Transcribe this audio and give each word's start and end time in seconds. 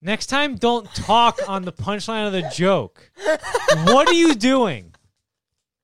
Next 0.00 0.26
time, 0.26 0.54
don't 0.54 0.86
talk 0.94 1.40
on 1.48 1.62
the 1.62 1.72
punchline 1.72 2.28
of 2.28 2.32
the 2.32 2.48
joke. 2.54 3.10
What 3.86 4.08
are 4.08 4.14
you 4.14 4.36
doing? 4.36 4.94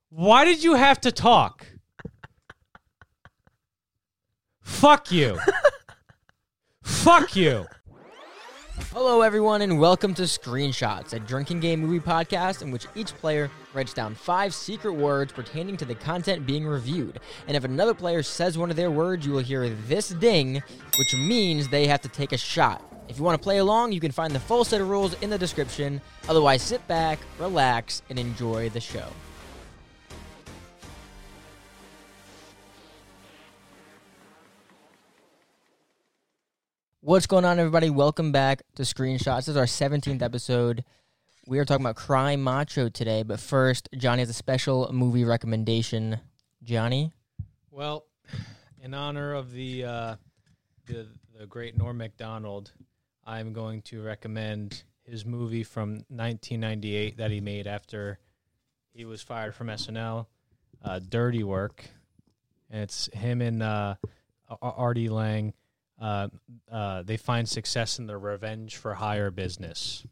Why 0.08 0.44
did 0.44 0.62
you 0.62 0.74
have 0.74 1.00
to 1.00 1.10
talk? 1.10 1.66
Fuck 4.60 5.10
you. 5.10 5.36
Fuck 6.84 7.34
you. 7.34 7.66
Hello, 8.92 9.20
everyone, 9.22 9.62
and 9.62 9.80
welcome 9.80 10.14
to 10.14 10.22
Screenshots, 10.22 11.12
a 11.12 11.18
drinking 11.18 11.58
game 11.58 11.80
movie 11.80 11.98
podcast 11.98 12.62
in 12.62 12.70
which 12.70 12.86
each 12.94 13.12
player 13.14 13.50
writes 13.72 13.92
down 13.92 14.14
five 14.14 14.54
secret 14.54 14.92
words 14.92 15.32
pertaining 15.32 15.76
to 15.78 15.84
the 15.84 15.96
content 15.96 16.46
being 16.46 16.64
reviewed. 16.64 17.18
And 17.48 17.56
if 17.56 17.64
another 17.64 17.94
player 17.94 18.22
says 18.22 18.56
one 18.56 18.70
of 18.70 18.76
their 18.76 18.92
words, 18.92 19.26
you 19.26 19.32
will 19.32 19.40
hear 19.40 19.68
this 19.88 20.10
ding, 20.10 20.62
which 20.98 21.14
means 21.16 21.66
they 21.66 21.88
have 21.88 22.02
to 22.02 22.08
take 22.08 22.30
a 22.30 22.38
shot. 22.38 22.93
If 23.08 23.18
you 23.18 23.24
want 23.24 23.38
to 23.38 23.42
play 23.42 23.58
along, 23.58 23.92
you 23.92 24.00
can 24.00 24.12
find 24.12 24.34
the 24.34 24.40
full 24.40 24.64
set 24.64 24.80
of 24.80 24.88
rules 24.88 25.14
in 25.20 25.28
the 25.28 25.36
description. 25.36 26.00
Otherwise, 26.28 26.62
sit 26.62 26.86
back, 26.88 27.18
relax, 27.38 28.02
and 28.08 28.18
enjoy 28.18 28.70
the 28.70 28.80
show. 28.80 29.06
What's 37.02 37.26
going 37.26 37.44
on, 37.44 37.58
everybody? 37.58 37.90
Welcome 37.90 38.32
back 38.32 38.62
to 38.76 38.82
Screenshots. 38.82 39.40
This 39.40 39.48
is 39.48 39.56
our 39.58 39.66
17th 39.66 40.22
episode. 40.22 40.84
We 41.46 41.58
are 41.58 41.66
talking 41.66 41.84
about 41.84 41.96
Cry 41.96 42.36
Macho 42.36 42.88
today, 42.88 43.22
but 43.22 43.38
first, 43.38 43.90
Johnny 43.94 44.20
has 44.20 44.30
a 44.30 44.34
special 44.34 44.90
movie 44.90 45.24
recommendation. 45.24 46.20
Johnny? 46.62 47.12
Well, 47.70 48.06
in 48.82 48.94
honor 48.94 49.34
of 49.34 49.52
the 49.52 49.84
uh, 49.84 50.16
the, 50.86 51.08
the 51.38 51.46
great 51.46 51.76
Norm 51.76 51.98
Macdonald, 51.98 52.72
I'm 53.26 53.52
going 53.52 53.82
to 53.82 54.02
recommend 54.02 54.82
his 55.04 55.24
movie 55.24 55.64
from 55.64 56.04
1998 56.08 57.18
that 57.18 57.30
he 57.30 57.40
made 57.40 57.66
after 57.66 58.18
he 58.92 59.04
was 59.04 59.22
fired 59.22 59.54
from 59.54 59.68
SNL, 59.68 60.26
uh, 60.82 61.00
Dirty 61.08 61.42
Work. 61.44 61.84
And 62.70 62.82
it's 62.82 63.08
him 63.12 63.40
and 63.40 63.62
uh, 63.62 63.96
Artie 64.60 65.08
Lange. 65.08 65.52
Uh, 66.00 66.28
uh, 66.70 67.02
they 67.02 67.16
find 67.16 67.48
success 67.48 67.98
in 67.98 68.06
the 68.06 68.16
revenge 68.18 68.76
for 68.76 68.94
hire 68.94 69.30
business. 69.30 70.04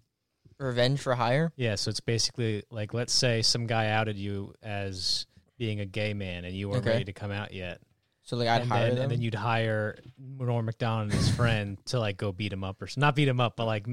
Revenge 0.58 1.01
for 1.01 1.17
Hire? 1.17 1.53
Yeah, 1.56 1.75
so 1.75 1.89
it's 1.91 1.98
basically 1.98 2.62
like 2.70 2.95
let's 2.95 3.12
say 3.12 3.42
some 3.42 3.67
guy 3.67 3.89
outed 3.89 4.17
you 4.17 4.55
as 4.62 5.27
being 5.58 5.81
a 5.81 5.84
gay 5.86 6.14
man 6.14 6.45
and 6.45 6.55
you 6.55 6.69
weren't 6.69 6.83
Okay. 6.83 6.91
ready 6.91 7.05
to 7.06 7.12
come 7.12 7.33
out 7.33 7.53
yet. 7.53 7.81
So, 8.25 8.37
like, 8.37 8.48
I'd 8.48 8.62
and, 8.62 8.70
hire 8.70 8.87
then, 8.87 8.95
them? 8.95 9.03
and 9.03 9.12
then 9.12 9.20
you'd 9.20 9.34
hire 9.34 9.98
Norm 10.19 10.67
Macdonald 10.67 11.11
and 11.11 11.12
his 11.12 11.28
friend 11.37 11.78
to 11.87 11.98
like 11.98 12.17
go 12.17 12.33
beat 12.33 12.53
him 12.53 12.64
up 12.64 12.81
or 12.81 12.89
not 12.97 13.17
beat 13.17 13.29
him 13.29 13.41
up, 13.41 13.56
but 13.56 13.67
like 13.67 13.87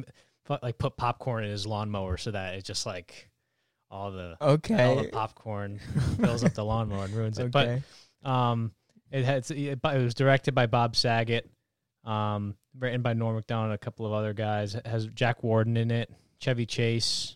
put, 0.46 0.62
like 0.62 0.78
put 0.78 0.98
popcorn 0.98 1.44
in 1.44 1.52
his 1.52 1.66
lawnmower 1.66 2.18
so 2.18 2.32
that 2.32 2.56
it's 2.56 2.68
just 2.68 2.86
like 2.86 3.30
all 3.92 4.12
the 4.12 4.38
okay 4.40 4.84
all 4.84 5.02
the 5.02 5.10
popcorn 5.10 5.80
fills 6.22 6.44
up 6.44 6.54
the 6.54 6.64
lawnmower 6.64 7.06
and 7.06 7.14
ruins 7.14 7.40
it. 7.40 7.56
okay. 7.56 7.82
But 8.22 8.30
um, 8.30 8.72
it 9.12 9.26
had 9.26 9.50
it, 9.50 9.80
it 9.84 10.04
was 10.04 10.14
directed 10.14 10.54
by 10.54 10.68
Bob 10.68 10.96
Saget, 10.96 11.50
um, 12.04 12.56
written 12.78 13.02
by 13.02 13.14
Norm 13.14 13.36
Macdonald 13.36 13.66
and 13.68 13.76
a 13.76 13.80
couple 13.80 14.06
of 14.06 14.14
other 14.14 14.34
guys. 14.34 14.76
It 14.76 14.86
has 14.86 15.08
Jack 15.08 15.44
Warden 15.44 15.78
in 15.78 15.92
it, 15.92 16.12
Chevy 16.40 16.66
Chase. 16.66 17.36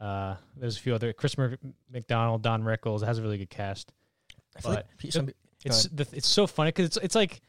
Uh, 0.00 0.36
there's 0.56 0.78
a 0.78 0.80
few 0.80 0.94
other 0.94 1.12
Christopher 1.12 1.58
McDonald, 1.92 2.42
Don 2.42 2.62
Rickles. 2.62 3.02
It 3.02 3.06
has 3.06 3.18
a 3.18 3.22
really 3.22 3.36
good 3.36 3.50
cast. 3.50 3.92
I 4.56 4.60
feel 4.60 4.74
but 4.74 4.86
pe- 4.98 5.10
some, 5.10 5.30
It's 5.64 5.84
the, 5.88 6.06
it's 6.12 6.28
so 6.28 6.46
funny 6.46 6.68
because 6.68 6.86
it's 6.86 6.96
it's 6.98 7.14
like 7.14 7.40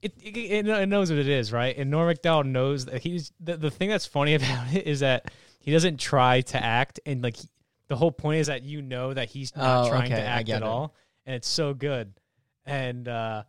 it, 0.00 0.14
it 0.22 0.66
it 0.66 0.86
knows 0.88 1.10
what 1.10 1.18
it 1.18 1.28
is, 1.28 1.52
right? 1.52 1.76
And 1.76 1.90
Norm 1.90 2.06
Macdonald 2.08 2.46
knows 2.46 2.86
that 2.86 3.02
he's 3.02 3.32
the, 3.40 3.56
the 3.56 3.70
thing 3.70 3.88
that's 3.88 4.06
funny 4.06 4.34
about 4.36 4.72
it 4.74 4.86
is 4.86 5.00
that 5.00 5.30
he 5.60 5.70
doesn't 5.70 5.98
try 6.00 6.40
to 6.40 6.62
act, 6.62 6.98
and 7.06 7.22
like 7.22 7.36
he- 7.36 7.48
the 7.88 7.96
whole 7.96 8.10
point 8.12 8.40
is 8.40 8.46
that 8.46 8.62
you 8.62 8.80
know 8.82 9.12
that 9.12 9.28
he's 9.28 9.54
not 9.54 9.86
Oh, 9.86 9.88
trying 9.90 10.12
okay, 10.12 10.16
to 10.20 10.22
I 10.22 10.24
act 10.38 10.46
get 10.46 10.56
at 10.56 10.62
it. 10.62 10.68
all, 10.68 10.94
and 11.26 11.36
it's 11.36 11.46
so 11.48 11.74
good, 11.74 12.14
and 12.64 13.06
uh, 13.06 13.42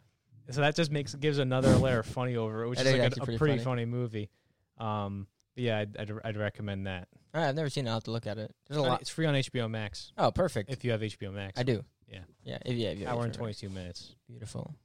so 0.50 0.62
that 0.62 0.76
just 0.76 0.92
makes 0.92 1.16
gives 1.16 1.38
another 1.38 1.74
layer 1.78 2.00
of 2.00 2.06
funny 2.06 2.36
over 2.36 2.64
it, 2.64 2.70
which 2.70 2.80
That 2.80 2.88
is 2.88 2.94
is 2.94 3.00
like 3.00 3.08
actually 3.08 3.20
a, 3.20 3.24
a 3.24 3.26
pretty 3.26 3.38
pretty 3.38 3.54
funny. 3.64 3.64
funny 3.64 3.86
movie. 3.86 4.30
Um, 4.78 5.28
but 5.56 5.64
yeah, 5.64 5.80
I'd, 5.80 5.98
I'd 5.98 6.12
I'd 6.26 6.38
recommend 6.38 6.88
that. 6.88 7.08
All 7.34 7.42
right, 7.42 7.48
I've 7.50 7.56
never 7.56 7.70
seen 7.70 7.88
it. 7.88 7.90
I'll 7.90 7.96
have 7.96 8.04
to 8.04 8.12
look 8.12 8.28
at 8.28 8.38
it. 8.38 8.54
There's 8.68 8.78
a 8.78 8.82
lot. 8.82 9.02
It's 9.02 9.10
free 9.10 9.26
on 9.26 9.34
HBO 9.34 9.70
Max 9.70 10.12
Oh, 10.18 10.30
perfect. 10.32 10.70
if 10.72 10.84
you 10.84 10.92
have 10.92 11.02
HBO 11.02 11.34
Max. 11.34 11.60
I 11.60 11.64
do. 11.64 11.84
Yeah. 12.14 12.20
Yeah. 12.44 12.58
If, 12.66 12.76
yeah. 12.76 12.90
If 12.90 13.00
you 13.00 13.08
Hour 13.08 13.24
and 13.24 13.34
HBO. 13.34 13.38
twenty 13.38 13.54
two 13.54 13.70
minutes. 13.70 14.16
Beautiful. 14.28 14.76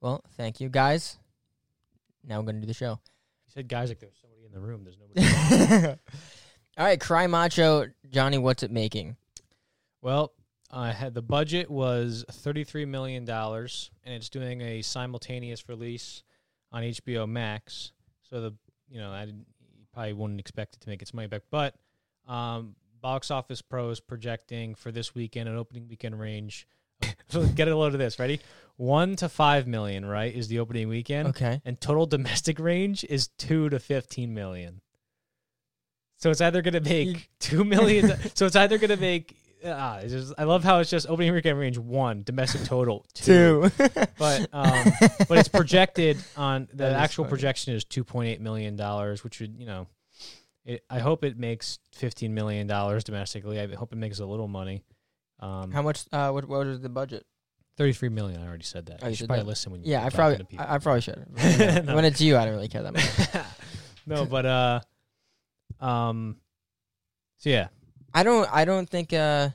Well, 0.00 0.22
thank 0.36 0.60
you, 0.60 0.68
guys. 0.68 1.16
Now 2.26 2.38
we're 2.38 2.44
going 2.44 2.56
to 2.56 2.60
do 2.62 2.66
the 2.66 2.74
show. 2.74 2.98
You 3.46 3.52
said 3.54 3.68
guys 3.68 3.88
like 3.88 4.00
there's 4.00 4.16
somebody 4.20 4.44
in 4.44 4.52
the 4.52 4.60
room. 4.60 4.84
There's 4.84 4.98
nobody. 4.98 5.86
All 6.76 6.84
right, 6.84 7.00
Cry 7.00 7.26
Macho. 7.26 7.86
Johnny, 8.10 8.38
what's 8.38 8.62
it 8.62 8.70
making? 8.70 9.16
Well, 10.02 10.32
I 10.70 10.92
had 10.92 11.14
the 11.14 11.22
budget 11.22 11.70
was 11.70 12.24
thirty-three 12.30 12.84
million 12.84 13.24
dollars, 13.24 13.90
and 14.02 14.14
it's 14.14 14.28
doing 14.28 14.60
a 14.60 14.82
simultaneous 14.82 15.68
release 15.68 16.22
on 16.72 16.82
HBO 16.82 17.28
Max. 17.28 17.92
So 18.28 18.40
the 18.40 18.54
you 18.90 18.98
know 18.98 19.12
I 19.12 19.24
didn't, 19.24 19.46
you 19.78 19.86
probably 19.92 20.14
wouldn't 20.14 20.40
expect 20.40 20.74
it 20.76 20.80
to 20.80 20.88
make 20.88 21.00
its 21.00 21.14
money 21.14 21.28
back, 21.28 21.42
but 21.50 21.74
um, 22.26 22.74
Box 23.04 23.30
Office 23.30 23.60
Pro 23.60 23.90
is 23.90 24.00
projecting 24.00 24.74
for 24.74 24.90
this 24.90 25.14
weekend 25.14 25.46
an 25.46 25.56
opening 25.58 25.86
weekend 25.86 26.18
range. 26.18 26.66
so 27.28 27.44
get 27.54 27.68
a 27.68 27.76
load 27.76 27.92
of 27.92 27.98
this. 27.98 28.18
Ready? 28.18 28.40
One 28.76 29.14
to 29.16 29.28
five 29.28 29.66
million. 29.66 30.06
Right 30.06 30.34
is 30.34 30.48
the 30.48 30.58
opening 30.58 30.88
weekend, 30.88 31.28
Okay. 31.28 31.60
and 31.66 31.78
total 31.78 32.06
domestic 32.06 32.58
range 32.58 33.04
is 33.04 33.28
two 33.36 33.68
to 33.68 33.78
fifteen 33.78 34.32
million. 34.32 34.80
So 36.16 36.30
it's 36.30 36.40
either 36.40 36.62
going 36.62 36.72
to 36.72 36.80
make 36.80 37.28
two 37.40 37.62
million. 37.62 38.10
so 38.34 38.46
it's 38.46 38.56
either 38.56 38.78
going 38.78 38.88
to 38.88 38.96
make. 38.96 39.36
It's 39.62 40.12
just, 40.12 40.32
I 40.38 40.44
love 40.44 40.64
how 40.64 40.78
it's 40.78 40.88
just 40.88 41.06
opening 41.06 41.34
weekend 41.34 41.58
range 41.58 41.76
one, 41.76 42.22
domestic 42.22 42.64
total 42.64 43.04
two. 43.12 43.70
But 44.18 44.48
um, 44.50 44.92
but 45.28 45.36
it's 45.36 45.48
projected 45.48 46.16
on 46.38 46.68
the 46.70 46.84
That 46.84 46.92
actual 46.92 47.26
projection 47.26 47.74
is 47.74 47.84
two 47.84 48.02
point 48.02 48.30
eight 48.30 48.40
million 48.40 48.76
dollars, 48.76 49.22
which 49.22 49.40
would 49.40 49.56
you 49.58 49.66
know, 49.66 49.88
it, 50.64 50.84
I 50.88 50.98
hope 50.98 51.24
it 51.24 51.38
makes 51.38 51.78
fifteen 51.92 52.34
million 52.34 52.66
dollars 52.66 53.04
domestically. 53.04 53.60
I 53.60 53.74
hope 53.74 53.92
it 53.92 53.96
makes 53.96 54.18
a 54.18 54.26
little 54.26 54.48
money. 54.48 54.84
Um, 55.40 55.72
How 55.72 55.82
much? 55.82 56.04
Uh, 56.12 56.30
what, 56.30 56.46
what 56.48 56.66
was 56.66 56.80
the 56.80 56.88
budget? 56.88 57.26
thirty-three 57.76 58.08
million. 58.08 58.40
I 58.40 58.46
already 58.46 58.64
said 58.64 58.86
that. 58.86 59.00
Oh, 59.02 59.06
you 59.06 59.10
you 59.10 59.16
should 59.16 59.26
probably 59.26 59.44
that? 59.44 59.48
listen 59.48 59.72
when 59.72 59.82
you 59.82 59.90
Yeah, 59.90 60.04
I 60.04 60.10
probably. 60.10 60.46
I, 60.58 60.74
I 60.76 60.78
probably 60.78 61.00
should. 61.00 61.26
No. 61.84 61.94
When 61.94 62.04
it's 62.04 62.20
you, 62.20 62.36
I 62.36 62.44
don't 62.44 62.54
really 62.54 62.68
care 62.68 62.82
that 62.82 62.92
much. 62.92 63.44
no, 64.06 64.24
but 64.24 64.46
uh, 64.46 64.80
um, 65.80 66.36
so 67.38 67.50
yeah, 67.50 67.68
I 68.12 68.22
don't. 68.22 68.48
I 68.52 68.64
don't 68.64 68.88
think. 68.88 69.12
Uh, 69.12 69.50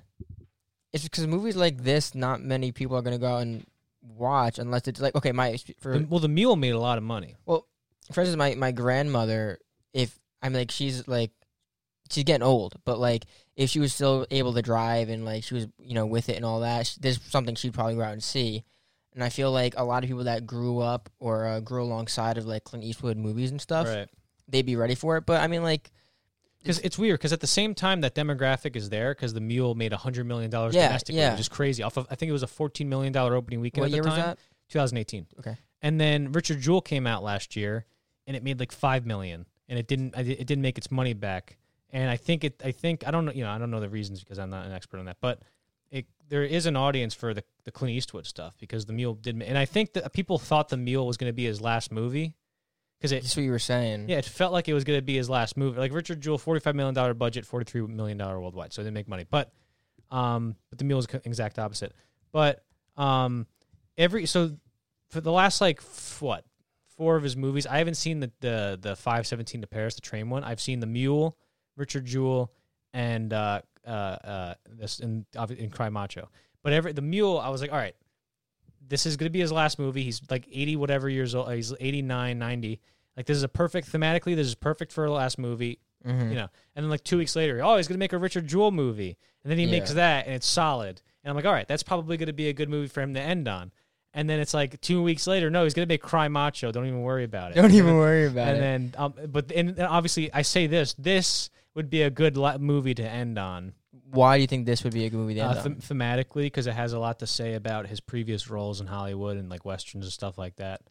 it's 0.92 1.04
because 1.04 1.28
movies 1.28 1.56
like 1.56 1.84
this, 1.84 2.14
not 2.14 2.42
many 2.42 2.72
people 2.72 2.98
are 2.98 3.02
gonna 3.02 3.18
go 3.18 3.28
out 3.28 3.42
and 3.42 3.66
watch 4.02 4.60
unless 4.60 4.88
it's 4.88 5.00
like 5.00 5.16
okay, 5.16 5.32
my 5.32 5.58
for 5.80 5.98
well, 6.10 6.20
the 6.20 6.28
mule 6.28 6.56
made 6.56 6.74
a 6.74 6.80
lot 6.80 6.98
of 6.98 7.04
money. 7.04 7.36
Well, 7.46 7.68
for 8.12 8.22
instance, 8.22 8.38
my 8.38 8.56
my 8.56 8.72
grandmother, 8.72 9.60
if 9.94 10.19
I'm 10.42 10.54
like 10.54 10.72
she's 10.72 11.08
like 11.08 11.32
she's 12.12 12.24
getting 12.24 12.44
old, 12.46 12.76
but 12.86 13.00
like 13.00 13.26
if 13.56 13.70
she 13.70 13.80
was 13.80 13.94
still 13.94 14.26
able 14.32 14.54
to 14.54 14.62
drive 14.62 15.10
and 15.10 15.26
like 15.26 15.44
she 15.44 15.54
was 15.54 15.68
you 15.80 15.94
know 15.96 16.06
with 16.06 16.30
it 16.30 16.36
and 16.38 16.46
all 16.46 16.62
that, 16.62 16.96
there's 17.00 17.22
something 17.24 17.56
she'd 17.56 17.74
probably 17.74 17.96
go 17.96 18.02
out 18.02 18.14
and 18.14 18.24
see. 18.24 18.64
And 19.14 19.24
I 19.24 19.30
feel 19.30 19.52
like 19.52 19.74
a 19.76 19.84
lot 19.84 20.04
of 20.04 20.08
people 20.08 20.24
that 20.26 20.46
grew 20.46 20.80
up 20.80 21.10
or 21.20 21.46
uh, 21.46 21.60
grew 21.60 21.84
alongside 21.84 22.38
of 22.38 22.46
like 22.46 22.64
Clint 22.64 22.86
Eastwood 22.86 23.18
movies 23.18 23.52
and 23.52 23.60
stuff, 23.60 23.88
Right. 23.88 24.08
they'd 24.48 24.66
be 24.66 24.76
ready 24.76 24.96
for 24.96 25.18
it. 25.18 25.26
But 25.26 25.42
I 25.42 25.48
mean, 25.48 25.64
like, 25.64 25.92
Because 26.60 26.78
it's 26.80 26.98
weird. 26.98 27.20
Because 27.20 27.34
at 27.34 27.40
the 27.42 27.48
same 27.48 27.74
time, 27.74 28.02
that 28.02 28.14
demographic 28.14 28.76
is 28.76 28.90
there. 28.90 29.14
Because 29.16 29.34
the 29.34 29.42
Mule 29.42 29.74
made 29.74 29.92
hundred 29.94 30.26
million 30.28 30.52
dollars 30.52 30.76
Yeah, 30.76 30.88
domestically, 30.90 31.20
yeah. 31.22 31.32
which 31.32 31.40
is 31.42 31.50
crazy. 31.50 31.82
Off 31.84 31.98
of, 31.98 32.06
I 32.12 32.16
think 32.16 32.30
it 32.30 32.34
was 32.34 32.44
a 32.44 32.48
fourteen 32.48 32.88
million 32.88 33.12
dollar 33.12 33.36
opening 33.36 33.60
weekend 33.62 33.82
what 33.82 33.88
at 33.88 33.92
the 33.92 33.96
year 33.98 34.04
time. 34.04 34.12
was 34.12 34.24
that? 34.26 34.38
2018. 34.70 35.26
Okay. 35.40 35.58
And 35.82 36.00
then 36.00 36.32
Richard 36.32 36.62
Jewell 36.62 36.82
came 36.82 37.08
out 37.08 37.24
last 37.24 37.56
year, 37.56 37.86
and 38.28 38.38
it 38.38 38.44
made 38.44 38.60
like 38.60 38.72
five 38.72 39.06
million, 39.08 39.48
and 39.70 39.80
it 39.80 39.88
didn't. 39.88 40.16
It 40.18 40.46
didn't 40.48 40.62
make 40.62 40.78
its 40.78 40.92
money 40.92 41.14
back. 41.14 41.58
And 41.92 42.10
I 42.10 42.18
think 42.18 42.44
it. 42.44 42.62
I 42.64 42.72
think 42.72 43.08
I 43.08 43.12
don't 43.12 43.26
know. 43.26 43.32
You 43.32 43.44
know, 43.44 43.52
I 43.52 43.58
don't 43.58 43.72
know 43.72 43.80
the 43.80 43.90
reasons 43.90 44.20
because 44.22 44.40
I'm 44.40 44.50
not 44.50 44.66
an 44.66 44.74
expert 44.74 45.00
on 45.00 45.06
that. 45.06 45.18
But 45.22 45.42
it 45.90 46.06
there 46.28 46.44
is 46.44 46.66
an 46.66 46.76
audience 46.76 47.14
for 47.14 47.34
the 47.34 47.44
the 47.64 47.72
Clint 47.72 47.96
Eastwood 47.96 48.26
stuff 48.26 48.56
because 48.60 48.86
the 48.86 48.94
Mule 48.94 49.14
did. 49.14 49.42
And 49.42 49.58
I 49.58 49.66
think 49.66 49.94
that 49.94 50.12
people 50.12 50.38
thought 50.38 50.70
the 50.70 50.78
Mule 50.78 51.08
was 51.08 51.18
going 51.18 51.30
to 51.30 51.34
be 51.34 51.46
his 51.46 51.62
last 51.62 51.92
movie 51.92 52.36
because 52.98 53.12
it 53.12 53.22
That's 53.22 53.36
what 53.38 53.44
you 53.44 53.52
were 53.52 53.60
saying. 53.60 54.10
yeah, 54.10 54.18
it 54.18 54.26
felt 54.26 54.52
like 54.52 54.68
it 54.68 54.74
was 54.74 54.84
going 54.84 54.98
to 55.00 55.06
be 55.06 55.16
his 55.16 55.30
last 55.30 55.56
movie. 55.56 55.80
Like 55.80 55.94
Richard 55.94 56.20
Jewell, 56.22 56.38
forty-five 56.38 56.76
million 56.76 56.94
dollar 56.94 57.14
budget, 57.14 57.46
forty-three 57.46 57.82
million 57.82 58.18
dollar 58.18 58.40
worldwide, 58.40 58.74
so 58.74 58.82
it 58.82 58.86
didn't 58.86 58.96
make 58.96 59.08
money. 59.08 59.26
But, 59.30 59.52
um, 60.12 60.56
but 60.70 60.78
the 60.80 60.86
Mule 60.86 61.00
is 61.00 61.08
exact 61.24 61.58
opposite. 61.58 61.94
But, 62.32 62.64
um, 62.98 63.48
every 63.98 64.26
so 64.26 64.58
for 65.10 65.22
the 65.22 65.32
last 65.32 65.62
like 65.62 65.80
f- 65.80 66.22
what 66.22 66.46
four 67.00 67.16
of 67.16 67.24
his 67.24 67.38
movies, 67.38 67.66
I 67.66 67.78
haven't 67.78 67.96
seen 67.96 68.20
the 68.20 68.30
the 68.42 68.78
the 68.80 68.96
five 68.96 69.26
seventeen 69.26 69.62
to 69.62 69.68
Paris, 69.68 69.96
the 69.96 70.02
train 70.02 70.30
one. 70.30 70.44
I've 70.44 70.60
seen 70.60 70.82
the 70.82 70.86
Mule, 70.86 71.38
Richard 71.78 72.06
Jewell, 72.06 72.52
and 72.94 73.32
uh 73.34 73.62
uh 73.88 73.90
uh 73.90 74.54
this 74.70 75.00
and 75.00 75.26
in 75.58 75.70
Cry 75.70 75.88
Macho. 75.90 76.30
But 76.62 76.74
every 76.74 76.92
the 76.92 77.02
Mule, 77.02 77.40
I 77.40 77.48
was 77.50 77.62
like, 77.62 77.72
all 77.72 77.78
right, 77.78 77.96
this 78.86 79.06
is 79.06 79.16
going 79.16 79.28
to 79.28 79.32
be 79.32 79.40
his 79.40 79.52
last 79.52 79.80
movie. 79.80 80.04
He's 80.04 80.22
like 80.30 80.46
eighty 80.52 80.76
whatever 80.76 81.08
years 81.10 81.34
old. 81.36 81.52
He's 81.54 81.74
89, 81.80 82.38
90 82.38 82.82
Like 83.16 83.26
this 83.26 83.38
is 83.38 83.44
a 83.44 83.48
perfect 83.48 83.92
thematically. 83.92 84.36
This 84.36 84.48
is 84.48 84.56
perfect 84.56 84.92
for 84.92 85.06
a 85.06 85.12
last 85.12 85.38
movie. 85.40 85.80
Mhm. 86.06 86.30
You 86.30 86.36
know, 86.36 86.48
and 86.76 86.84
then 86.84 86.90
like 86.90 87.04
two 87.04 87.18
weeks 87.18 87.36
later, 87.36 87.62
oh, 87.64 87.78
he's 87.78 87.88
gonna 87.88 87.98
make 87.98 88.14
a 88.14 88.18
Richard 88.18 88.48
Jewell 88.48 88.72
movie, 88.72 89.18
and 89.44 89.52
then 89.52 89.58
he 89.58 89.66
makes 89.66 89.94
that, 89.94 90.26
and 90.26 90.36
it's 90.36 90.48
solid. 90.48 91.02
And 91.24 91.30
I'm 91.30 91.36
like, 91.36 91.46
all 91.46 91.52
right, 91.54 91.68
that's 91.68 91.84
probably 91.84 92.16
gonna 92.18 92.32
be 92.34 92.48
a 92.50 92.54
good 92.54 92.70
movie 92.70 92.88
for 92.88 93.02
him 93.02 93.14
to 93.16 93.22
end 93.22 93.48
on. 93.48 93.72
And 94.14 94.30
then 94.30 94.40
it's 94.40 94.54
like 94.54 94.82
two 94.82 95.04
weeks 95.04 95.28
later, 95.28 95.50
no, 95.50 95.64
he's 95.64 95.74
gonna 95.74 95.86
make 95.86 96.02
Cry 96.02 96.28
Macho. 96.28 96.72
Don't 96.72 96.88
even 96.88 97.02
worry 97.02 97.24
about 97.24 97.52
it. 97.52 97.56
Don't 97.56 97.74
even 97.74 97.96
worry 97.96 98.26
about 98.26 98.48
and 98.50 98.58
it. 98.58 98.64
And 98.64 98.94
then, 98.94 99.02
um, 99.02 99.14
but 99.28 99.52
and 99.52 99.70
and 99.70 99.82
obviously, 99.82 100.34
I 100.34 100.42
say 100.42 100.66
this: 100.66 100.94
this 100.96 101.50
would 101.76 101.90
be 101.90 102.02
a 102.02 102.10
good 102.10 102.36
movie 102.60 102.94
to 102.96 103.04
end 103.04 103.38
on, 103.38 103.74
Why 104.12 104.38
do 104.38 104.42
you 104.42 104.48
think 104.48 104.66
this 104.66 104.84
would 104.84 104.94
be 104.94 105.06
a 105.06 105.10
good 105.10 105.18
movie 105.18 105.36
to 105.36 105.42
uh, 105.42 105.50
end 105.50 105.58
on? 105.60 105.64
them- 105.64 105.76
thematically, 105.76 106.44
because 106.44 106.68
it 106.68 106.74
has 106.74 106.94
a 106.94 107.00
lot 107.00 107.20
to 107.20 107.28
say 107.28 107.54
about 107.54 107.88
his 107.88 108.00
previous 108.00 108.50
roles 108.50 108.82
in 108.82 108.88
Hollywood 108.88 109.38
and 109.38 109.50
like 109.50 109.66
westerns 109.66 110.06
and 110.06 110.12
stuff 110.12 110.38
like 110.38 110.56
that. 110.58 110.82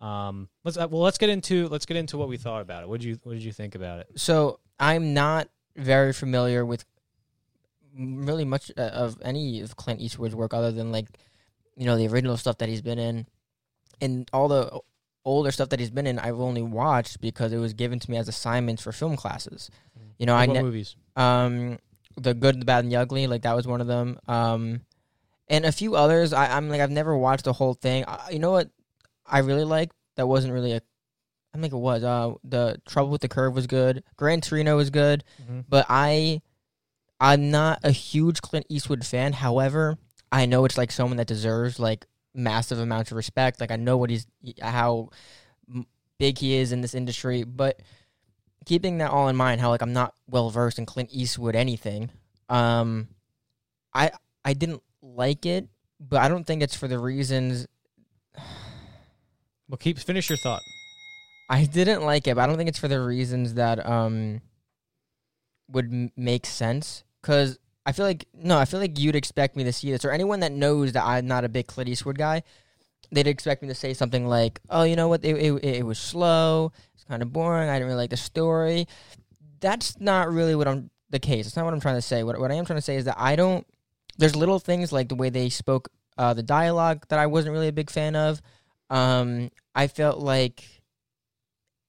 Um, 0.00 0.48
let's 0.64 0.76
uh, 0.76 0.88
well, 0.90 1.00
let's 1.00 1.18
get 1.18 1.30
into 1.30 1.68
let's 1.68 1.86
get 1.86 1.96
into 1.96 2.18
what 2.18 2.28
we 2.28 2.36
thought 2.36 2.60
about 2.60 2.82
it. 2.82 2.88
What 2.88 3.00
did 3.00 3.06
you 3.06 3.18
what 3.22 3.32
did 3.32 3.42
you 3.42 3.52
think 3.52 3.74
about 3.74 4.00
it? 4.00 4.08
So 4.16 4.60
I'm 4.78 5.14
not 5.14 5.48
very 5.76 6.12
familiar 6.12 6.66
with 6.66 6.84
really 7.96 8.44
much 8.44 8.70
uh, 8.76 8.82
of 8.82 9.16
any 9.22 9.60
of 9.60 9.76
Clint 9.76 10.00
Eastwood's 10.00 10.34
work 10.34 10.52
other 10.52 10.72
than 10.72 10.92
like 10.92 11.06
you 11.76 11.86
know 11.86 11.96
the 11.96 12.08
original 12.08 12.36
stuff 12.36 12.58
that 12.58 12.68
he's 12.68 12.82
been 12.82 12.98
in, 12.98 13.26
and 14.00 14.28
all 14.32 14.48
the 14.48 14.80
older 15.24 15.50
stuff 15.50 15.70
that 15.70 15.80
he's 15.80 15.90
been 15.90 16.06
in. 16.06 16.18
I've 16.18 16.38
only 16.40 16.62
watched 16.62 17.20
because 17.20 17.52
it 17.52 17.58
was 17.58 17.72
given 17.72 17.98
to 17.98 18.10
me 18.10 18.16
as 18.16 18.28
assignments 18.28 18.82
for 18.82 18.92
film 18.92 19.16
classes. 19.16 19.70
You 20.18 20.26
know, 20.26 20.34
I 20.34 20.46
what 20.46 20.54
ne- 20.54 20.62
movies? 20.62 20.96
um 21.16 21.78
the 22.16 22.32
good, 22.34 22.60
the 22.60 22.64
bad, 22.64 22.84
and 22.84 22.92
the 22.92 22.96
ugly. 22.96 23.26
Like 23.26 23.42
that 23.42 23.56
was 23.56 23.66
one 23.66 23.80
of 23.80 23.86
them. 23.86 24.18
Um, 24.28 24.82
and 25.48 25.64
a 25.66 25.72
few 25.72 25.96
others. 25.96 26.32
I, 26.32 26.56
I'm 26.56 26.68
like 26.68 26.80
I've 26.80 26.90
never 26.90 27.16
watched 27.16 27.44
the 27.44 27.52
whole 27.52 27.74
thing. 27.74 28.04
I, 28.06 28.30
you 28.30 28.38
know 28.38 28.52
what? 28.52 28.70
I 29.26 29.38
really 29.40 29.64
liked 29.64 29.94
that 30.16 30.26
wasn't 30.26 30.52
really 30.52 30.72
a. 30.72 30.80
I 31.54 31.58
think 31.58 31.72
it 31.72 31.76
was. 31.78 32.02
Uh, 32.04 32.34
the 32.44 32.80
Trouble 32.86 33.10
with 33.10 33.20
the 33.20 33.28
Curve 33.28 33.54
was 33.54 33.66
good. 33.66 34.02
Gran 34.16 34.40
Torino 34.40 34.76
was 34.76 34.90
good, 34.90 35.22
Mhm. 35.48 35.64
but 35.68 35.86
I, 35.88 36.42
I'm 37.20 37.50
not 37.50 37.78
a 37.84 37.90
huge 37.92 38.42
Clint 38.42 38.66
Eastwood 38.68 39.04
fan. 39.06 39.32
However, 39.34 39.96
I 40.34 40.46
know 40.46 40.64
it's 40.64 40.76
like 40.76 40.90
someone 40.90 41.18
that 41.18 41.28
deserves 41.28 41.78
like 41.78 42.06
massive 42.34 42.80
amounts 42.80 43.12
of 43.12 43.16
respect. 43.16 43.60
Like 43.60 43.70
I 43.70 43.76
know 43.76 43.96
what 43.96 44.10
he's 44.10 44.26
how 44.60 45.10
big 46.18 46.38
he 46.38 46.56
is 46.56 46.72
in 46.72 46.80
this 46.80 46.92
industry, 46.92 47.44
but 47.44 47.80
keeping 48.66 48.98
that 48.98 49.12
all 49.12 49.28
in 49.28 49.36
mind, 49.36 49.60
how 49.60 49.68
like 49.70 49.80
I'm 49.80 49.92
not 49.92 50.12
well 50.28 50.50
versed 50.50 50.80
in 50.80 50.86
Clint 50.86 51.10
Eastwood 51.12 51.54
anything, 51.54 52.10
um, 52.48 53.06
I 53.94 54.10
I 54.44 54.54
didn't 54.54 54.82
like 55.02 55.46
it, 55.46 55.68
but 56.00 56.20
I 56.20 56.26
don't 56.28 56.44
think 56.44 56.62
it's 56.62 56.74
for 56.74 56.88
the 56.88 56.98
reasons 56.98 57.68
Well, 59.68 59.78
keep 59.78 59.98
finish 60.00 60.28
your 60.28 60.38
thought. 60.38 60.62
I 61.48 61.64
didn't 61.64 62.02
like 62.02 62.26
it, 62.26 62.34
but 62.34 62.42
I 62.42 62.46
don't 62.46 62.56
think 62.56 62.68
it's 62.68 62.78
for 62.78 62.88
the 62.88 63.00
reasons 63.00 63.54
that 63.54 63.86
um 63.86 64.40
would 65.68 65.92
m- 65.92 66.12
make 66.16 66.44
sense. 66.44 67.04
Because 67.22 67.58
I 67.86 67.92
feel 67.92 68.06
like 68.06 68.26
no, 68.32 68.58
I 68.58 68.64
feel 68.64 68.80
like 68.80 68.98
you'd 68.98 69.16
expect 69.16 69.56
me 69.56 69.64
to 69.64 69.72
see 69.72 69.90
this, 69.90 70.04
or 70.04 70.10
anyone 70.10 70.40
that 70.40 70.52
knows 70.52 70.92
that 70.92 71.04
I'm 71.04 71.26
not 71.26 71.44
a 71.44 71.48
big 71.48 71.66
Clint 71.66 71.90
Eastwood 71.90 72.18
guy, 72.18 72.42
they'd 73.12 73.26
expect 73.26 73.62
me 73.62 73.68
to 73.68 73.74
say 73.74 73.94
something 73.94 74.26
like, 74.26 74.60
"Oh, 74.70 74.84
you 74.84 74.96
know 74.96 75.08
what? 75.08 75.24
It 75.24 75.36
it, 75.36 75.64
it 75.64 75.86
was 75.86 75.98
slow. 75.98 76.72
It's 76.94 77.04
kind 77.04 77.22
of 77.22 77.32
boring. 77.32 77.68
I 77.68 77.74
didn't 77.74 77.88
really 77.88 77.98
like 77.98 78.10
the 78.10 78.16
story." 78.16 78.86
That's 79.60 79.98
not 80.00 80.30
really 80.32 80.54
what 80.54 80.68
I'm 80.68 80.90
the 81.10 81.18
case. 81.18 81.46
It's 81.46 81.56
not 81.56 81.64
what 81.64 81.74
I'm 81.74 81.80
trying 81.80 81.96
to 81.96 82.02
say. 82.02 82.22
What 82.22 82.38
what 82.38 82.50
I 82.50 82.54
am 82.54 82.64
trying 82.64 82.78
to 82.78 82.82
say 82.82 82.96
is 82.96 83.04
that 83.04 83.16
I 83.18 83.36
don't. 83.36 83.66
There's 84.16 84.36
little 84.36 84.58
things 84.58 84.92
like 84.92 85.08
the 85.08 85.14
way 85.14 85.28
they 85.28 85.48
spoke, 85.48 85.88
uh, 86.16 86.34
the 86.34 86.42
dialogue 86.42 87.04
that 87.08 87.18
I 87.18 87.26
wasn't 87.26 87.52
really 87.52 87.68
a 87.68 87.72
big 87.72 87.90
fan 87.90 88.16
of. 88.16 88.40
Um, 88.90 89.50
I 89.74 89.88
felt 89.88 90.20
like 90.20 90.64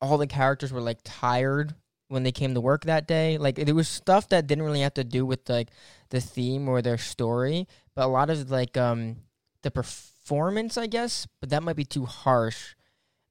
all 0.01 0.17
the 0.17 0.27
characters 0.27 0.73
were 0.73 0.81
like 0.81 0.99
tired 1.03 1.73
when 2.07 2.23
they 2.23 2.31
came 2.31 2.53
to 2.53 2.61
work 2.61 2.85
that 2.85 3.07
day. 3.07 3.37
Like 3.37 3.55
there 3.55 3.75
was 3.75 3.87
stuff 3.87 4.29
that 4.29 4.47
didn't 4.47 4.63
really 4.63 4.81
have 4.81 4.93
to 4.95 5.03
do 5.03 5.25
with 5.25 5.47
like 5.49 5.69
the 6.09 6.21
theme 6.21 6.67
or 6.69 6.81
their 6.81 6.97
story, 6.97 7.67
but 7.95 8.05
a 8.05 8.07
lot 8.07 8.29
of 8.29 8.49
like 8.51 8.77
um 8.77 9.17
the 9.63 9.71
performance, 9.71 10.77
I 10.77 10.87
guess. 10.87 11.27
But 11.39 11.49
that 11.49 11.63
might 11.63 11.75
be 11.75 11.85
too 11.85 12.05
harsh. 12.05 12.75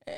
Eh, 0.06 0.12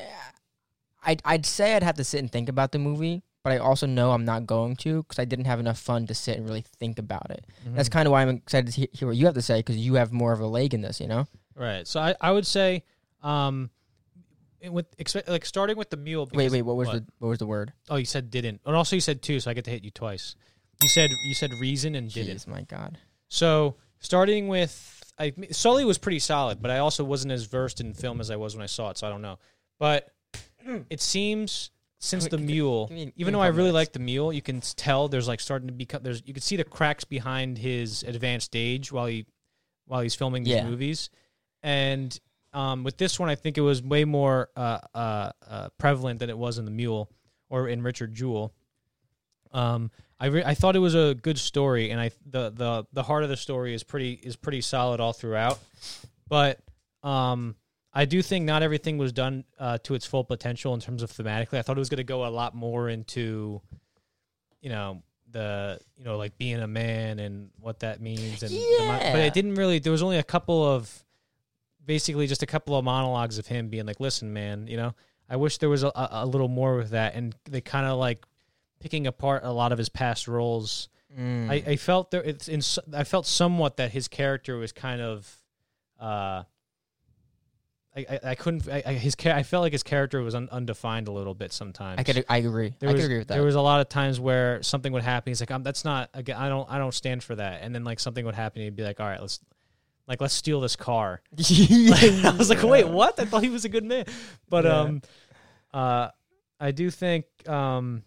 I'd 1.04 1.22
I'd 1.24 1.46
say 1.46 1.74
I'd 1.74 1.82
have 1.82 1.96
to 1.96 2.04
sit 2.04 2.20
and 2.20 2.30
think 2.32 2.48
about 2.48 2.72
the 2.72 2.78
movie, 2.78 3.22
but 3.44 3.52
I 3.52 3.58
also 3.58 3.86
know 3.86 4.12
I'm 4.12 4.24
not 4.24 4.46
going 4.46 4.76
to 4.76 5.02
because 5.02 5.18
I 5.18 5.24
didn't 5.24 5.44
have 5.44 5.60
enough 5.60 5.78
fun 5.78 6.06
to 6.06 6.14
sit 6.14 6.36
and 6.38 6.46
really 6.48 6.64
think 6.80 6.98
about 6.98 7.30
it. 7.30 7.46
That's 7.74 7.88
Mhm. 7.88 7.92
kind 7.92 8.08
of 8.08 8.12
why 8.12 8.22
I'm 8.22 8.28
excited 8.30 8.72
to 8.72 8.88
hear 8.92 9.06
what 9.08 9.16
you 9.16 9.26
have 9.26 9.34
to 9.34 9.42
say 9.42 9.58
because 9.60 9.76
you 9.76 9.94
have 9.94 10.12
more 10.12 10.32
of 10.32 10.40
a 10.40 10.46
leg 10.46 10.74
in 10.74 10.80
this. 10.80 11.00
You 11.00 11.06
know? 11.08 11.26
right. 11.54 11.86
So 11.86 12.00
I, 12.00 12.14
I 12.20 12.32
would 12.32 12.46
say, 12.46 12.82
um, 13.22 13.70
with 14.68 14.86
like 15.28 15.44
starting 15.44 15.76
with 15.76 15.90
the 15.90 15.96
mule. 15.96 16.24
Wait, 16.26 16.44
because- 16.44 16.52
wait. 16.52 16.62
What 16.62 16.76
was 16.76 16.88
the 16.88 17.04
what 17.18 17.28
was 17.28 17.38
the 17.38 17.46
word? 17.46 17.72
Oh, 17.88 17.96
you 17.96 18.04
said 18.04 18.30
didn't, 18.30 18.60
and 18.66 18.74
also 18.76 18.96
you 18.96 19.00
said 19.00 19.22
two, 19.22 19.40
so 19.40 19.50
I 19.50 19.54
get 19.54 19.64
to 19.64 19.70
hit 19.70 19.84
you 19.84 19.90
twice. 19.90 20.34
You 20.82 20.88
said 20.88 21.10
you 21.26 21.34
said 21.34 21.50
reason 21.60 21.94
and 21.94 22.12
didn't. 22.12 22.36
Jeez, 22.38 22.46
my 22.46 22.62
God. 22.62 22.98
So 23.28 23.76
starting 23.98 24.48
with, 24.48 25.02
I 25.18 25.32
Sully 25.50 25.84
was 25.84 25.98
pretty 25.98 26.18
solid, 26.18 26.60
but 26.60 26.70
I 26.70 26.78
also 26.78 27.02
wasn't 27.04 27.32
as 27.32 27.44
versed 27.46 27.80
in 27.80 27.94
film 27.94 28.20
as 28.20 28.30
I 28.30 28.36
was 28.36 28.54
when 28.54 28.62
I 28.62 28.66
saw 28.66 28.90
it, 28.90 28.98
so 28.98 29.06
I 29.06 29.10
don't 29.10 29.22
know. 29.22 29.38
But 29.78 30.08
it 30.90 31.00
seems 31.00 31.70
since 31.98 32.24
Wait, 32.24 32.30
the 32.30 32.38
mule, 32.38 32.88
me- 32.92 33.12
even 33.16 33.32
though 33.32 33.40
I 33.40 33.46
really 33.48 33.60
minutes. 33.72 33.74
like 33.74 33.92
the 33.94 33.98
mule, 34.00 34.32
you 34.32 34.42
can 34.42 34.60
tell 34.60 35.08
there's 35.08 35.26
like 35.28 35.40
starting 35.40 35.68
to 35.68 35.72
become 35.74 36.02
there's 36.02 36.22
you 36.26 36.34
can 36.34 36.42
see 36.42 36.56
the 36.56 36.64
cracks 36.64 37.04
behind 37.04 37.56
his 37.58 38.02
advanced 38.02 38.54
age 38.54 38.92
while 38.92 39.06
he 39.06 39.24
while 39.86 40.02
he's 40.02 40.14
filming 40.14 40.42
these 40.44 40.54
Yeah. 40.54 40.68
movies, 40.68 41.08
and 41.62 42.18
um, 42.56 42.84
with 42.84 42.96
this 42.96 43.20
one, 43.20 43.28
I 43.28 43.34
think 43.34 43.58
it 43.58 43.60
was 43.60 43.82
way 43.82 44.06
more 44.06 44.48
uh, 44.56 44.78
uh, 44.94 45.30
uh, 45.46 45.68
prevalent 45.76 46.20
than 46.20 46.30
it 46.30 46.38
was 46.38 46.56
in 46.56 46.64
the 46.64 46.70
mule 46.70 47.10
or 47.50 47.68
in 47.68 47.82
Richard 47.82 48.14
Jewell. 48.14 48.54
Um, 49.52 49.90
I 50.18 50.26
re- 50.26 50.42
I 50.44 50.54
thought 50.54 50.74
it 50.74 50.80
was 50.80 50.94
a 50.94 51.14
good 51.20 51.38
story, 51.38 51.90
and 51.90 52.00
I 52.00 52.10
the 52.24 52.50
the 52.50 52.86
the 52.94 53.02
heart 53.02 53.24
of 53.24 53.28
the 53.28 53.36
story 53.36 53.74
is 53.74 53.82
pretty 53.82 54.14
is 54.14 54.36
pretty 54.36 54.62
solid 54.62 55.00
all 55.00 55.12
throughout. 55.12 55.58
But 56.28 56.58
um, 57.02 57.56
I 57.92 58.06
do 58.06 58.22
think 58.22 58.46
not 58.46 58.62
everything 58.62 58.96
was 58.96 59.12
done 59.12 59.44
uh, 59.58 59.76
to 59.84 59.94
its 59.94 60.06
full 60.06 60.24
potential 60.24 60.72
in 60.72 60.80
terms 60.80 61.02
of 61.02 61.12
thematically. 61.12 61.58
I 61.58 61.62
thought 61.62 61.76
it 61.76 61.80
was 61.80 61.90
going 61.90 61.98
to 61.98 62.04
go 62.04 62.26
a 62.26 62.28
lot 62.28 62.54
more 62.54 62.88
into, 62.88 63.60
you 64.62 64.70
know, 64.70 65.02
the 65.30 65.78
you 65.98 66.04
know 66.04 66.16
like 66.16 66.38
being 66.38 66.60
a 66.60 66.66
man 66.66 67.18
and 67.18 67.50
what 67.60 67.80
that 67.80 68.00
means, 68.00 68.42
and 68.42 68.50
the 68.50 68.56
but 69.12 69.20
it 69.20 69.34
didn't 69.34 69.56
really. 69.56 69.78
There 69.78 69.92
was 69.92 70.02
only 70.02 70.16
a 70.16 70.22
couple 70.24 70.64
of, 70.64 71.04
basically 71.86 72.26
just 72.26 72.42
a 72.42 72.46
couple 72.46 72.76
of 72.76 72.84
monologues 72.84 73.38
of 73.38 73.46
him 73.46 73.68
being 73.68 73.86
like, 73.86 74.00
"Listen, 74.00 74.32
man, 74.32 74.66
you 74.66 74.76
know." 74.76 74.94
I 75.28 75.36
wish 75.36 75.58
there 75.58 75.68
was 75.68 75.82
a, 75.82 75.90
a, 75.94 76.24
little 76.24 76.48
more 76.48 76.76
with 76.76 76.90
that, 76.90 77.14
and 77.14 77.34
they 77.44 77.60
kind 77.60 77.86
of 77.86 77.98
like 77.98 78.24
picking 78.78 79.06
apart 79.06 79.42
a 79.44 79.50
lot 79.50 79.72
of 79.72 79.78
his 79.78 79.88
past 79.88 80.28
roles. 80.28 80.88
Mm. 81.18 81.50
I, 81.50 81.54
I 81.72 81.76
felt 81.76 82.10
there. 82.10 82.22
It's 82.22 82.48
in. 82.48 82.62
I 82.94 83.04
felt 83.04 83.26
somewhat 83.26 83.78
that 83.78 83.90
his 83.90 84.08
character 84.08 84.56
was 84.56 84.72
kind 84.72 85.00
of. 85.00 85.42
Uh, 86.00 86.44
I, 87.96 88.06
I, 88.10 88.20
I 88.22 88.34
couldn't. 88.34 88.68
I, 88.68 88.82
I, 88.86 88.92
his 88.92 89.16
I 89.24 89.42
felt 89.42 89.62
like 89.62 89.72
his 89.72 89.82
character 89.82 90.20
was 90.20 90.34
un, 90.34 90.48
undefined 90.52 91.08
a 91.08 91.12
little 91.12 91.34
bit 91.34 91.52
sometimes. 91.52 91.98
I 91.98 92.02
could 92.02 92.24
I 92.28 92.36
agree. 92.38 92.74
There 92.78 92.90
I 92.90 92.92
was, 92.92 93.00
could 93.00 93.06
agree 93.06 93.18
with 93.18 93.28
that. 93.28 93.34
There 93.34 93.44
was 93.44 93.54
a 93.54 93.60
lot 93.60 93.80
of 93.80 93.88
times 93.88 94.20
where 94.20 94.62
something 94.62 94.92
would 94.92 95.02
happen. 95.02 95.30
He's 95.30 95.40
like, 95.40 95.50
um, 95.50 95.62
"That's 95.62 95.84
not. 95.84 96.10
I 96.14 96.20
don't. 96.20 96.70
I 96.70 96.78
don't 96.78 96.94
stand 96.94 97.24
for 97.24 97.34
that." 97.34 97.62
And 97.62 97.74
then 97.74 97.82
like 97.82 97.98
something 97.98 98.24
would 98.26 98.34
happen. 98.34 98.62
He'd 98.62 98.76
be 98.76 98.84
like, 98.84 99.00
"All 99.00 99.06
right, 99.06 99.20
let's, 99.20 99.40
like, 100.08 100.20
let's 100.20 100.34
steal 100.34 100.60
this 100.60 100.76
car." 100.76 101.20
I 101.38 102.34
was 102.38 102.48
like, 102.50 102.62
"Wait, 102.62 102.88
what?" 102.88 103.18
I 103.20 103.24
thought 103.24 103.42
he 103.42 103.50
was 103.50 103.64
a 103.64 103.68
good 103.68 103.84
man, 103.84 104.04
but 104.48 104.64
Yeah. 104.64 104.80
um, 104.80 105.02
uh, 105.74 106.08
I 106.58 106.70
do 106.70 106.90
think 106.90 107.26
um, 107.48 108.02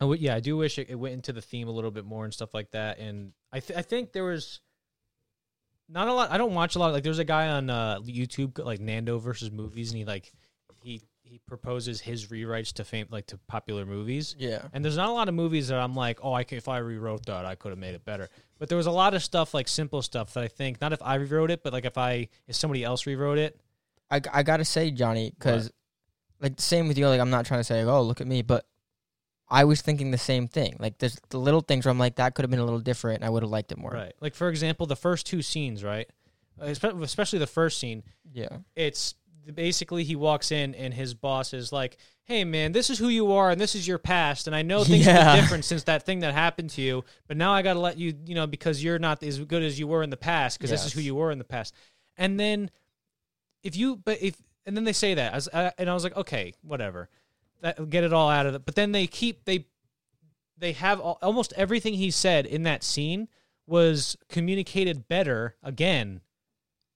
I 0.00 0.04
would, 0.04 0.20
yeah, 0.20 0.34
I 0.34 0.40
do 0.40 0.56
wish 0.56 0.78
it, 0.78 0.88
it 0.90 0.94
went 0.94 1.14
into 1.14 1.32
the 1.32 1.42
theme 1.42 1.68
a 1.68 1.72
little 1.72 1.90
bit 1.90 2.04
more 2.04 2.24
and 2.24 2.32
stuff 2.32 2.54
like 2.54 2.70
that. 2.70 2.98
And 2.98 3.32
I 3.52 3.60
th- 3.60 3.78
I 3.78 3.82
think 3.82 4.12
there 4.12 4.24
was 4.24 4.60
not 5.88 6.06
a 6.08 6.12
lot. 6.12 6.30
I 6.30 6.38
don't 6.38 6.54
watch 6.54 6.76
a 6.76 6.78
lot. 6.78 6.92
Like 6.92 7.02
there's 7.02 7.18
a 7.18 7.24
guy 7.24 7.48
on 7.48 7.68
uh, 7.70 7.98
YouTube 8.00 8.62
like 8.64 8.80
Nando 8.80 9.18
versus 9.18 9.50
movies, 9.50 9.90
and 9.90 9.98
he 9.98 10.04
like 10.04 10.32
he 11.28 11.38
proposes 11.46 12.00
his 12.00 12.26
rewrites 12.26 12.72
to 12.74 12.84
fame 12.84 13.06
like 13.10 13.26
to 13.28 13.38
popular 13.48 13.84
movies. 13.84 14.34
yeah. 14.38 14.62
And 14.72 14.84
there's 14.84 14.96
not 14.96 15.08
a 15.08 15.12
lot 15.12 15.28
of 15.28 15.34
movies 15.34 15.68
that 15.68 15.78
I'm 15.78 15.94
like, 15.94 16.18
oh, 16.22 16.32
I 16.32 16.44
can, 16.44 16.58
if 16.58 16.68
I 16.68 16.78
rewrote 16.78 17.26
that, 17.26 17.44
I 17.44 17.54
could 17.54 17.70
have 17.70 17.78
made 17.78 17.94
it 17.94 18.04
better. 18.04 18.28
But 18.58 18.68
there 18.68 18.76
was 18.78 18.86
a 18.86 18.90
lot 18.90 19.14
of 19.14 19.22
stuff 19.22 19.54
like 19.54 19.68
simple 19.68 20.02
stuff 20.02 20.34
that 20.34 20.42
I 20.44 20.48
think 20.48 20.80
not 20.80 20.92
if 20.92 21.02
I 21.02 21.16
rewrote 21.16 21.50
it, 21.50 21.62
but 21.62 21.72
like 21.72 21.84
if 21.84 21.98
I 21.98 22.28
if 22.46 22.56
somebody 22.56 22.82
else 22.84 23.06
rewrote 23.06 23.38
it. 23.38 23.60
I, 24.10 24.20
I 24.32 24.42
gotta 24.42 24.64
say, 24.64 24.90
Johnny, 24.90 25.30
because 25.38 25.70
like 26.40 26.56
the 26.56 26.62
same 26.62 26.88
with 26.88 26.96
you. 26.98 27.06
Like 27.08 27.20
I'm 27.20 27.30
not 27.30 27.44
trying 27.46 27.60
to 27.60 27.64
say, 27.64 27.82
oh, 27.84 28.02
look 28.02 28.20
at 28.22 28.26
me, 28.26 28.42
but 28.42 28.66
I 29.50 29.64
was 29.64 29.80
thinking 29.82 30.10
the 30.10 30.18
same 30.18 30.48
thing. 30.48 30.76
Like 30.78 30.98
there's 30.98 31.18
the 31.28 31.38
little 31.38 31.60
things 31.60 31.84
where 31.84 31.90
I'm 31.90 31.98
like, 31.98 32.16
that 32.16 32.34
could 32.34 32.42
have 32.44 32.50
been 32.50 32.60
a 32.60 32.64
little 32.64 32.80
different. 32.80 33.16
and 33.20 33.24
I 33.26 33.30
would 33.30 33.42
have 33.42 33.50
liked 33.50 33.70
it 33.72 33.78
more. 33.78 33.90
Right. 33.92 34.12
Like 34.20 34.34
for 34.34 34.48
example, 34.48 34.86
the 34.86 34.96
first 34.96 35.26
two 35.26 35.42
scenes, 35.42 35.84
right? 35.84 36.08
Especially 36.60 37.38
the 37.38 37.46
first 37.46 37.78
scene, 37.78 38.02
Yeah. 38.32 38.48
it's 38.74 39.14
basically 39.54 40.04
he 40.04 40.16
walks 40.16 40.50
in 40.52 40.74
and 40.74 40.92
his 40.94 41.14
boss 41.14 41.52
is 41.54 41.72
like, 41.72 41.96
"Hey 42.24 42.44
man, 42.44 42.72
this 42.72 42.90
is 42.90 42.98
who 42.98 43.08
you 43.08 43.32
are 43.32 43.50
and 43.50 43.60
this 43.60 43.74
is 43.74 43.86
your 43.86 43.98
past, 43.98 44.46
and 44.46 44.54
I 44.54 44.62
know 44.62 44.84
things 44.84 45.06
Yeah. 45.06 45.12
have 45.12 45.34
been 45.34 45.42
different 45.44 45.64
since 45.64 45.84
that 45.84 46.04
thing 46.04 46.20
that 46.20 46.34
happened 46.34 46.70
to 46.70 46.82
you, 46.82 47.04
but 47.26 47.36
now 47.36 47.52
I 47.52 47.62
got 47.62 47.74
to 47.74 47.80
let 47.80 47.98
you, 47.98 48.14
you 48.26 48.34
know, 48.34 48.46
because 48.46 48.82
you're 48.82 48.98
not 48.98 49.22
as 49.22 49.38
good 49.40 49.62
as 49.62 49.78
you 49.78 49.86
were 49.86 50.02
in 50.02 50.10
the 50.10 50.16
past 50.16 50.58
because 50.58 50.70
this 50.70 50.84
is 50.86 50.92
who 50.92 51.00
you 51.00 51.14
were 51.14 51.30
in 51.30 51.38
the 51.38 51.44
past." 51.44 51.74
And 52.16 52.38
then 52.38 52.70
if 53.62 53.76
you 53.76 53.96
but 53.96 54.18
if 54.22 54.36
and 54.66 54.76
then 54.76 54.84
they 54.84 54.92
say 54.92 55.14
that, 55.14 55.32
as, 55.32 55.48
uh, 55.48 55.70
and 55.78 55.88
I 55.88 55.94
was 55.94 56.04
like, 56.04 56.16
okay, 56.16 56.52
whatever, 56.62 57.08
that 57.62 57.88
get 57.88 58.04
it 58.04 58.12
all 58.12 58.28
out 58.28 58.44
of 58.46 58.54
it. 58.54 58.64
But 58.66 58.74
then 58.74 58.92
they 58.92 59.06
keep 59.06 59.44
they 59.44 59.66
they 60.58 60.72
have 60.72 61.00
all, 61.00 61.18
almost 61.22 61.52
everything 61.56 61.94
he 61.94 62.10
said 62.10 62.44
in 62.44 62.64
that 62.64 62.82
scene 62.82 63.28
was 63.66 64.16
communicated 64.28 65.08
better 65.08 65.54
again 65.62 66.20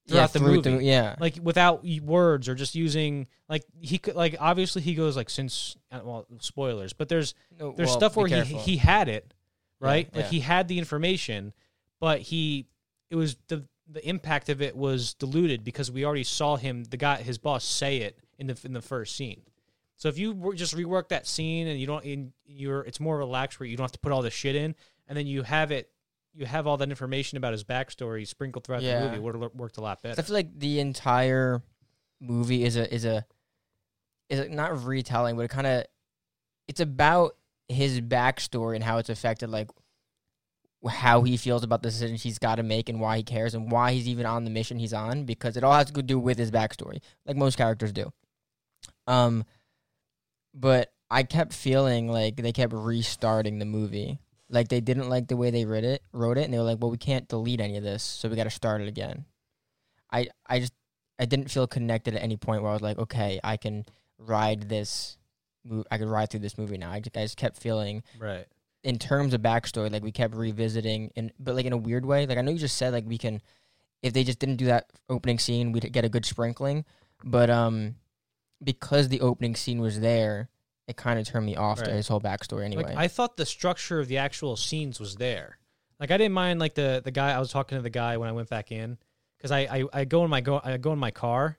throughout 0.09 0.35
yeah, 0.35 0.41
the 0.41 0.41
movie 0.41 0.85
yeah. 0.85 1.15
like 1.21 1.39
without 1.43 1.85
words 2.03 2.49
or 2.49 2.55
just 2.55 2.75
using 2.75 3.27
like 3.49 3.65
he 3.81 3.99
could 3.99 4.17
like 4.17 4.37
obviously 4.41 4.83
he 4.83 4.95
goes 4.95 5.17
like 5.17 5.31
since 5.31 5.77
uh, 5.93 6.01
well 6.03 6.27
spoilers 6.41 6.93
but 6.93 7.09
there's 7.09 7.35
there's 7.59 7.77
well, 7.77 7.87
stuff 7.89 8.17
where 8.17 8.27
he 8.27 8.57
he 8.57 8.77
had 8.77 9.09
it 9.09 9.33
right 9.81 10.09
Yeah, 10.13 10.19
like 10.19 10.27
yeah. 10.27 10.31
he 10.31 10.41
had 10.41 10.69
the 10.69 10.79
information 10.79 11.53
but 12.01 12.21
he 12.21 12.67
it 13.11 13.17
was 13.17 13.37
the 13.49 13.65
the 13.89 14.07
impact 14.09 14.49
of 14.49 14.63
it 14.63 14.77
was 14.77 15.15
diluted 15.15 15.63
because 15.63 15.91
we 15.91 16.05
already 16.05 16.25
saw 16.25 16.57
him 16.57 16.85
the 16.85 16.97
guy 16.97 17.23
his 17.23 17.39
boss 17.39 17.65
say 17.65 17.99
it 17.99 18.19
in 18.39 18.49
the 18.49 18.59
in 18.65 18.73
the 18.73 18.83
first 18.83 19.15
scene 19.15 19.43
so 19.97 20.09
if 20.09 20.19
you 20.19 20.33
were 20.33 20.55
just 20.55 20.75
rework 20.75 21.09
that 21.09 21.29
scene 21.29 21.69
and 21.69 21.79
you 21.79 21.87
don't 21.87 22.05
in 22.05 22.33
you're 22.45 22.81
it's 22.83 22.99
more 22.99 23.19
relaxed 23.19 23.61
where 23.61 23.69
you 23.69 23.77
don't 23.77 23.85
have 23.85 23.93
to 23.93 24.01
put 24.01 24.11
all 24.11 24.23
the 24.23 24.31
shit 24.31 24.57
in 24.57 24.75
and 25.07 25.17
then 25.17 25.27
you 25.27 25.43
have 25.43 25.71
it 25.71 25.91
you 26.35 26.47
have 26.47 26.67
all 26.67 26.77
that 26.79 26.89
information 26.89 27.37
about 27.39 27.53
his 27.53 27.63
backstory 27.65 28.27
sprinkled 28.27 28.65
throughout 28.65 28.83
Yeah. 28.83 29.01
the 29.01 29.05
movie 29.07 29.17
it 29.17 29.23
would 29.23 29.35
have 29.41 29.55
worked 29.55 29.77
a 29.77 29.81
lot 29.83 30.03
better 30.03 30.21
I 30.21 30.25
feel 30.25 30.35
like 30.35 30.59
the 30.59 30.81
entire 30.81 31.63
movie 32.21 32.65
is 32.65 32.77
a 32.77 32.93
is 32.95 33.05
a 33.05 33.25
is 34.29 34.39
a, 34.41 34.49
not 34.49 34.85
retelling, 34.85 35.37
but 35.37 35.43
it 35.43 35.49
kind 35.49 35.67
of 35.67 35.85
it's 36.69 36.81
about 36.81 37.37
his 37.69 38.01
backstory 38.01 38.75
and 38.77 38.85
how 38.85 38.99
it's 38.99 39.09
affected 39.11 39.51
like 39.51 39.69
how 40.89 41.23
he 41.23 41.37
feels 41.37 41.63
about 41.63 41.83
the 41.83 41.89
decisions 41.91 42.23
he's 42.23 42.39
got 42.39 42.57
to 42.57 42.63
make 42.63 42.89
and 42.89 43.01
why 43.01 43.17
he 43.19 43.23
cares 43.23 43.55
and 43.55 43.71
why 43.71 43.93
he's 43.93 44.09
even 44.09 44.27
on 44.27 44.45
the 44.45 44.51
mission 44.51 44.79
he's 44.79 44.93
on 44.93 45.25
because 45.25 45.57
it 45.57 45.63
all 45.63 45.73
has 45.73 45.91
to 45.91 46.03
do 46.03 46.19
with 46.19 46.39
his 46.39 46.51
backstory, 46.51 47.01
like 47.27 47.37
most 47.37 47.57
characters 47.57 47.93
do. 47.93 48.13
Um, 49.07 49.45
but 50.55 50.93
I 51.11 51.23
kept 51.23 51.53
feeling 51.53 52.09
like 52.09 52.37
they 52.37 52.53
kept 52.53 52.73
restarting 52.73 53.59
the 53.59 53.65
movie. 53.65 54.19
Like 54.53 54.69
they 54.69 54.81
didn't 54.81 55.09
like 55.09 55.27
the 55.27 55.37
way 55.37 55.51
they 55.51 55.65
wrote 55.65 55.83
it, 55.83 56.03
wrote 56.13 56.39
it, 56.39 56.45
and 56.45 56.55
they 56.55 56.59
were 56.59 56.65
like, 56.65 56.79
"Well, 56.81 56.91
we 56.91 56.99
can't 56.99 57.27
delete 57.27 57.61
any 57.61 57.77
of 57.77 57.83
this, 57.83 58.05
so 58.05 58.29
we 58.29 58.37
got 58.37 58.45
to 58.45 58.51
start 58.51 58.81
it 58.81 58.89
again." 58.89 59.25
I 60.13 60.29
I 60.47 60.61
just 60.61 60.75
I 61.19 61.25
didn't 61.25 61.51
feel 61.51 61.67
connected 61.67 62.15
at 62.15 62.23
any 62.23 62.37
point 62.37 62.63
where 62.63 62.71
I 62.71 62.75
was 62.75 62.83
like, 62.83 62.99
"Okay, 62.99 63.41
I 63.43 63.57
can 63.57 63.85
ride 64.19 64.69
this. 64.69 65.17
I 65.91 65.99
could 65.99 66.09
ride 66.09 66.31
through 66.31 66.41
this 66.41 66.59
movie 66.59 66.79
now." 66.79 66.93
I 66.93 67.01
just, 67.01 67.17
I 67.17 67.23
just 67.23 67.37
kept 67.37 67.59
feeling 67.59 68.05
right 68.21 68.47
in 68.85 68.99
terms 68.99 69.33
of 69.33 69.41
backstory, 69.41 69.91
like 69.91 70.03
we 70.03 70.13
kept 70.13 70.35
revisiting, 70.35 71.11
and 71.17 71.33
but 71.39 71.55
like 71.55 71.67
in 71.67 71.73
a 71.73 71.79
weird 71.79 72.05
way. 72.05 72.27
Like 72.27 72.39
I 72.39 72.43
know 72.43 72.51
you 72.51 72.59
just 72.59 72.77
said 72.77 72.93
like 72.93 73.07
we 73.07 73.19
can, 73.19 73.41
if 74.03 74.13
they 74.13 74.25
just 74.25 74.39
didn't 74.39 74.57
do 74.57 74.67
that 74.67 74.91
opening 75.09 75.39
scene, 75.39 75.73
we'd 75.73 75.93
get 75.93 76.05
a 76.05 76.09
good 76.09 76.25
sprinkling. 76.25 76.85
But 77.25 77.51
um, 77.51 77.97
because 78.63 79.09
the 79.09 79.21
opening 79.21 79.55
scene 79.55 79.81
was 79.81 80.01
there, 80.01 80.49
it 80.89 80.97
kind 80.97 81.19
of 81.19 81.27
turned 81.27 81.47
me 81.47 81.57
off 81.57 81.83
to 81.83 81.91
his 81.91 82.09
whole 82.09 82.21
backstory 82.21 82.65
anyway. 82.65 82.85
Like 82.85 82.97
I 82.97 83.09
thought 83.09 83.37
the 83.37 83.47
structure 83.47 84.01
of 84.01 84.09
the 84.09 84.19
actual 84.19 84.57
scenes 84.57 84.99
was 85.01 85.17
there. 85.17 85.59
Like 86.01 86.11
I 86.11 86.17
didn't 86.17 86.35
mind 86.35 86.59
like 86.61 86.75
the 86.75 87.01
the 87.05 87.11
guy 87.13 87.33
I 87.33 87.39
was 87.39 87.51
talking 87.53 87.79
to 87.79 87.83
the 87.83 87.91
guy 87.91 88.17
when 88.17 88.29
I 88.29 88.33
went 88.33 88.49
back 88.49 88.73
in 88.73 88.99
because 89.39 89.51
I, 89.53 89.61
I 89.61 89.85
I 89.93 90.05
go 90.05 90.25
in 90.25 90.31
my 90.31 90.41
go 90.41 90.61
I 90.63 90.77
go 90.77 90.93
in 90.93 90.99
my 90.99 91.13
car 91.13 91.59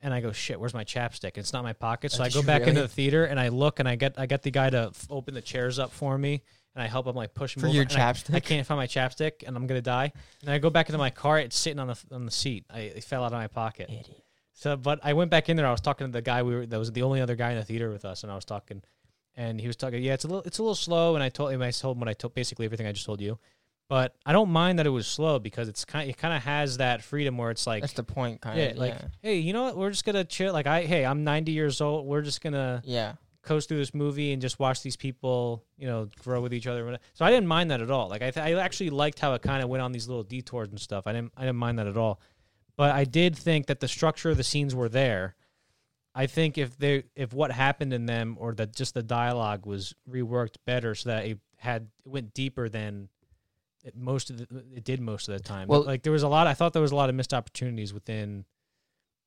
and 0.00 0.14
I 0.14 0.20
go 0.20 0.30
shit 0.32 0.58
where's 0.60 0.72
my 0.74 0.84
chapstick 0.84 1.36
it's 1.36 1.52
not 1.52 1.58
in 1.60 1.64
my 1.64 1.72
pocket 1.72 2.12
so 2.12 2.22
Oh, 2.22 2.26
I 2.26 2.28
go 2.30 2.42
back 2.42 2.62
into 2.62 2.80
the 2.80 2.88
theater 2.88 3.24
and 3.24 3.38
I 3.40 3.48
look 3.48 3.80
and 3.80 3.88
I 3.88 3.96
get 3.96 4.14
I 4.18 4.26
get 4.26 4.42
the 4.42 4.50
guy 4.52 4.70
to 4.70 4.90
f- 4.94 5.06
open 5.10 5.34
the 5.34 5.42
chairs 5.42 5.78
up 5.80 5.90
for 5.90 6.16
me 6.16 6.42
and 6.76 6.82
I 6.82 6.86
help 6.86 7.06
him 7.08 7.16
like 7.16 7.34
push 7.34 7.56
him 7.56 7.62
For 7.62 7.66
over, 7.66 7.74
your 7.74 7.82
and 7.82 7.92
I- 7.92 7.96
chapstick? 8.12 8.34
I, 8.36 8.40
can't 8.40 8.64
find 8.66 8.78
my 8.78 8.86
chapstick 8.86 9.42
and 9.46 9.56
I'm 9.56 9.66
gonna 9.66 9.82
die 9.82 10.12
and 10.42 10.50
I 10.50 10.58
go 10.58 10.70
back 10.70 10.88
into 10.88 10.98
my 10.98 11.10
car 11.10 11.38
it's 11.40 11.58
sitting 11.58 11.80
on 11.80 11.88
the 11.88 11.98
on 12.12 12.24
the 12.24 12.30
seat 12.30 12.64
I 12.70 12.80
it 12.80 13.02
fell 13.04 13.24
out 13.24 13.32
of 13.32 13.38
my 13.38 13.48
pocket 13.48 13.90
Idiot. 13.90 14.22
So, 14.60 14.76
but 14.76 15.00
I 15.02 15.14
went 15.14 15.30
back 15.30 15.48
in 15.48 15.56
there. 15.56 15.66
I 15.66 15.70
was 15.70 15.80
talking 15.80 16.06
to 16.06 16.12
the 16.12 16.20
guy 16.20 16.42
we 16.42 16.54
were 16.54 16.66
that 16.66 16.78
was 16.78 16.92
the 16.92 17.00
only 17.00 17.22
other 17.22 17.34
guy 17.34 17.52
in 17.52 17.56
the 17.56 17.64
theater 17.64 17.88
with 17.88 18.04
us, 18.04 18.24
and 18.24 18.30
I 18.30 18.34
was 18.34 18.44
talking, 18.44 18.82
and 19.34 19.58
he 19.58 19.66
was 19.66 19.74
talking. 19.74 20.02
Yeah, 20.02 20.12
it's 20.12 20.24
a 20.24 20.28
little, 20.28 20.42
it's 20.42 20.58
a 20.58 20.62
little 20.62 20.74
slow. 20.74 21.14
And 21.14 21.24
I 21.24 21.30
told 21.30 21.50
him, 21.50 21.62
I 21.62 21.70
told 21.70 21.96
him 21.96 22.00
what 22.00 22.10
I 22.10 22.12
told 22.12 22.34
basically 22.34 22.66
everything 22.66 22.86
I 22.86 22.92
just 22.92 23.06
told 23.06 23.22
you, 23.22 23.38
but 23.88 24.16
I 24.26 24.34
don't 24.34 24.50
mind 24.50 24.78
that 24.78 24.86
it 24.86 24.90
was 24.90 25.06
slow 25.06 25.38
because 25.38 25.66
it's 25.66 25.86
kind, 25.86 26.10
it 26.10 26.18
kind 26.18 26.34
of 26.34 26.42
has 26.42 26.76
that 26.76 27.02
freedom 27.02 27.38
where 27.38 27.50
it's 27.50 27.66
like, 27.66 27.80
That's 27.80 27.94
the 27.94 28.02
point, 28.02 28.42
kind 28.42 28.58
yeah, 28.58 28.66
of. 28.66 28.76
like, 28.76 28.92
yeah. 28.92 29.08
hey, 29.22 29.38
you 29.38 29.54
know 29.54 29.62
what? 29.62 29.78
We're 29.78 29.90
just 29.90 30.04
gonna 30.04 30.24
chill. 30.24 30.52
Like, 30.52 30.66
I, 30.66 30.82
hey, 30.82 31.06
I'm 31.06 31.24
90 31.24 31.52
years 31.52 31.80
old. 31.80 32.04
We're 32.04 32.20
just 32.20 32.42
gonna 32.42 32.82
yeah. 32.84 33.14
coast 33.40 33.70
through 33.70 33.78
this 33.78 33.94
movie 33.94 34.34
and 34.34 34.42
just 34.42 34.58
watch 34.58 34.82
these 34.82 34.96
people, 34.96 35.64
you 35.78 35.86
know, 35.86 36.06
grow 36.22 36.42
with 36.42 36.52
each 36.52 36.66
other. 36.66 36.98
So 37.14 37.24
I 37.24 37.30
didn't 37.30 37.46
mind 37.46 37.70
that 37.70 37.80
at 37.80 37.90
all. 37.90 38.10
Like 38.10 38.20
I, 38.20 38.30
th- 38.30 38.44
I 38.44 38.60
actually 38.60 38.90
liked 38.90 39.20
how 39.20 39.32
it 39.32 39.40
kind 39.40 39.62
of 39.62 39.70
went 39.70 39.80
on 39.82 39.90
these 39.90 40.06
little 40.06 40.22
detours 40.22 40.68
and 40.68 40.78
stuff. 40.78 41.06
I 41.06 41.12
didn't, 41.14 41.32
I 41.34 41.46
didn't 41.46 41.56
mind 41.56 41.78
that 41.78 41.86
at 41.86 41.96
all. 41.96 42.20
But 42.80 42.92
I 42.92 43.04
did 43.04 43.36
think 43.36 43.66
that 43.66 43.80
the 43.80 43.88
structure 43.88 44.30
of 44.30 44.38
the 44.38 44.42
scenes 44.42 44.74
were 44.74 44.88
there. 44.88 45.34
I 46.14 46.26
think 46.26 46.56
if 46.56 46.78
they, 46.78 47.02
if 47.14 47.34
what 47.34 47.52
happened 47.52 47.92
in 47.92 48.06
them 48.06 48.38
or 48.40 48.54
that 48.54 48.74
just 48.74 48.94
the 48.94 49.02
dialogue 49.02 49.66
was 49.66 49.94
reworked 50.10 50.54
better 50.64 50.94
so 50.94 51.10
that 51.10 51.26
it 51.26 51.40
had 51.58 51.88
it 52.06 52.08
went 52.08 52.32
deeper 52.32 52.70
than 52.70 53.10
it 53.84 53.94
most 53.94 54.30
of 54.30 54.38
the, 54.38 54.64
it 54.74 54.82
did 54.82 54.98
most 54.98 55.28
of 55.28 55.36
the 55.36 55.44
time. 55.44 55.68
Well- 55.68 55.82
like 55.82 56.04
there 56.04 56.12
was 56.14 56.22
a 56.22 56.28
lot. 56.28 56.46
I 56.46 56.54
thought 56.54 56.72
there 56.72 56.80
was 56.80 56.92
a 56.92 56.96
lot 56.96 57.10
of 57.10 57.14
missed 57.14 57.34
opportunities 57.34 57.92
within 57.92 58.46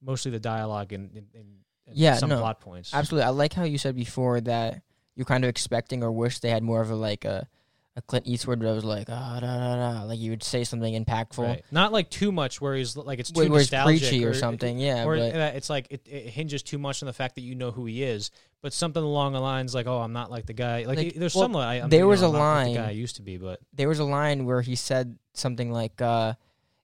mostly 0.02 0.32
the 0.32 0.40
dialogue 0.40 0.92
and, 0.92 1.12
and, 1.16 1.28
and 1.36 1.46
Yeah, 1.92 2.16
some 2.16 2.30
no, 2.30 2.40
plot 2.40 2.60
points. 2.60 2.92
Absolutely. 2.92 3.28
I 3.28 3.30
like 3.30 3.54
how 3.54 3.66
you 3.66 3.78
said 3.78 3.96
before 3.96 4.42
that 4.42 4.82
you're 5.16 5.28
kind 5.28 5.44
of 5.44 5.50
expecting 5.50 6.04
or 6.04 6.12
wish 6.12 6.40
they 6.40 6.50
had 6.50 6.64
more 6.64 6.82
of 6.82 6.90
a 6.90 6.96
like 6.96 7.24
a, 7.24 7.48
a 7.96 8.02
Clint 8.02 8.26
Eastwood 8.26 8.60
that 8.62 8.74
was 8.74 8.84
like 8.84 9.08
ah 9.10 9.40
da 9.40 9.58
da 9.60 9.76
da 9.76 10.04
like 10.04 10.18
you 10.20 10.32
would 10.32 10.42
say 10.44 10.64
something 10.64 10.94
impactful. 11.06 11.44
Right. 11.46 11.66
Not 11.72 11.92
like 11.92 12.10
too 12.10 12.32
much 12.32 12.60
where 12.60 12.76
he's 12.76 12.98
like 12.98 13.20
it's 13.20 13.32
too 13.32 13.42
Where, 13.42 13.50
nostalgic 13.50 14.02
preachy 14.02 14.26
or, 14.26 14.34
something, 14.34 14.80
yeah. 14.80 15.06
or 15.06 15.16
but 15.16 15.56
it's 15.56 15.70
like 15.70 15.88
it, 15.92 16.02
it 16.08 16.30
hinges 16.30 16.64
too 16.64 16.80
much 16.80 17.04
on 17.04 17.08
the 17.08 17.14
fact 17.14 17.36
that 17.36 17.42
you 17.42 17.54
know 17.54 17.70
who 17.72 17.86
he 17.86 18.02
is, 18.04 18.32
but 18.64 18.74
something 18.74 19.04
along 19.04 19.34
the 19.34 19.40
lines 19.42 19.76
like, 19.76 19.86
"Oh, 19.86 20.00
I'm 20.00 20.14
not 20.14 20.32
like 20.32 20.48
the 20.48 20.54
guy." 20.54 20.86
Like, 20.86 20.98
Like, 20.98 21.14
there's 21.16 21.36
well, 21.36 21.44
some 21.44 21.56
I, 21.56 21.82
I'm, 21.82 21.90
there 21.90 22.08
was 22.08 22.22
know, 22.22 22.30
a 22.30 22.34
not 22.34 22.38
like 22.40 22.42
line- 22.66 22.74
the 22.74 22.80
guy 22.80 22.88
I 22.88 22.92
used 22.92 23.18
to 23.18 23.22
be, 23.22 23.38
but 23.38 23.60
there 23.74 23.88
was 23.90 24.00
a 24.00 24.06
line 24.06 24.46
where 24.46 24.62
he 24.62 24.76
said 24.76 25.18
something 25.34 25.72
like, 25.72 26.02
uh, 26.02 26.34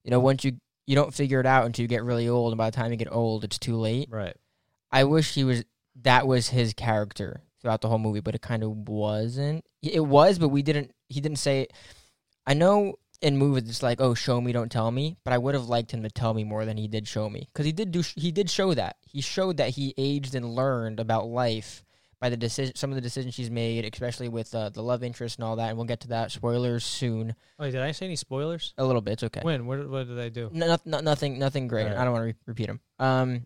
you 0.04 0.12
know, 0.12 0.20
once 0.20 0.44
you 0.44 0.60
you 0.86 0.96
don't 0.96 1.14
figure 1.14 1.40
it 1.40 1.46
out 1.48 1.66
until 1.66 1.82
you 1.84 1.88
get 1.88 2.04
really 2.04 2.30
old, 2.30 2.52
and 2.52 2.58
by 2.58 2.70
the 2.70 2.76
time 2.76 2.92
you 2.92 2.98
get 2.98 3.12
old, 3.12 3.44
it's 3.44 3.58
too 3.58 3.78
late. 3.78 4.10
right, 4.12 4.36
I 4.92 5.06
wish 5.06 5.34
he 5.34 5.44
was 5.44 5.64
that 6.04 6.28
was 6.28 6.50
his 6.50 6.74
character 6.74 7.42
throughout 7.62 7.82
the 7.82 7.88
whole 7.90 7.98
movie, 8.00 8.22
but 8.22 8.36
it 8.36 8.42
kind 8.42 8.64
of 8.64 8.72
wasn't. 8.88 9.66
It 9.82 10.06
was, 10.06 10.38
but 10.38 10.50
we 10.50 10.62
didn't. 10.62 10.92
He 11.10 11.20
didn't 11.22 11.40
say. 11.40 11.68
I 12.48 12.54
know 12.54 12.96
in 13.22 13.38
movies 13.38 13.70
it's 13.70 13.84
like, 13.84 14.00
oh, 14.00 14.14
show 14.14 14.40
me, 14.40 14.52
don't 14.54 14.72
tell 14.72 14.90
me. 14.92 15.18
But 15.24 15.34
I 15.34 15.38
would 15.38 15.54
have 15.54 15.68
liked 15.68 15.92
him 15.92 16.04
to 16.04 16.10
tell 16.10 16.34
me 16.34 16.44
more 16.44 16.64
than 16.66 16.78
he 16.78 16.88
did 16.88 17.08
show 17.08 17.30
me, 17.30 17.48
because 17.52 17.66
he 17.66 17.72
did 17.72 17.92
do. 17.92 18.02
He 18.16 18.32
did 18.32 18.50
show 18.50 18.74
that. 18.74 18.98
He 19.06 19.22
showed 19.22 19.58
that 19.58 19.72
he 19.72 19.94
aged 19.98 20.36
and 20.36 20.56
learned 20.56 21.00
about 21.00 21.28
life 21.28 21.84
by 22.22 22.30
the 22.30 22.36
decision, 22.38 22.76
some 22.76 22.92
of 22.92 22.96
the 22.96 23.02
decisions 23.02 23.34
she's 23.34 23.50
made, 23.50 23.90
especially 23.94 24.28
with 24.28 24.54
uh, 24.54 24.68
the 24.70 24.84
love 24.84 25.04
interest 25.04 25.38
and 25.38 25.46
all 25.46 25.56
that. 25.56 25.70
And 25.70 25.78
we'll 25.78 25.86
get 25.86 26.02
to 26.02 26.10
that. 26.10 26.32
Spoilers 26.32 26.84
soon. 26.84 27.34
Wait, 27.58 27.72
did 27.72 27.82
I 27.82 27.92
say 27.92 28.08
any 28.08 28.18
spoilers? 28.18 28.74
A 28.78 28.86
little 28.86 29.02
bit. 29.02 29.14
It's 29.14 29.24
okay. 29.24 29.40
When? 29.42 29.66
What, 29.66 29.90
what 29.90 30.08
did 30.08 30.20
I 30.20 30.28
do? 30.30 30.50
No, 30.52 30.68
no, 30.68 30.78
no- 30.86 31.00
nothing, 31.00 31.40
nothing 31.40 31.68
great. 31.68 31.84
Alright. 31.84 31.98
I 31.98 32.04
don't 32.04 32.12
want 32.12 32.24
to 32.24 32.28
re- 32.28 32.36
repeat 32.46 32.68
him. 32.70 32.82
Um, 33.00 33.44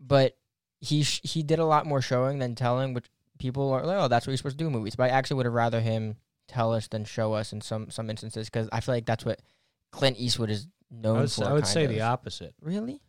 but 0.00 0.36
he 0.80 1.02
sh- 1.02 1.20
he 1.24 1.42
did 1.42 1.58
a 1.58 1.64
lot 1.64 1.86
more 1.86 2.00
showing 2.02 2.38
than 2.38 2.54
telling, 2.54 2.94
which 2.94 3.06
people 3.38 3.72
are 3.72 3.84
like, 3.84 3.98
oh, 3.98 4.08
that's 4.08 4.26
what 4.26 4.30
you're 4.30 4.36
supposed 4.38 4.58
to 4.58 4.62
do 4.64 4.68
in 4.68 4.72
movies. 4.72 4.94
But 4.94 5.04
I 5.04 5.14
actually 5.14 5.38
would 5.38 5.46
have 5.46 5.52
rather 5.54 5.80
him 5.80 6.16
tell 6.52 6.72
us 6.72 6.88
than 6.88 7.04
show 7.04 7.32
us 7.32 7.52
in 7.52 7.60
some 7.60 7.90
some 7.90 8.10
instances 8.10 8.48
because 8.48 8.68
I 8.72 8.80
feel 8.80 8.94
like 8.94 9.06
that's 9.06 9.24
what 9.24 9.40
Clint 9.90 10.18
Eastwood 10.18 10.50
is 10.50 10.68
known 10.90 11.16
I 11.16 11.20
would, 11.22 11.30
for. 11.30 11.34
say, 11.42 11.44
I 11.46 11.52
would 11.52 11.66
say 11.66 11.84
of. 11.84 11.90
the 11.90 12.00
opposite. 12.02 12.54
Really? 12.60 13.00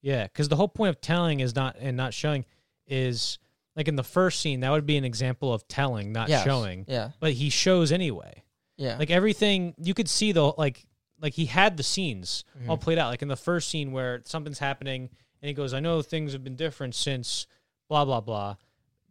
Yeah, 0.00 0.24
because 0.24 0.48
the 0.48 0.56
whole 0.56 0.68
point 0.68 0.90
of 0.90 1.00
telling 1.00 1.40
is 1.40 1.54
not 1.54 1.76
and 1.78 1.96
not 1.96 2.14
showing 2.14 2.44
is 2.86 3.38
like 3.76 3.88
in 3.88 3.96
the 3.96 4.02
first 4.04 4.40
scene 4.40 4.60
that 4.60 4.70
would 4.70 4.86
be 4.86 4.96
an 4.96 5.04
example 5.04 5.52
of 5.52 5.66
telling, 5.68 6.12
not 6.12 6.28
Yes. 6.28 6.44
showing. 6.44 6.84
Yeah. 6.88 7.10
But 7.20 7.32
he 7.32 7.48
shows 7.50 7.92
anyway. 7.92 8.42
Yeah. 8.76 8.96
Like 8.98 9.10
everything 9.10 9.74
you 9.78 9.94
could 9.94 10.08
see 10.08 10.32
the 10.32 10.52
like 10.58 10.84
like 11.20 11.34
he 11.34 11.46
had 11.46 11.76
the 11.76 11.82
scenes 11.84 12.44
all 12.68 12.76
Mhm. 12.76 12.80
played 12.80 12.98
out. 12.98 13.08
Like 13.08 13.22
in 13.22 13.28
the 13.28 13.36
first 13.36 13.68
scene 13.68 13.92
where 13.92 14.22
something's 14.24 14.58
happening 14.58 15.08
and 15.40 15.48
he 15.48 15.54
goes, 15.54 15.72
I 15.72 15.80
know 15.80 16.02
things 16.02 16.32
have 16.32 16.42
been 16.44 16.56
different 16.56 16.94
since 16.94 17.46
blah 17.88 18.04
blah 18.04 18.20
blah. 18.20 18.56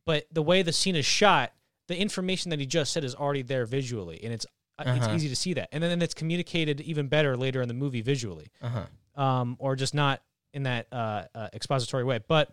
But 0.06 0.28
the 0.32 0.42
way 0.42 0.62
the 0.62 0.74
scene 0.74 0.96
is 0.96 1.06
shot, 1.06 1.54
the 1.92 1.98
information 2.00 2.50
that 2.52 2.60
he 2.60 2.66
just 2.66 2.92
said 2.94 3.04
is 3.04 3.14
already 3.16 3.42
there 3.42 3.66
visually, 3.66 4.20
and 4.24 4.34
it's 4.34 4.46
uh 4.80 4.84
it's 4.88 5.06
Uh-huh. 5.06 5.16
easy 5.16 5.30
to 5.30 5.36
see 5.36 5.54
that. 5.54 5.70
And 5.72 5.84
then 5.84 6.02
it's 6.02 6.14
communicated 6.14 6.82
even 6.82 7.08
better 7.08 7.38
later 7.38 7.62
in 7.62 7.68
the 7.68 7.74
movie 7.74 8.02
visually, 8.02 8.48
uh 8.62 8.70
huh. 9.16 9.22
um, 9.24 9.56
or 9.60 9.76
just 9.76 9.94
not 9.94 10.22
in 10.54 10.64
that 10.64 10.88
uh, 10.92 11.24
uh, 11.36 11.50
expository 11.54 12.04
way. 12.04 12.20
But 12.28 12.50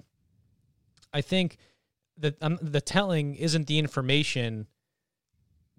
I 1.13 1.21
think 1.23 1.57
that 2.19 2.37
um, 2.43 2.59
the 2.61 2.81
telling 2.81 3.35
isn't 3.37 3.67
the 3.67 3.79
information. 3.79 4.67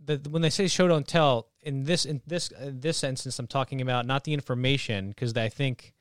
The, 0.04 0.16
when 0.30 0.42
they 0.42 0.50
say 0.50 0.68
show 0.68 0.88
don't 0.88 1.06
tell 1.08 1.50
in 1.62 1.84
this 1.84 2.06
in 2.06 2.22
this 2.26 2.52
uh, 2.54 2.72
this 2.74 3.04
instance, 3.04 3.38
I'm 3.38 3.48
talking 3.48 3.82
about 3.82 4.06
not 4.06 4.24
the 4.24 4.34
information 4.34 5.10
because 5.10 5.36
I 5.36 5.50
think 5.50 5.94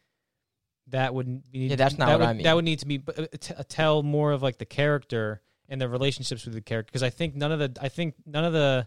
that 0.87 1.13
would 1.13 1.51
be 1.51 1.67
Yeah, 1.67 1.77
that's 1.77 1.99
not 1.99 2.07
that 2.07 2.13
what 2.13 2.21
would, 2.21 2.29
I 2.29 2.33
mean. 2.35 2.45
That 2.45 2.55
would 2.55 2.65
need 2.65 2.79
to 2.79 2.87
be 2.87 3.03
uh, 3.07 3.27
t- 3.39 3.55
uh, 3.55 3.63
tell 3.69 4.03
more 4.05 4.31
of 4.33 4.41
like 4.43 4.59
the 4.59 4.65
character 4.67 5.43
and 5.69 5.81
the 5.81 5.89
relationships 5.89 6.45
with 6.45 6.55
the 6.55 6.61
character 6.61 6.91
because 6.91 7.03
I 7.03 7.11
think 7.11 7.35
none 7.35 7.53
of 7.53 7.59
the 7.59 7.73
I 7.81 7.89
think 7.89 8.15
none 8.27 8.45
of 8.45 8.53
the 8.53 8.87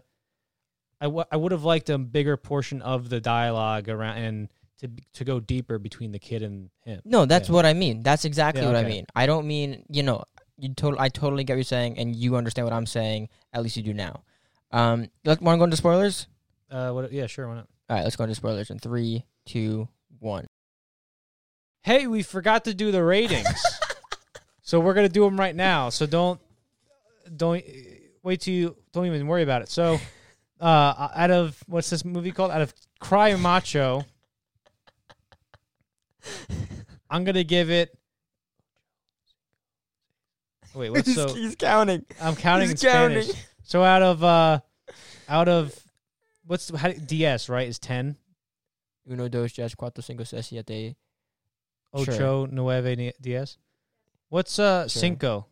I, 1.00 1.06
w- 1.06 1.24
I 1.32 1.36
would 1.36 1.52
have 1.52 1.64
liked 1.64 1.90
a 1.90 1.98
bigger 1.98 2.36
portion 2.36 2.80
of 2.82 3.08
the 3.08 3.20
dialogue 3.20 3.88
around 3.88 4.18
and 4.18 4.48
to 4.80 4.90
to 5.14 5.24
go 5.24 5.40
deeper 5.40 5.78
between 5.78 6.12
the 6.12 6.18
kid 6.18 6.42
and 6.42 6.70
him. 6.84 7.00
No, 7.04 7.24
that's 7.26 7.48
Yeah. 7.48 7.54
what 7.54 7.66
I 7.66 7.72
mean. 7.72 8.02
That's 8.02 8.24
exactly 8.24 8.62
Yeah, 8.62 8.68
what 8.68 8.76
I 8.76 8.84
mean. 8.84 9.06
I 9.14 9.26
don't 9.26 9.46
mean 9.46 9.84
you 9.88 10.02
know. 10.02 10.24
You 10.58 10.74
total. 10.74 11.00
I 11.00 11.08
totally 11.08 11.42
get 11.44 11.54
what 11.54 11.56
you're 11.58 11.64
saying, 11.64 11.98
and 11.98 12.14
you 12.14 12.36
understand 12.36 12.66
what 12.66 12.74
I'm 12.74 12.86
saying. 12.86 13.30
At 13.52 13.62
least 13.62 13.76
you 13.76 13.82
do 13.82 13.94
now. 13.94 14.22
Um, 14.70 15.02
you 15.02 15.08
like, 15.24 15.40
want 15.40 15.56
to 15.56 15.58
go 15.58 15.64
into 15.64 15.76
spoilers? 15.76 16.26
Uh, 16.70 16.90
what? 16.92 17.10
Yeah, 17.12 17.26
sure. 17.26 17.48
Why 17.48 17.54
not? 17.56 17.68
All 17.90 17.96
right, 17.96 18.02
let's 18.04 18.14
go 18.16 18.24
into 18.24 18.36
spoilers 18.36 18.70
in 18.70 18.78
three, 18.78 19.24
two, 19.44 19.88
one. 20.20 20.46
Hey, 21.82 22.06
we 22.06 22.22
forgot 22.22 22.64
to 22.66 22.74
do 22.74 22.92
the 22.92 23.02
ratings, 23.02 23.48
so 24.62 24.78
we're 24.78 24.94
gonna 24.94 25.08
do 25.08 25.24
them 25.24 25.38
right 25.38 25.54
now. 25.56 25.88
So 25.88 26.06
don't 26.06 26.40
don't 27.36 27.64
wait 28.22 28.40
till 28.40 28.54
you 28.54 28.76
don't 28.92 29.06
even 29.06 29.26
worry 29.26 29.42
about 29.42 29.62
it. 29.62 29.68
So, 29.68 29.98
uh, 30.60 31.08
out 31.14 31.30
of 31.30 31.62
what's 31.66 31.90
this 31.90 32.04
movie 32.04 32.30
called? 32.32 32.50
Out 32.50 32.60
of 32.62 32.72
Cry 33.00 33.34
Macho, 33.36 34.04
I'm 37.10 37.24
gonna 37.24 37.44
give 37.44 37.70
it. 37.70 37.96
Wait, 40.74 40.90
what's 40.90 41.14
so? 41.14 41.32
he's 41.34 41.54
counting. 41.56 42.04
I'm 42.20 42.36
counting 42.36 42.68
he's 42.70 42.82
in 42.84 42.90
Spanish. 42.90 43.26
counting. 43.26 43.42
So 43.64 43.82
out 43.82 44.02
of 44.02 44.24
uh, 44.24 44.60
out 45.28 45.48
of 45.48 45.78
what's 46.46 46.74
how, 46.74 46.90
DS 46.92 47.48
right 47.48 47.68
is 47.68 47.78
ten. 47.78 48.16
Uno, 49.10 49.28
dos, 49.28 49.52
tres, 49.52 49.74
cuatro, 49.74 50.02
cinco, 50.02 50.22
seis, 50.24 50.46
siete. 50.46 50.94
Ocho, 51.92 52.12
Sure. 52.12 52.48
nueve, 52.50 52.96
ni- 52.96 53.12
diez. 53.20 53.58
What's 54.28 54.58
uh 54.58 54.82
Sure. 54.88 55.00
cinco? 55.00 55.46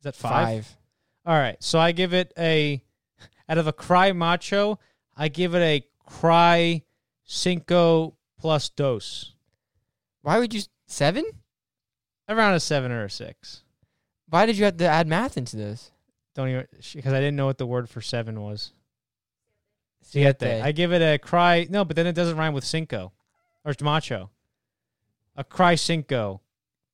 Is 0.00 0.04
that 0.04 0.16
five? 0.16 0.66
Five. 0.66 0.77
All 1.28 1.38
right. 1.38 1.62
So 1.62 1.78
I 1.78 1.92
give 1.92 2.14
it 2.14 2.32
a 2.38 2.82
out 3.50 3.58
of 3.58 3.66
a 3.66 3.72
cry 3.72 4.12
macho, 4.12 4.78
I 5.14 5.28
give 5.28 5.54
it 5.54 5.60
a 5.60 5.86
cry 6.06 6.82
cinco 7.24 8.16
plus 8.40 8.70
dos. 8.70 9.34
Why 10.22 10.38
would 10.38 10.54
you 10.54 10.62
seven? 10.86 11.26
Around 12.30 12.54
a 12.54 12.60
seven 12.60 12.90
or 12.90 13.04
a 13.04 13.10
six. 13.10 13.62
Why 14.30 14.46
did 14.46 14.56
you 14.56 14.64
have 14.64 14.78
to 14.78 14.86
add 14.86 15.06
math 15.06 15.36
into 15.36 15.56
this? 15.56 15.90
Don't 16.34 16.48
even 16.48 16.66
because 16.94 17.12
I 17.12 17.18
didn't 17.20 17.36
know 17.36 17.46
what 17.46 17.58
the 17.58 17.66
word 17.66 17.90
for 17.90 18.00
seven 18.00 18.40
was. 18.40 18.72
Siete. 20.02 20.42
I 20.42 20.72
give 20.72 20.94
it 20.94 21.02
a 21.02 21.18
cry. 21.18 21.66
No, 21.68 21.84
but 21.84 21.94
then 21.94 22.06
it 22.06 22.14
doesn't 22.14 22.38
rhyme 22.38 22.54
with 22.54 22.64
cinco 22.64 23.12
or 23.66 23.74
macho. 23.82 24.30
A 25.36 25.44
cry 25.44 25.74
cinco. 25.74 26.40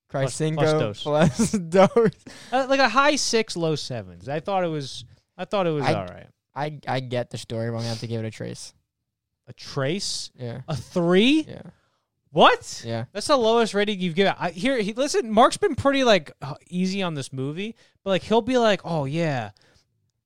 Cry 0.09 0.23
plus- 0.23 0.35
cinco 0.35 0.61
plus 0.63 0.73
dos. 0.73 1.03
plus 1.03 1.51
dos. 1.71 2.11
Uh, 2.53 2.67
like 2.69 2.81
a 2.81 2.89
high 2.89 3.17
six, 3.17 3.57
low 3.57 3.75
sevens. 3.75 4.29
I 4.29 4.41
thought 4.41 4.65
it 4.65 4.69
was. 4.69 5.05
I 5.37 5.45
thought 5.45 5.67
it 5.67 5.71
was 5.71 5.85
I- 5.85 5.95
all 5.95 6.07
right. 6.07 6.27
I 6.55 6.79
I 6.87 7.01
get 7.01 7.31
the 7.31 7.39
story, 7.39 7.67
but 7.71 7.77
I'm 7.77 7.81
gonna 7.81 7.89
have 7.89 8.01
to 8.01 8.07
give 8.07 8.23
it 8.25 8.27
a 8.27 8.31
trace. 8.31 8.73
A 9.49 9.53
trace, 9.53 10.31
Yeah. 10.39 10.61
a 10.69 10.77
three. 10.77 11.45
Yeah. 11.49 11.63
What? 12.31 12.83
Yeah. 12.85 13.05
That's 13.13 13.27
the 13.27 13.37
lowest 13.37 13.75
rating 13.75 14.01
you've 14.01 14.15
given. 14.15 14.35
I 14.39 14.51
here. 14.51 14.79
He, 14.79 14.93
listen, 14.93 15.31
Mark's 15.31 15.57
been 15.57 15.75
pretty 15.75 16.03
like 16.05 16.33
uh, 16.43 16.55
easy 16.69 17.03
on 17.03 17.15
this 17.15 17.33
movie, 17.33 17.75
but 18.05 18.11
like 18.11 18.23
he'll 18.23 18.41
be 18.43 18.57
like, 18.59 18.81
"Oh 18.85 19.05
yeah, 19.05 19.51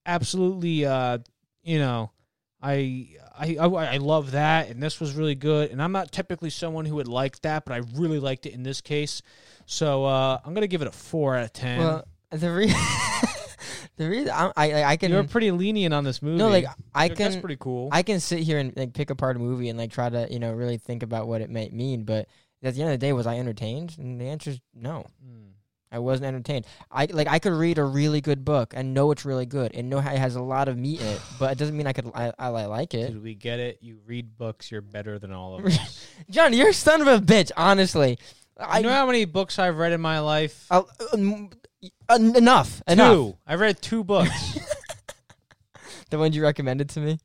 absolutely." 0.07 0.85
Uh, 0.85 1.19
you 1.63 1.79
know, 1.79 2.11
I, 2.61 3.09
I 3.39 3.57
I 3.57 3.67
I 3.67 3.97
love 3.99 4.33
that, 4.33 4.69
and 4.69 4.83
this 4.83 4.99
was 5.01 5.15
really 5.15 5.35
good. 5.35 5.71
And 5.71 5.83
I'm 5.83 5.93
not 5.93 6.11
typically 6.11 6.51
someone 6.51 6.85
who 6.85 6.97
would 6.97 7.09
like 7.09 7.41
that, 7.43 7.65
but 7.65 7.75
I 7.75 7.83
really 7.95 8.19
liked 8.19 8.47
it 8.47 8.53
in 8.53 8.63
this 8.63 8.81
case. 8.81 9.23
So 9.67 10.05
uh, 10.05 10.39
I'm 10.45 10.55
gonna 10.55 10.67
give 10.67 10.83
it 10.83 10.89
a 10.89 10.93
four 10.93 11.37
out 11.37 11.45
of 11.45 11.53
ten. 11.53 11.79
Well, 11.79 12.05
the 12.31 12.51
re- 12.51 12.67
the 13.97 14.09
reason 14.09 14.31
I 14.31 14.53
I, 14.57 14.85
I 14.85 14.97
can 14.97 15.13
You're 15.13 15.25
pretty 15.25 15.51
lenient 15.51 15.95
on 15.95 16.05
this 16.05 16.21
movie. 16.21 16.39
no 16.39 16.49
like 16.49 16.67
I 16.95 17.05
Like, 17.05 17.17
that's 17.17 17.35
can 17.35 17.43
pretty 17.43 17.59
cool. 17.61 17.89
I 17.93 18.03
can 18.03 18.19
sit 18.21 18.41
here 18.41 18.59
and 18.59 18.77
like 18.77 18.93
pick 18.93 19.11
apart 19.11 19.37
a 19.37 19.39
movie 19.39 19.69
and 19.69 19.79
like 19.79 19.93
try 19.93 20.09
to 20.09 20.27
you 20.31 20.39
know 20.39 20.53
really 20.53 20.79
think 20.79 21.03
about 21.03 21.29
what 21.29 21.41
it 21.41 21.51
might 21.51 21.73
mean, 21.73 22.05
but 22.05 22.29
at 22.63 22.75
the 22.75 22.83
end 22.83 22.91
of 22.93 22.99
the 22.99 23.07
day, 23.07 23.13
was 23.13 23.27
I 23.27 23.39
entertained? 23.39 23.95
And 23.99 24.21
the 24.21 24.25
answer 24.25 24.51
is 24.51 24.61
no. 24.75 25.07
Mm. 25.25 25.48
I 25.91 25.99
wasn't 26.01 26.27
entertained. 26.27 26.67
I 26.91 27.07
like 27.07 27.29
I 27.29 27.39
could 27.39 27.53
read 27.55 27.79
a 27.79 27.85
really 27.85 28.21
good 28.21 28.45
book 28.45 28.75
and 28.77 28.93
know 28.95 29.11
it's 29.11 29.25
really 29.25 29.47
good 29.47 29.75
and 29.75 29.89
know 29.89 30.01
how 30.01 30.13
it 30.13 30.19
has 30.19 30.37
a 30.37 30.43
lot 30.43 30.69
of 30.69 30.77
meat 30.77 31.01
in 31.01 31.07
it, 31.07 31.21
but 31.39 31.53
it 31.53 31.59
doesn't 31.59 31.77
mean 31.77 31.87
I 31.87 31.93
could 31.93 32.11
I, 32.15 32.33
I 32.39 32.49
like 32.67 32.95
it. 32.95 33.09
Did 33.13 33.23
we 33.23 33.35
get 33.35 33.59
it? 33.61 33.79
You 33.81 33.99
read 34.07 34.37
books. 34.37 34.71
You're 34.71 34.81
better 34.83 35.19
than 35.19 35.33
all 35.33 35.57
of 35.59 35.65
us. 35.67 36.07
John, 36.31 36.53
you're 36.53 36.69
a 36.71 36.75
son 36.75 37.01
of 37.01 37.07
a 37.09 37.19
bitch. 37.19 37.51
Honestly, 37.57 38.19
I 38.59 38.79
you 38.79 38.85
know 38.85 38.93
how 38.93 39.07
many 39.07 39.25
books 39.25 39.59
I've 39.59 39.77
read 39.79 39.93
in 39.93 40.01
my 40.01 40.19
life? 40.21 40.67
uh, 40.71 40.83
um, 41.13 41.51
en- 42.11 42.37
enough. 42.37 42.83
Enough. 42.87 43.13
Two. 43.15 43.37
I 43.47 43.55
read 43.55 43.81
two 43.81 44.05
books. 44.05 44.59
The 46.11 46.19
ones 46.19 46.35
you 46.35 46.43
recommended 46.43 46.89
to 46.91 47.01
me, 47.01 47.19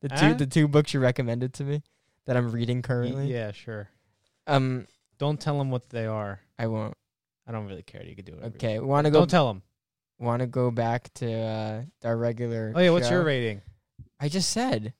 the 0.00 0.08
two 0.08 0.14
Huh? 0.16 0.32
the 0.34 0.46
two 0.46 0.66
books 0.66 0.94
you 0.94 1.00
recommended 1.00 1.52
to 1.54 1.64
me 1.64 1.82
that 2.26 2.38
I'm 2.38 2.50
reading 2.50 2.80
currently. 2.80 3.30
yeah, 3.30 3.52
sure. 3.52 3.90
Um, 4.46 4.86
Don't 5.18 5.38
tell 5.38 5.58
them 5.58 5.70
what 5.70 5.90
they 5.90 6.06
are. 6.06 6.40
I 6.58 6.66
won't. 6.68 6.94
I 7.46 7.52
don't 7.52 7.66
really 7.66 7.82
care. 7.82 8.04
You 8.04 8.14
can 8.14 8.24
do 8.24 8.34
it. 8.34 8.44
Okay, 8.56 8.78
want 8.78 9.06
to 9.06 9.10
go? 9.10 9.20
Don't 9.20 9.30
tell 9.30 9.48
them. 9.48 9.62
Want 10.18 10.40
to 10.40 10.46
go 10.46 10.70
back 10.70 11.12
to 11.14 11.32
uh, 11.32 11.82
our 12.04 12.16
regular? 12.16 12.72
Oh 12.74 12.80
yeah, 12.80 12.90
what's 12.90 13.10
your 13.10 13.24
rating? 13.24 13.62
I 14.20 14.28
just 14.28 14.50
said, 14.50 14.92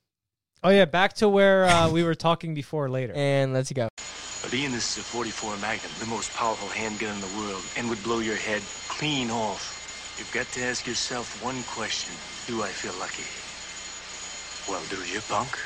Oh 0.62 0.70
yeah, 0.70 0.84
back 0.84 1.14
to 1.14 1.28
where 1.28 1.64
uh, 1.64 1.88
we 1.92 2.02
were 2.02 2.14
talking 2.14 2.54
before. 2.54 2.88
Later. 2.88 3.12
and 3.14 3.52
let's 3.52 3.72
go. 3.72 3.88
But 4.42 4.54
Ian, 4.54 4.72
this 4.72 4.96
is 4.96 5.04
a 5.04 5.06
44 5.06 5.58
Magnum, 5.58 5.90
the 5.98 6.06
most 6.06 6.32
powerful 6.32 6.68
handgun 6.68 7.14
in 7.14 7.20
the 7.20 7.38
world, 7.38 7.62
and 7.76 7.88
would 7.90 8.02
blow 8.02 8.20
your 8.20 8.36
head 8.36 8.62
clean 8.88 9.30
off. 9.30 10.16
You've 10.18 10.32
got 10.32 10.46
to 10.54 10.62
ask 10.62 10.86
yourself 10.86 11.42
one 11.44 11.62
question. 11.64 12.14
Do 12.46 12.62
I 12.62 12.68
feel 12.68 12.94
lucky? 12.98 13.24
Well, 14.70 14.82
do 14.88 14.96
you, 15.12 15.20
punk? 15.28 15.58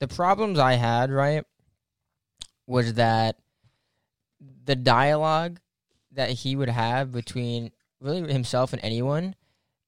the 0.00 0.08
problems 0.08 0.58
I 0.58 0.74
had, 0.74 1.10
right, 1.10 1.44
was 2.66 2.94
that 2.94 3.36
the 4.64 4.76
dialogue 4.76 5.60
that 6.12 6.30
he 6.30 6.56
would 6.56 6.68
have 6.68 7.12
between 7.12 7.70
really 8.00 8.32
himself 8.32 8.72
and 8.72 8.82
anyone, 8.84 9.34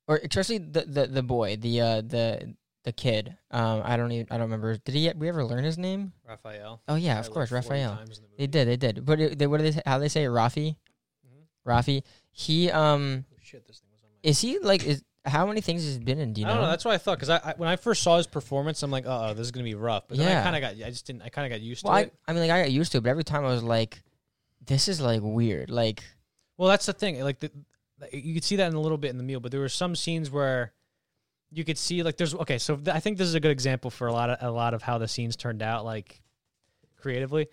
or 0.06 0.16
especially 0.16 0.58
the 0.58 0.82
the, 0.82 1.06
the 1.06 1.22
boy, 1.22 1.56
the 1.56 1.80
uh 1.80 2.00
the 2.02 2.54
the 2.84 2.92
kid. 2.92 3.36
Um, 3.50 3.82
I 3.84 3.96
don't 3.96 4.12
even 4.12 4.26
I 4.30 4.34
don't 4.34 4.44
remember. 4.44 4.76
Did 4.76 4.94
he 4.94 5.10
we 5.16 5.28
ever 5.28 5.44
learn 5.44 5.64
his 5.64 5.78
name? 5.78 6.12
Rafael. 6.26 6.80
Oh 6.88 6.94
yeah, 6.94 7.18
of 7.18 7.30
course, 7.30 7.50
Rafael. 7.50 7.98
They 8.38 8.46
did, 8.46 8.68
they 8.68 8.76
did. 8.76 9.04
But 9.04 9.20
it, 9.20 9.38
they, 9.38 9.46
what 9.46 9.58
do 9.58 9.64
they 9.64 9.72
say, 9.72 9.82
how 9.84 9.98
they 9.98 10.08
say 10.08 10.24
it? 10.24 10.28
Rafi, 10.28 10.76
Mhm. 11.26 11.44
Rafi. 11.66 12.02
He 12.30 12.70
um 12.70 13.24
Shit, 13.42 13.66
this 13.66 13.78
thing 13.78 13.90
was 13.92 14.02
on 14.02 14.10
my. 14.10 14.16
is 14.22 14.40
he 14.40 14.58
like 14.58 14.86
is 14.86 15.02
how 15.24 15.46
many 15.46 15.60
things 15.60 15.84
has 15.84 15.94
he 15.94 16.00
been 16.00 16.18
in? 16.18 16.32
Do 16.32 16.40
you 16.40 16.46
I 16.46 16.50
know? 16.50 16.54
don't 16.54 16.64
know. 16.64 16.70
That's 16.70 16.84
what 16.84 16.94
I 16.94 16.98
thought 16.98 17.16
because 17.16 17.30
I, 17.30 17.36
I 17.38 17.54
when 17.56 17.68
I 17.68 17.76
first 17.76 18.02
saw 18.02 18.16
his 18.16 18.26
performance, 18.26 18.82
I'm 18.82 18.90
like, 18.90 19.04
oh, 19.06 19.34
this 19.34 19.46
is 19.46 19.50
gonna 19.50 19.64
be 19.64 19.74
rough. 19.74 20.08
But 20.08 20.18
then 20.18 20.36
I 20.36 20.42
kind 20.42 20.56
of 20.56 20.62
got. 20.62 20.86
I 20.86 20.90
just 20.90 21.06
didn't. 21.06 21.22
I 21.22 21.28
kind 21.28 21.46
of 21.46 21.56
got 21.56 21.62
used 21.62 21.84
well, 21.84 21.92
to 21.94 21.98
I, 21.98 22.02
it. 22.02 22.14
I 22.26 22.32
mean, 22.32 22.42
like 22.42 22.50
I 22.50 22.62
got 22.62 22.70
used 22.70 22.92
to 22.92 22.98
it, 22.98 23.00
but 23.02 23.10
every 23.10 23.24
time 23.24 23.44
I 23.44 23.48
was 23.48 23.62
like, 23.62 24.00
this 24.68 24.86
is 24.88 25.00
like 25.00 25.20
weird. 25.22 25.68
Like 25.70 26.02
Well, 26.56 26.68
that's 26.68 26.86
the 26.86 26.92
thing. 26.92 27.20
Like 27.22 27.40
the, 27.40 27.50
you 28.12 28.32
could 28.34 28.44
see 28.44 28.56
that 28.56 28.68
in 28.68 28.74
a 28.74 28.80
little 28.80 28.96
bit 28.98 29.10
in 29.10 29.18
the 29.18 29.24
Mule, 29.24 29.40
but 29.40 29.50
there 29.50 29.60
were 29.60 29.68
some 29.68 29.96
scenes 29.96 30.30
where 30.30 30.72
you 31.50 31.64
could 31.64 31.76
see 31.78 32.02
like 32.02 32.16
there's 32.16 32.34
okay. 32.34 32.58
So 32.58 32.76
th- 32.76 32.94
I 32.94 33.00
think 33.00 33.18
this 33.18 33.26
is 33.26 33.34
a 33.34 33.40
good 33.40 33.50
example 33.50 33.90
for 33.90 34.06
a 34.06 34.12
lot 34.12 34.30
of 34.30 34.38
a 34.40 34.50
lot 34.50 34.72
of 34.74 34.82
how 34.82 34.98
the 34.98 35.08
scenes 35.08 35.34
turned 35.36 35.62
out, 35.62 35.84
like 35.84 36.20
creatively. 36.96 37.48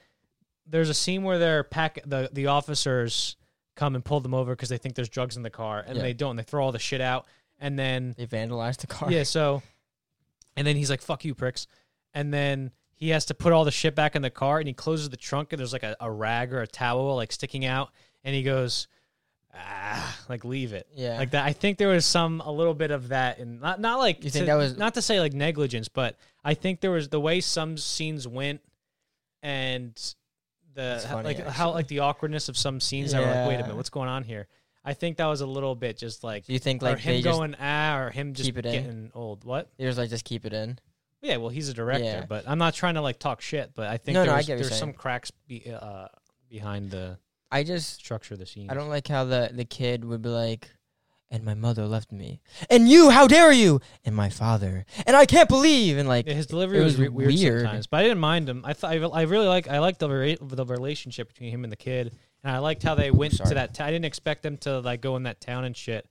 There's 0.68 0.90
a 0.90 0.94
scene 0.94 1.24
where 1.24 1.40
they're 1.40 1.64
pack 1.64 2.00
the 2.06 2.30
the 2.32 2.48
officers 2.48 3.36
come 3.76 3.96
and 3.96 4.04
pull 4.06 4.20
them 4.20 4.34
over 4.34 4.54
because 4.56 4.70
they 4.70 4.78
think 4.78 4.96
there's 4.96 5.10
drugs 5.10 5.36
in 5.38 5.44
the 5.44 5.50
car, 5.50 5.84
and 5.86 5.98
Yeah. 5.98 6.02
they 6.04 6.14
don't. 6.14 6.32
And 6.32 6.40
They 6.40 6.44
throw 6.44 6.64
all 6.66 6.72
the 6.72 6.80
shit 6.80 7.02
out, 7.02 7.26
and 7.60 7.78
then 7.78 8.16
they 8.18 8.26
vandalized 8.28 8.78
the 8.78 8.88
car. 8.88 9.12
yeah, 9.12 9.24
so 9.24 9.62
and 10.58 10.66
then 10.66 10.76
he's 10.76 10.90
like, 10.90 11.02
"Fuck 11.02 11.24
you, 11.26 11.36
pricks," 11.36 11.68
and 12.14 12.34
then 12.34 12.72
he 12.96 13.10
has 13.10 13.26
to 13.26 13.34
put 13.34 13.54
all 13.54 13.66
the 13.66 13.72
shit 13.72 13.94
back 13.96 14.16
in 14.16 14.22
the 14.22 14.30
car, 14.30 14.60
and 14.60 14.68
he 14.68 14.74
closes 14.74 15.10
the 15.10 15.18
trunk, 15.18 15.52
and 15.54 15.60
there's 15.60 15.74
like 15.74 15.84
a, 15.84 15.96
a 16.00 16.10
rag 16.12 16.54
or 16.54 16.62
a 16.62 16.68
towel 16.68 17.16
like 17.16 17.32
sticking 17.32 17.66
out, 17.66 17.92
and 18.24 18.34
he 18.34 18.42
goes, 18.42 18.88
"Ah, 19.54 20.18
like 20.30 20.46
leave 20.46 20.74
it." 20.74 20.88
Yeah. 20.96 21.18
like 21.18 21.32
that. 21.32 21.46
I 21.46 21.54
think 21.54 21.78
there 21.78 21.90
was 21.90 22.06
some 22.06 22.42
a 22.42 22.52
little 22.52 22.74
bit 22.74 22.92
of 22.92 23.10
that, 23.10 23.40
and 23.40 23.60
not 23.60 23.80
not 23.80 24.00
like 24.00 24.24
You 24.24 24.30
think 24.30 24.46
that 24.48 24.56
was- 24.56 24.78
not 24.78 24.94
to 24.96 25.02
say 25.02 25.20
like 25.20 25.34
negligence, 25.34 25.88
but 25.90 26.18
I 26.44 26.54
think 26.54 26.80
there 26.82 26.92
was 26.92 27.10
the 27.10 27.20
way 27.20 27.42
some 27.42 27.78
scenes 27.78 28.28
went, 28.28 28.62
and 29.44 29.94
the 30.74 31.06
funny, 31.10 31.24
like 31.24 31.48
how 31.48 31.72
like 31.72 31.88
the 31.88 32.00
awkwardness 32.00 32.50
of 32.50 32.58
some 32.58 32.80
scenes 32.80 33.12
that 33.12 33.22
were 33.22 33.28
like, 33.28 33.48
wait 33.48 33.56
a 33.56 33.62
minute, 33.64 33.76
what's 33.76 33.90
going 33.90 34.10
on 34.10 34.24
here? 34.24 34.48
I 34.84 34.94
think 34.94 35.18
that 35.18 35.26
was 35.26 35.42
a 35.42 35.48
little 35.48 35.74
bit 35.74 35.98
just 35.98 36.24
like 36.24 36.48
you 36.48 36.60
think 36.60 36.82
like 36.82 37.00
him 37.00 37.22
going 37.22 37.56
ah, 37.60 37.98
or 37.98 38.10
him 38.12 38.34
just 38.34 38.48
keep 38.48 38.58
it 38.58 38.66
in? 38.66 39.12
old. 39.16 39.44
What? 39.44 39.70
they 39.78 39.86
just 39.86 39.98
like 39.98 40.10
just 40.10 40.26
keep 40.26 40.46
it 40.46 40.54
in? 40.54 40.78
Yeah, 41.22 41.38
well, 41.38 41.50
he's 41.50 41.70
a 41.70 41.74
director, 41.74 42.04
Yeah. 42.04 42.26
but 42.28 42.44
I'm 42.48 42.58
not 42.60 42.74
trying 42.76 42.96
to 42.96 43.02
like 43.02 43.20
talk 43.20 43.42
shit. 43.42 43.72
But 43.74 43.88
I 43.88 43.98
think 43.98 44.14
No, 44.16 44.26
no, 44.26 44.32
I 44.32 44.36
there's, 44.36 44.46
get 44.48 44.54
what 44.54 44.60
you're 44.60 44.70
there's 44.70 44.80
some 44.80 44.90
saying. 44.90 44.98
cracks 44.98 45.32
be, 45.48 45.72
uh, 45.74 46.08
behind 46.50 46.92
the 46.92 47.18
I 47.52 47.64
just 47.64 47.96
structure 47.96 48.34
of 48.36 48.40
the 48.40 48.46
scene. 48.46 48.70
I 48.70 48.74
don't 48.74 48.90
like 48.90 49.08
how 49.08 49.24
the 49.24 49.50
the 49.54 49.66
kid 49.66 50.04
would 50.06 50.22
be 50.22 50.30
like, 50.30 50.70
and 51.32 51.44
my 51.44 51.54
mother 51.56 51.86
left 51.88 52.12
me, 52.12 52.42
and 52.70 52.88
you, 52.88 53.10
how 53.10 53.28
dare 53.28 53.52
you, 53.52 53.82
and 54.04 54.16
my 54.16 54.30
father, 54.30 54.86
and 55.08 55.16
I 55.16 55.26
can't 55.26 55.50
believe, 55.50 55.98
and 55.98 56.08
like 56.08 56.28
Yeah, 56.28 56.34
his 56.34 56.46
delivery 56.48 56.78
it 56.80 56.84
was, 56.84 56.94
was 56.94 57.02
re- 57.02 57.10
weird, 57.10 57.34
weird. 57.34 57.62
sometimes, 57.62 57.88
but 57.88 57.98
I 57.98 58.04
didn't 58.04 58.20
mind 58.20 58.48
him. 58.50 58.62
I 58.66 58.74
thought 58.74 58.92
I, 58.92 58.98
I 58.98 59.22
really 59.24 59.48
like 59.48 59.68
I 59.68 59.80
liked 59.80 60.00
the 60.00 60.10
re- 60.10 60.38
the 60.40 60.66
relationship 60.66 61.28
between 61.30 61.52
him 61.52 61.64
and 61.64 61.72
the 61.72 61.78
kid, 61.78 62.14
and 62.44 62.52
I 62.52 62.60
liked 62.60 62.84
how 62.84 62.94
they 62.96 63.10
went 63.10 63.34
Sorry. 63.34 63.50
to 63.50 63.56
that. 63.56 63.80
I 63.82 63.90
didn't 63.90 64.06
expect 64.06 64.44
them 64.44 64.58
to 64.58 64.80
like 64.80 65.02
go 65.02 65.16
in 65.16 65.24
that 65.24 65.42
town 65.42 65.64
and 65.66 65.76
shit. 65.76 66.06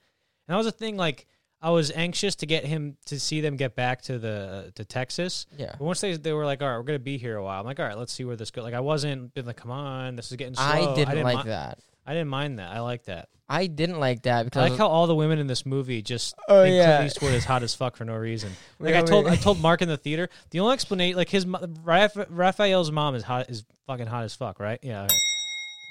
And 0.48 0.54
that 0.54 0.56
was 0.58 0.66
a 0.66 0.72
thing. 0.72 0.96
Like 0.96 1.26
I 1.64 1.70
was 1.70 1.90
anxious 1.92 2.34
to 2.36 2.46
get 2.46 2.66
him 2.66 2.98
to 3.06 3.18
see 3.18 3.40
them 3.40 3.56
get 3.56 3.74
back 3.74 4.02
to 4.02 4.18
the 4.18 4.70
to 4.74 4.84
Texas. 4.84 5.46
Yeah. 5.56 5.72
But 5.78 5.84
once 5.84 6.00
they 6.02 6.14
they 6.16 6.34
were 6.34 6.44
like, 6.44 6.60
all 6.62 6.68
right, 6.68 6.76
we're 6.76 6.82
gonna 6.82 6.98
be 6.98 7.16
here 7.16 7.36
a 7.38 7.42
while. 7.42 7.58
I'm 7.58 7.64
like, 7.66 7.80
all 7.80 7.86
right, 7.86 7.96
let's 7.96 8.12
see 8.12 8.24
where 8.24 8.36
this 8.36 8.50
goes. 8.50 8.64
Like 8.64 8.74
I 8.74 8.80
wasn't 8.80 9.32
been 9.32 9.46
like, 9.46 9.56
come 9.56 9.70
on, 9.70 10.14
this 10.14 10.30
is 10.30 10.36
getting 10.36 10.54
slow. 10.54 10.64
I 10.64 10.94
didn't, 10.94 11.22
like 11.22 11.46
mi- 11.46 11.50
that. 11.50 11.78
I 12.06 12.12
didn't 12.12 12.28
mind 12.28 12.58
that. 12.58 12.70
I 12.70 12.80
like 12.80 13.04
that. 13.04 13.30
I 13.48 13.66
didn't 13.66 13.98
like 13.98 14.22
that 14.22 14.44
because 14.44 14.60
I 14.62 14.68
like 14.68 14.78
how 14.78 14.88
all 14.88 15.06
the 15.06 15.14
women 15.14 15.38
in 15.38 15.46
this 15.46 15.64
movie 15.64 16.02
just 16.02 16.34
Oh, 16.48 16.64
think 16.64 16.74
yeah. 16.76 16.96
Clint 16.96 17.12
Eastwood 17.12 17.32
is 17.34 17.44
hot 17.46 17.62
as 17.62 17.74
fuck 17.74 17.96
for 17.96 18.04
no 18.04 18.14
reason. 18.14 18.52
Like 18.78 18.94
I 18.94 19.00
told 19.02 19.26
I 19.26 19.36
told 19.36 19.60
Mark 19.60 19.80
in 19.80 19.88
the 19.88 19.96
theater, 19.96 20.28
the 20.50 20.60
only 20.60 20.74
explanation 20.74 21.16
like 21.16 21.30
his 21.30 21.46
Rafael's 21.46 22.90
mom 22.90 23.14
is 23.14 23.22
hot 23.22 23.48
is 23.48 23.64
fucking 23.86 24.06
hot 24.06 24.24
as 24.24 24.34
fuck, 24.34 24.60
right? 24.60 24.78
Yeah. 24.82 25.04
okay. 25.04 25.14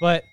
But 0.00 0.24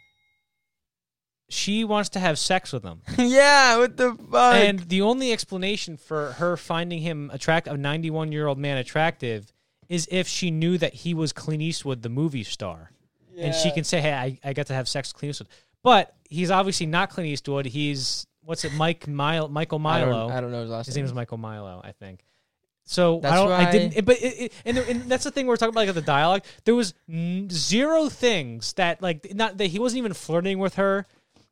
she 1.51 1.83
wants 1.83 2.09
to 2.09 2.19
have 2.19 2.39
sex 2.39 2.71
with 2.73 2.83
him. 2.83 3.01
yeah, 3.17 3.77
what 3.77 3.97
the 3.97 4.13
fuck? 4.15 4.55
And 4.55 4.79
the 4.79 5.01
only 5.01 5.31
explanation 5.31 5.97
for 5.97 6.31
her 6.33 6.57
finding 6.57 6.99
him 7.01 7.29
attract 7.33 7.67
a 7.67 7.75
91 7.77 8.31
year 8.31 8.47
old 8.47 8.57
man 8.57 8.77
attractive 8.77 9.51
is 9.89 10.07
if 10.11 10.27
she 10.27 10.51
knew 10.51 10.77
that 10.77 10.93
he 10.93 11.13
was 11.13 11.33
Clint 11.33 11.61
Eastwood, 11.61 12.01
the 12.01 12.09
movie 12.09 12.43
star, 12.43 12.91
and 13.37 13.53
she 13.53 13.71
can 13.71 13.83
say, 13.83 13.99
"Hey, 14.01 14.13
I, 14.13 14.39
I 14.43 14.53
got 14.53 14.67
to 14.67 14.73
have 14.73 14.87
sex 14.87 15.09
with 15.13 15.19
Clint 15.19 15.29
Eastwood." 15.31 15.49
But 15.83 16.13
he's 16.29 16.51
obviously 16.51 16.85
not 16.85 17.09
Clint 17.09 17.27
Eastwood. 17.29 17.65
He's 17.65 18.25
what's 18.43 18.63
it, 18.65 18.73
Mike 18.73 19.07
Milo, 19.07 19.47
Michael 19.47 19.79
I 19.79 19.81
Milo. 19.81 20.27
don't, 20.27 20.31
I 20.31 20.41
don't 20.41 20.51
know 20.51 20.61
his 20.61 20.69
last 20.69 20.85
His 20.87 20.95
name. 20.95 21.03
name 21.03 21.09
is 21.09 21.13
Michael 21.13 21.37
Milo, 21.37 21.81
I 21.83 21.91
think. 21.91 22.23
So 22.85 23.19
That's 23.21 23.33
I 23.33 23.35
don't. 23.35 23.51
I 23.51 23.71
didn't. 23.71 23.97
it- 23.97 24.05
but 24.05 24.17
it, 24.21 24.23
it, 24.45 24.53
and, 24.65 24.77
and 24.77 25.01
that's 25.11 25.23
the 25.23 25.31
thing 25.31 25.45
we're 25.47 25.55
talking 25.55 25.73
about, 25.73 25.85
like 25.87 25.93
the 25.93 26.01
dialogue. 26.01 26.43
There 26.65 26.75
was 26.75 26.93
n- 27.09 27.47
zero 27.51 28.09
things 28.09 28.73
that 28.73 29.01
like 29.01 29.33
not 29.35 29.57
that 29.57 29.67
he 29.67 29.79
wasn't 29.79 29.99
even 29.99 30.13
flirting 30.13 30.57
with 30.59 30.75
her, 30.75 31.05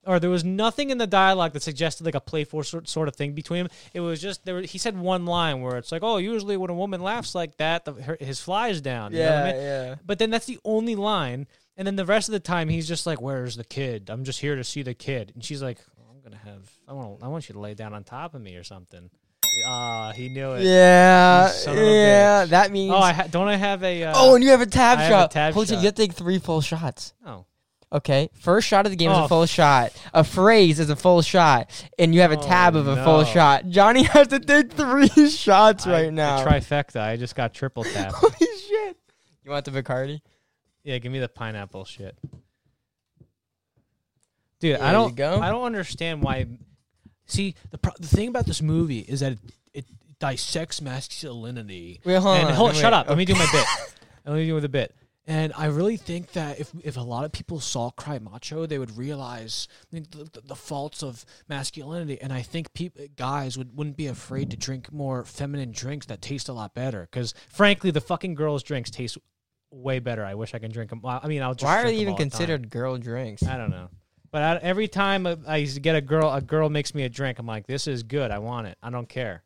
or 0.06 0.20
there 0.20 0.30
was 0.30 0.44
nothing 0.44 0.90
in 0.90 0.98
the 0.98 1.06
dialogue 1.08 1.54
that 1.54 1.62
suggested 1.64 2.06
like 2.06 2.16
a 2.16 2.22
playful 2.22 2.64
sort, 2.64 2.88
sort 2.88 3.08
of 3.08 3.16
thing 3.16 3.34
between 3.34 3.64
them. 3.66 3.72
It 3.94 4.00
was 4.00 4.22
just 4.22 4.46
there. 4.46 4.62
He 4.62 4.78
said 4.78 4.98
one 4.98 5.26
line 5.26 5.62
where 5.62 5.78
it's 5.78 5.92
like, 5.92 6.04
"Oh, 6.04 6.18
usually 6.18 6.58
when 6.58 6.70
a 6.70 6.74
woman 6.76 7.02
laughs 7.02 7.36
like 7.36 7.58
that, 7.58 7.86
the, 7.86 7.94
her, 7.94 8.18
his 8.20 8.40
flies 8.40 8.82
down." 8.82 9.12
You 9.12 9.20
know 9.20 9.26
what 9.26 9.34
I 9.34 9.48
Yeah, 9.48 9.54
mean? 9.54 9.62
yeah. 9.64 9.96
But 10.06 10.20
then 10.20 10.30
that's 10.30 10.46
the 10.46 10.60
only 10.64 10.96
line. 10.96 11.48
And 11.78 11.86
then 11.88 11.96
the 11.96 12.06
rest 12.06 12.28
of 12.28 12.34
the 12.34 12.40
time, 12.42 12.68
he's 12.70 12.88
just 12.88 13.06
like, 13.06 13.22
"Where's 13.22 13.56
the 13.56 13.64
kid? 13.64 14.10
I'm 14.10 14.24
just 14.24 14.40
here 14.40 14.56
to 14.56 14.64
see 14.64 14.82
the 14.82 14.94
kid." 14.94 15.32
And 15.36 15.44
she's 15.44 15.62
like, 15.62 15.78
"Oh, 16.00 16.04
"I'm 16.12 16.22
gonna 16.22 16.42
have. 16.44 16.70
I 16.88 16.94
want. 16.94 17.24
I 17.24 17.28
want 17.28 17.48
you 17.50 17.54
to 17.54 17.60
lay 17.60 17.74
down 17.74 17.94
on 17.94 18.04
top 18.04 18.34
of 18.36 18.42
me 18.42 18.56
or 18.56 18.64
something." 18.64 19.10
Ah, 19.66 20.12
he 20.16 20.30
knew 20.30 20.52
it. 20.54 20.64
Yeah, 20.64 21.48
You 21.48 21.54
son 21.54 21.78
of 21.78 21.84
a 21.84 21.86
yeah. 21.88 22.46
That 22.46 22.72
means. 22.72 22.94
Oh, 22.94 22.98
I 23.00 23.14
ha- 23.14 23.28
don't. 23.30 23.48
I 23.48 23.56
have 23.56 23.84
a. 23.84 24.04
Uh, 24.04 24.14
oh, 24.16 24.36
and 24.36 24.44
you 24.44 24.52
have 24.52 24.62
a 24.62 24.66
tab 24.66 25.00
I 25.00 25.02
have 25.04 25.12
a 25.12 25.14
shot. 25.14 25.32
tab 25.32 25.54
Holy 25.54 25.66
shot. 25.66 25.80
you 25.80 25.86
have 25.86 25.96
to 25.96 26.02
take 26.02 26.14
three 26.14 26.40
full 26.40 26.62
shots. 26.62 27.14
oh. 27.26 27.46
Okay, 27.92 28.30
first 28.40 28.68
shot 28.68 28.86
of 28.86 28.92
the 28.92 28.96
game 28.96 29.10
is 29.10 29.18
Oh, 29.18 29.24
a 29.26 29.28
full 29.28 29.46
shot. 29.48 29.92
A 30.14 30.24
phrase 30.24 30.80
is 30.80 30.92
a 30.92 30.96
full 30.96 31.24
shot, 31.24 31.72
and 31.98 32.14
you 32.14 32.22
have 32.22 32.32
a 32.32 32.38
oh, 32.38 32.42
tab 32.42 32.76
Oh, 32.76 32.80
of 32.80 32.88
a 32.88 33.04
full 33.04 33.24
shot. 33.24 33.68
Johnny 33.70 34.04
has 34.14 34.28
to 34.28 34.40
take 34.40 34.72
three 34.72 35.08
shots 35.30 35.88
I- 35.88 35.92
right 36.04 36.14
now. 36.14 36.46
Trifecta. 36.46 37.02
I 37.02 37.18
just 37.18 37.36
got 37.36 37.54
triple 37.54 37.84
tap. 37.94 38.12
Holy 38.14 38.34
shit! 38.68 38.98
You 39.44 39.52
want 39.52 39.66
the 39.66 39.72
Bacardi? 39.72 40.22
yeah, 40.84 41.00
give 41.00 41.12
me 41.12 41.18
the 41.20 41.28
pineapple 41.30 41.84
shit. 41.86 42.16
Dude, 44.60 44.76
There 44.78 44.84
I 44.84 44.92
don't. 44.92 45.16
go. 45.16 45.40
I 45.40 45.50
don't 45.50 45.64
understand 45.64 46.22
why. 46.22 46.46
See, 47.26 47.56
the 47.72 47.78
pro- 47.78 47.94
the 48.00 48.08
thing 48.08 48.28
about 48.28 48.46
this 48.46 48.62
movie 48.62 49.00
is 49.00 49.22
that 49.22 49.32
it, 49.34 49.40
it 49.74 49.86
dissects 50.20 50.82
masculinity. 50.82 52.02
Wait, 52.04 52.16
hold 52.18 52.38
and 52.38 52.48
on, 52.50 52.54
hold, 52.54 52.72
wait, 52.74 52.80
shut 52.80 52.94
up. 52.94 53.08
Let 53.10 53.18
me 53.18 53.26
do 53.26 53.34
my 53.34 53.48
bit. 53.52 53.66
Let 54.26 54.36
me 54.36 54.46
do 54.46 54.54
with 54.54 54.66
a 54.66 54.70
bit. 54.70 54.94
And 55.30 55.54
I 55.56 55.68
really 55.68 55.96
think 55.96 56.32
that 56.32 56.60
if 56.60 56.74
if 56.84 56.98
a 56.98 57.02
lot 57.02 57.24
of 57.24 57.32
people 57.32 57.60
saw 57.60 57.92
Cry 57.92 58.18
Macho, 58.18 58.66
they 58.66 58.80
would 58.80 58.98
realize 58.98 59.68
the, 59.92 60.00
the, 60.00 60.42
the 60.44 60.56
faults 60.56 61.04
of 61.04 61.24
masculinity. 61.48 62.20
And 62.20 62.34
I 62.34 62.42
think 62.42 62.74
peop 62.74 62.98
guys 63.16 63.56
would 63.56 63.78
wouldn't 63.78 63.96
be 63.96 64.08
afraid 64.08 64.50
to 64.50 64.58
drink 64.58 64.92
more 64.92 65.24
feminine 65.24 65.72
drinks 65.72 66.08
that 66.08 66.24
taste 66.24 66.50
a 66.50 66.54
lot 66.54 66.74
better. 66.74 67.08
Because 67.12 67.36
frankly, 67.48 67.92
the 67.92 68.02
fucking 68.02 68.34
girls' 68.34 68.64
drinks 68.64 68.90
taste 68.90 69.20
way 69.70 70.00
better. 70.00 70.26
I 70.26 70.34
wish 70.34 70.56
I 70.56 70.58
can 70.58 70.72
drink 70.72 70.90
them. 70.90 71.02
I 71.06 71.28
mean, 71.28 71.44
I'll 71.44 71.54
just 71.54 71.64
Why 71.64 71.84
are 71.84 71.86
they 71.86 71.98
even 71.98 72.14
all 72.14 72.18
the 72.18 72.24
considered 72.24 72.72
girl 72.72 72.98
drinks? 72.98 73.44
I 73.44 73.56
don't 73.56 73.70
know. 73.70 73.90
But 74.32 74.42
I, 74.42 74.56
every 74.64 74.88
time 74.88 75.28
I, 75.28 75.38
I 75.48 75.62
get 75.62 75.96
a 75.96 76.02
girl, 76.02 76.34
a 76.34 76.42
girl 76.42 76.70
makes 76.70 76.96
me 76.96 77.04
a 77.04 77.10
drink. 77.10 77.38
I'm 77.38 77.46
like, 77.46 77.68
this 77.68 77.86
is 77.86 78.02
good. 78.02 78.32
I 78.32 78.40
want 78.40 78.66
it. 78.66 78.80
I 78.82 78.90
don't 78.90 79.08
care. 79.08 79.44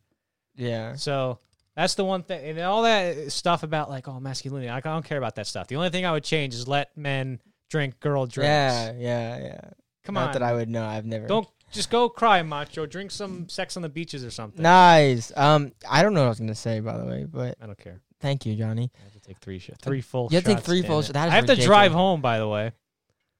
Yeah. 0.55 0.95
So 0.95 1.39
that's 1.75 1.95
the 1.95 2.05
one 2.05 2.23
thing, 2.23 2.43
and 2.49 2.59
all 2.59 2.83
that 2.83 3.31
stuff 3.31 3.63
about 3.63 3.89
like 3.89 4.07
oh 4.07 4.19
masculinity. 4.19 4.69
I 4.69 4.79
don't 4.79 5.05
care 5.05 5.17
about 5.17 5.35
that 5.35 5.47
stuff. 5.47 5.67
The 5.67 5.75
only 5.75 5.89
thing 5.89 6.05
I 6.05 6.11
would 6.11 6.23
change 6.23 6.53
is 6.53 6.67
let 6.67 6.95
men 6.97 7.39
drink 7.69 7.99
girl 7.99 8.25
drinks. 8.25 8.47
Yeah, 8.47 8.93
yeah, 8.97 9.37
yeah. 9.43 9.61
Come 10.03 10.15
Not 10.15 10.27
on, 10.27 10.33
that 10.33 10.43
I 10.43 10.53
would 10.53 10.69
know. 10.69 10.85
I've 10.85 11.05
never. 11.05 11.27
don't 11.27 11.47
just 11.71 11.89
go 11.89 12.09
cry, 12.09 12.41
macho. 12.43 12.85
Drink 12.85 13.09
some 13.11 13.49
sex 13.49 13.75
on 13.77 13.81
the 13.83 13.89
beaches 13.89 14.23
or 14.23 14.29
something. 14.31 14.61
Nice. 14.61 15.31
Um, 15.35 15.71
I 15.89 16.03
don't 16.03 16.13
know 16.13 16.19
what 16.21 16.25
I 16.27 16.29
was 16.29 16.39
gonna 16.39 16.55
say 16.55 16.79
by 16.81 16.97
the 16.97 17.05
way, 17.05 17.25
but 17.29 17.57
I 17.61 17.65
don't 17.65 17.77
care. 17.77 18.01
thank 18.19 18.45
you, 18.45 18.55
Johnny. 18.55 18.91
I 18.99 19.03
have 19.03 19.13
to 19.13 19.19
take 19.19 19.37
three 19.39 19.59
shots. 19.59 19.79
Three 19.81 20.01
full. 20.01 20.27
You 20.29 20.35
have 20.35 20.43
to 20.43 20.49
take 20.51 20.57
shots, 20.57 20.67
three 20.67 20.81
damn 20.81 20.89
full 20.91 20.99
it. 20.99 21.07
that 21.13 21.27
is 21.27 21.31
I 21.31 21.35
have 21.35 21.45
to 21.45 21.53
ridiculous. 21.53 21.65
drive 21.65 21.91
home. 21.93 22.21
By 22.21 22.37
the 22.39 22.47
way, 22.47 22.71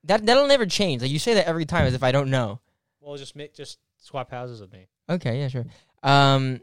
That 0.06 0.26
that'll 0.26 0.48
never 0.48 0.66
change. 0.66 1.02
Like 1.02 1.12
you 1.12 1.20
say 1.20 1.36
that 1.36 1.48
every 1.48 1.66
time 1.66 1.86
as 1.86 1.94
if 1.94 2.02
I 2.02 2.12
don't 2.12 2.30
know. 2.32 2.60
well, 3.02 3.16
just 3.18 3.36
make 3.36 3.54
just 3.54 3.78
swap 3.98 4.32
houses 4.32 4.60
with 4.62 4.72
me. 4.74 4.88
Okay, 5.10 5.40
yeah, 5.42 5.48
sure. 5.50 5.66
Um, 6.02 6.62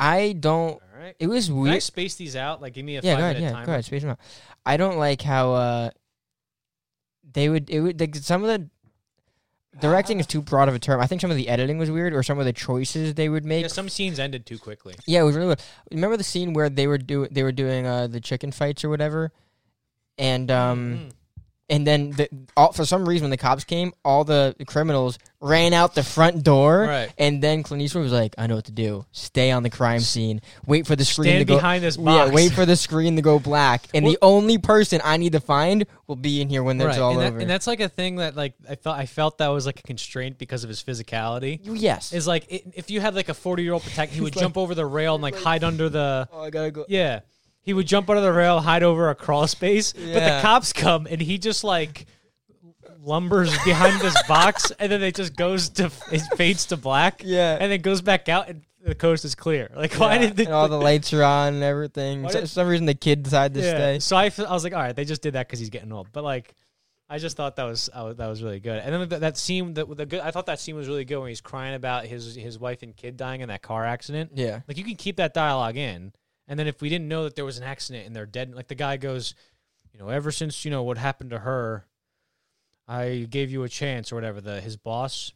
I 0.00 0.32
don't. 0.32 0.72
All 0.72 0.80
right. 0.98 1.14
It 1.20 1.26
was 1.28 1.50
weird. 1.52 1.66
Can 1.66 1.74
I 1.76 1.78
space 1.80 2.14
these 2.16 2.34
out? 2.34 2.60
Like, 2.62 2.72
give 2.74 2.84
me 2.84 2.96
a 2.96 3.00
Yeah, 3.02 3.12
five 3.14 3.18
go 3.18 3.24
ahead. 3.24 3.36
minute 3.36 3.46
Yeah, 3.46 3.52
timer. 3.52 3.66
go 3.66 3.72
ahead. 3.72 3.84
Space 3.84 4.02
them 4.02 4.10
out. 4.12 4.18
I 4.66 4.76
don't 4.76 4.96
like 4.98 5.20
how 5.22 5.52
uh 5.52 5.90
they 7.32 7.48
would. 7.48 7.68
It 7.70 7.80
would 7.80 8.00
like 8.00 8.14
some 8.16 8.42
of 8.42 8.48
the 8.48 8.68
directing 9.80 10.18
is 10.20 10.26
too 10.26 10.40
broad 10.42 10.68
of 10.68 10.74
a 10.74 10.78
term. 10.78 11.00
I 11.00 11.06
think 11.06 11.20
some 11.20 11.30
of 11.30 11.36
the 11.36 11.48
editing 11.48 11.78
was 11.78 11.90
weird, 11.90 12.12
or 12.14 12.22
some 12.22 12.38
of 12.38 12.44
the 12.44 12.52
choices 12.52 13.14
they 13.14 13.28
would 13.28 13.44
make. 13.44 13.62
Yeah, 13.62 13.68
some 13.68 13.88
scenes 13.88 14.18
ended 14.18 14.46
too 14.46 14.58
quickly. 14.58 14.94
Yeah, 15.06 15.20
it 15.20 15.24
was 15.24 15.36
really 15.36 15.48
weird. 15.48 15.62
Remember 15.92 16.16
the 16.16 16.24
scene 16.24 16.54
where 16.54 16.68
they 16.70 16.86
were 16.86 16.98
do 16.98 17.28
they 17.30 17.42
were 17.42 17.52
doing 17.52 17.86
uh 17.86 18.06
the 18.06 18.20
chicken 18.20 18.50
fights 18.52 18.82
or 18.84 18.88
whatever, 18.88 19.32
and 20.18 20.50
um. 20.50 20.78
Mm. 21.10 21.12
And 21.70 21.86
then, 21.86 22.10
the, 22.10 22.28
all, 22.56 22.72
for 22.72 22.84
some 22.84 23.08
reason, 23.08 23.24
when 23.24 23.30
the 23.30 23.36
cops 23.36 23.62
came, 23.64 23.92
all 24.04 24.24
the 24.24 24.54
criminals 24.66 25.18
ran 25.40 25.72
out 25.72 25.94
the 25.94 26.02
front 26.02 26.42
door. 26.42 26.80
Right. 26.80 27.10
And 27.16 27.40
then 27.42 27.62
Clint 27.62 27.80
Eastwood 27.82 28.02
was 28.02 28.12
like, 28.12 28.34
"I 28.36 28.46
know 28.48 28.56
what 28.56 28.64
to 28.66 28.72
do. 28.72 29.06
Stay 29.12 29.52
on 29.52 29.62
the 29.62 29.70
crime 29.70 30.00
scene. 30.00 30.42
Wait 30.66 30.86
for 30.86 30.96
the 30.96 31.04
screen 31.04 31.30
Stand 31.30 31.38
to 31.40 31.44
go 31.46 31.56
behind 31.56 31.82
this 31.84 31.96
box. 31.96 32.28
Yeah, 32.28 32.34
wait 32.34 32.52
for 32.52 32.66
the 32.66 32.74
screen 32.76 33.16
to 33.16 33.22
go 33.22 33.38
black. 33.38 33.84
And 33.94 34.04
the 34.04 34.18
only 34.20 34.58
person 34.58 35.00
I 35.04 35.16
need 35.16 35.32
to 35.32 35.40
find 35.40 35.86
will 36.08 36.16
be 36.16 36.40
in 36.42 36.48
here 36.48 36.62
when 36.64 36.78
it's 36.80 36.86
Right, 36.88 36.98
all 36.98 37.12
and, 37.12 37.20
that- 37.20 37.26
over. 37.28 37.38
and 37.38 37.48
that's 37.48 37.66
like 37.68 37.80
a 37.80 37.88
thing 37.88 38.16
that 38.16 38.34
like 38.36 38.54
I 38.68 38.74
felt 38.74 38.98
I 38.98 39.06
felt 39.06 39.38
that 39.38 39.48
was 39.48 39.64
like 39.64 39.78
a 39.78 39.84
constraint 39.84 40.38
because 40.38 40.64
of 40.64 40.68
his 40.68 40.82
physicality. 40.82 41.60
yes. 41.62 42.12
Is 42.12 42.26
like 42.26 42.50
it, 42.52 42.64
if 42.74 42.90
you 42.90 43.00
had 43.00 43.14
like 43.14 43.28
a 43.28 43.34
forty 43.34 43.62
year 43.62 43.72
old 43.74 43.84
protect, 43.84 44.12
he 44.12 44.20
would 44.20 44.34
like- 44.34 44.42
jump 44.42 44.58
over 44.58 44.74
the 44.74 44.84
rail 44.84 45.14
and 45.14 45.22
like 45.22 45.36
hide 45.36 45.62
under 45.64 45.88
the 45.88 46.28
oh, 46.32 46.42
I 46.42 46.50
gotta 46.50 46.72
go. 46.72 46.84
yeah. 46.88 47.20
He 47.70 47.74
would 47.74 47.86
jump 47.86 48.10
under 48.10 48.20
the 48.20 48.32
rail, 48.32 48.58
hide 48.58 48.82
over 48.82 49.10
a 49.10 49.14
crawl 49.14 49.46
space, 49.46 49.92
but 49.92 50.02
the 50.02 50.10
Yeah. 50.10 50.42
cops 50.42 50.72
come 50.72 51.06
and 51.08 51.20
he 51.22 51.38
just 51.38 51.62
like 51.62 52.06
lumbers 53.06 53.56
behind 53.64 54.00
this 54.00 54.20
box, 54.26 54.72
and 54.80 54.90
then 54.90 55.02
it 55.04 55.14
just 55.14 55.36
goes 55.36 55.68
to 55.70 55.86
it 56.10 56.20
fades 56.36 56.66
to 56.66 56.76
black, 56.76 57.22
Yeah. 57.24 57.56
and 57.60 57.70
then 57.70 57.80
goes 57.80 58.02
back 58.02 58.28
out, 58.28 58.48
and 58.48 58.62
the 58.82 58.94
coast 58.96 59.24
is 59.24 59.34
clear. 59.36 59.70
Like 59.74 59.94
why 59.94 60.14
Yeah, 60.14 60.20
did 60.22 60.36
they? 60.36 60.44
and 60.46 60.52
all 60.54 60.68
the 60.68 60.80
lights 60.80 61.12
are 61.12 61.22
on 61.22 61.54
and 61.54 61.62
everything. 61.62 62.22
Why 62.24 62.30
So, 62.30 62.40
did- 62.40 62.48
for 62.48 62.52
some 62.54 62.66
reason, 62.66 62.86
the 62.86 62.94
kid 62.94 63.22
decided 63.22 63.54
to 63.54 63.60
yeah. 63.64 63.70
stay. 63.74 63.98
So 64.00 64.16
I, 64.16 64.26
f- 64.26 64.40
I 64.40 64.50
was 64.52 64.64
like, 64.64 64.72
all 64.72 64.80
right, 64.82 64.96
they 64.96 65.04
just 65.04 65.22
did 65.22 65.34
that 65.34 65.46
because 65.46 65.60
he's 65.60 65.70
getting 65.70 65.92
old. 65.92 66.08
But 66.12 66.24
like, 66.24 66.54
I 67.08 67.18
just 67.18 67.36
thought 67.36 67.56
that 67.56 67.64
was, 67.64 67.88
I 67.94 68.02
was 68.02 68.16
that 68.16 68.26
was 68.28 68.42
really 68.42 68.60
good. 68.60 68.78
And 68.82 68.92
then 68.94 69.08
that, 69.10 69.20
that 69.20 69.36
scene 69.36 69.74
that 69.74 69.96
the 69.96 70.06
good, 70.06 70.20
I 70.20 70.30
thought 70.30 70.46
that 70.46 70.60
scene 70.60 70.74
was 70.76 70.88
really 70.88 71.04
good 71.04 71.18
when 71.18 71.28
he's 71.28 71.40
crying 71.40 71.74
about 71.74 72.06
his 72.06 72.34
his 72.34 72.58
wife 72.58 72.82
and 72.82 72.96
kid 72.96 73.16
dying 73.16 73.40
in 73.40 73.48
that 73.48 73.62
car 73.62 73.84
accident. 73.84 74.32
Yeah. 74.34 74.60
Like 74.68 74.76
you 74.78 74.84
can 74.84 74.96
keep 74.96 75.16
that 75.16 75.34
dialogue 75.34 75.76
in, 75.76 76.12
and 76.50 76.58
then 76.58 76.66
if 76.66 76.82
we 76.82 76.88
didn't 76.88 77.06
know 77.06 77.24
that 77.24 77.36
there 77.36 77.44
was 77.44 77.58
an 77.58 77.64
accident 77.64 78.08
and 78.08 78.14
they're 78.14 78.26
dead, 78.26 78.52
like 78.52 78.66
the 78.66 78.74
guy 78.74 78.96
goes, 78.96 79.36
you 79.92 80.00
know, 80.00 80.08
ever 80.08 80.32
since 80.32 80.64
you 80.64 80.70
know 80.72 80.82
what 80.82 80.98
happened 80.98 81.30
to 81.30 81.38
her, 81.38 81.86
I 82.88 83.28
gave 83.30 83.52
you 83.52 83.62
a 83.62 83.68
chance 83.68 84.10
or 84.10 84.16
whatever. 84.16 84.40
The 84.40 84.60
his 84.60 84.76
boss. 84.76 85.32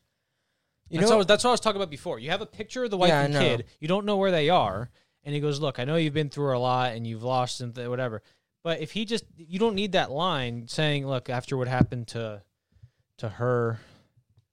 You 0.91 0.99
that's, 0.99 1.11
know, 1.11 1.19
what, 1.19 1.29
that's 1.29 1.45
what 1.45 1.51
I 1.51 1.53
was 1.53 1.61
talking 1.61 1.81
about 1.81 1.89
before. 1.89 2.19
You 2.19 2.31
have 2.31 2.41
a 2.41 2.47
picture 2.47 2.83
of 2.83 2.91
the 2.91 2.97
wife 2.97 3.11
Yeah, 3.11 3.23
and 3.23 3.33
kid. 3.33 3.65
You 3.79 3.87
don't 3.87 4.05
know 4.05 4.17
where 4.17 4.33
they 4.33 4.51
are, 4.51 4.91
and 5.23 5.33
he 5.33 5.41
goes, 5.41 5.61
"Look, 5.61 5.79
I 5.79 5.85
know 5.85 5.95
you've 5.95 6.15
been 6.15 6.31
through 6.31 6.57
a 6.57 6.59
lot 6.59 6.95
and 6.95 7.07
you've 7.07 7.23
lost 7.23 7.61
and 7.61 7.73
th- 7.73 7.87
whatever." 7.87 8.21
But 8.65 8.81
if 8.81 8.91
he 8.91 9.05
just, 9.05 9.25
you 9.37 9.61
don't 9.61 9.77
need 9.77 9.93
that 9.93 10.11
line 10.11 10.67
saying, 10.67 11.07
"Look, 11.07 11.31
after 11.31 11.57
what 11.57 11.69
happened 11.69 12.09
to, 12.09 12.43
to 13.19 13.29
her," 13.29 13.79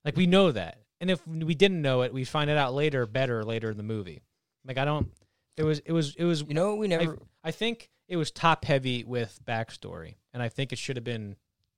like 0.05 0.15
we 0.15 0.27
know 0.27 0.51
that, 0.51 0.77
and 0.99 1.09
if 1.09 1.27
we 1.27 1.55
didn't 1.55 1.81
know 1.81 2.03
it, 2.03 2.13
we 2.13 2.23
find 2.23 2.51
it 2.51 2.57
out 2.57 2.75
later, 2.75 3.07
better 3.07 3.43
later 3.43 3.71
in 3.71 3.77
the 3.77 3.83
movie. 3.83 4.21
Like 4.63 4.77
I 4.77 4.85
don't. 4.85 5.11
It 5.57 5.63
was. 5.63 5.79
It 5.79 5.91
was. 5.91 6.15
It 6.15 6.23
was. 6.23 6.41
you 6.41 6.53
know, 6.53 6.75
we 6.75 6.87
never. 6.87 7.17
I 7.43 7.51
think 7.51 7.89
it 8.07 8.17
was 8.17 8.31
top 8.31 8.65
heavy 8.65 9.03
with 9.03 9.39
backstory, 9.45 10.15
and 10.33 10.41
I 10.41 10.49
think 10.49 10.71
it 10.73 10.77
should 10.77 10.95
have 10.97 11.03
been 11.03 11.35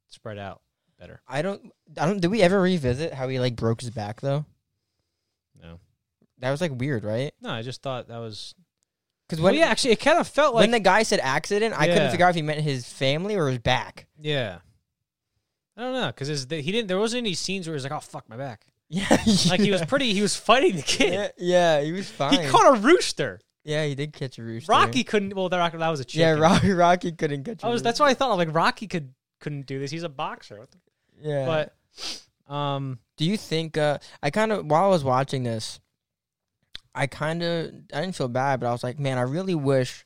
spread 0.08 0.38
out 0.38 0.62
better. 1.00 1.22
I 1.28 1.42
don't. 1.42 1.72
I 1.98 2.06
don't. 2.06 2.22
Did 2.22 2.32
we 2.32 2.42
ever 2.42 2.62
revisit 2.62 3.14
how 3.14 3.28
he 3.28 3.40
like 3.40 3.56
broke 3.56 3.82
his 3.82 3.90
back 3.90 4.22
though? 4.22 4.46
No, 5.62 5.80
That 6.40 6.52
was 6.52 6.62
like 6.62 6.72
weird, 6.78 7.04
right? 7.04 7.34
no, 7.42 7.50
I 7.52 7.62
just 7.62 7.82
thought 7.82 8.08
that 8.10 8.18
was. 8.20 8.54
Because 9.28 9.42
Well, 9.42 9.54
when 9.54 9.60
yeah, 9.60 9.68
actually, 9.68 9.92
it 9.92 10.00
kind 10.02 10.20
of 10.20 10.28
felt 10.28 10.54
like 10.54 10.64
when 10.64 10.72
the 10.72 10.80
guy 10.80 11.04
said 11.04 11.20
accident, 11.22 11.74
I 11.80 11.88
couldn't 11.88 12.12
figure 12.12 12.26
out 12.26 12.30
if 12.30 12.36
he 12.36 12.42
meant 12.42 12.60
his 12.62 12.86
family 12.86 13.36
or 13.36 13.48
his 13.48 13.60
back. 13.60 14.06
Yeah. 14.20 14.60
I 15.78 15.82
don't 15.82 15.94
know 15.94 16.08
because 16.08 16.28
he 16.50 16.72
didn't. 16.72 16.88
There 16.88 17.00
wasn't 17.00 17.20
any 17.24 17.34
scenes 17.34 17.66
where 17.68 17.74
he 17.74 17.78
was 17.78 17.84
like, 17.84 17.94
"Oh 17.94 18.00
fuck, 18.00 18.30
my 18.30 18.38
back." 18.38 18.66
Yeah, 18.90 19.08
Like 19.50 19.62
he 19.62 19.72
was 19.72 19.84
pretty. 19.86 20.14
He 20.14 20.22
was 20.22 20.36
fighting 20.36 20.76
the 20.76 20.84
kid. 20.84 21.14
Yeah, 21.14 21.28
yeah, 21.38 21.82
he 21.82 21.92
was 21.94 22.08
fine. 22.08 22.40
He 22.44 22.48
caught 22.50 22.78
a 22.78 22.80
rooster. 22.80 23.40
Yeah, 23.64 23.86
he 23.86 23.96
did 23.96 24.14
catch 24.14 24.38
a 24.38 24.44
rooster. 24.44 24.72
Rocky 24.72 25.04
couldn't. 25.04 25.36
Well, 25.36 25.50
that, 25.50 25.72
that 25.72 25.90
was 25.90 26.00
a 26.00 26.06
chicken. 26.06 26.22
Yeah, 26.22 26.42
Rocky, 26.42 26.72
Rocky 26.74 27.12
couldn't 27.12 27.44
catch. 27.44 27.64
I 27.64 27.70
was. 27.70 27.82
That's 27.82 28.00
rooster. 28.00 28.04
why 28.04 28.10
I 28.12 28.14
thought. 28.14 28.32
I'm 28.32 28.38
like 28.38 28.56
Rocky 28.56 28.88
could 28.88 29.14
couldn't 29.40 29.66
do 29.66 29.80
this. 29.80 29.92
He's 29.92 30.04
a 30.04 30.10
boxer. 30.10 30.60
What 30.60 30.72
the, 30.72 30.78
Yeah. 31.22 31.46
But 32.48 32.54
um, 32.54 33.00
Do 33.18 33.26
you 33.26 33.38
think? 33.38 33.78
Uh, 33.78 34.00
I 34.22 34.30
kind 34.30 34.52
of 34.52 34.66
while 34.66 34.86
I 34.86 34.90
was 34.90 35.04
watching 35.04 35.44
this, 35.44 35.80
I 36.94 37.08
kind 37.08 37.42
of 37.42 37.72
I 37.94 38.02
didn't 38.02 38.16
feel 38.16 38.28
bad, 38.28 38.60
but 38.60 38.68
I 38.68 38.72
was 38.72 38.84
like, 38.84 39.00
man, 39.00 39.18
I 39.18 39.22
really 39.22 39.56
wish 39.56 40.06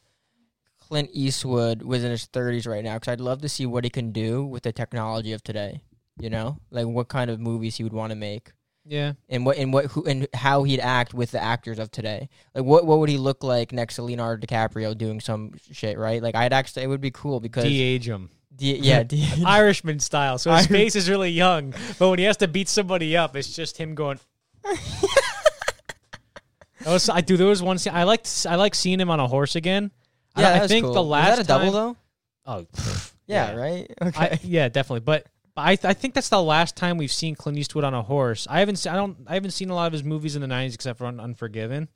Clint 0.80 1.10
Eastwood 1.12 1.82
was 1.82 2.04
in 2.04 2.12
his 2.12 2.28
30s 2.28 2.68
right 2.68 2.84
now 2.84 2.94
because 2.96 3.12
I'd 3.12 3.22
love 3.22 3.42
to 3.42 3.50
see 3.50 3.66
what 3.66 3.84
he 3.84 3.90
can 3.90 4.12
do 4.12 4.46
with 4.46 4.64
the 4.64 4.72
technology 4.72 5.34
of 5.34 5.44
today. 5.44 5.82
You 6.20 6.30
know, 6.30 6.60
like 6.72 6.88
what 6.88 7.10
kind 7.10 7.30
of 7.30 7.40
movies 7.40 7.78
he 7.78 7.84
would 7.84 7.94
want 7.94 8.12
to 8.12 8.16
make. 8.16 8.52
Yeah. 8.88 9.14
and 9.30 9.46
what 9.46 9.58
and 9.58 9.74
what 9.74 9.86
who 9.86 10.04
and 10.06 10.28
how 10.34 10.64
he'd 10.64 10.80
act 10.80 11.14
with 11.14 11.32
the 11.32 11.42
actors 11.44 11.80
of 11.80 11.92
today. 11.92 12.30
Like 12.56 12.64
what 12.66 12.86
what 12.86 13.00
would 13.00 13.10
he 13.10 13.18
look 13.18 13.44
like 13.44 13.72
next 13.72 13.96
to 13.96 14.04
Leonardo 14.04 14.46
DiCaprio 14.46 14.98
doing 14.98 15.20
some 15.20 15.54
shit, 15.72 15.98
right? 15.98 16.22
Like 16.24 16.36
I'd 16.36 16.54
actually 16.54 16.84
it 16.84 16.88
would 16.88 17.02
be 17.02 17.12
cool 17.12 17.40
because 17.40 17.64
De-age 17.66 18.08
him. 18.08 18.30
D- 18.56 18.78
yeah, 18.78 19.04
D- 19.04 19.44
Irishman 19.46 20.00
style. 20.00 20.38
So 20.40 20.52
his 20.52 20.66
face 20.68 20.96
is 20.96 21.10
really 21.10 21.30
young, 21.30 21.74
but 22.00 22.10
when 22.10 22.18
he 22.20 22.26
has 22.26 22.38
to 22.38 22.48
beat 22.48 22.68
somebody 22.70 23.16
up, 23.16 23.36
it's 23.36 23.56
just 23.56 23.78
him 23.78 23.94
going. 23.96 24.20
Was, 26.86 27.10
I 27.10 27.22
do. 27.22 27.36
There 27.38 27.48
was 27.48 27.62
one 27.62 27.78
scene 27.80 27.94
I 27.94 28.04
liked. 28.04 28.46
I 28.50 28.56
like 28.56 28.74
seeing 28.74 29.00
him 29.00 29.10
on 29.10 29.20
a 29.20 29.28
horse 29.28 29.56
again. 29.56 29.92
I, 30.36 30.42
yeah, 30.42 30.50
I 30.50 30.54
that's 30.60 30.68
think 30.72 30.86
cool. 30.86 30.94
the 30.94 31.04
last 31.04 31.38
Was 31.38 31.38
that 31.40 31.44
a 31.44 31.48
double 31.48 31.66
time- 31.66 31.74
though? 31.74 31.98
Oh, 32.46 32.66
pff, 32.74 33.14
Yeah, 33.26 33.56
right. 33.56 33.92
Okay. 34.02 34.20
I, 34.20 34.40
yeah, 34.44 34.70
definitely. 34.70 35.02
But 35.02 35.26
but 35.58 35.64
I 35.64 35.90
I 35.90 35.94
think 35.94 36.14
that's 36.14 36.30
the 36.30 36.42
last 36.42 36.78
time 36.78 36.98
we've 36.98 37.12
seen 37.12 37.34
Clint 37.34 37.58
Eastwood 37.58 37.84
on 37.84 37.96
a 37.96 38.04
horse. 38.04 38.46
I 38.48 38.60
haven't 38.60 38.76
se- 38.76 38.92
I 38.92 38.96
don't 38.96 39.18
I 39.26 39.34
haven't 39.34 39.52
seen 39.52 39.72
a 39.72 39.76
lot 39.76 39.88
of 39.88 39.94
his 39.94 40.04
movies 40.04 40.36
in 40.36 40.42
the 40.44 40.48
'90s 40.48 40.76
except 40.76 41.00
for 41.00 41.08
Un- 41.08 41.20
Unforgiven. 41.20 41.90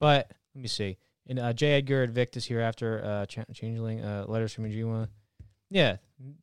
But 0.00 0.32
let 0.54 0.62
me 0.62 0.68
see. 0.68 0.96
And 1.28 1.38
uh, 1.38 1.52
J. 1.52 1.72
Edgar 1.74 2.04
Invictus 2.04 2.46
Hereafter 2.46 3.04
uh, 3.04 3.26
Ch- 3.26 3.40
Changeling, 3.52 4.02
uh, 4.02 4.24
Letters 4.26 4.54
from 4.54 4.64
Iwo 4.64 5.08
Yeah, 5.68 5.96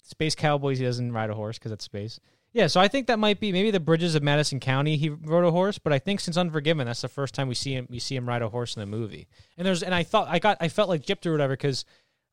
Space 0.04 0.36
Cowboys. 0.36 0.78
He 0.78 0.86
doesn't 0.86 1.12
ride 1.12 1.32
a 1.32 1.34
horse 1.34 1.58
because 1.58 1.72
that's 1.72 1.86
space. 1.86 2.20
Yeah, 2.52 2.68
so 2.68 2.80
I 2.80 2.88
think 2.88 3.08
that 3.08 3.18
might 3.18 3.40
be 3.40 3.52
maybe 3.52 3.72
the 3.72 3.80
Bridges 3.80 4.14
of 4.14 4.22
Madison 4.22 4.60
County. 4.60 4.96
He 4.96 5.10
rode 5.10 5.46
a 5.46 5.50
horse, 5.50 5.80
but 5.80 5.92
I 5.92 5.98
think 5.98 6.20
since 6.20 6.38
Unforgiven, 6.38 6.86
that's 6.86 7.02
the 7.02 7.08
first 7.08 7.34
time 7.34 7.48
we 7.48 7.56
see 7.56 7.74
him. 7.74 7.88
We 7.90 7.98
see 7.98 8.16
him 8.16 8.30
ride 8.30 8.44
a 8.44 8.50
horse 8.50 8.76
in 8.76 8.82
the 8.82 8.86
movie. 8.86 9.28
And 9.58 9.66
there's 9.66 9.82
and 9.82 9.96
I 9.96 10.04
thought 10.04 10.28
I 10.30 10.38
got 10.38 10.58
I 10.62 10.68
felt 10.68 10.88
like 10.90 11.04
gypped 11.04 11.26
or 11.26 11.32
whatever 11.32 11.54
because 11.54 11.84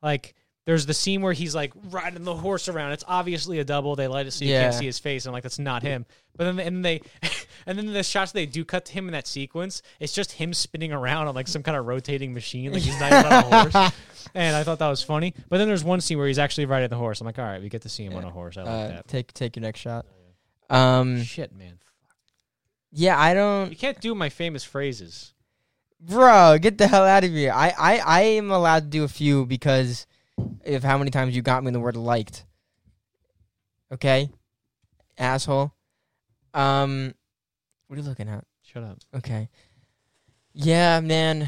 like 0.03 0.35
there's 0.65 0.85
the 0.85 0.93
scene 0.93 1.21
where 1.21 1.33
he's 1.33 1.55
like 1.55 1.73
riding 1.89 2.23
the 2.23 2.35
horse 2.35 2.69
around. 2.69 2.91
It's 2.91 3.03
obviously 3.07 3.59
a 3.59 3.63
double. 3.63 3.95
They 3.95 4.07
light 4.07 4.27
it 4.27 4.31
so 4.31 4.45
you 4.45 4.51
can't 4.53 4.73
see 4.73 4.85
his 4.85 4.99
face. 4.99 5.25
I'm 5.25 5.33
like, 5.33 5.43
that's 5.43 5.57
not 5.59 5.81
him. 5.81 6.05
But 6.37 6.45
then 6.45 6.59
and 6.59 6.85
they 6.85 7.01
and 7.65 7.77
then 7.77 7.87
the 7.91 8.03
shots 8.03 8.31
they 8.31 8.45
do 8.45 8.63
cut 8.63 8.85
to 8.85 8.93
him 8.93 9.07
in 9.07 9.13
that 9.13 9.25
sequence, 9.27 9.81
it's 9.99 10.13
just 10.13 10.33
him 10.33 10.53
spinning 10.53 10.93
around 10.93 11.27
on 11.27 11.35
like 11.35 11.47
some 11.47 11.63
kind 11.63 11.75
of 11.77 11.87
rotating 11.87 12.33
machine, 12.33 12.71
like 12.73 12.83
he's 12.83 12.99
not 12.99 13.11
even 13.11 13.25
on 13.25 13.43
a 13.43 13.69
horse. 13.69 13.93
And 14.35 14.55
I 14.55 14.63
thought 14.63 14.79
that 14.79 14.87
was 14.87 15.01
funny. 15.03 15.33
But 15.49 15.57
then 15.57 15.67
there's 15.67 15.83
one 15.83 15.99
scene 15.99 16.17
where 16.17 16.27
he's 16.27 16.39
actually 16.39 16.65
riding 16.65 16.87
the 16.89 16.95
horse. 16.95 17.19
I'm 17.19 17.25
like, 17.25 17.37
all 17.39 17.43
right, 17.43 17.61
we 17.61 17.67
get 17.67 17.81
to 17.81 17.89
see 17.89 18.05
him 18.05 18.13
on 18.15 18.23
a 18.23 18.29
horse. 18.29 18.55
I 18.55 18.61
like 18.61 18.69
Uh, 18.69 18.87
that. 18.87 19.07
take 19.07 19.33
take 19.33 19.55
your 19.57 19.61
next 19.61 19.79
shot. 19.81 20.05
Um, 20.69 21.21
Shit, 21.23 21.53
man. 21.53 21.79
yeah, 22.93 23.19
I 23.19 23.33
don't, 23.33 23.69
You 23.71 23.75
can't 23.75 23.99
do 23.99 24.15
my 24.15 24.29
famous 24.29 24.63
phrases. 24.63 25.33
bro. 25.99 26.57
Get 26.61 26.77
the 26.77 26.87
hell 26.87 27.03
out 27.03 27.23
of 27.25 27.31
here. 27.31 27.51
I 27.53 27.73
I 27.77 27.97
I 27.97 28.21
am 28.21 28.51
allowed 28.51 28.83
to 28.83 28.89
do 28.89 29.03
a 29.03 29.07
few 29.09 29.45
because 29.45 30.05
of 30.65 30.83
how 30.83 30.97
many 30.97 31.11
times 31.11 31.35
you 31.35 31.41
got 31.41 31.63
me 31.63 31.67
in 31.67 31.73
the 31.73 31.79
word 31.79 31.95
liked. 31.95 32.45
Okay, 33.91 34.29
asshole. 35.17 35.73
Um, 36.53 37.13
what 37.87 37.97
are 37.97 38.01
you 38.01 38.07
looking 38.07 38.29
at? 38.29 38.45
Shut 38.63 38.83
up. 38.83 38.99
Okay. 39.13 39.49
Yeah, 40.53 40.99
man. 41.01 41.47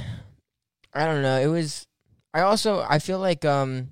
I 0.94 1.06
don't 1.06 1.22
know. 1.22 1.40
It 1.40 1.48
was 1.48 1.88
I 2.34 2.42
also 2.42 2.86
I 2.88 3.00
feel 3.00 3.20
like 3.20 3.46
um 3.46 3.90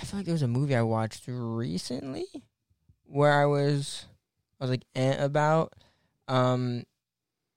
I 0.00 0.04
feel 0.04 0.20
like 0.20 0.26
there 0.26 0.34
was 0.34 0.42
a 0.42 0.48
movie 0.48 0.76
I 0.76 0.82
watched 0.82 1.24
recently 1.26 2.26
where 3.04 3.32
I 3.32 3.46
was 3.46 4.06
I 4.60 4.64
was 4.64 4.70
like 4.70 4.84
eh 4.94 5.16
about 5.22 5.72
um 6.28 6.84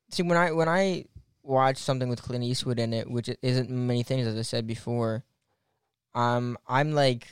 see 0.10 0.24
when 0.24 0.38
I 0.38 0.52
when 0.52 0.70
I 0.70 1.06
watch 1.44 1.78
something 1.78 2.10
with 2.10 2.22
Clint 2.22 2.44
Eastwood 2.44 2.80
in 2.80 2.94
it, 2.94 3.10
which 3.10 3.30
isn't 3.42 3.70
many 3.70 4.04
things 4.04 4.28
as 4.28 4.38
I 4.38 4.44
said 4.44 4.68
before, 4.68 5.24
um 6.14 6.58
I'm 6.68 6.94
like 6.94 7.28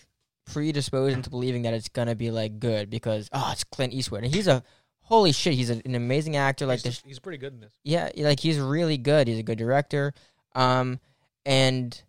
predisposed 0.46 1.16
into 1.16 1.30
believing 1.30 1.64
that 1.64 1.74
it's 1.74 1.90
gonna 1.90 2.16
be 2.16 2.32
like 2.32 2.60
good 2.60 2.90
because 2.90 3.30
oh 3.32 3.50
it's 3.52 3.64
Clint 3.64 3.94
Eastwood 3.94 4.24
and 4.24 4.34
he's 4.34 4.48
a 4.48 4.64
holy 5.02 5.32
shit 5.32 5.54
he's 5.54 5.70
a, 5.70 5.82
an 5.86 5.96
amazing 5.96 6.36
actor 6.36 6.66
like 6.66 6.78
he's, 6.78 6.84
this 6.84 7.04
he's 7.06 7.20
pretty 7.20 7.38
good 7.38 7.54
in 7.54 7.60
this. 7.60 7.74
yeah, 7.84 8.10
like 8.18 8.40
he's 8.40 8.60
really 8.60 8.98
good. 8.98 9.28
He's 9.28 9.40
a 9.40 9.44
good 9.44 9.58
director. 9.58 10.14
Um, 10.56 11.00
and 11.46 12.02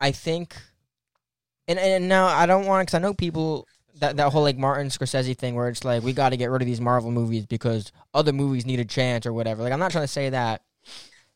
I 0.00 0.12
think, 0.12 0.56
and 1.68 1.78
and 1.78 2.08
now 2.08 2.26
I 2.26 2.46
don't 2.46 2.66
want 2.66 2.86
because 2.86 2.94
I 2.94 2.98
know 3.02 3.14
people 3.14 3.66
that 4.00 4.16
that 4.16 4.32
whole 4.32 4.42
like 4.42 4.58
Martin 4.58 4.88
Scorsese 4.88 5.36
thing 5.36 5.54
where 5.54 5.68
it's 5.68 5.84
like 5.84 6.02
we 6.02 6.12
got 6.12 6.30
to 6.30 6.36
get 6.36 6.50
rid 6.50 6.62
of 6.62 6.66
these 6.66 6.80
Marvel 6.80 7.10
movies 7.10 7.46
because 7.46 7.92
other 8.14 8.32
movies 8.32 8.66
need 8.66 8.80
a 8.80 8.84
chance 8.84 9.26
or 9.26 9.32
whatever. 9.32 9.62
Like 9.62 9.72
I'm 9.72 9.78
not 9.78 9.92
trying 9.92 10.04
to 10.04 10.08
say 10.08 10.30
that 10.30 10.62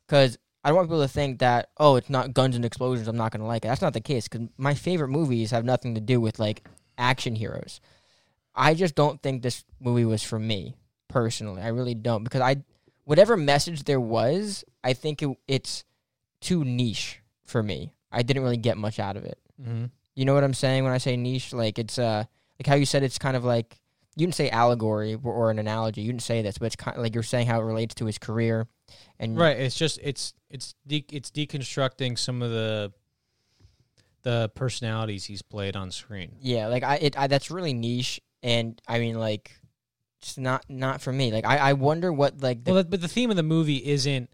because 0.07 0.39
I 0.67 0.71
don't 0.71 0.79
want 0.79 0.89
people 0.89 1.03
to 1.03 1.09
think 1.09 1.39
that 1.39 1.69
oh 1.77 1.95
it's 1.95 2.11
not 2.11 2.35
guns 2.35 2.57
and 2.57 2.65
explosions. 2.65 3.07
I'm 3.07 3.17
not 3.17 3.31
gonna 3.31 3.47
like 3.47 3.65
it. 3.65 3.69
That's 3.69 3.81
not 3.81 3.93
the 3.93 4.01
case 4.01 4.27
because 4.27 4.49
my 4.59 4.75
favorite 4.75 5.11
movies 5.11 5.53
have 5.53 5.65
nothing 5.65 5.95
to 5.95 6.01
do 6.01 6.21
with 6.21 6.41
like 6.41 6.67
action 6.99 7.37
heroes. 7.37 7.81
I 8.53 8.75
just 8.75 8.97
don't 8.97 9.23
think 9.23 9.43
this 9.43 9.65
movie 9.79 10.05
was 10.05 10.25
for 10.25 10.41
me 10.41 10.75
personally. 11.07 11.63
I 11.63 11.69
really 11.69 11.95
don't 11.95 12.25
because 12.25 12.41
I 12.41 12.65
whatever 13.05 13.37
message 13.37 13.85
there 13.85 14.01
was, 14.01 14.65
I 14.83 14.93
think 14.93 15.23
it, 15.23 15.39
it's 15.47 15.85
too 16.41 16.65
niche 16.65 17.21
for 17.45 17.63
me. 17.63 17.93
I 18.11 18.23
didn't 18.23 18.43
really 18.43 18.57
get 18.57 18.77
much 18.77 18.99
out 18.99 19.17
of 19.17 19.25
it. 19.25 19.39
Mm-hmm. 19.63 19.85
You 20.17 20.25
know 20.25 20.35
what 20.35 20.43
I'm 20.43 20.53
saying 20.53 20.83
when 20.83 20.93
I 20.93 20.99
say 20.99 21.17
niche? 21.17 21.53
Like 21.53 21.79
it's 21.79 21.97
uh 21.97 22.25
like 22.59 22.67
how 22.67 22.75
you 22.75 22.87
said 22.87 23.05
it's 23.05 23.19
kind 23.19 23.37
of 23.37 23.45
like 23.45 23.79
you 24.17 24.27
didn't 24.27 24.35
say 24.35 24.51
allegory 24.51 25.15
or, 25.15 25.33
or 25.33 25.51
an 25.53 25.61
analogy. 25.61 26.01
You 26.01 26.11
didn't 26.11 26.23
say 26.23 26.43
this, 26.43 26.59
but 26.59 26.67
it's 26.67 26.77
kind 26.77 26.97
of 26.97 27.05
like 27.05 27.15
you're 27.15 27.23
saying 27.23 27.47
how 27.47 27.61
it 27.61 27.65
relates 27.65 27.95
to 27.95 28.07
his 28.07 28.19
career. 28.19 28.67
And 29.19 29.37
Right. 29.39 29.57
It's 29.59 29.77
just 29.77 29.99
it's 30.03 30.35
it's 30.51 30.75
de- 30.87 31.07
it's 31.11 31.31
deconstructing 31.31 32.19
some 32.19 32.43
of 32.43 32.51
the 32.51 32.93
the 34.23 34.51
personalities 34.55 35.25
he's 35.25 35.43
played 35.43 35.77
on 35.77 35.91
screen. 35.91 36.33
yeah, 36.41 36.67
like 36.67 36.83
I 36.83 36.97
it 36.97 37.19
I, 37.19 37.27
that's 37.27 37.51
really 37.51 37.73
niche. 37.75 38.21
And 38.43 38.81
I 38.89 38.99
mean 38.99 39.19
like 39.19 39.53
it's 40.21 40.37
not 40.39 40.65
not 40.69 41.01
for 41.01 41.13
me. 41.13 41.33
Like 41.33 41.45
I 41.47 41.57
I 41.59 41.73
wonder 41.75 42.13
what 42.13 42.41
like 42.43 42.65
the, 42.65 42.73
Well, 42.73 42.85
but 42.85 43.01
the 43.01 43.09
theme 43.09 43.31
of 43.31 43.37
the 43.37 43.43
movie 43.43 43.77
isn't 43.87 44.29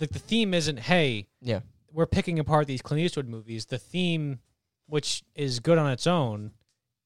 like 0.00 0.10
the 0.10 0.18
theme 0.18 0.52
isn't 0.54 0.78
hey 0.78 1.28
yeah 1.40 1.60
we're 1.92 2.06
picking 2.06 2.38
apart 2.38 2.66
these 2.66 2.80
Clint 2.82 3.02
Eastwood 3.02 3.28
movies. 3.28 3.66
The 3.66 3.78
theme, 3.78 4.38
which 4.86 5.22
is 5.34 5.60
good 5.60 5.76
on 5.76 5.90
its 5.90 6.06
own, 6.06 6.52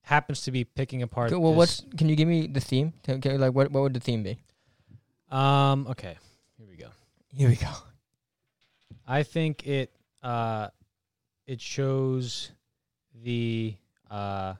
happens 0.02 0.42
to 0.42 0.52
be 0.52 0.62
picking 0.64 1.02
apart. 1.02 1.32
Well, 1.32 1.50
this- 1.52 1.56
what's 1.56 1.84
can 1.96 2.08
you 2.08 2.14
give 2.16 2.28
me 2.28 2.46
the 2.46 2.60
theme? 2.60 2.92
Can- 3.02 3.20
can- 3.20 3.40
like 3.40 3.52
what 3.54 3.70
what 3.70 3.82
would 3.82 3.94
the 3.94 4.00
theme 4.00 4.22
be? 4.22 4.38
um 5.30 5.86
okay? 5.88 6.16
Here 7.32 7.48
we 7.48 7.56
go. 7.56 7.66
Here 7.66 7.74
we 8.90 8.96
go. 8.96 9.02
I 9.06 9.22
think 9.22 9.66
it 9.66 9.92
uh 10.22 10.68
it 11.46 11.60
shows 11.60 12.50
the 13.22 13.74
uh 14.10 14.54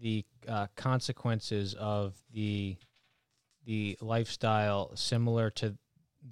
the 0.00 0.24
uh, 0.46 0.66
consequences 0.76 1.74
of 1.74 2.14
the 2.32 2.76
the 3.64 3.96
lifestyle 4.00 4.94
similar 4.94 5.50
to 5.50 5.76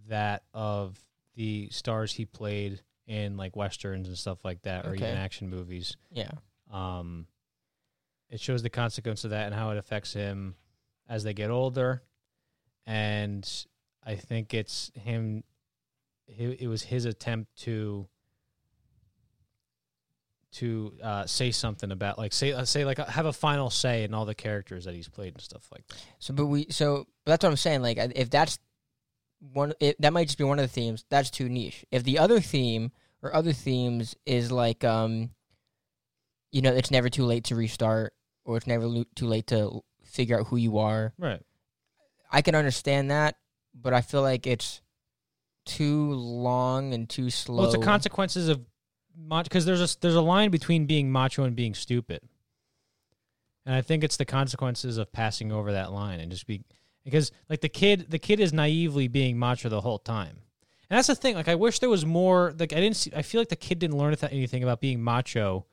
that 0.09 0.43
of 0.53 0.99
the 1.35 1.69
stars 1.71 2.13
he 2.13 2.25
played 2.25 2.81
in 3.07 3.37
like 3.37 3.57
westerns 3.57 4.07
and 4.09 4.17
stuff 4.17 4.45
like 4.45 4.63
that 4.63 4.87
or 4.87 4.91
Okay. 4.91 5.05
even 5.07 5.17
action 5.19 5.49
movies. 5.51 5.97
Yeah. 6.11 6.31
Um 6.71 7.27
it 8.31 8.41
shows 8.41 8.63
the 8.63 8.71
consequence 8.71 9.25
of 9.25 9.31
that 9.31 9.47
and 9.47 9.55
how 9.55 9.71
it 9.71 9.79
affects 9.79 10.13
him 10.13 10.55
as 11.09 11.25
they 11.25 11.35
get 11.35 11.51
older 11.51 12.03
and 12.87 13.49
I 14.03 14.15
think 14.17 14.55
it's 14.55 14.91
him 14.95 15.43
it, 16.27 16.63
it 16.63 16.69
was 16.69 16.83
his 16.83 17.05
attempt 17.05 17.55
to 17.63 18.09
to 20.53 20.93
uh, 21.03 21.27
say 21.27 21.51
something 21.51 21.91
about 21.91 22.17
like 22.17 22.33
say 22.33 22.53
uh, 22.53 22.65
say 22.65 22.85
like 22.85 22.99
have 22.99 23.27
a 23.27 23.33
final 23.33 23.71
say 23.71 24.05
in 24.05 24.15
all 24.15 24.25
the 24.25 24.35
characters 24.35 24.85
that 24.85 24.95
he's 24.95 25.09
played 25.09 25.35
and 25.35 25.43
stuff 25.43 25.67
like 25.73 25.87
that. 25.89 25.97
So, 26.21 26.33
but 26.33 26.47
we 26.47 26.67
so 26.71 27.07
but 27.25 27.33
that's 27.33 27.45
what 27.45 27.51
I'm 27.51 27.57
saying. 27.57 27.83
Like, 27.83 27.99
if 27.99 28.31
that's 28.31 28.59
one, 29.41 29.73
it, 29.81 30.01
that 30.01 30.13
might 30.13 30.27
just 30.27 30.39
be 30.39 30.45
one 30.45 30.59
of 30.59 30.65
the 30.65 30.73
themes. 30.73 31.05
That's 31.11 31.31
too 31.31 31.49
niche. 31.49 31.85
If 31.91 32.05
the 32.05 32.19
other 32.19 32.41
theme 32.41 32.93
or 33.23 33.35
other 33.35 33.53
themes 33.53 34.15
is 34.27 34.53
like, 34.53 34.85
um, 34.85 35.31
you 36.53 36.63
know, 36.63 36.73
it's 36.73 36.91
never 36.91 37.09
too 37.09 37.25
late 37.25 37.45
to 37.45 37.57
restart, 37.57 38.15
or 38.45 38.57
it's 38.57 38.67
never 38.67 38.87
lo- 38.87 39.05
too 39.15 39.27
late 39.27 39.49
to 39.49 39.81
figure 40.05 40.39
out 40.39 40.47
who 40.47 40.57
you 40.57 40.79
are. 40.79 41.13
Right. 41.19 41.43
I 42.31 42.43
can 42.43 42.55
understand 42.55 43.11
that, 43.11 43.37
but 43.75 43.93
I 43.93 44.03
feel 44.03 44.23
like 44.23 44.47
it's 44.47 44.83
too 45.65 46.13
long 46.13 46.95
and 46.95 47.09
too 47.09 47.31
slow. 47.31 47.57
Well, 47.57 47.65
it's 47.67 47.77
the 47.77 47.85
consequences 47.85 48.49
of 48.49 48.61
because 49.31 49.65
there's 49.65 49.81
a 49.81 49.99
there's 50.01 50.15
a 50.15 50.21
line 50.21 50.51
between 50.51 50.87
being 50.87 51.11
macho 51.11 51.45
and 51.45 51.55
being 51.55 51.75
stupid, 51.75 52.21
and 53.65 53.75
I 53.75 53.81
think 53.81 54.05
it's 54.05 54.17
the 54.17 54.25
consequences 54.25 54.99
of 54.99 55.13
passing 55.13 55.53
over 55.53 55.73
that 55.73 55.93
line 55.93 56.21
and 56.21 56.31
just 56.31 56.47
be 56.47 56.63
because 57.05 57.31
like 57.49 57.61
the 57.61 57.69
kid 57.69 58.11
the 58.11 58.19
kid 58.19 58.41
is 58.41 58.53
naively 58.53 59.09
being 59.09 59.39
macho 59.39 59.69
the 59.69 59.81
whole 59.81 59.99
time. 59.99 60.39
And 60.91 60.99
that's 60.99 61.09
the 61.09 61.15
thing. 61.15 61.35
Like 61.35 61.49
I 61.49 61.55
wish 61.55 61.79
there 61.79 61.89
was 61.89 62.05
more. 62.05 62.55
Like 62.59 62.73
I 62.73 62.77
didn't. 62.77 62.97
See, 62.97 63.11
I 63.17 63.23
feel 63.23 63.41
like 63.41 63.49
the 63.49 63.57
kid 63.57 63.79
didn't 63.79 63.97
learn 63.97 64.15
anything 64.31 64.63
about 64.63 64.81
being 64.81 65.03
macho, 65.03 65.67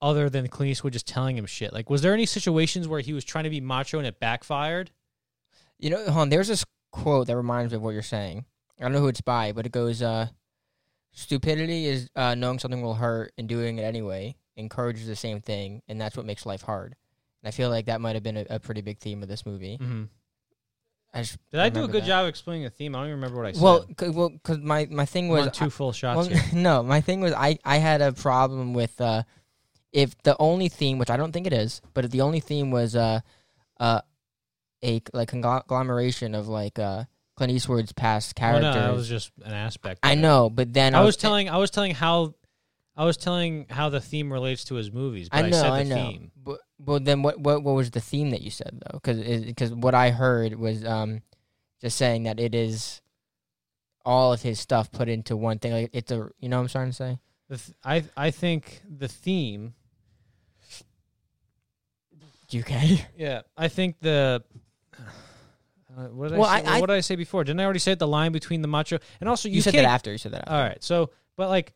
other 0.00 0.30
than 0.30 0.48
Clint 0.48 0.70
Eastwood 0.70 0.92
just 0.92 1.06
telling 1.06 1.36
him 1.36 1.46
shit. 1.46 1.72
Like, 1.72 1.90
was 1.90 2.02
there 2.02 2.14
any 2.14 2.26
situations 2.26 2.86
where 2.86 3.00
he 3.00 3.12
was 3.12 3.24
trying 3.24 3.44
to 3.44 3.50
be 3.50 3.60
macho 3.60 3.98
and 3.98 4.06
it 4.06 4.20
backfired? 4.20 4.90
You 5.78 5.90
know, 5.90 6.04
hold 6.04 6.16
on, 6.16 6.28
there's 6.28 6.48
this 6.48 6.64
quote 6.92 7.26
that 7.26 7.36
reminds 7.36 7.72
me 7.72 7.76
of 7.76 7.82
what 7.82 7.90
you're 7.90 8.02
saying. 8.02 8.44
I 8.78 8.82
don't 8.82 8.92
know 8.92 9.00
who 9.00 9.08
it's 9.08 9.20
by, 9.20 9.52
but 9.52 9.66
it 9.66 9.72
goes, 9.72 10.02
uh, 10.02 10.28
stupidity 11.12 11.86
is 11.86 12.10
uh, 12.14 12.34
knowing 12.34 12.58
something 12.58 12.80
will 12.80 12.94
hurt 12.94 13.32
and 13.36 13.48
doing 13.48 13.78
it 13.78 13.82
anyway. 13.82 14.36
Encourages 14.56 15.06
the 15.06 15.16
same 15.16 15.40
thing, 15.40 15.82
and 15.88 16.00
that's 16.00 16.16
what 16.16 16.26
makes 16.26 16.44
life 16.46 16.62
hard. 16.62 16.96
And 17.42 17.48
I 17.48 17.50
feel 17.52 17.70
like 17.70 17.86
that 17.86 18.00
might 18.00 18.16
have 18.16 18.22
been 18.22 18.36
a, 18.38 18.46
a 18.50 18.60
pretty 18.60 18.80
big 18.80 18.98
theme 18.98 19.22
of 19.22 19.28
this 19.28 19.46
movie. 19.46 19.78
Mm-hmm. 19.80 20.04
I 21.14 21.22
Did 21.22 21.60
I 21.60 21.68
do 21.70 21.84
a 21.84 21.88
good 21.88 22.02
that. 22.02 22.06
job 22.06 22.26
explaining 22.26 22.64
the 22.64 22.70
theme? 22.70 22.94
I 22.94 22.98
don't 22.98 23.06
even 23.06 23.16
remember 23.16 23.38
what 23.38 23.46
I 23.46 23.52
said. 23.52 23.62
Well, 23.62 23.86
cause, 23.96 24.10
well, 24.10 24.28
because 24.28 24.58
my, 24.58 24.86
my 24.90 25.06
thing 25.06 25.28
was 25.28 25.50
two 25.52 25.70
full 25.70 25.92
shots 25.92 26.16
Well, 26.16 26.26
here. 26.26 26.42
no, 26.52 26.82
my 26.82 27.00
thing 27.00 27.20
was 27.20 27.32
I, 27.32 27.58
I 27.64 27.78
had 27.78 28.02
a 28.02 28.12
problem 28.12 28.74
with 28.74 29.00
uh, 29.00 29.22
if 29.92 30.20
the 30.22 30.36
only 30.38 30.68
theme, 30.68 30.98
which 30.98 31.10
I 31.10 31.16
don't 31.16 31.32
think 31.32 31.46
it 31.46 31.52
is, 31.52 31.80
but 31.94 32.04
if 32.04 32.10
the 32.10 32.20
only 32.20 32.40
theme 32.40 32.70
was 32.70 32.94
uh, 32.94 33.20
uh, 33.80 34.02
a 34.84 35.00
like 35.12 35.28
conglomeration 35.28 36.34
of 36.34 36.48
like 36.48 36.78
uh, 36.78 37.04
Clint 37.38 37.52
Eastwood's 37.52 37.92
past 37.92 38.34
Well, 38.38 38.50
characters. 38.60 38.74
no, 38.74 38.82
that 38.88 38.94
was 38.94 39.08
just 39.08 39.30
an 39.44 39.52
aspect. 39.52 40.00
I 40.02 40.12
it. 40.12 40.16
know, 40.16 40.50
but 40.50 40.72
then 40.74 40.94
I 40.94 41.02
was 41.02 41.16
telling. 41.16 41.48
I 41.48 41.56
was 41.56 41.70
telling 41.70 41.94
how. 41.94 42.34
I 42.96 43.04
was 43.04 43.16
telling 43.16 43.66
how 43.70 43.90
the 43.90 44.00
theme 44.00 44.32
relates 44.32 44.64
to 44.64 44.74
his 44.74 44.90
movies. 44.92 45.28
But 45.28 45.44
I 45.44 45.48
know, 45.50 45.56
said 45.56 45.70
the 45.70 45.74
I 45.74 45.82
know. 45.84 45.94
theme. 45.94 46.32
But 46.36 46.58
well, 46.84 46.98
then 46.98 47.22
what, 47.22 47.38
what 47.38 47.62
what 47.62 47.76
was 47.76 47.92
the 47.92 48.00
theme 48.00 48.30
that 48.30 48.40
you 48.42 48.50
said 48.50 48.82
though? 48.84 48.98
Because 48.98 49.44
because 49.44 49.72
what 49.72 49.94
I 49.94 50.10
heard 50.10 50.54
was 50.58 50.84
um, 50.84 51.22
just 51.80 51.96
saying 51.96 52.24
that 52.24 52.40
it 52.40 52.56
is 52.56 53.00
all 54.04 54.32
of 54.32 54.42
his 54.42 54.58
stuff 54.58 54.90
put 54.90 55.08
into 55.08 55.36
one 55.36 55.60
thing. 55.60 55.70
Like 55.72 55.90
it's 55.92 56.10
a 56.10 56.28
you 56.40 56.48
know 56.48 56.56
what 56.56 56.62
I'm 56.62 56.68
trying 56.68 56.88
to 56.88 56.92
say. 56.92 57.18
The 57.48 57.56
th- 57.58 57.76
I 57.84 58.04
I 58.16 58.30
think 58.32 58.82
the 58.88 59.06
theme. 59.08 59.74
You 62.50 62.60
okay? 62.60 63.06
Yeah, 63.16 63.42
I 63.56 63.68
think 63.68 64.00
the. 64.00 64.42
Uh, 65.98 66.02
what 66.08 66.28
did 66.28 66.38
Well, 66.38 66.48
I 66.48 66.60
say? 66.62 66.66
I- 66.68 66.80
what 66.80 66.86
did 66.86 66.96
I 66.96 67.00
say 67.00 67.16
before? 67.16 67.42
Didn't 67.44 67.60
I 67.60 67.64
already 67.64 67.78
say 67.80 67.92
it? 67.92 67.98
the 67.98 68.06
line 68.06 68.30
between 68.32 68.62
the 68.62 68.68
macho 68.68 68.98
and 69.20 69.28
also 69.28 69.48
you, 69.48 69.56
You, 69.56 69.62
said 69.62 69.74
that 69.74 69.84
after. 69.84 70.12
You 70.12 70.18
said 70.18 70.32
that 70.32 70.42
after. 70.42 70.52
All 70.54 70.62
right, 70.62 70.82
so 70.84 71.10
but 71.36 71.48
like 71.48 71.74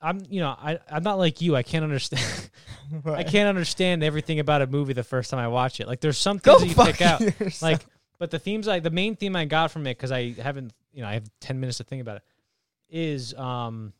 I'm 0.00 0.20
you 0.28 0.40
know 0.40 0.50
I 0.50 0.78
I'm 0.90 1.02
not 1.02 1.18
like 1.18 1.40
you. 1.40 1.56
I 1.56 1.62
can't 1.62 1.84
understand. 1.84 2.50
I 3.06 3.22
can't 3.22 3.48
understand 3.48 4.02
everything 4.04 4.40
about 4.40 4.60
a 4.62 4.66
movie 4.66 4.92
the 4.92 5.04
first 5.04 5.30
time 5.30 5.40
I 5.40 5.48
watch 5.48 5.80
it. 5.80 5.86
Like 5.86 6.00
there's 6.00 6.18
some 6.18 6.36
Go 6.38 6.58
things 6.58 6.74
that 6.74 6.86
you 6.86 6.92
pick 6.92 7.02
out. 7.02 7.20
yourself. 7.20 7.62
Like, 7.62 7.86
but 8.18 8.30
the 8.30 8.38
themes 8.38 8.66
like 8.66 8.82
the 8.82 8.90
main 8.90 9.16
theme 9.16 9.34
I 9.36 9.46
got 9.46 9.70
from 9.70 9.86
it 9.86 9.96
because 9.96 10.12
I 10.12 10.32
haven't 10.32 10.72
you 10.92 11.02
know 11.02 11.08
I 11.08 11.14
have 11.14 11.24
ten 11.40 11.58
minutes 11.60 11.78
to 11.78 11.84
think 11.84 12.02
about 12.02 12.16
it 12.18 12.22
is 12.90 13.32
um 13.34 13.92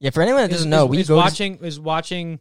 yeah, 0.00 0.10
for 0.10 0.22
anyone 0.22 0.42
that 0.42 0.50
is, 0.50 0.56
doesn't 0.58 0.70
know, 0.70 0.84
is- 0.86 0.90
we 0.90 0.98
is 1.00 1.08
go 1.08 1.14
to 1.14 1.18
watching 1.20 1.58
is 1.58 1.78
watching 1.78 2.40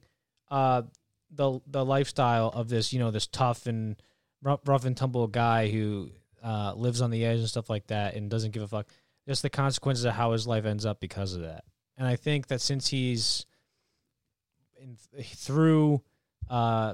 uh 0.50 0.82
the 1.30 1.60
the 1.68 1.86
lifestyle 1.86 2.48
of 2.50 2.68
this 2.70 2.92
you 2.92 3.00
know 3.00 3.12
this 3.12 3.28
tough 3.28 3.68
and 3.68 4.02
rough, 4.42 4.60
rough 4.66 4.86
and 4.86 4.98
tumble 4.98 5.28
guy 5.28 5.70
who 5.70 6.10
uh 6.44 6.74
lives 6.76 7.02
on 7.02 7.12
the 7.12 7.26
edge 7.26 7.40
and 7.40 7.48
stuff 7.48 7.70
like 7.70 7.88
that 7.88 8.16
and 8.16 8.30
doesn't 8.30 8.52
give 8.52 8.64
a 8.64 8.68
fuck 8.68 8.88
just 9.28 9.42
the 9.42 9.50
consequences 9.50 10.06
of 10.06 10.14
how 10.14 10.32
his 10.32 10.48
life 10.48 10.66
ends 10.66 10.86
up 10.86 11.00
because 11.00 11.34
of 11.34 11.42
that 11.42 11.64
and 11.98 12.08
i 12.08 12.16
think 12.16 12.48
that 12.48 12.62
since 12.62 12.88
he's 12.88 13.46
in, 14.82 14.98
through 15.24 16.02
uh 16.50 16.94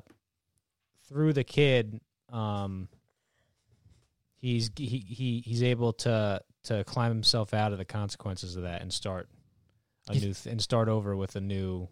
through 1.07 1.33
the 1.33 1.43
kid 1.43 2.01
um 2.31 2.89
he's 4.35 4.69
he, 4.75 4.85
he 4.85 5.43
he's 5.45 5.63
able 5.63 5.93
to 5.93 6.41
to 6.63 6.83
climb 6.83 7.11
himself 7.11 7.53
out 7.53 7.71
of 7.71 7.77
the 7.77 7.85
consequences 7.85 8.55
of 8.55 8.63
that 8.63 8.81
and 8.81 8.91
start 8.91 9.29
a 10.09 10.13
new 10.13 10.19
th- 10.33 10.45
and 10.45 10.61
start 10.61 10.89
over 10.89 11.15
with 11.15 11.35
a 11.35 11.41
new 11.41 11.87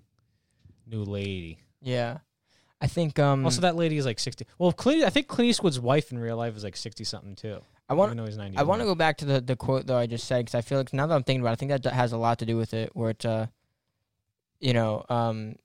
new 0.86 1.04
lady. 1.04 1.60
Yeah, 1.82 2.20
I 2.82 2.88
think. 2.88 3.18
Um, 3.20 3.46
Also, 3.46 3.62
that 3.62 3.76
lady 3.76 3.98
is 3.98 4.06
like 4.06 4.20
sixty. 4.20 4.46
Well, 4.60 4.72
Clint, 4.72 5.04
I 5.04 5.10
think 5.10 5.28
Clint 5.28 5.50
Eastwood's 5.50 5.80
wife 5.80 6.12
in 6.12 6.20
real 6.20 6.38
life 6.38 6.56
is 6.56 6.64
like 6.64 6.76
sixty 6.76 7.04
something 7.04 7.36
too. 7.36 7.60
I 7.88 7.94
want. 7.94 8.16
though 8.18 8.26
he's 8.26 8.38
ninety. 8.38 8.58
I 8.58 8.64
want 8.64 8.82
to 8.82 8.86
go 8.86 8.96
back 8.96 9.18
to 9.18 9.26
the 9.26 9.42
the 9.42 9.56
quote 9.56 9.88
though 9.88 9.98
I 9.98 10.08
just 10.08 10.28
said 10.28 10.46
because 10.46 10.56
I 10.56 10.62
feel 10.62 10.80
like 10.80 10.92
now 10.94 11.08
that 11.08 11.16
I'm 11.16 11.24
thinking 11.24 11.42
about, 11.42 11.52
it, 11.52 11.54
I 11.54 11.56
think 11.56 11.84
that 11.84 11.94
has 11.94 12.12
a 12.12 12.18
lot 12.18 12.40
to 12.40 12.46
do 12.46 12.58
with 12.58 12.74
it. 12.74 12.92
Where 12.94 13.12
it's, 13.12 13.26
uh, 13.26 13.48
you 14.60 14.74
know, 14.74 15.06
um, 15.10 15.56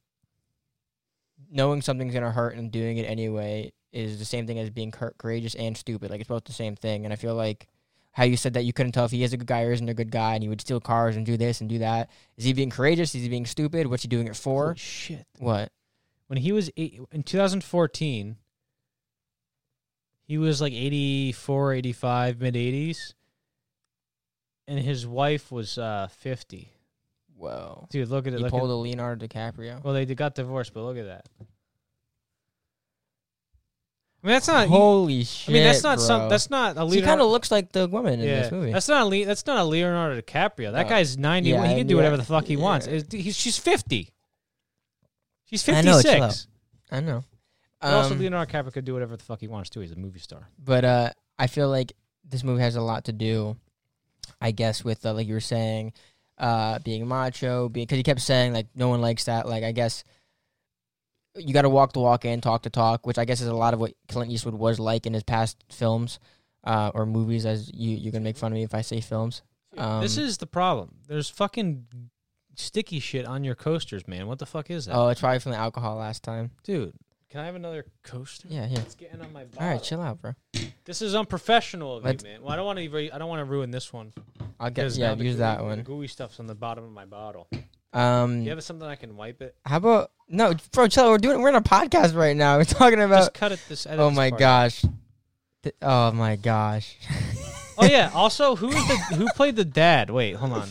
knowing 1.51 1.83
something's 1.83 2.15
gonna 2.15 2.31
hurt 2.31 2.57
and 2.57 2.71
doing 2.71 2.99
it 2.99 3.05
anyway 3.05 3.73
is 3.93 4.19
the 4.19 4.25
same 4.25 4.47
thing 4.47 4.59
as 4.59 4.71
being 4.71 4.93
courageous 4.93 5.55
and 5.57 5.77
stupid. 5.77 6.11
Like 6.11 6.21
it's 6.21 6.29
both 6.29 6.45
the 6.45 6.53
same 6.53 6.77
thing. 6.77 7.05
And 7.05 7.13
I 7.13 7.17
feel 7.17 7.35
like 7.35 7.67
how 8.13 8.25
you 8.25 8.37
said 8.37 8.55
that 8.55 8.65
you 8.65 8.73
couldn't 8.73 8.93
tell 8.93 9.05
if 9.05 9.11
he 9.11 9.23
is 9.25 9.33
a 9.33 9.37
good 9.37 9.47
guy 9.47 9.63
or 9.63 9.73
isn't 9.73 9.89
a 9.89 9.95
good 9.95 10.11
guy, 10.11 10.35
and 10.35 10.43
he 10.43 10.49
would 10.49 10.61
steal 10.61 10.81
cars 10.81 11.17
and 11.17 11.25
do 11.27 11.37
this 11.37 11.61
and 11.61 11.69
do 11.69 11.79
that. 11.79 12.11
Is 12.37 12.45
he 12.45 12.53
being 12.53 12.71
courageous? 12.71 13.15
Is 13.15 13.23
he 13.23 13.29
being 13.29 13.47
stupid? 13.47 13.87
What's 13.87 14.03
he 14.03 14.09
doing 14.09 14.27
it 14.27 14.37
for? 14.37 14.67
Holy 14.67 14.79
shit. 14.79 15.27
What? 15.39 15.73
When 16.31 16.37
he 16.39 16.53
was 16.53 16.71
eight, 16.77 17.01
in 17.11 17.25
2014, 17.25 18.37
he 20.23 20.39
was 20.39 20.61
like 20.61 20.73
84, 20.73 21.73
85, 21.73 22.41
mid 22.41 22.55
80s, 22.55 23.15
and 24.69 24.79
his 24.79 25.09
wife 25.09 25.51
was 25.51 25.77
uh 25.77 26.07
50. 26.21 26.71
Whoa. 27.37 27.89
Dude, 27.91 28.09
look 28.11 28.29
at 28.29 28.33
it. 28.35 28.37
He 28.37 28.43
Look 28.45 28.53
pulled 28.53 28.71
at, 28.71 28.75
a 28.75 28.77
Leonardo 28.77 29.27
DiCaprio. 29.27 29.83
well, 29.83 29.93
they 29.93 30.05
got 30.07 30.37
divorced, 30.37 30.73
but 30.73 30.85
look 30.85 30.99
at 30.99 31.07
that. 31.07 31.27
I 34.23 34.27
mean, 34.29 34.35
that's 34.35 34.47
not. 34.47 34.69
Holy 34.69 35.25
shit! 35.25 35.49
I 35.49 35.53
mean, 35.53 35.65
that's 35.65 35.83
not 35.83 35.99
some. 36.01 36.29
That's 36.29 36.49
not 36.49 36.77
a 36.77 36.83
He 36.85 36.91
Leonardo. 36.91 37.07
kind 37.07 37.21
of 37.23 37.27
looks 37.31 37.51
like 37.51 37.73
the 37.73 37.89
woman 37.89 38.21
in 38.21 38.29
yeah, 38.29 38.43
this 38.43 38.53
movie. 38.53 38.71
that's 38.73 38.87
not 38.87 39.03
a 39.03 39.05
Le- 39.07 39.25
that's 39.25 39.47
not 39.49 39.59
a 39.59 39.65
Leonardo 39.65 40.21
DiCaprio. 40.21 40.71
That 40.71 40.85
No. 40.85 40.89
guy's 40.91 41.19
ninety. 41.19 41.49
Yeah, 41.51 41.67
he 41.67 41.75
can 41.75 41.89
do 41.89 41.95
yeah, 41.95 41.97
whatever 41.97 42.19
the 42.19 42.25
fuck 42.25 42.45
he 42.45 42.57
wants. 42.57 42.87
It's- 42.87 43.11
he's, 43.11 43.37
she's 43.37 43.59
fifty. 43.59 44.11
She's 45.51 45.69
I 45.69 45.81
know, 45.83 46.01
chill 46.01 46.23
out. 46.23 46.47
I 46.91 47.01
know. 47.01 47.25
But 47.81 47.93
also, 47.95 48.13
Um, 48.15 48.21
Leonardo 48.21 48.51
DiCaprio 48.53 48.73
could 48.73 48.85
do 48.85 48.93
whatever 48.95 49.17
the 49.17 49.23
fuck 49.25 49.41
he 49.41 49.49
wants 49.49 49.71
to. 49.71 49.81
He's 49.81 49.93
a 49.93 49.97
movie 49.97 50.19
star. 50.21 50.49
but 50.59 50.85
uh, 50.85 51.11
I 51.39 51.47
feel 51.49 51.69
like 51.69 51.93
this 52.25 52.45
movie 52.45 52.63
has 52.63 52.77
a 52.77 52.81
lot 52.83 53.05
to 53.07 53.13
do, 53.13 53.57
I 54.41 54.51
guess, 54.53 54.85
with 54.85 55.05
uh, 55.05 55.13
like 55.15 55.27
you 55.27 55.35
were 55.35 55.41
saying, 55.41 55.93
uh, 56.39 56.79
being 56.81 57.07
macho, 57.09 57.69
being 57.69 57.87
because 57.87 57.97
he 57.97 58.03
kept 58.03 58.21
saying 58.21 58.53
like 58.53 58.67
no 58.75 58.89
one 58.89 59.01
likes 59.01 59.25
that. 59.25 59.49
Like 59.49 59.65
I 59.65 59.73
guess 59.73 60.05
you 61.37 61.53
got 61.55 61.63
to 61.63 61.69
walk 61.69 61.93
the 61.93 62.01
walk 62.01 62.25
and 62.25 62.43
talk 62.43 62.63
the 62.63 62.71
talk, 62.71 63.07
which 63.07 63.19
I 63.19 63.25
guess 63.25 63.41
is 63.41 63.47
a 63.49 63.55
lot 63.55 63.73
of 63.75 63.81
what 63.81 63.95
Clint 64.09 64.31
Eastwood 64.31 64.55
was 64.55 64.79
like 64.79 65.07
in 65.07 65.15
his 65.15 65.23
past 65.23 65.57
films 65.71 66.19
uh, 66.65 66.91
or 66.95 67.07
movies. 67.07 67.47
As 67.47 67.71
you 67.73 67.97
you're 67.97 68.13
gonna 68.13 68.25
make 68.25 68.37
fun 68.37 68.53
of 68.53 68.57
me 68.57 68.63
if 68.63 68.75
I 68.75 68.83
say 68.83 69.01
films. 69.01 69.43
Um, 69.79 70.03
this 70.03 70.19
is 70.19 70.39
the 70.39 70.47
problem. 70.47 70.97
There's 71.07 71.31
fucking 71.31 71.87
sticky 72.61 73.01
shit 73.01 73.27
on 73.27 73.45
your 73.45 73.55
coasters, 73.55 74.07
man. 74.09 74.27
What 74.27 74.39
the 74.39 74.47
fuck 74.47 74.71
is 74.71 74.87
that, 74.87 74.95
Oh, 74.95 75.09
it's 75.09 75.21
probably 75.21 75.39
from 75.41 75.53
the 75.53 75.59
alcohol 75.59 75.97
last 75.97 76.23
time. 76.23 76.51
dude? 76.65 76.93
Can 77.31 77.41
I 77.41 77.47
have 77.47 77.55
another 77.55 77.87
coaster? 78.03 78.49
Yeah, 78.51 78.67
yeah. 78.69 78.81
It's 78.81 78.97
getting 78.97 79.21
on 79.21 79.33
my 79.33 79.45
bottle. 79.45 79.65
All 79.65 79.73
right, 79.73 79.81
chill 79.83 80.01
out, 80.01 80.21
bro. 80.21 80.33
This 80.85 81.01
is 81.01 81.15
unprofessional 81.15 81.99
of 81.99 82.05
Let's- 82.05 82.25
you, 82.25 82.31
man. 82.31 82.43
Well, 82.43 82.51
I 82.53 82.57
don't 82.57 82.67
want 82.67 82.79
to. 82.81 83.11
I 83.15 83.19
don't 83.19 83.29
want 83.29 83.39
to 83.41 83.45
ruin 83.45 83.71
this 83.71 83.93
one. 83.93 84.13
I'll 84.59 84.69
get 84.71 84.91
yeah. 84.97 85.11
now 85.11 85.15
the 85.15 85.23
Use 85.25 85.35
gooey- 85.35 85.39
that 85.39 85.59
the 85.59 85.65
one. 85.65 85.83
Gooey 85.83 86.09
stuff's 86.09 86.41
on 86.41 86.47
the 86.49 86.57
bottom 86.57 86.83
of 86.85 86.91
my 86.91 87.05
bottle. 87.05 87.47
Um, 87.93 88.39
Do 88.41 88.45
you 88.47 88.51
have 88.51 88.63
something 88.65 88.87
I 88.87 88.97
can 88.97 89.17
wipe 89.17 89.43
it? 89.43 89.55
How 89.65 89.77
about 89.77 90.11
no, 90.29 90.55
bro? 90.73 90.89
Chill. 90.89 91.09
We're 91.11 91.19
doing. 91.19 91.41
We're 91.41 91.51
in 91.51 91.55
a 91.55 91.61
podcast 91.63 92.17
right 92.17 92.37
now. 92.37 92.57
We're 92.59 92.65
talking 92.65 93.01
about. 93.01 93.19
Just 93.21 93.35
cut 93.35 93.53
it. 93.53 93.61
This. 93.69 93.87
edit 93.87 94.01
oh 94.01 94.09
this 94.09 94.17
my 94.17 94.31
part. 94.31 94.41
gosh. 94.41 94.85
Th- 95.63 95.75
Oh 95.83 96.11
my 96.13 96.35
gosh. 96.37 96.97
Oh 97.79 97.87
yeah. 97.87 98.11
Also, 98.13 98.57
who 98.57 98.69
is 98.69 98.89
the 98.89 98.97
who 99.17 99.27
played 99.37 99.57
the 99.57 99.65
dad? 99.65 100.11
Wait, 100.11 100.35
hold 100.37 100.53
on. 100.53 100.69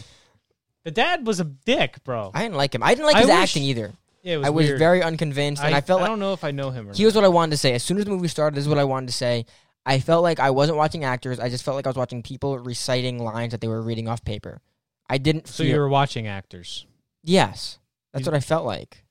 The 0.86 0.92
dad 0.92 1.26
was 1.28 1.40
a 1.40 1.44
dick, 1.44 2.04
bro. 2.04 2.32
I 2.34 2.44
didn't 2.44 2.56
like 2.56 2.74
him. 2.74 2.84
I 2.84 2.90
didn't 2.96 3.06
like 3.06 3.16
I 3.18 3.20
his 3.20 3.28
wish- 3.28 3.38
acting 3.38 3.64
either. 3.64 3.94
Yeah, 4.22 4.34
it 4.34 4.38
was 4.40 4.48
I 4.48 4.50
was 4.50 4.66
weird. 4.68 4.80
very 4.80 5.02
unconvinced, 5.02 5.64
and 5.64 5.74
I, 5.74 5.80
felt 5.80 6.00
I 6.00 6.04
like 6.04 6.12
don't 6.12 6.20
know 6.20 6.34
if 6.34 6.44
I 6.44 6.52
know 6.52 6.72
him 6.72 6.90
or 6.90 6.94
here's 6.94 7.14
not. 7.16 7.22
what 7.22 7.26
I 7.26 7.30
wanted 7.30 7.52
to 7.52 7.58
say. 7.58 7.74
As 7.74 7.84
soon 7.84 7.98
as 8.00 8.04
the 8.06 8.12
movie 8.12 8.28
started, 8.28 8.56
this 8.58 8.64
is 8.66 8.68
what 8.70 8.78
I 8.78 8.84
wanted 8.84 9.08
to 9.08 9.14
say. 9.14 9.46
I 9.86 10.00
felt 10.00 10.24
like 10.24 10.42
I 10.42 10.50
wasn't 10.50 10.78
watching 10.78 11.06
actors. 11.06 11.40
I 11.40 11.48
just 11.48 11.64
felt 11.64 11.76
like 11.76 11.86
I 11.88 11.90
was 11.90 11.96
watching 11.96 12.22
people 12.22 12.60
reciting 12.60 13.18
lines 13.24 13.52
that 13.52 13.62
they 13.62 13.70
were 13.70 13.82
reading 13.82 14.10
off 14.10 14.24
paper. 14.26 14.62
I 15.10 15.20
didn't. 15.20 15.48
So 15.48 15.64
feel, 15.64 15.74
you 15.74 15.80
were 15.80 15.88
watching 15.88 16.28
actors. 16.28 16.86
Yes, 17.24 17.80
that's 18.14 18.26
You- 18.26 18.32
what 18.32 18.38
I 18.38 18.42
felt 18.42 18.66
like. 18.66 19.04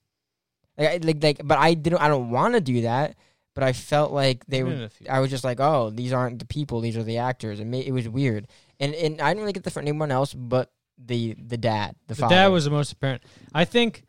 Like, 0.76 0.88
I- 0.88 1.06
like, 1.06 1.22
like, 1.22 1.40
but 1.42 1.56
I 1.58 1.72
didn't. 1.72 2.00
I 2.02 2.08
don't 2.08 2.30
want 2.30 2.54
to 2.54 2.60
do 2.60 2.82
that. 2.82 3.16
But 3.54 3.64
I 3.64 3.72
felt 3.72 4.12
like 4.12 4.44
they 4.46 4.62
were. 4.62 4.88
I 5.10 5.18
was 5.20 5.30
just 5.30 5.42
like, 5.42 5.58
oh, 5.58 5.90
these 5.90 6.12
aren't 6.12 6.38
the 6.38 6.44
people; 6.44 6.80
these 6.80 6.96
are 6.98 7.02
the 7.02 7.16
actors. 7.18 7.58
It 7.60 7.66
it 7.74 7.92
was 7.92 8.08
weird, 8.08 8.46
and 8.78 8.94
and 8.94 9.20
I 9.22 9.30
didn't 9.30 9.40
really 9.40 9.52
get 9.54 9.64
the 9.64 9.70
from 9.70 9.82
anyone 9.82 10.12
else 10.12 10.32
but 10.34 10.70
the 10.98 11.34
the 11.34 11.56
dad, 11.56 11.94
the, 12.06 12.14
the 12.14 12.20
father. 12.20 12.34
dad 12.34 12.48
was 12.48 12.64
the 12.64 12.70
most 12.70 12.92
apparent. 12.92 13.22
I 13.54 13.64
think 13.64 14.04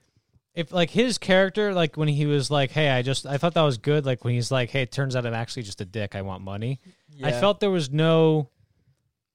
if 0.53 0.71
like 0.71 0.89
his 0.89 1.17
character, 1.17 1.73
like 1.73 1.95
when 1.95 2.07
he 2.07 2.25
was 2.25 2.51
like, 2.51 2.71
"Hey, 2.71 2.89
I 2.89 3.01
just," 3.01 3.25
I 3.25 3.37
thought 3.37 3.53
that 3.53 3.61
was 3.61 3.77
good. 3.77 4.05
Like 4.05 4.23
when 4.23 4.33
he's 4.33 4.51
like, 4.51 4.69
"Hey, 4.69 4.81
it 4.81 4.91
turns 4.91 5.15
out 5.15 5.25
I'm 5.25 5.33
actually 5.33 5.63
just 5.63 5.81
a 5.81 5.85
dick. 5.85 6.15
I 6.15 6.21
want 6.21 6.43
money." 6.43 6.79
I 7.23 7.31
felt 7.31 7.59
there 7.59 7.71
was 7.71 7.89
no. 7.89 8.49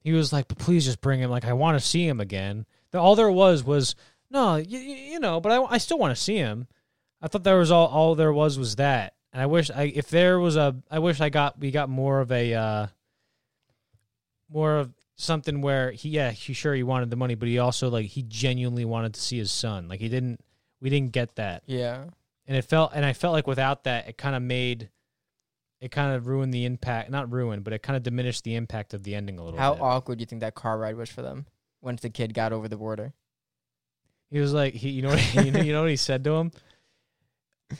He 0.00 0.12
was 0.12 0.32
like, 0.32 0.48
"But 0.48 0.58
please 0.58 0.84
just 0.84 1.00
bring 1.00 1.20
him. 1.20 1.30
Like 1.30 1.44
I 1.44 1.52
want 1.52 1.78
to 1.78 1.86
see 1.86 2.06
him 2.06 2.20
again." 2.20 2.66
The, 2.90 2.98
all 2.98 3.16
there 3.16 3.30
was 3.30 3.64
was 3.64 3.94
no, 4.30 4.56
you, 4.56 4.78
you 4.78 5.20
know, 5.20 5.40
but 5.40 5.52
I, 5.52 5.62
I 5.64 5.78
still 5.78 5.98
want 5.98 6.14
to 6.14 6.20
see 6.20 6.36
him. 6.36 6.66
I 7.22 7.28
thought 7.28 7.44
there 7.44 7.58
was 7.58 7.70
all 7.70 7.86
all 7.86 8.14
there 8.14 8.32
was 8.32 8.58
was 8.58 8.76
that, 8.76 9.14
And 9.32 9.40
I 9.40 9.46
wish 9.46 9.70
I 9.70 9.84
if 9.84 10.10
there 10.10 10.38
was 10.38 10.56
a 10.56 10.76
I 10.90 10.98
wish 10.98 11.20
I 11.20 11.28
got 11.28 11.58
we 11.58 11.70
got 11.70 11.88
more 11.88 12.20
of 12.20 12.30
a 12.32 12.52
uh 12.52 12.86
more 14.50 14.76
of 14.76 14.92
something 15.16 15.60
where 15.60 15.92
he 15.92 16.10
yeah, 16.10 16.30
he 16.30 16.52
sure 16.52 16.74
he 16.74 16.82
wanted 16.82 17.10
the 17.10 17.16
money, 17.16 17.34
but 17.34 17.48
he 17.48 17.58
also 17.58 17.88
like 17.88 18.06
he 18.06 18.22
genuinely 18.22 18.84
wanted 18.84 19.14
to 19.14 19.20
see 19.20 19.38
his 19.38 19.52
son. 19.52 19.88
Like 19.88 20.00
he 20.00 20.08
didn't 20.08 20.40
we 20.80 20.90
didn't 20.90 21.12
get 21.12 21.36
that. 21.36 21.62
Yeah. 21.66 22.04
And 22.46 22.56
it 22.56 22.62
felt 22.62 22.92
and 22.94 23.04
I 23.04 23.12
felt 23.12 23.32
like 23.32 23.46
without 23.46 23.84
that 23.84 24.08
it 24.08 24.18
kind 24.18 24.36
of 24.36 24.42
made 24.42 24.90
it 25.80 25.90
kind 25.90 26.14
of 26.14 26.26
ruined 26.26 26.52
the 26.52 26.64
impact 26.64 27.10
not 27.10 27.30
ruined, 27.30 27.64
but 27.64 27.72
it 27.72 27.82
kind 27.82 27.96
of 27.96 28.02
diminished 28.02 28.44
the 28.44 28.54
impact 28.54 28.94
of 28.94 29.02
the 29.02 29.14
ending 29.14 29.38
a 29.38 29.44
little 29.44 29.58
How 29.58 29.74
bit. 29.74 29.82
awkward 29.82 30.18
do 30.18 30.22
you 30.22 30.26
think 30.26 30.40
that 30.40 30.54
car 30.54 30.78
ride 30.78 30.96
was 30.96 31.08
for 31.10 31.22
them 31.22 31.46
once 31.80 32.02
the 32.02 32.10
kid 32.10 32.34
got 32.34 32.52
over 32.52 32.68
the 32.68 32.76
border? 32.76 33.12
He 34.30 34.40
was 34.40 34.52
like, 34.52 34.74
he, 34.74 34.90
you 34.90 35.02
know, 35.02 35.10
what, 35.10 35.34
you 35.44 35.50
know, 35.52 35.60
you 35.60 35.72
know 35.72 35.82
what 35.82 35.90
he 35.90 35.96
said 35.96 36.24
to 36.24 36.32
him. 36.32 36.50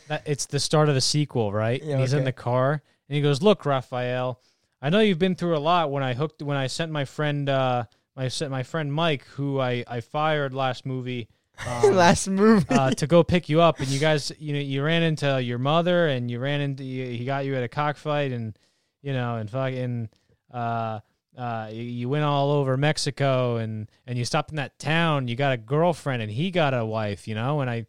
That 0.08 0.22
it's 0.26 0.46
the 0.46 0.60
start 0.60 0.88
of 0.88 0.94
the 0.94 1.00
sequel, 1.00 1.52
right? 1.52 1.82
Yeah, 1.82 1.92
and 1.92 2.00
he's 2.00 2.12
in 2.12 2.24
the 2.24 2.32
car, 2.32 2.82
and 3.08 3.16
he 3.16 3.20
goes, 3.20 3.42
"Look, 3.42 3.66
Rafael, 3.66 4.40
I 4.84 4.90
know 4.90 5.00
you've 5.00 5.18
been 5.18 5.34
through 5.34 5.56
a 5.56 5.58
lot. 5.58 5.90
When 5.90 6.02
I 6.02 6.12
hooked, 6.12 6.42
when 6.42 6.58
I 6.58 6.66
sent 6.66 6.92
my 6.92 7.06
friend, 7.06 7.48
uh, 7.48 7.84
my 8.14 8.28
sent 8.28 8.50
my 8.50 8.62
friend 8.62 8.92
Mike, 8.92 9.24
who 9.28 9.58
I 9.58 9.82
I 9.88 10.02
fired 10.02 10.52
last 10.52 10.84
movie, 10.84 11.26
um, 11.66 11.94
Last 11.94 12.28
movie. 12.28 12.66
uh, 12.68 12.90
to 12.90 13.06
go 13.06 13.24
pick 13.24 13.48
you 13.48 13.62
up, 13.62 13.80
and 13.80 13.88
you 13.88 13.98
guys, 13.98 14.30
you 14.38 14.52
know, 14.52 14.58
you 14.58 14.82
ran 14.82 15.02
into 15.02 15.42
your 15.42 15.56
mother, 15.56 16.08
and 16.08 16.30
you 16.30 16.38
ran 16.38 16.60
into, 16.60 16.84
you, 16.84 17.06
he 17.16 17.24
got 17.24 17.46
you 17.46 17.54
at 17.56 17.62
a 17.62 17.68
cockfight, 17.68 18.30
and 18.30 18.58
you 19.00 19.14
know, 19.14 19.36
and 19.36 19.48
fucking, 19.48 20.10
uh, 20.52 21.00
uh, 21.38 21.70
you, 21.72 21.82
you 21.82 22.08
went 22.10 22.24
all 22.24 22.52
over 22.52 22.76
Mexico, 22.76 23.56
and 23.56 23.90
and 24.06 24.18
you 24.18 24.26
stopped 24.26 24.50
in 24.50 24.56
that 24.56 24.78
town. 24.78 25.28
You 25.28 25.34
got 25.34 25.54
a 25.54 25.56
girlfriend, 25.56 26.20
and 26.20 26.30
he 26.30 26.50
got 26.50 26.74
a 26.74 26.84
wife, 26.84 27.26
you 27.26 27.34
know, 27.34 27.62
and 27.62 27.70
I, 27.70 27.86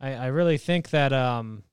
I, 0.00 0.14
I 0.14 0.26
really 0.28 0.56
think 0.56 0.88
that 0.88 1.12
um, 1.12 1.64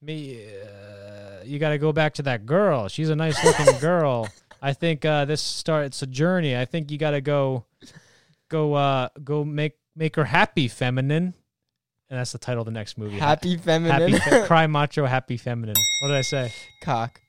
me, 0.00 0.46
uh, 0.46 1.03
you 1.44 1.58
got 1.58 1.70
to 1.70 1.78
go 1.78 1.92
back 1.92 2.14
to 2.14 2.22
that 2.22 2.46
girl. 2.46 2.88
She's 2.88 3.10
a 3.10 3.16
nice 3.16 3.42
looking 3.44 3.78
girl. 3.80 4.28
I 4.60 4.72
think 4.72 5.04
uh, 5.04 5.24
this 5.24 5.42
starts 5.42 6.02
a 6.02 6.06
journey. 6.06 6.56
I 6.56 6.64
think 6.64 6.90
you 6.90 6.98
got 6.98 7.10
to 7.10 7.20
go, 7.20 7.66
go, 8.48 8.74
uh, 8.74 9.08
go 9.22 9.44
make 9.44 9.74
make 9.96 10.16
her 10.16 10.24
happy, 10.24 10.68
feminine. 10.68 11.34
And 12.10 12.18
that's 12.18 12.32
the 12.32 12.38
title 12.38 12.62
of 12.62 12.66
the 12.66 12.72
next 12.72 12.98
movie. 12.98 13.18
Happy 13.18 13.56
feminine. 13.56 14.12
happy, 14.12 14.30
fe- 14.30 14.46
cry 14.46 14.66
macho, 14.66 15.04
happy 15.06 15.36
feminine. 15.36 15.74
What 16.00 16.08
did 16.08 16.16
I 16.16 16.22
say? 16.22 16.52
cock. 16.82 17.20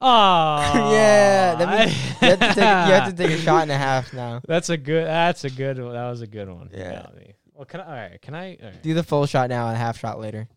Oh, 0.00 0.90
yeah, 0.92 1.54
that 1.54 1.68
means 1.68 1.96
you 2.20 2.28
have, 2.28 2.38
to 2.40 2.46
take, 2.46 2.56
you 2.56 2.62
have 2.62 3.10
to 3.10 3.16
take 3.16 3.38
a 3.38 3.40
shot 3.40 3.62
and 3.62 3.70
a 3.70 3.78
half 3.78 4.12
now. 4.12 4.40
That's 4.46 4.68
a 4.68 4.76
good. 4.76 5.06
That's 5.06 5.44
a 5.44 5.50
good. 5.50 5.78
one. 5.78 5.92
That 5.92 6.10
was 6.10 6.20
a 6.22 6.26
good 6.26 6.48
one. 6.48 6.70
Yeah. 6.72 7.02
got. 7.02 7.14
Well, 7.54 7.64
can 7.66 7.80
I? 7.80 7.84
All 7.84 7.92
right. 7.92 8.20
Can 8.20 8.34
I? 8.34 8.56
All 8.60 8.68
right. 8.68 8.82
Do 8.82 8.94
the 8.94 9.04
full 9.04 9.26
shot 9.26 9.48
now 9.48 9.68
and 9.68 9.76
a 9.76 9.78
half 9.78 9.98
shot 9.98 10.18
later. 10.18 10.48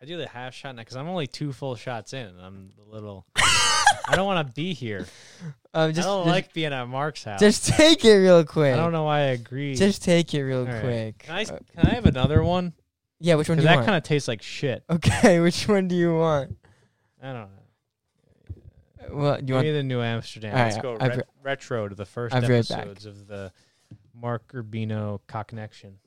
I 0.00 0.04
do 0.04 0.16
the 0.16 0.28
half 0.28 0.54
shot 0.54 0.76
now 0.76 0.82
because 0.82 0.96
I'm 0.96 1.08
only 1.08 1.26
two 1.26 1.52
full 1.52 1.74
shots 1.74 2.12
in. 2.12 2.32
I'm 2.40 2.70
a 2.80 2.94
little. 2.94 3.26
I 3.36 4.14
don't 4.14 4.26
want 4.26 4.46
to 4.46 4.52
be 4.52 4.72
here. 4.72 5.06
Um, 5.74 5.92
just, 5.92 6.06
I 6.06 6.10
don't 6.10 6.24
just, 6.24 6.32
like 6.32 6.52
being 6.52 6.72
at 6.72 6.84
Mark's 6.86 7.24
house. 7.24 7.40
just 7.40 7.66
take 7.66 8.04
it 8.04 8.14
real 8.14 8.44
quick. 8.44 8.74
I 8.74 8.76
don't 8.76 8.92
know 8.92 9.04
why 9.04 9.18
I 9.18 9.30
agree. 9.30 9.74
Just 9.74 10.02
take 10.02 10.32
it 10.34 10.42
real 10.42 10.64
right. 10.64 10.80
quick. 10.80 11.18
Can 11.18 11.34
I? 11.34 11.42
Uh, 11.42 11.58
Can 11.74 11.86
I 11.86 11.94
have 11.94 12.06
another 12.06 12.42
one? 12.42 12.74
yeah, 13.20 13.34
which 13.34 13.48
one 13.48 13.58
do 13.58 13.62
you 13.62 13.68
that 13.68 13.76
want? 13.76 13.86
kind 13.86 13.96
of 13.96 14.04
tastes 14.04 14.28
like 14.28 14.42
shit. 14.42 14.84
okay, 14.88 15.40
which 15.40 15.66
one 15.66 15.88
do 15.88 15.96
you 15.96 16.14
want? 16.14 16.56
I 17.22 17.32
don't 17.32 17.34
know. 17.34 17.48
Well, 19.10 19.36
do 19.36 19.40
you 19.40 19.46
Give 19.46 19.54
want? 19.56 19.66
me 19.66 19.72
the 19.72 19.82
New 19.82 20.00
Amsterdam. 20.00 20.54
Let's 20.54 20.78
go 20.78 20.96
I've 21.00 21.16
re- 21.16 21.22
retro 21.42 21.88
to 21.88 21.94
the 21.94 22.04
1st 22.04 22.34
I've 22.34 22.44
episodes 22.44 23.06
of 23.06 23.26
the 23.26 23.52
Mark 24.14 24.52
Urbino 24.54 25.20
cock 25.26 25.48
connection. 25.48 25.98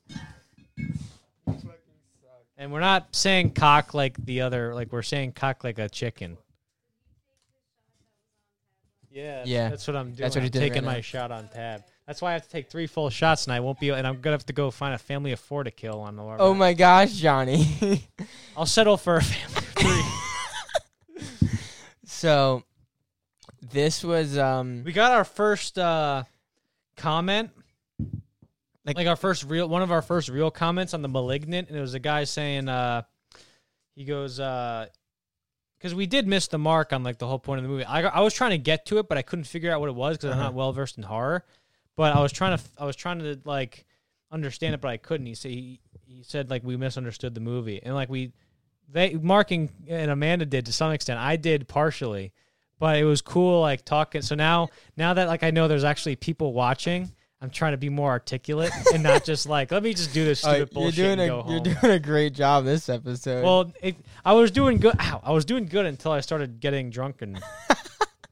And 2.56 2.72
we're 2.72 2.80
not 2.80 3.14
saying 3.14 3.52
cock 3.52 3.94
like 3.94 4.16
the 4.24 4.42
other, 4.42 4.74
like 4.74 4.92
we're 4.92 5.02
saying 5.02 5.32
cock 5.32 5.64
like 5.64 5.78
a 5.78 5.88
chicken. 5.88 6.36
Yeah, 9.10 9.42
Yeah, 9.44 9.68
that's 9.68 9.86
what 9.86 9.96
I'm 9.96 10.06
doing. 10.06 10.16
that's 10.16 10.34
what 10.36 10.40
I'm 10.40 10.44
he 10.44 10.50
did 10.50 10.60
taking 10.60 10.84
right 10.84 10.92
my 10.92 10.94
now. 10.96 11.00
shot 11.02 11.30
on 11.30 11.48
tab. 11.48 11.82
That's 12.06 12.22
why 12.22 12.30
I 12.30 12.32
have 12.34 12.44
to 12.44 12.48
take 12.48 12.70
three 12.70 12.86
full 12.86 13.10
shots, 13.10 13.46
and 13.46 13.52
I 13.52 13.60
won't 13.60 13.78
be. 13.78 13.90
And 13.90 14.06
I'm 14.06 14.20
gonna 14.20 14.34
have 14.34 14.46
to 14.46 14.52
go 14.52 14.70
find 14.70 14.94
a 14.94 14.98
family 14.98 15.32
of 15.32 15.40
four 15.40 15.64
to 15.64 15.70
kill 15.70 16.00
on 16.00 16.16
the. 16.16 16.22
Oh 16.22 16.54
my 16.54 16.72
gosh, 16.72 17.12
Johnny. 17.12 18.08
I'll 18.56 18.66
settle 18.66 18.96
for 18.96 19.16
a 19.16 19.22
family 19.22 19.56
of 19.56 21.18
three. 21.18 21.48
so, 22.06 22.64
this 23.60 24.02
was 24.02 24.38
um. 24.38 24.82
We 24.84 24.92
got 24.92 25.12
our 25.12 25.24
first 25.24 25.78
uh, 25.78 26.24
comment, 26.96 27.50
like, 28.84 28.96
Like- 28.96 29.06
our 29.06 29.16
first 29.16 29.44
real 29.44 29.68
one 29.68 29.82
of 29.82 29.90
our 29.92 30.02
first 30.02 30.28
real 30.28 30.50
comments 30.50 30.94
on 30.94 31.02
the 31.02 31.08
malignant, 31.08 31.68
and 31.68 31.76
it 31.76 31.80
was 31.80 31.94
a 31.94 32.00
guy 32.00 32.24
saying, 32.24 32.68
uh, 32.68 33.02
he 33.94 34.04
goes, 34.04 34.36
because 34.36 35.94
we 35.94 36.06
did 36.06 36.26
miss 36.26 36.46
the 36.48 36.58
mark 36.58 36.92
on 36.92 37.02
like 37.02 37.18
the 37.18 37.26
whole 37.26 37.38
point 37.38 37.58
of 37.58 37.62
the 37.64 37.68
movie. 37.68 37.84
I 37.84 38.02
I 38.02 38.20
was 38.20 38.34
trying 38.34 38.50
to 38.52 38.58
get 38.58 38.86
to 38.86 38.98
it, 38.98 39.08
but 39.08 39.18
I 39.18 39.22
couldn't 39.22 39.44
figure 39.44 39.70
out 39.72 39.80
what 39.80 39.88
it 39.88 39.94
was 39.94 40.16
because 40.16 40.30
I'm 40.30 40.38
Uh-huh. 40.38 40.42
not 40.44 40.54
well 40.54 40.72
versed 40.72 40.96
in 40.96 41.04
horror. 41.04 41.44
But 41.96 42.16
I 42.16 42.20
was 42.20 42.32
trying 42.32 42.56
to 42.56 42.64
I 42.78 42.84
was 42.86 42.96
trying 42.96 43.18
to 43.20 43.38
like 43.44 43.84
understand 44.30 44.74
it, 44.74 44.80
but 44.80 44.88
I 44.88 44.96
couldn't. 44.96 45.26
He 45.26 45.34
said 45.34 45.50
he, 45.50 45.80
he 46.06 46.22
said 46.22 46.48
like 46.50 46.64
we 46.64 46.76
misunderstood 46.76 47.34
the 47.34 47.40
movie, 47.40 47.82
and 47.82 47.94
like 47.94 48.08
we 48.08 48.32
they 48.88 49.14
marking 49.14 49.70
and 49.88 50.10
Amanda 50.10 50.46
did 50.46 50.66
to 50.66 50.72
some 50.72 50.92
extent. 50.92 51.18
I 51.20 51.36
did 51.36 51.68
partially, 51.68 52.32
but 52.78 52.96
it 52.98 53.04
was 53.04 53.20
cool 53.20 53.60
like 53.60 53.84
talking. 53.84 54.22
So 54.22 54.34
now 54.34 54.68
now 54.96 55.12
that 55.14 55.28
like 55.28 55.42
I 55.42 55.50
know 55.50 55.68
there's 55.68 55.84
actually 55.84 56.16
people 56.16 56.52
watching, 56.54 57.12
I'm 57.42 57.50
trying 57.50 57.72
to 57.72 57.76
be 57.76 57.88
more 57.88 58.08
articulate 58.08 58.70
and 58.94 59.02
not 59.02 59.24
just 59.32 59.48
like 59.48 59.72
let 59.72 59.82
me 59.82 59.94
just 59.94 60.14
do 60.14 60.24
this 60.24 60.44
uh, 60.44 60.54
stupid 60.54 60.72
you're 60.72 60.82
bullshit 60.82 60.94
doing 60.94 61.20
and 61.28 61.48
a 61.48 61.50
you're 61.50 61.60
doing 61.60 61.92
a 61.92 61.98
great 61.98 62.34
job 62.34 62.64
this 62.64 62.88
episode. 62.88 63.42
well, 63.42 63.72
it, 63.82 63.96
I 64.24 64.32
was 64.34 64.52
doing 64.52 64.78
good. 64.78 64.94
Ow, 65.00 65.20
I 65.24 65.32
was 65.32 65.44
doing 65.44 65.66
good 65.66 65.84
until 65.84 66.12
I 66.12 66.20
started 66.20 66.60
getting 66.60 66.90
drunk 66.90 67.20
and 67.20 67.42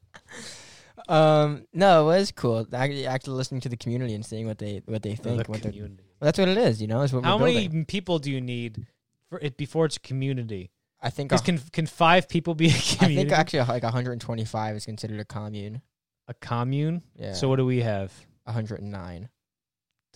um, 1.09 1.67
no, 1.73 2.03
it 2.03 2.19
was 2.19 2.31
cool. 2.31 2.67
Actually, 2.73 3.07
actually 3.07 3.35
listening 3.35 3.61
to 3.63 3.69
the 3.69 3.77
community 3.77 4.15
and 4.15 4.25
seeing 4.25 4.47
what 4.47 4.59
they 4.59 4.81
what 4.87 5.03
they 5.03 5.15
the 5.15 5.23
think. 5.23 5.49
What 5.49 5.61
community. 5.61 6.05
well, 6.21 6.27
that's 6.27 6.39
what 6.39 6.49
it 6.49 6.57
is. 6.57 6.81
You 6.81 6.87
know, 6.87 7.03
is 7.03 7.13
what 7.13 7.25
How 7.25 7.37
many 7.37 7.67
building. 7.67 7.85
people 7.87 8.21
do 8.21 8.31
you 8.31 8.41
need 8.41 8.87
for 9.29 9.41
it 9.41 9.57
before 9.57 9.87
it's 9.87 9.97
a 9.97 10.01
community? 10.01 10.71
I 11.03 11.11
think. 11.11 11.33
A, 11.33 11.39
can 11.39 11.59
can 11.73 11.87
five 11.87 12.29
people 12.29 12.55
be 12.55 12.69
a 12.69 12.71
community? 12.71 13.19
I 13.19 13.31
think 13.31 13.33
actually 13.33 13.61
like 13.61 13.83
125 13.83 14.77
is 14.77 14.87
considered 14.87 15.19
a 15.19 15.25
commune. 15.25 15.83
a 16.29 16.35
commune. 16.35 17.03
Yeah. 17.17 17.33
So 17.33 17.49
what 17.49 17.57
do 17.57 17.67
we 17.67 17.81
have? 17.81 18.13
109. 18.45 19.29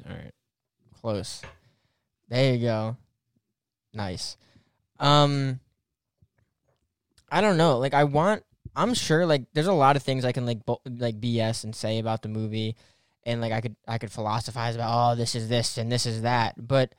All 0.08 0.14
right. 0.16 0.32
Close. 1.00 1.42
There 2.28 2.54
you 2.54 2.60
go. 2.60 2.96
Nice. 3.92 4.36
Um 4.98 5.60
I 7.30 7.40
don't 7.40 7.56
know. 7.56 7.78
Like 7.78 7.94
I 7.94 8.04
want 8.04 8.42
I'm 8.76 8.94
sure 8.94 9.26
like 9.26 9.44
there's 9.52 9.66
a 9.66 9.72
lot 9.72 9.96
of 9.96 10.02
things 10.02 10.24
I 10.24 10.32
can 10.32 10.46
like 10.46 10.64
bo- 10.64 10.80
like 10.84 11.20
BS 11.20 11.64
and 11.64 11.74
say 11.74 11.98
about 11.98 12.22
the 12.22 12.28
movie 12.28 12.76
and 13.24 13.40
like 13.40 13.52
I 13.52 13.60
could 13.60 13.76
I 13.86 13.98
could 13.98 14.10
philosophize 14.12 14.74
about 14.74 15.12
oh 15.12 15.16
this 15.16 15.34
is 15.34 15.48
this 15.48 15.78
and 15.78 15.90
this 15.92 16.06
is 16.06 16.22
that, 16.22 16.54
but 16.66 16.92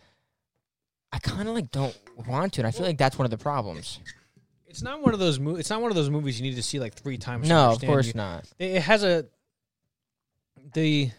I 1.11 1.19
kind 1.19 1.47
of 1.47 1.55
like 1.55 1.71
don't 1.71 1.97
want 2.27 2.53
to 2.53 2.61
and 2.61 2.67
I 2.67 2.71
feel 2.71 2.85
like 2.85 2.97
that's 2.97 3.17
one 3.17 3.25
of 3.25 3.31
the 3.31 3.37
problems. 3.37 3.99
It's 4.67 4.81
not 4.81 5.01
one 5.01 5.13
of 5.13 5.19
those 5.21 5.39
mo- 5.39 5.55
It's 5.55 5.69
not 5.69 5.81
one 5.81 5.89
of 5.91 5.95
those 5.95 6.09
movies 6.09 6.39
you 6.39 6.49
need 6.49 6.55
to 6.57 6.63
see 6.63 6.79
like 6.79 6.93
three 6.95 7.17
times. 7.17 7.43
to 7.43 7.49
No, 7.53 7.71
of 7.71 7.81
course 7.81 8.07
You- 8.07 8.13
not. 8.15 8.45
It 8.59 8.81
has 8.81 9.03
a 9.03 9.25
the 10.73 11.11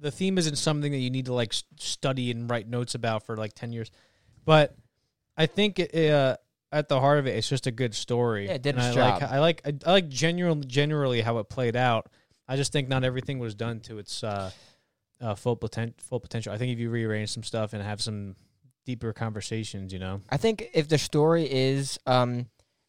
the 0.00 0.10
theme 0.10 0.36
isn't 0.36 0.56
something 0.56 0.92
that 0.92 0.98
you 0.98 1.10
need 1.10 1.26
to 1.26 1.32
like 1.32 1.54
study 1.78 2.30
and 2.30 2.50
write 2.50 2.68
notes 2.68 2.94
about 2.94 3.24
for 3.24 3.36
like 3.36 3.54
ten 3.54 3.72
years, 3.72 3.90
but 4.44 4.76
I 5.36 5.46
think 5.46 5.78
it, 5.78 6.10
uh, 6.10 6.36
at 6.70 6.88
the 6.88 7.00
heart 7.00 7.18
of 7.18 7.26
it, 7.26 7.36
it's 7.36 7.48
just 7.48 7.66
a 7.66 7.70
good 7.70 7.94
story. 7.94 8.46
Yeah, 8.46 8.54
it 8.54 8.62
did 8.62 8.76
And 8.76 8.84
its 8.84 8.96
I 8.96 9.10
like. 9.10 9.22
I 9.22 9.38
like 9.40 9.62
I, 9.64 9.74
I 9.86 9.92
like 9.92 10.08
general 10.08 10.56
generally 10.56 11.20
how 11.20 11.38
it 11.38 11.48
played 11.48 11.76
out. 11.76 12.10
I 12.48 12.56
just 12.56 12.72
think 12.72 12.88
not 12.88 13.04
everything 13.04 13.38
was 13.38 13.54
done 13.54 13.80
to 13.80 13.98
its 13.98 14.24
uh, 14.24 14.50
uh, 15.20 15.34
full 15.34 15.56
potent 15.56 16.00
full 16.00 16.20
potential. 16.20 16.52
I 16.52 16.58
think 16.58 16.72
if 16.72 16.78
you 16.78 16.90
rearrange 16.90 17.30
some 17.30 17.42
stuff 17.42 17.72
and 17.72 17.82
have 17.82 18.00
some 18.00 18.36
deeper 18.84 19.12
conversations, 19.12 19.92
you 19.92 19.98
know. 19.98 20.20
I 20.28 20.36
think 20.36 20.68
if 20.74 20.88
the 20.88 20.98
story 20.98 21.50
is 21.50 21.98
um, 22.06 22.46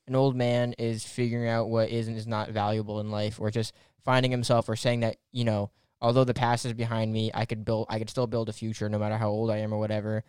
an 0.07 0.15
old 0.15 0.35
man 0.35 0.73
is 0.77 1.05
figuring 1.05 1.47
out 1.47 1.69
what 1.69 1.89
is 1.89 2.07
and 2.07 2.17
is 2.17 2.27
not 2.27 2.49
valuable 2.49 2.99
in 2.99 3.11
life, 3.11 3.39
or 3.39 3.51
just 3.51 3.73
finding 4.05 4.31
himself, 4.31 4.67
or 4.69 4.75
saying 4.75 5.01
that 5.01 5.17
you 5.31 5.43
know, 5.45 5.71
although 6.01 6.23
the 6.23 6.33
past 6.33 6.65
is 6.65 6.73
behind 6.73 7.11
me, 7.13 7.31
I 7.33 7.45
could 7.45 7.63
build, 7.65 7.87
I 7.89 7.99
could 7.99 8.09
still 8.09 8.27
build 8.27 8.49
a 8.49 8.53
future, 8.53 8.89
no 8.89 8.99
matter 8.99 9.17
how 9.17 9.29
old 9.29 9.49
I 9.51 9.57
am 9.57 9.73
or 9.73 9.79
whatever. 9.79 10.23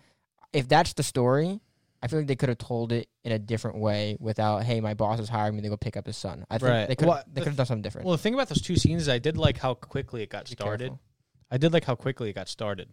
If 0.53 0.69
that's 0.69 0.93
the 0.93 1.03
story, 1.03 1.61
I 2.03 2.07
feel 2.07 2.21
like 2.21 2.29
they 2.29 2.37
could 2.37 2.49
have 2.51 2.59
told 2.59 2.93
it 2.93 3.09
in 3.25 3.33
a 3.33 3.39
different 3.39 3.79
way 3.79 4.17
without, 4.21 4.63
hey, 4.63 4.81
my 4.81 4.95
boss 4.95 5.19
is 5.19 5.29
hiring 5.29 5.57
me 5.57 5.63
to 5.63 5.69
go 5.69 5.77
pick 5.77 5.97
up 5.97 6.07
his 6.07 6.17
son. 6.17 6.45
I 6.51 6.59
think 6.59 6.71
Right. 6.71 6.87
they 6.89 6.95
could 6.95 7.09
Well, 7.09 7.23
they 7.33 7.41
could 7.41 7.49
have 7.49 7.57
done 7.57 7.67
something 7.67 7.83
different. 7.83 8.07
Well, 8.07 8.17
the 8.17 8.23
thing 8.23 8.35
about 8.35 8.49
those 8.49 8.61
two 8.63 8.77
scenes 8.77 9.03
is 9.03 9.09
I 9.09 9.19
did 9.19 9.37
like 9.37 9.59
how 9.59 9.75
quickly 9.75 10.23
it 10.23 10.31
got 10.31 10.45
Be 10.45 10.53
started. 10.53 10.89
careful. 10.91 11.01
I 11.51 11.57
did 11.57 11.73
like 11.73 11.85
how 11.85 11.95
quickly 11.97 12.31
it 12.31 12.35
got 12.35 12.49
started. 12.49 12.89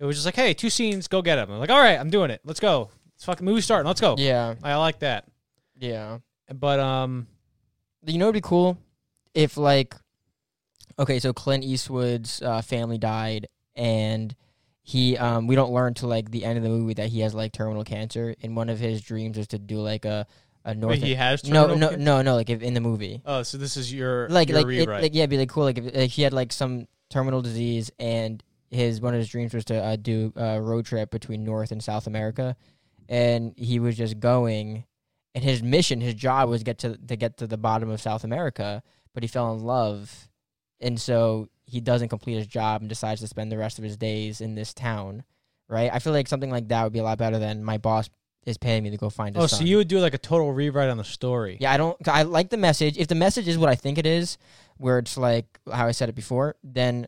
It 0.00 0.04
was 0.04 0.16
just 0.16 0.24
like, 0.26 0.34
hey, 0.36 0.52
two 0.54 0.70
scenes, 0.70 1.06
go 1.06 1.22
get 1.22 1.36
them. 1.36 1.50
I'm 1.50 1.58
like, 1.60 1.70
all 1.70 1.78
right, 1.78 1.98
I'm 1.98 2.10
doing 2.10 2.30
it. 2.30 2.40
Let's 2.44 2.60
go. 2.60 2.90
It's 3.14 3.24
fucking 3.24 3.44
movie 3.44 3.60
starting. 3.60 3.86
Let's 3.86 4.00
go. 4.00 4.16
Yeah, 4.18 4.54
I 4.64 4.74
like 4.76 4.98
that. 5.00 5.26
yeah. 5.76 6.18
But 6.52 6.80
um, 6.80 7.28
You 8.04 8.18
know, 8.18 8.24
it'd 8.26 8.34
be 8.34 8.40
cool 8.40 8.76
if 9.34 9.56
like, 9.56 9.94
okay, 10.98 11.18
so 11.18 11.32
Clint 11.32 11.64
Eastwood's 11.64 12.42
uh, 12.42 12.62
family 12.62 12.98
died, 12.98 13.48
and 13.74 14.34
he 14.84 15.16
um 15.16 15.46
we 15.46 15.54
don't 15.54 15.72
learn 15.72 15.94
till 15.94 16.08
like 16.08 16.30
the 16.32 16.44
end 16.44 16.56
of 16.58 16.64
the 16.64 16.68
movie 16.68 16.94
that 16.94 17.08
he 17.08 17.20
has 17.20 17.32
like 17.34 17.52
terminal 17.52 17.84
cancer 17.84 18.34
and 18.42 18.56
one 18.56 18.68
of 18.68 18.80
his 18.80 19.00
dreams 19.00 19.38
is 19.38 19.46
to 19.46 19.56
do 19.56 19.78
like 19.78 20.04
a 20.04 20.26
a 20.64 20.74
north 20.74 20.90
Wait, 20.94 21.04
he 21.04 21.14
has 21.14 21.44
no 21.48 21.68
no 21.68 21.86
cancer? 21.90 21.96
no 21.98 22.20
no 22.20 22.34
like 22.34 22.50
if 22.50 22.62
in 22.62 22.74
the 22.74 22.80
movie 22.80 23.22
Oh, 23.24 23.44
so 23.44 23.58
this 23.58 23.76
is 23.76 23.94
your 23.94 24.28
like 24.28 24.48
your 24.48 24.58
like 24.58 24.64
it, 24.64 24.68
rewrite. 24.68 25.02
like 25.02 25.14
yeah, 25.14 25.20
it'd 25.22 25.30
be 25.30 25.38
like 25.38 25.48
cool. 25.50 25.62
Like 25.62 25.78
if 25.78 25.94
like 25.94 26.10
he 26.10 26.22
had 26.22 26.32
like 26.32 26.52
some 26.52 26.88
terminal 27.10 27.42
disease, 27.42 27.92
and 28.00 28.42
his 28.70 29.00
one 29.00 29.14
of 29.14 29.18
his 29.18 29.28
dreams 29.28 29.54
was 29.54 29.64
to 29.66 29.76
uh, 29.80 29.94
do 29.96 30.32
a 30.34 30.60
road 30.60 30.84
trip 30.84 31.12
between 31.12 31.44
North 31.44 31.70
and 31.70 31.80
South 31.82 32.08
America, 32.08 32.56
and 33.08 33.54
he 33.56 33.78
was 33.78 33.96
just 33.96 34.18
going, 34.18 34.84
and 35.34 35.44
his 35.44 35.62
mission, 35.62 36.00
his 36.00 36.14
job 36.14 36.48
was 36.48 36.64
get 36.64 36.78
to 36.78 36.96
to 36.96 37.14
get 37.16 37.36
to 37.36 37.46
the 37.46 37.56
bottom 37.58 37.88
of 37.88 38.00
South 38.00 38.24
America, 38.24 38.82
but 39.14 39.22
he 39.22 39.28
fell 39.28 39.52
in 39.54 39.60
love, 39.60 40.28
and 40.80 41.00
so 41.00 41.48
he 41.64 41.80
doesn't 41.80 42.08
complete 42.08 42.36
his 42.36 42.46
job 42.46 42.82
and 42.82 42.88
decides 42.88 43.20
to 43.20 43.28
spend 43.28 43.50
the 43.50 43.58
rest 43.58 43.78
of 43.78 43.84
his 43.84 43.96
days 43.96 44.40
in 44.40 44.54
this 44.54 44.74
town. 44.74 45.24
Right, 45.68 45.90
I 45.92 46.00
feel 46.00 46.12
like 46.12 46.28
something 46.28 46.50
like 46.50 46.68
that 46.68 46.84
would 46.84 46.92
be 46.92 46.98
a 46.98 47.04
lot 47.04 47.16
better 47.16 47.38
than 47.38 47.64
my 47.64 47.78
boss 47.78 48.10
is 48.44 48.58
paying 48.58 48.82
me 48.82 48.90
to 48.90 48.96
go 48.96 49.08
find 49.08 49.34
his 49.34 49.44
oh, 49.44 49.46
son. 49.46 49.60
so 49.60 49.64
you 49.64 49.76
would 49.76 49.88
do 49.88 50.00
like 50.00 50.14
a 50.14 50.18
total 50.18 50.52
rewrite 50.52 50.90
on 50.90 50.96
the 50.96 51.04
story. 51.04 51.56
Yeah, 51.60 51.72
I 51.72 51.76
don't. 51.76 51.96
I 52.08 52.22
like 52.22 52.50
the 52.50 52.56
message. 52.56 52.98
If 52.98 53.08
the 53.08 53.14
message 53.14 53.48
is 53.48 53.56
what 53.56 53.68
I 53.68 53.74
think 53.74 53.98
it 53.98 54.06
is, 54.06 54.36
where 54.76 54.98
it's 54.98 55.16
like 55.16 55.46
how 55.72 55.86
I 55.86 55.92
said 55.92 56.08
it 56.08 56.14
before, 56.14 56.56
then 56.62 57.06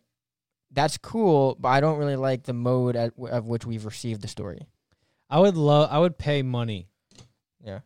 that's 0.71 0.97
cool. 0.97 1.57
But 1.59 1.71
I 1.71 1.81
don't 1.81 1.99
really 1.99 2.17
like 2.17 2.45
the 2.45 2.53
mode 2.53 2.97
at, 2.97 3.13
of 3.19 3.47
which 3.47 3.67
we've 3.67 3.85
received 3.85 4.23
the 4.23 4.29
story. 4.29 4.67
I 5.29 5.41
would 5.41 5.57
love. 5.57 5.89
I 5.91 5.99
would 5.99 6.17
pay 6.17 6.43
money 6.43 6.87
Yeah. 7.63 7.81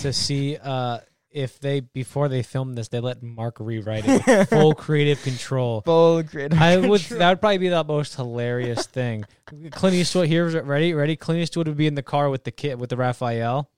to 0.00 0.12
see 0.12 0.56
uh 0.56 1.00
if 1.30 1.60
they 1.60 1.80
before 1.80 2.28
they 2.28 2.42
filmed 2.42 2.76
this 2.76 2.88
they 2.88 3.00
let 3.00 3.22
Mark 3.22 3.58
rewrite 3.60 4.04
it 4.06 4.46
full 4.48 4.74
creative 4.86 5.22
control. 5.22 5.80
Full 5.82 6.22
grid. 6.22 6.54
I 6.54 6.76
would. 6.76 7.00
That 7.02 7.30
would 7.30 7.40
probably 7.40 7.58
be 7.58 7.68
the 7.68 7.84
most 7.84 8.16
hilarious 8.16 8.86
thing. 8.98 9.24
Clint 9.70 9.94
Eastwood 9.96 10.28
here. 10.28 10.62
Ready? 10.62 10.94
Ready? 10.94 11.16
Clint 11.16 11.40
Eastwood 11.42 11.68
would 11.68 11.76
be 11.76 11.86
in 11.86 11.94
the 11.94 12.02
car 12.02 12.30
with 12.30 12.44
the 12.44 12.50
kid 12.50 12.80
with 12.80 12.90
the 12.90 12.96
Rafael, 12.96 13.70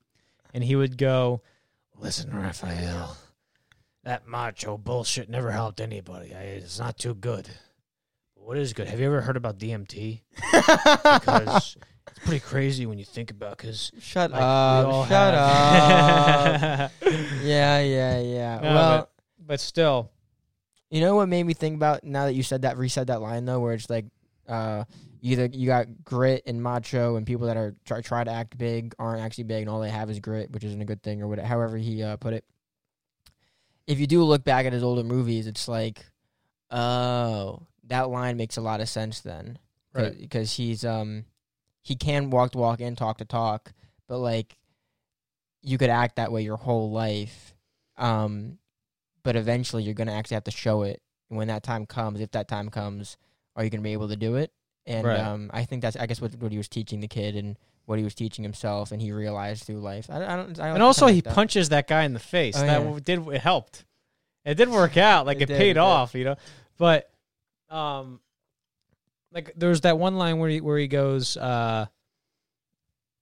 and 0.55 0.64
he 0.64 0.76
would 0.76 0.96
go, 0.96 1.42
"Listen, 1.98 2.34
Rafael, 2.34 3.16
that 4.05 4.26
macho 4.26 4.76
bullshit 4.76 5.28
never 5.28 5.50
helped 5.50 5.80
anybody. 5.80 6.34
I, 6.34 6.42
it's 6.42 6.78
not 6.78 6.98
too 6.98 7.14
good. 7.14 7.48
What 8.34 8.59
is 8.59 8.72
good? 8.72 8.88
Have 8.88 8.98
you 8.98 9.07
ever 9.07 9.20
heard 9.20 9.36
about 9.36 9.59
DMT? 9.59 10.20
Because 11.22 11.76
it's 12.11 12.18
pretty 12.20 12.40
crazy 12.40 12.86
when 12.86 12.98
you 12.98 13.05
think 13.05 13.30
about. 13.30 13.57
Because 13.57 13.92
Shut 14.00 14.30
like, 14.30 14.40
we 14.40 14.44
all 14.44 15.03
up. 15.03 15.09
Shut 15.09 15.34
have- 15.34 16.80
up. 16.80 16.92
yeah, 17.42 17.80
yeah, 17.80 18.20
yeah. 18.20 18.61
No, 18.62 18.74
well, 18.74 19.11
but 19.44 19.61
still, 19.61 20.11
you 20.90 21.00
know 21.00 21.16
what 21.16 21.28
made 21.28 21.44
me 21.44 21.55
think 21.55 21.76
about 21.76 22.05
now 22.05 22.26
that 22.26 22.34
you 22.34 22.42
said 22.42 22.62
that, 22.62 22.76
resaid 22.76 23.07
that 23.07 23.20
line 23.20 23.44
though, 23.44 23.61
where 23.61 23.74
it's 23.74 23.88
like, 23.88 24.07
uh, 24.48 24.84
either 25.20 25.46
you 25.46 25.66
got 25.66 25.86
grit 26.05 26.42
and 26.46 26.62
macho, 26.62 27.16
and 27.16 27.26
people 27.26 27.46
that 27.46 27.57
are 27.57 27.74
try, 27.84 28.00
try 28.00 28.24
to 28.24 28.30
act 28.30 28.59
big 28.59 28.94
aren't 28.98 29.22
actually 29.22 29.44
big, 29.44 29.62
and 29.62 29.70
all 29.70 29.80
they 29.80 29.90
have 29.90 30.11
is 30.11 30.20
grit, 30.20 30.50
which 30.50 30.64
isn't 30.64 30.82
a 30.82 30.84
good 30.84 31.03
thing, 31.03 31.22
or 31.22 31.28
whatever. 31.28 31.48
However 31.48 31.76
he 31.76 32.03
uh, 32.03 32.16
put 32.16 32.34
it. 32.34 32.44
If 33.86 33.98
you 33.98 34.07
do 34.07 34.22
look 34.22 34.44
back 34.44 34.64
at 34.66 34.72
his 34.72 34.82
older 34.82 35.03
movies, 35.03 35.46
it's 35.46 35.66
like, 35.66 36.05
oh, 36.70 37.66
that 37.84 38.11
line 38.11 38.36
makes 38.36 38.57
a 38.57 38.61
lot 38.61 38.80
of 38.80 38.88
sense 38.88 39.20
then, 39.20 39.59
Right. 39.92 40.18
Because 40.18 40.55
he's 40.55 40.84
um, 40.84 41.24
he 41.83 41.95
can 41.97 42.30
walk 42.30 42.53
the 42.53 42.59
walk 42.59 42.80
and 42.80 42.97
talk 42.97 43.18
the 43.18 43.24
talk, 43.24 43.72
but 44.09 44.18
like, 44.18 44.57
you 45.62 45.78
could 45.78 45.91
act 45.91 46.16
that 46.16 46.33
way 46.33 46.43
your 46.43 46.57
whole 46.57 46.91
life, 46.91 47.55
um, 47.97 48.59
but 49.22 49.37
eventually 49.37 49.83
you're 49.83 49.95
gonna 49.95 50.12
actually 50.12 50.35
have 50.35 50.45
to 50.45 50.51
show 50.51 50.83
it. 50.83 51.03
And 51.28 51.39
when 51.39 51.49
that 51.49 51.62
time 51.62 51.87
comes, 51.87 52.20
if 52.20 52.30
that 52.33 52.49
time 52.49 52.68
comes, 52.68 53.16
are 53.57 53.62
you 53.64 53.70
gonna 53.70 53.83
be 53.83 53.93
able 53.93 54.09
to 54.09 54.16
do 54.16 54.37
it? 54.37 54.53
And 54.87 55.07
Right. 55.07 55.20
um, 55.20 55.51
I 55.53 55.64
think 55.64 55.83
that's 55.83 55.97
I 55.97 56.07
guess 56.07 56.20
what 56.20 56.35
what 56.37 56.51
he 56.51 56.59
was 56.59 56.68
teaching 56.68 57.01
the 57.01 57.09
kid 57.09 57.37
and 57.37 57.57
what 57.85 57.99
he 57.99 58.05
was 58.05 58.14
teaching 58.14 58.43
himself, 58.43 58.91
and 58.93 59.01
he 59.01 59.12
realized 59.12 59.64
through 59.64 59.80
life. 59.80 60.09
I, 60.11 60.24
I 60.24 60.37
don't. 60.37 60.59
I 60.59 60.68
and 60.70 60.83
also 60.83 61.07
he 61.07 61.20
that. 61.20 61.35
punches 61.35 61.68
that 61.68 61.87
guy 61.87 62.03
in 62.05 62.12
the 62.14 62.18
face. 62.20 62.57
Oh, 62.57 62.66
that 62.66 62.83
yeah. 62.83 62.99
did 63.03 63.28
it 63.28 63.41
helped. 63.41 63.85
It 64.45 64.55
did 64.55 64.68
work 64.68 64.97
out. 64.97 65.26
Like 65.26 65.37
It 65.39 65.43
it, 65.43 65.47
did, 65.47 65.59
paid 65.59 65.70
it 65.72 65.76
off, 65.78 66.14
you 66.14 66.24
know. 66.24 66.37
But 66.78 67.09
um, 67.70 68.20
like 69.33 69.53
there's 69.57 69.80
that 69.83 69.99
one 69.99 70.16
line 70.16 70.39
where 70.39 70.51
he 70.51 70.61
where 70.61 70.78
he 70.78 70.89
goes, 70.89 71.37
uh, 71.37 71.87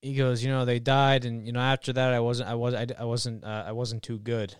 he 0.03 0.15
goes, 0.15 0.43
you 0.43 0.51
know, 0.51 0.65
they 0.65 0.79
died, 0.79 1.25
and 1.25 1.47
you 1.47 1.53
know 1.53 1.61
after 1.61 1.93
that 1.93 2.13
I 2.13 2.21
wasn't, 2.21 2.49
I 2.49 2.55
was, 2.55 2.75
I, 2.75 2.87
I 2.99 3.05
wasn't, 3.05 3.45
uh, 3.45 3.65
I 3.67 3.73
wasn't 3.73 4.03
too 4.03 4.19
good. 4.19 4.55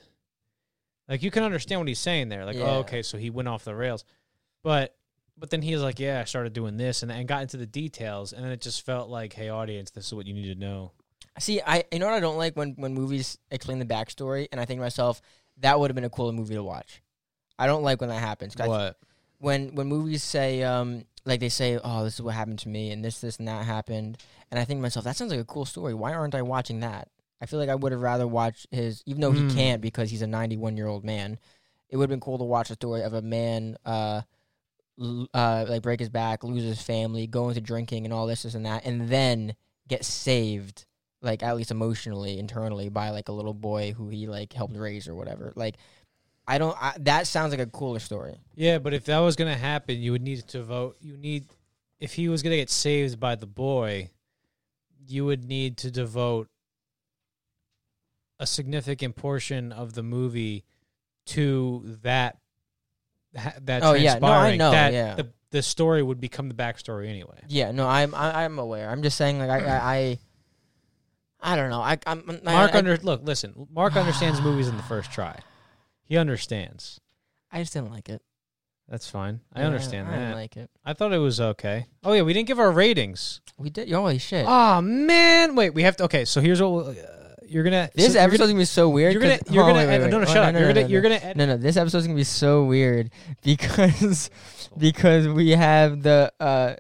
Like 1.09 1.23
you 1.23 1.31
can 1.31 1.43
understand 1.43 1.81
what 1.81 1.89
he's 1.89 1.99
saying 1.99 2.29
there. 2.29 2.45
Like, 2.45 2.57
Yeah. 2.57 2.65
oh, 2.65 2.79
okay, 2.81 3.03
so 3.03 3.19
he 3.19 3.31
went 3.31 3.49
off 3.49 3.65
the 3.65 3.75
rails, 3.75 4.05
but. 4.63 4.95
But 5.39 5.49
then 5.49 5.63
he's 5.63 5.81
like, 5.81 5.99
"Yeah, 5.99 6.21
I 6.21 6.25
started 6.25 6.53
doing 6.53 6.77
this," 6.77 7.03
and, 7.03 7.11
and 7.11 7.27
got 7.27 7.41
into 7.41 7.57
the 7.57 7.65
details, 7.65 8.35
and 8.35 8.45
then 8.45 8.53
it 8.53 8.61
just 8.61 8.85
felt 8.85 9.09
like, 9.09 9.33
"Hey, 9.33 9.49
audience, 9.49 9.91
this 9.91 10.05
is 10.05 10.13
what 10.13 10.27
you 10.27 10.35
need 10.35 10.53
to 10.53 10.55
know." 10.55 10.93
See, 11.39 11.63
I 11.67 11.83
you 11.91 11.99
know 11.99 12.05
what 12.09 12.15
I 12.15 12.21
don't 12.21 12.37
like 12.37 12.57
when 12.57 12.75
when 12.77 12.93
movies 12.93 13.39
explain 13.51 13.79
the 13.79 13.87
backstory, 13.87 14.49
and 14.53 14.61
I 14.61 14.67
think 14.67 14.81
to 14.81 14.83
myself 14.83 15.23
that 15.61 15.81
would 15.81 15.89
have 15.91 15.95
been 15.95 16.05
a 16.05 16.11
cooler 16.11 16.33
movie 16.35 16.57
to 16.57 16.63
watch. 16.63 17.01
I 17.59 17.67
don't 17.67 17.83
like 17.83 18.03
when 18.03 18.11
that 18.11 18.21
happens. 18.21 18.55
'cause 18.55 18.67
I- 18.67 18.69
What? 18.69 18.99
when 19.39 19.75
when 19.77 19.87
movies 19.87 20.23
say 20.23 20.63
um 20.63 21.07
like 21.25 21.41
they 21.41 21.49
say 21.49 21.79
oh 21.83 22.05
this 22.05 22.15
is 22.15 22.23
what 22.23 22.35
happened 22.35 22.59
to 22.61 22.69
me 22.69 22.91
and 22.91 23.05
this 23.05 23.21
this 23.21 23.37
and 23.39 23.47
that 23.49 23.65
happened 23.67 24.17
and 24.51 24.59
I 24.59 24.65
think 24.65 24.79
to 24.79 24.83
myself 24.83 25.05
that 25.05 25.17
sounds 25.17 25.31
like 25.31 25.41
a 25.41 25.45
cool 25.45 25.65
story. 25.65 25.95
Why 25.95 26.13
aren't 26.15 26.35
I 26.35 26.43
watching 26.43 26.81
that? 26.81 27.09
I 27.43 27.47
feel 27.47 27.59
like 27.59 27.69
I 27.69 27.75
would 27.75 27.93
have 27.93 28.01
rather 28.03 28.27
watched 28.27 28.67
his 28.71 29.03
even 29.07 29.21
though 29.21 29.33
Hmm. 29.33 29.49
he 29.49 29.55
can't 29.55 29.81
because 29.83 30.11
he's 30.11 30.23
a 30.23 30.27
91 30.27 30.77
year 30.77 30.87
old 30.87 31.05
man. 31.05 31.39
It 31.89 31.97
would 31.97 32.05
have 32.05 32.11
been 32.11 32.21
cool 32.21 32.39
to 32.39 32.45
watch 32.45 32.71
a 32.71 32.75
story 32.75 33.03
of 33.03 33.15
a 33.15 33.23
man 33.23 33.77
uh 33.85 34.23
l- 35.01 35.29
uh 35.35 35.67
like 35.69 35.83
break 35.83 36.01
his 36.01 36.09
back, 36.09 36.45
lose 36.45 36.63
his 36.63 36.83
family, 36.83 37.27
go 37.27 37.49
into 37.49 37.61
drinking 37.61 38.05
and 38.05 38.13
all 38.15 38.27
this 38.27 38.43
this 38.43 38.55
and 38.55 38.67
that 38.67 38.85
and 38.85 39.09
then 39.09 39.55
get 39.89 40.05
saved 40.05 40.85
like 41.23 41.43
at 41.43 41.55
least 41.57 41.71
emotionally 41.71 42.39
internally 42.39 42.89
by 42.89 43.11
like 43.11 43.29
a 43.29 43.33
little 43.33 43.53
boy 43.53 43.93
who 43.93 44.09
he 44.09 44.27
like 44.27 44.53
helped 44.55 44.77
raise 44.77 45.07
or 45.09 45.15
whatever. 45.15 45.53
Like 45.55 45.77
I 46.47 46.59
don't 46.59 46.77
I, 46.81 46.95
that 47.01 47.27
sounds 47.27 47.51
like 47.53 47.61
a 47.61 47.67
cooler 47.67 47.99
story. 48.01 48.37
Yeah, 48.55 48.79
but 48.79 48.93
if 48.95 49.05
that 49.05 49.19
was 49.21 49.37
gonna 49.37 49.57
happen, 49.57 49.99
you 50.01 50.13
would 50.13 50.23
need 50.23 50.47
to 50.49 50.63
vote. 50.63 50.97
You 51.01 51.17
need, 51.17 51.47
if 52.01 52.15
he 52.15 52.29
was 52.29 52.43
gonna 52.43 52.57
get 52.57 52.71
saved 52.71 53.21
by 53.21 53.35
the 53.37 53.47
boy, 53.47 54.11
you 55.07 55.25
would 55.27 55.45
need 55.45 55.77
to 55.79 55.91
devote 55.91 56.49
a 58.39 58.47
significant 58.47 59.17
portion 59.17 59.71
of 59.73 59.93
the 59.93 60.03
movie 60.03 60.65
to 61.27 61.97
that. 62.03 62.39
ha- 63.37 63.55
That 63.63 63.83
Oh, 63.85 63.93
yeah. 63.93 64.19
No, 64.19 64.29
I 64.29 64.57
know, 64.57 64.71
That 64.71 64.93
yeah. 64.93 65.15
the 65.15 65.29
the 65.51 65.63
story 65.63 66.03
would 66.03 66.21
become 66.21 66.49
the 66.49 66.55
backstory 66.55 67.09
anyway. 67.09 67.41
Yeah, 67.49 67.71
no, 67.73 67.87
I'm 67.87 68.15
I, 68.15 68.45
I'm 68.45 68.59
aware. 68.59 68.89
I'm 68.89 69.03
just 69.03 69.17
saying, 69.17 69.39
like 69.41 69.51
I 69.51 69.59
I, 69.67 69.97
I, 69.97 70.19
I 71.53 71.57
don't 71.57 71.71
know. 71.71 71.81
I 71.81 71.99
I'm 72.07 72.25
Mark 72.45 72.75
I, 72.75 72.79
under 72.79 72.97
look, 72.99 73.23
listen. 73.25 73.69
Mark 73.73 73.97
understands 73.97 74.41
movies 74.41 74.69
in 74.69 74.77
the 74.77 74.83
first 74.85 75.13
try. 75.13 75.39
He 76.11 76.17
understands. 76.19 77.01
I 77.53 77.61
just 77.61 77.73
didn't 77.73 77.93
like 77.93 78.09
it. 78.09 78.21
That's 78.89 79.09
fine. 79.09 79.41
I 79.55 79.61
Yeah, 79.61 79.67
understand 79.67 80.09
I 80.09 80.13
didn't 80.15 80.31
that. 80.31 80.35
like 80.35 80.57
it. 80.57 80.69
I 80.85 80.93
thought 80.93 81.13
it 81.13 81.19
was 81.19 81.41
okay. 81.41 81.87
Oh 82.03 82.13
yeah, 82.13 82.23
we 82.23 82.33
didn't 82.33 82.49
give 82.49 82.59
our 82.59 82.73
ratings. 82.73 83.41
We 83.57 83.71
did. 83.71 83.89
Holy 83.93 84.19
shit! 84.19 84.45
Oh 84.49 84.81
man, 84.83 85.55
wait. 85.55 85.73
We 85.73 85.85
have 85.85 85.95
to. 85.99 86.05
Okay, 86.05 86.25
so 86.25 86.41
here's 86.41 86.61
what 86.61 86.73
we'll, 86.73 86.89
uh, 86.91 86.95
you're 87.47 87.63
gonna. 87.63 87.89
this 87.95 88.09
so 88.09 88.19
you're 88.19 88.23
episode's 88.23 88.51
gonna 88.51 88.59
be 88.61 88.65
so 88.65 88.89
weird. 88.89 89.13
You're 89.13 89.23
gonna. 89.23 89.39
'cause- 89.39 89.55
You're 89.55 89.63
oh, 89.63 89.69
gonna. 89.69 89.87
wait, 89.87 90.01
wait. 90.01 90.11
No, 90.11 90.19
no, 90.19 90.23
Oh, 90.23 90.25
shut 90.25 90.37
up. 90.39 90.53
no, 90.55 90.59
you're 90.59 90.69
no, 90.71 90.75
gonna. 90.75 90.87
no, 90.89 90.93
You're 90.93 91.03
no. 91.03 91.19
gonna. 91.21 91.35
No, 91.35 91.47
no, 91.47 91.57
this 91.57 91.77
episode's 91.77 92.07
gonna 92.07 92.17
be 92.17 92.25
so 92.25 92.65
weird 92.65 93.11
because 93.45 94.29
because 94.77 95.29
we 95.29 95.51
have 95.51 96.03
the 96.03 96.33
uh, 96.41 96.75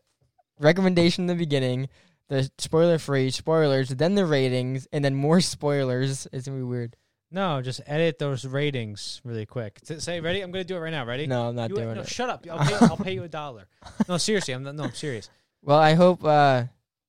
recommendation 0.58 1.22
in 1.24 1.26
the 1.28 1.34
beginning, 1.36 1.88
the 2.28 2.50
spoiler 2.58 2.98
free 2.98 3.30
spoilers, 3.30 3.90
then 3.90 4.16
the 4.16 4.26
ratings, 4.26 4.88
and 4.92 5.04
then 5.04 5.14
more 5.14 5.40
spoilers. 5.54 6.26
It's 6.32 6.46
gonna 6.48 6.58
be 6.58 6.64
weird. 6.64 6.96
No, 7.32 7.62
just 7.62 7.80
edit 7.86 8.18
those 8.18 8.44
ratings 8.44 9.20
really 9.24 9.46
quick. 9.46 9.78
S- 9.88 10.02
Say 10.04 10.20
ready. 10.20 10.40
I'm 10.40 10.50
gonna 10.50 10.64
do 10.64 10.76
it 10.76 10.80
right 10.80 10.90
now. 10.90 11.04
Ready? 11.04 11.26
No, 11.26 11.48
I'm 11.48 11.54
not 11.54 11.70
You- 11.70 11.76
doing 11.76 11.94
no, 11.94 12.00
it. 12.00 12.08
shut 12.08 12.28
up. 12.28 12.44
I'll 12.50 12.58
pay, 12.66 12.74
I'll 12.86 12.96
pay 12.96 13.12
you 13.14 13.22
a 13.22 13.28
dollar. 13.28 13.66
No, 14.08 14.16
seriously. 14.16 14.52
I'm 14.54 14.62
not, 14.64 14.74
no. 14.74 14.84
I'm 14.84 14.94
serious. 14.94 15.30
Well, 15.62 15.78
I 15.78 15.94
hope 15.94 16.24
uh, 16.24 16.64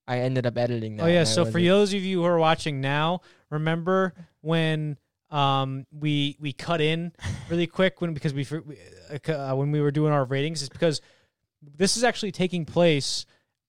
I 0.06 0.18
ended 0.20 0.46
up 0.46 0.56
editing 0.56 0.96
that. 0.96 1.04
oh 1.04 1.06
yeah. 1.06 1.20
and 1.20 1.20
I 1.20 1.24
So 1.24 1.44
for 1.44 1.52
wasn't- 1.52 1.66
those 1.66 1.94
of 1.94 2.02
you 2.02 2.20
who 2.20 2.24
are 2.26 2.38
watching 2.38 2.80
now, 2.80 3.20
remember 3.50 4.14
when 4.42 4.96
um 5.30 5.86
we 5.90 6.36
we 6.38 6.52
cut 6.52 6.80
in 6.82 7.10
really 7.48 7.66
quick 7.66 8.00
when 8.02 8.12
because 8.12 8.34
we 8.34 8.44
for- 8.44 8.60
we, 8.62 8.76
uh, 9.32 9.54
when 9.54 9.72
we 9.72 9.80
were 9.80 9.90
doing 9.90 10.12
our 10.12 10.24
ratings 10.26 10.60
is 10.62 10.68
because 10.68 11.00
this 11.62 11.96
is 11.96 12.04
actually 12.04 12.32
taking 12.32 12.64
place 12.64 13.24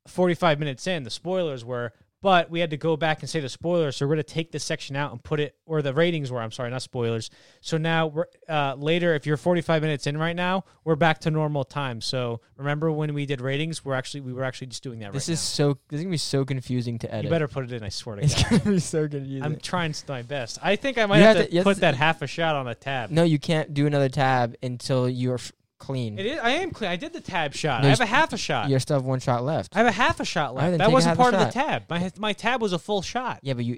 45 0.08 0.60
minutes 0.60 0.86
in. 0.88 1.04
The 1.04 1.10
spoilers 1.10 1.64
were, 1.64 1.94
but 2.24 2.50
we 2.50 2.62
had 2.62 2.70
to 2.72 2.78
go 2.78 2.96
back 2.98 3.20
and 3.22 3.30
say 3.30 3.42
the 3.42 3.50
spoilers. 3.50 3.98
So 3.98 4.06
we're 4.08 4.16
going 4.16 4.24
to 4.26 4.34
take 4.34 4.52
this 4.52 4.64
section 4.64 4.96
out 4.96 5.12
and 5.12 5.22
put 5.22 5.40
it, 5.42 5.56
or 5.66 5.82
the 5.82 5.94
ratings 5.94 6.32
were, 6.32 6.40
I'm 6.42 6.52
sorry, 6.52 6.72
not 6.72 6.82
spoilers. 6.82 7.30
So 7.62 7.78
now 7.78 8.08
we're 8.08 8.26
uh, 8.50 8.76
later, 8.80 9.14
if 9.14 9.26
you're 9.28 9.36
45 9.38 9.82
minutes 9.82 10.08
in 10.08 10.18
right 10.18 10.36
now, 10.36 10.64
we're 10.86 10.96
back 10.96 11.20
to 11.20 11.32
normal 11.32 11.66
time. 11.66 12.00
So 12.02 12.40
remember 12.58 12.92
when 12.92 13.14
we 13.14 13.26
did 13.26 13.42
ratings, 13.42 13.84
we're 13.84 13.94
actually, 13.94 14.22
we 14.22 14.32
were 14.34 14.44
actually 14.46 14.68
just 14.68 14.82
doing 14.84 15.00
that 15.00 15.12
This 15.14 15.28
right 15.28 15.34
is 15.34 15.40
so. 15.42 15.78
This 15.90 15.98
is 16.00 16.04
gonna 16.06 16.12
be 16.12 16.18
so 16.18 16.46
confusing 16.46 16.98
to 17.00 17.12
edit. 17.14 17.26
You 17.26 17.30
better 17.30 17.48
put 17.50 17.66
it 17.66 17.74
in, 17.74 17.84
I 17.84 17.90
swear 17.90 18.16
to 18.16 18.24
It's 18.24 18.42
God. 18.42 18.50
gonna 18.64 18.76
be 18.76 18.80
so 18.80 19.08
confusing. 19.08 19.44
I'm 19.44 19.58
trying 19.58 19.94
my 20.08 20.22
best. 20.22 20.58
I 20.64 20.78
think 20.78 20.98
I 20.98 21.06
might 21.06 21.18
You 21.20 21.24
have, 21.26 21.36
have 21.38 21.50
to, 21.50 21.58
to- 21.58 21.64
put 21.64 21.76
to- 21.76 21.82
that 21.82 21.96
half 21.96 22.22
a 22.22 22.28
shot 22.28 22.56
on 22.56 22.68
a 22.70 22.74
tab. 22.76 23.12
no, 23.12 23.24
you 23.24 23.38
can't 23.38 23.74
do 23.74 23.86
another 23.86 24.08
tab 24.10 24.56
until 24.64 25.10
you're 25.10 25.36
f- 25.36 25.52
clean. 25.84 26.18
It 26.18 26.26
is. 26.26 26.40
I 26.40 26.52
am 26.52 26.72
clean. 26.72 26.90
I 26.90 26.96
did 26.96 27.12
the 27.12 27.22
tab 27.22 27.54
shot. 27.54 27.82
No, 27.82 27.88
I 27.88 27.92
have 27.92 28.00
a 28.00 28.06
half 28.06 28.32
a 28.32 28.38
shot. 28.38 28.70
You 28.70 28.80
still 28.80 28.96
have 28.98 29.06
one 29.06 29.20
shot 29.20 29.44
left. 29.44 29.76
I 29.76 29.80
have 29.80 29.88
a 29.88 29.92
half 29.92 30.20
a 30.20 30.26
shot 30.26 30.56
left. 30.56 30.72
then 30.72 30.78
That 30.80 30.92
wasn't 30.92 31.18
part 31.18 31.34
of 31.34 31.42
the 31.42 31.52
tab. 31.52 31.84
My 31.90 32.12
my 32.18 32.34
tab 32.34 32.62
was 32.62 32.74
a 32.74 32.80
full 32.80 33.02
shot. 33.02 33.40
Yeah, 33.44 33.54
but 33.54 33.66
you 33.66 33.78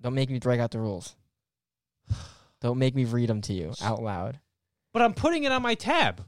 don't 0.00 0.14
make 0.14 0.30
me 0.30 0.38
drag 0.38 0.58
out 0.58 0.72
the 0.72 0.80
rules. 0.80 1.16
Don't 2.60 2.78
make 2.78 2.94
me 2.94 3.04
read 3.04 3.28
them 3.28 3.42
to 3.42 3.52
you 3.52 3.74
out 3.82 4.02
loud. 4.02 4.40
But 4.94 5.02
I'm 5.02 5.12
putting 5.12 5.44
it 5.44 5.52
on 5.52 5.60
my 5.60 5.74
tab. 5.74 6.24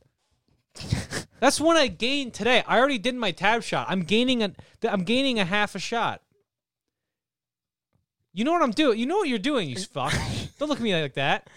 That's 1.40 1.58
one 1.58 1.78
I 1.78 1.86
gained 1.86 2.34
today. 2.34 2.62
I 2.66 2.78
already 2.78 2.98
did 2.98 3.14
my 3.14 3.30
tab 3.30 3.62
shot. 3.62 3.86
I'm 3.88 4.02
gaining 4.02 4.42
a. 4.42 4.52
I'm 4.82 5.04
gaining 5.04 5.38
a 5.38 5.46
half 5.46 5.74
a 5.74 5.78
shot. 5.78 6.20
You 8.34 8.44
know 8.44 8.52
what 8.52 8.60
I'm 8.60 8.72
doing? 8.72 8.98
You 8.98 9.06
know 9.06 9.16
what 9.16 9.28
you're 9.28 9.38
doing, 9.38 9.70
you 9.70 9.76
fuck. 9.94 10.12
Don't 10.58 10.68
look 10.68 10.78
at 10.78 10.84
me 10.84 10.94
like 10.94 11.14
that. 11.14 11.48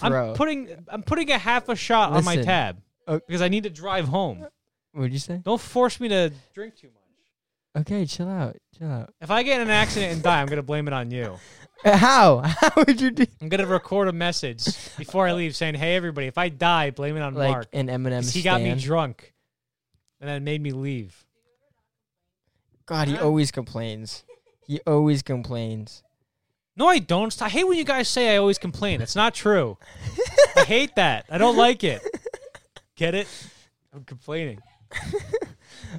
Bro. 0.00 0.30
I'm 0.30 0.34
putting 0.34 0.84
I'm 0.88 1.02
putting 1.04 1.30
a 1.30 1.38
half 1.38 1.68
a 1.68 1.76
shot 1.76 2.12
on 2.12 2.24
my 2.24 2.36
tab 2.36 2.82
Uh, 3.06 3.18
because 3.26 3.42
I 3.42 3.48
need 3.48 3.64
to 3.64 3.70
drive 3.70 4.08
home. 4.08 4.46
What'd 4.92 5.12
you 5.12 5.18
say? 5.18 5.40
Don't 5.44 5.60
force 5.60 5.98
me 6.00 6.08
to 6.08 6.32
drink 6.54 6.76
too 6.76 6.88
much. 6.88 7.82
Okay, 7.82 8.06
chill 8.06 8.28
out. 8.28 8.56
Chill 8.78 8.88
out. 8.90 9.12
If 9.20 9.30
I 9.30 9.42
get 9.42 9.56
in 9.60 9.66
an 9.66 9.70
accident 9.70 10.12
and 10.12 10.22
die, 10.22 10.40
I'm 10.40 10.46
gonna 10.46 10.62
blame 10.62 10.86
it 10.88 10.94
on 10.94 11.10
you. 11.10 11.36
Uh, 11.84 11.98
How? 11.98 12.38
How 12.46 12.70
would 12.86 12.98
you 12.98 13.10
do? 13.10 13.26
I'm 13.42 13.50
gonna 13.50 13.66
record 13.66 14.08
a 14.08 14.12
message 14.12 14.64
before 14.96 15.26
I 15.28 15.32
leave 15.34 15.54
saying, 15.54 15.74
"Hey, 15.74 15.96
everybody, 15.96 16.28
if 16.28 16.38
I 16.38 16.48
die, 16.48 16.90
blame 16.92 17.14
it 17.16 17.20
on 17.20 17.34
Like 17.34 17.50
Mark. 17.50 17.66
an 17.74 17.88
Eminem 17.88 18.20
'cause 18.22 18.32
He 18.32 18.40
got 18.40 18.62
me 18.62 18.74
drunk, 18.76 19.34
and 20.18 20.30
then 20.30 20.44
made 20.44 20.62
me 20.62 20.70
leave." 20.70 21.26
God, 22.86 23.08
he 23.08 23.18
always 23.18 23.50
complains. 23.50 24.24
He 24.66 24.80
always 24.86 25.22
complains. 25.22 26.02
No, 26.76 26.86
I 26.88 27.00
don't. 27.00 27.36
I 27.42 27.48
hate 27.50 27.64
when 27.64 27.76
you 27.76 27.84
guys 27.84 28.08
say 28.08 28.34
I 28.34 28.38
always 28.38 28.56
complain. 28.56 29.02
It's 29.02 29.16
not 29.16 29.34
true. 29.34 29.76
I 30.56 30.64
hate 30.64 30.94
that. 30.94 31.26
I 31.28 31.36
don't 31.36 31.56
like 31.56 31.84
it. 31.84 32.00
Get 32.96 33.14
it? 33.14 33.28
I'm 33.92 34.04
complaining. 34.04 34.60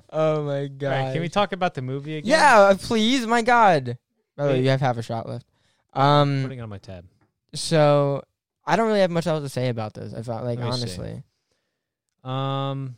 Oh 0.09 0.43
my 0.43 0.67
god. 0.67 0.89
right, 0.89 1.13
can 1.13 1.21
we 1.21 1.29
talk 1.29 1.51
about 1.51 1.73
the 1.73 1.81
movie 1.81 2.17
again? 2.17 2.29
Yeah, 2.29 2.59
uh, 2.59 2.75
please. 2.75 3.25
My 3.27 3.41
God. 3.41 3.97
By 4.35 4.45
the 4.45 4.49
way, 4.53 4.61
you 4.61 4.69
have 4.69 4.79
half 4.81 4.97
a 4.97 5.01
shot 5.03 5.27
left. 5.27 5.45
Um. 5.93 6.41
Putting 6.43 6.59
it 6.59 6.61
on 6.61 6.69
my 6.69 6.77
tab. 6.77 7.05
So 7.53 8.23
I 8.65 8.75
don't 8.75 8.87
really 8.87 9.01
have 9.01 9.11
much 9.11 9.27
else 9.27 9.43
to 9.43 9.49
say 9.49 9.69
about 9.69 9.93
this. 9.93 10.13
I 10.13 10.21
thought, 10.21 10.43
like, 10.43 10.59
Let 10.59 10.65
me 10.65 10.71
see. 10.71 10.81
honestly. 11.01 11.23
Um, 12.23 12.95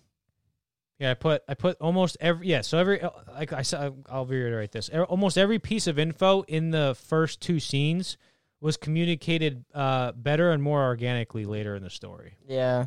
yeah, 0.99 1.11
I 1.11 1.13
put 1.15 1.43
I 1.47 1.53
put 1.53 1.77
almost 1.81 2.17
every 2.19 2.47
yeah. 2.47 2.61
So 2.61 2.77
every 2.77 3.01
uh, 3.01 3.09
like 3.33 3.53
I 3.53 3.61
said, 3.63 3.93
I'll 4.09 4.25
reiterate 4.25 4.71
this. 4.71 4.89
E- 4.93 4.97
Almost 4.97 5.37
every 5.37 5.59
piece 5.59 5.87
of 5.87 5.99
info 5.99 6.43
in 6.43 6.71
the 6.71 6.95
first 7.07 7.41
two 7.41 7.59
scenes 7.59 8.17
was 8.61 8.77
communicated 8.77 9.65
uh, 9.73 10.11
better 10.13 10.51
and 10.51 10.63
more 10.63 10.83
organically 10.85 11.45
later 11.45 11.75
in 11.75 11.83
the 11.83 11.89
story. 11.89 12.35
Yeah. 12.47 12.85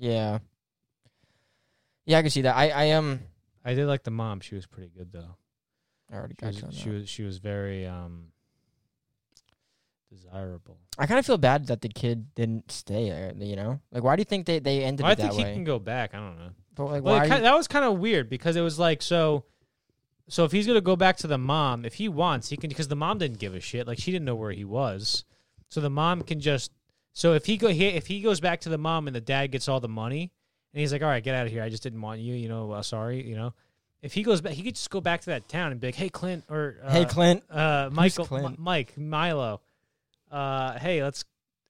Yeah. 0.00 0.38
Yeah, 2.06 2.18
I 2.18 2.22
can 2.22 2.30
see 2.30 2.42
that. 2.42 2.56
I 2.56 2.70
I 2.70 2.90
um. 2.92 3.20
I 3.64 3.74
did 3.74 3.86
like 3.86 4.02
the 4.02 4.10
mom. 4.10 4.40
She 4.40 4.54
was 4.54 4.66
pretty 4.66 4.90
good 4.96 5.12
though. 5.12 5.36
I 6.10 6.16
already 6.16 6.34
She 6.34 6.44
got 6.44 6.46
was 6.48 6.58
you 6.60 6.64
on 6.66 6.72
she 6.72 6.88
was, 6.90 7.08
she 7.08 7.22
was 7.22 7.38
very 7.38 7.86
um 7.86 8.28
desirable. 10.12 10.78
I 10.98 11.06
kind 11.06 11.18
of 11.18 11.26
feel 11.26 11.38
bad 11.38 11.66
that 11.68 11.80
the 11.82 11.88
kid 11.88 12.34
didn't 12.34 12.70
stay 12.72 13.10
there. 13.10 13.32
You 13.36 13.56
know, 13.56 13.80
like 13.92 14.02
why 14.02 14.16
do 14.16 14.20
you 14.20 14.24
think 14.24 14.46
they 14.46 14.58
they 14.58 14.82
ended 14.82 15.04
Well, 15.04 15.12
I 15.12 15.14
think 15.14 15.32
he 15.34 15.42
way? 15.44 15.52
can 15.54 15.64
go 15.64 15.78
back. 15.78 16.14
I 16.14 16.18
don't 16.18 16.38
know. 16.38 16.50
But 16.74 16.84
like, 16.86 17.02
Well, 17.04 17.14
why? 17.16 17.26
are 17.26 17.40
that 17.40 17.54
was 17.54 17.68
kind 17.68 17.84
of 17.84 17.98
weird 17.98 18.28
because 18.28 18.56
it 18.56 18.60
was 18.62 18.78
like 18.78 19.02
so. 19.02 19.44
So 20.28 20.44
if 20.44 20.52
he's 20.52 20.66
gonna 20.66 20.80
go 20.80 20.96
back 20.96 21.16
to 21.18 21.26
the 21.26 21.38
mom, 21.38 21.84
if 21.84 21.94
he 21.94 22.08
wants, 22.08 22.48
he 22.48 22.56
can 22.56 22.68
because 22.68 22.88
the 22.88 22.96
mom 22.96 23.18
didn't 23.18 23.38
give 23.38 23.54
a 23.54 23.60
shit. 23.60 23.86
Like 23.86 23.98
she 23.98 24.10
didn't 24.12 24.24
know 24.24 24.36
where 24.36 24.52
he 24.52 24.64
was, 24.64 25.24
so 25.68 25.80
the 25.80 25.90
mom 25.90 26.22
can 26.22 26.40
just. 26.40 26.70
So 27.12 27.34
if 27.34 27.46
he 27.46 27.56
go 27.56 27.68
he, 27.68 27.86
if 27.88 28.06
he 28.06 28.20
goes 28.20 28.40
back 28.40 28.60
to 28.62 28.68
the 28.68 28.78
mom 28.78 29.06
and 29.06 29.14
the 29.16 29.20
dad 29.20 29.48
gets 29.48 29.68
all 29.68 29.80
the 29.80 29.88
money, 29.88 30.32
and 30.72 30.80
he's 30.80 30.92
like, 30.92 31.02
"All 31.02 31.08
right, 31.08 31.22
get 31.22 31.34
out 31.34 31.46
of 31.46 31.52
here. 31.52 31.62
I 31.62 31.68
just 31.68 31.82
didn't 31.82 32.00
want 32.00 32.20
you. 32.20 32.34
You 32.34 32.48
know, 32.48 32.72
uh, 32.72 32.82
sorry. 32.82 33.26
You 33.26 33.36
know." 33.36 33.54
If 34.02 34.14
he 34.14 34.22
goes 34.22 34.40
back, 34.40 34.52
he 34.54 34.62
could 34.62 34.76
just 34.76 34.88
go 34.88 35.02
back 35.02 35.20
to 35.22 35.26
that 35.30 35.46
town 35.48 35.72
and 35.72 35.80
be 35.80 35.88
like, 35.88 35.94
"Hey, 35.94 36.08
Clint," 36.08 36.44
or 36.48 36.76
uh, 36.82 36.90
hey, 36.90 37.04
Clint. 37.04 37.42
uh, 37.50 37.90
Michael, 37.92 38.24
Clint? 38.24 38.46
M- 38.46 38.56
Mike, 38.58 38.96
Milo. 38.96 39.60
Uh, 40.30 40.78
hey, 40.78 41.02
let's. 41.02 41.24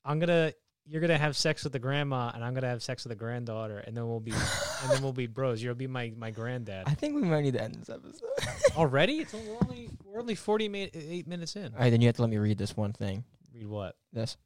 I'm 0.05 0.19
gonna. 0.21 0.53
You're 0.87 1.01
gonna 1.01 1.19
have 1.19 1.37
sex 1.37 1.65
with 1.65 1.73
the 1.73 1.79
grandma, 1.79 2.31
and 2.35 2.45
I'm 2.45 2.53
gonna 2.55 2.69
have 2.69 2.83
sex 2.83 3.05
with 3.05 3.11
the 3.11 3.17
granddaughter, 3.17 3.79
and 3.79 3.97
then 3.97 4.09
we'll 4.09 4.21
be, 4.21 4.33
and 4.33 4.91
then 4.91 5.03
we'll 5.03 5.13
be 5.13 5.27
bros. 5.27 5.63
You'll 5.63 5.75
be 5.75 5.87
my 5.87 6.13
my 6.17 6.31
granddad. 6.31 6.85
I 6.87 6.95
think 6.95 7.15
we 7.17 7.23
might 7.23 7.43
need 7.43 7.55
to 7.55 7.63
end 7.63 7.77
this 7.77 7.89
episode. 7.89 8.29
Already? 8.77 9.19
It's 9.19 9.35
only, 9.35 9.49
we're 9.49 9.59
only 9.63 9.91
we're 10.05 10.21
only 10.21 10.35
40 10.35 10.69
mi- 10.69 10.91
eight 10.93 11.27
minutes 11.29 11.57
in. 11.57 11.73
All 11.75 11.81
right, 11.81 11.91
then 11.91 12.01
you 12.01 12.07
have 12.09 12.17
to 12.17 12.23
let 12.23 12.31
me 12.31 12.39
read 12.39 12.59
this 12.59 12.77
one 12.77 12.93
thing. 12.93 13.25
Read 13.55 13.67
what? 13.67 13.97
This. 14.13 14.37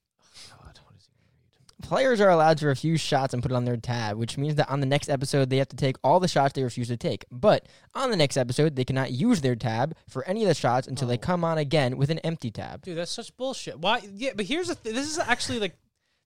God, 0.51 0.79
what 0.85 0.97
is 0.97 1.07
he 1.07 1.13
gonna 1.15 1.31
read? 1.39 1.74
Players 1.89 2.21
are 2.21 2.31
allowed 2.31 2.59
to 2.59 2.67
refuse 2.67 3.01
shots 3.01 3.35
and 3.35 3.43
put 3.43 3.53
it 3.53 3.55
on 3.55 3.65
their 3.67 3.77
tab, 3.77 4.17
which 4.17 4.39
means 4.39 4.55
that 4.55 4.71
on 4.71 4.81
the 4.81 4.87
next 4.87 5.09
episode 5.11 5.51
they 5.51 5.59
have 5.59 5.69
to 5.69 5.77
take 5.77 5.97
all 6.03 6.19
the 6.19 6.29
shots 6.29 6.55
they 6.55 6.63
refuse 6.63 6.89
to 6.89 6.97
take. 6.97 7.25
But 7.31 7.67
on 7.95 8.11
the 8.11 8.17
next 8.17 8.37
episode, 8.39 8.75
they 8.75 8.85
cannot 8.85 9.13
use 9.13 9.43
their 9.43 9.55
tab 9.55 9.95
for 10.09 10.25
any 10.25 10.43
of 10.43 10.49
the 10.49 10.55
shots 10.55 10.89
until 10.89 11.09
they 11.09 11.15
Oh. 11.17 11.19
come 11.19 11.45
on 11.45 11.59
again 11.59 11.97
with 11.99 12.11
an 12.11 12.21
empty 12.21 12.51
tab. 12.51 12.83
Dude, 12.83 12.97
that's 12.97 13.11
such 13.11 13.37
bullshit. 13.37 13.79
Why? 13.79 14.01
Yeah, 14.15 14.31
but 14.35 14.47
here's 14.47 14.69
the. 14.69 14.75
Th- 14.77 14.95
this 14.95 15.07
is 15.11 15.19
actually 15.19 15.59
like. 15.61 15.77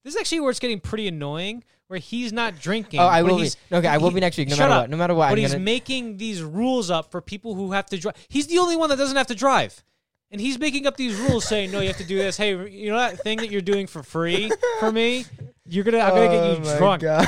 This 0.05 0.15
is 0.15 0.21
actually 0.21 0.41
where 0.41 0.51
it's 0.51 0.61
getting 0.61 0.79
pretty 0.81 1.09
annoying. 1.09 1.65
Where 1.89 1.99
he's 1.99 2.33
not 2.35 2.61
drinking. 2.61 3.01
Oh, 3.01 3.07
I 3.07 3.23
will 3.23 3.39
be. 3.39 3.51
Okay, 3.73 3.89
I 3.89 3.97
will 3.97 4.11
he- 4.11 4.15
be 4.17 4.21
next 4.21 4.37
week, 4.37 4.49
no 4.51 4.57
matter 4.57 4.73
up. 4.73 4.83
what. 4.83 4.91
No 4.91 4.97
matter 4.97 5.15
what. 5.15 5.29
but 5.31 5.33
I'm 5.33 5.39
he's 5.39 5.53
gonna- 5.53 5.65
making 5.65 6.19
these 6.19 6.43
rules 6.43 6.91
up 6.91 7.11
for 7.11 7.21
people 7.21 7.55
who 7.55 7.73
have 7.73 7.87
to 7.87 7.99
drive. 7.99 8.15
He's 8.29 8.47
the 8.47 8.59
only 8.59 8.77
one 8.77 8.91
that 8.91 8.97
doesn't 8.97 9.17
have 9.17 9.27
to 9.29 9.35
drive. 9.35 9.83
And 10.31 10.41
he's 10.41 10.59
making 10.59 10.87
up 10.87 10.97
these 10.97 11.19
rules 11.19 11.47
saying, 11.47 11.71
no, 11.71 11.81
you 11.81 11.89
have 11.89 11.97
to 11.97 12.05
do 12.05 12.19
this. 12.19 12.37
Hey, 12.37 12.51
you 12.71 12.91
know 12.91 12.99
that 12.99 13.19
thing 13.21 13.39
that 13.39 13.51
you're 13.51 13.63
doing 13.63 13.87
for 13.87 14.03
free 14.03 14.51
for 14.79 14.93
me? 14.93 15.25
You're 15.71 15.85
gonna, 15.85 15.99
I'm 15.99 16.11
gonna 16.11 16.27
Oh 16.27 16.57
get 16.57 16.73
you 16.73 16.79
drunk 16.79 17.03
God. 17.03 17.27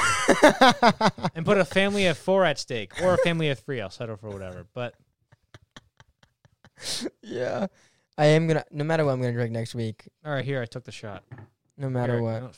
and 1.34 1.44
put 1.44 1.58
a 1.58 1.64
family 1.64 2.06
of 2.06 2.16
four 2.16 2.44
at 2.44 2.58
stake, 2.58 2.92
or 3.02 3.14
a 3.14 3.18
family 3.18 3.50
of 3.50 3.58
three. 3.58 3.82
I'll 3.82 3.90
settle 3.90 4.16
for 4.16 4.30
whatever. 4.30 4.64
But 4.72 4.94
yeah, 7.22 7.66
I 8.16 8.26
am 8.26 8.46
gonna. 8.46 8.64
No 8.70 8.84
matter 8.84 9.04
what, 9.04 9.12
I'm 9.12 9.20
gonna 9.20 9.34
drink 9.34 9.52
next 9.52 9.74
week. 9.74 10.08
all 10.24 10.32
right, 10.32 10.44
here 10.44 10.62
I 10.62 10.64
took 10.64 10.84
the 10.84 10.92
shot. 10.92 11.22
No 11.76 11.90
matter 11.90 12.14
Here, 12.14 12.22
what. 12.22 12.56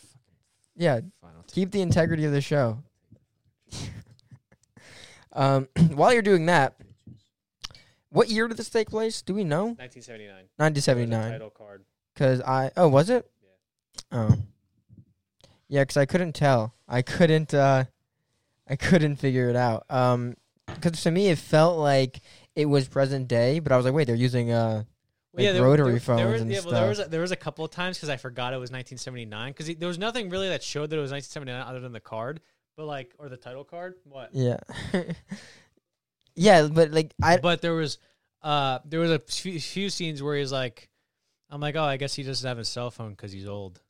Yeah, 0.77 1.01
fine, 1.21 1.33
keep 1.49 1.73
the 1.73 1.83
integrity 1.83 2.25
of 2.27 2.33
the 2.33 2.41
show. 2.41 2.79
um, 5.33 5.69
while 5.95 6.13
you're 6.13 6.23
doing 6.23 6.47
that, 6.47 6.77
what 8.13 8.29
year 8.29 8.49
did 8.49 8.57
this 8.57 8.71
take 8.71 8.91
place? 8.91 9.23
Do 9.23 9.35
we 9.35 9.45
know? 9.45 9.65
1979. 9.79 10.35
1979. 10.57 11.33
Title 11.33 11.51
card. 11.51 11.85
Cause 12.15 12.41
I 12.43 12.71
oh 12.77 12.89
was 12.89 13.11
it? 13.11 13.29
Yeah. 13.43 14.19
Oh, 14.19 14.35
yeah. 15.69 15.85
Cause 15.85 15.97
I 15.97 16.05
couldn't 16.07 16.35
tell. 16.35 16.75
I 16.87 17.03
couldn't. 17.03 17.55
uh 17.55 17.85
I 18.69 18.77
couldn't 18.77 19.17
figure 19.17 19.51
it 19.51 19.57
out. 19.57 19.85
Um, 19.91 20.37
cause 20.81 21.03
to 21.03 21.11
me 21.11 21.29
it 21.29 21.39
felt 21.39 21.79
like 21.79 22.21
it 22.55 22.67
was 22.67 22.87
present 22.89 23.29
day, 23.29 23.59
but 23.59 23.73
I 23.73 23.77
was 23.77 23.85
like, 23.85 23.95
wait, 23.95 24.07
they're 24.07 24.15
using 24.17 24.53
uh 24.53 24.85
like 25.35 25.45
there- 25.45 25.63
rotary 25.63 25.93
there, 25.93 26.01
phones 26.01 26.21
there 26.21 26.29
was, 26.29 26.43
and 26.43 26.51
yeah, 26.51 26.61
stuff. 26.61 26.73
Well, 26.73 26.81
there 26.81 26.89
was 26.91 26.99
a, 27.01 27.05
there 27.07 27.21
was 27.23 27.31
a 27.33 27.37
couple 27.37 27.65
of 27.65 27.71
times 27.71 27.97
because 27.97 28.11
I 28.11 28.17
forgot 28.17 28.53
it 28.53 28.59
was 28.59 28.71
1979 28.71 29.53
because 29.53 29.75
there 29.77 29.89
was 29.89 29.99
nothing 29.99 30.29
really 30.29 30.49
that 30.49 30.63
showed 30.63 30.91
that 30.91 30.99
it 30.99 31.01
was 31.01 31.11
1979 31.11 31.69
other 31.69 31.81
than 31.81 31.93
the 31.93 32.01
card, 32.01 32.41
but 32.77 32.85
like 32.85 33.15
or 33.19 33.29
the 33.29 33.37
title 33.39 33.65
card. 33.65 33.95
What? 34.05 34.31
yeah, 34.35 34.59
yeah, 36.35 36.69
but 36.71 36.91
like 36.91 37.13
I 37.23 37.37
but 37.39 37.61
there 37.63 37.75
was 37.75 37.99
uh 38.43 38.79
there 38.85 39.01
was 39.01 39.11
a 39.11 39.19
few, 39.19 39.59
few 39.61 39.91
scenes 39.91 40.23
where 40.23 40.37
he's 40.37 40.53
like, 40.53 40.89
I'm 41.51 41.61
like, 41.61 41.77
oh, 41.77 41.85
I 41.85 41.97
guess 41.97 42.15
he 42.15 42.23
doesn't 42.23 42.47
have 42.47 42.59
his 42.59 42.69
cell 42.69 42.91
phone 42.91 43.11
because 43.11 43.33
he's 43.33 43.47
old. 43.47 43.81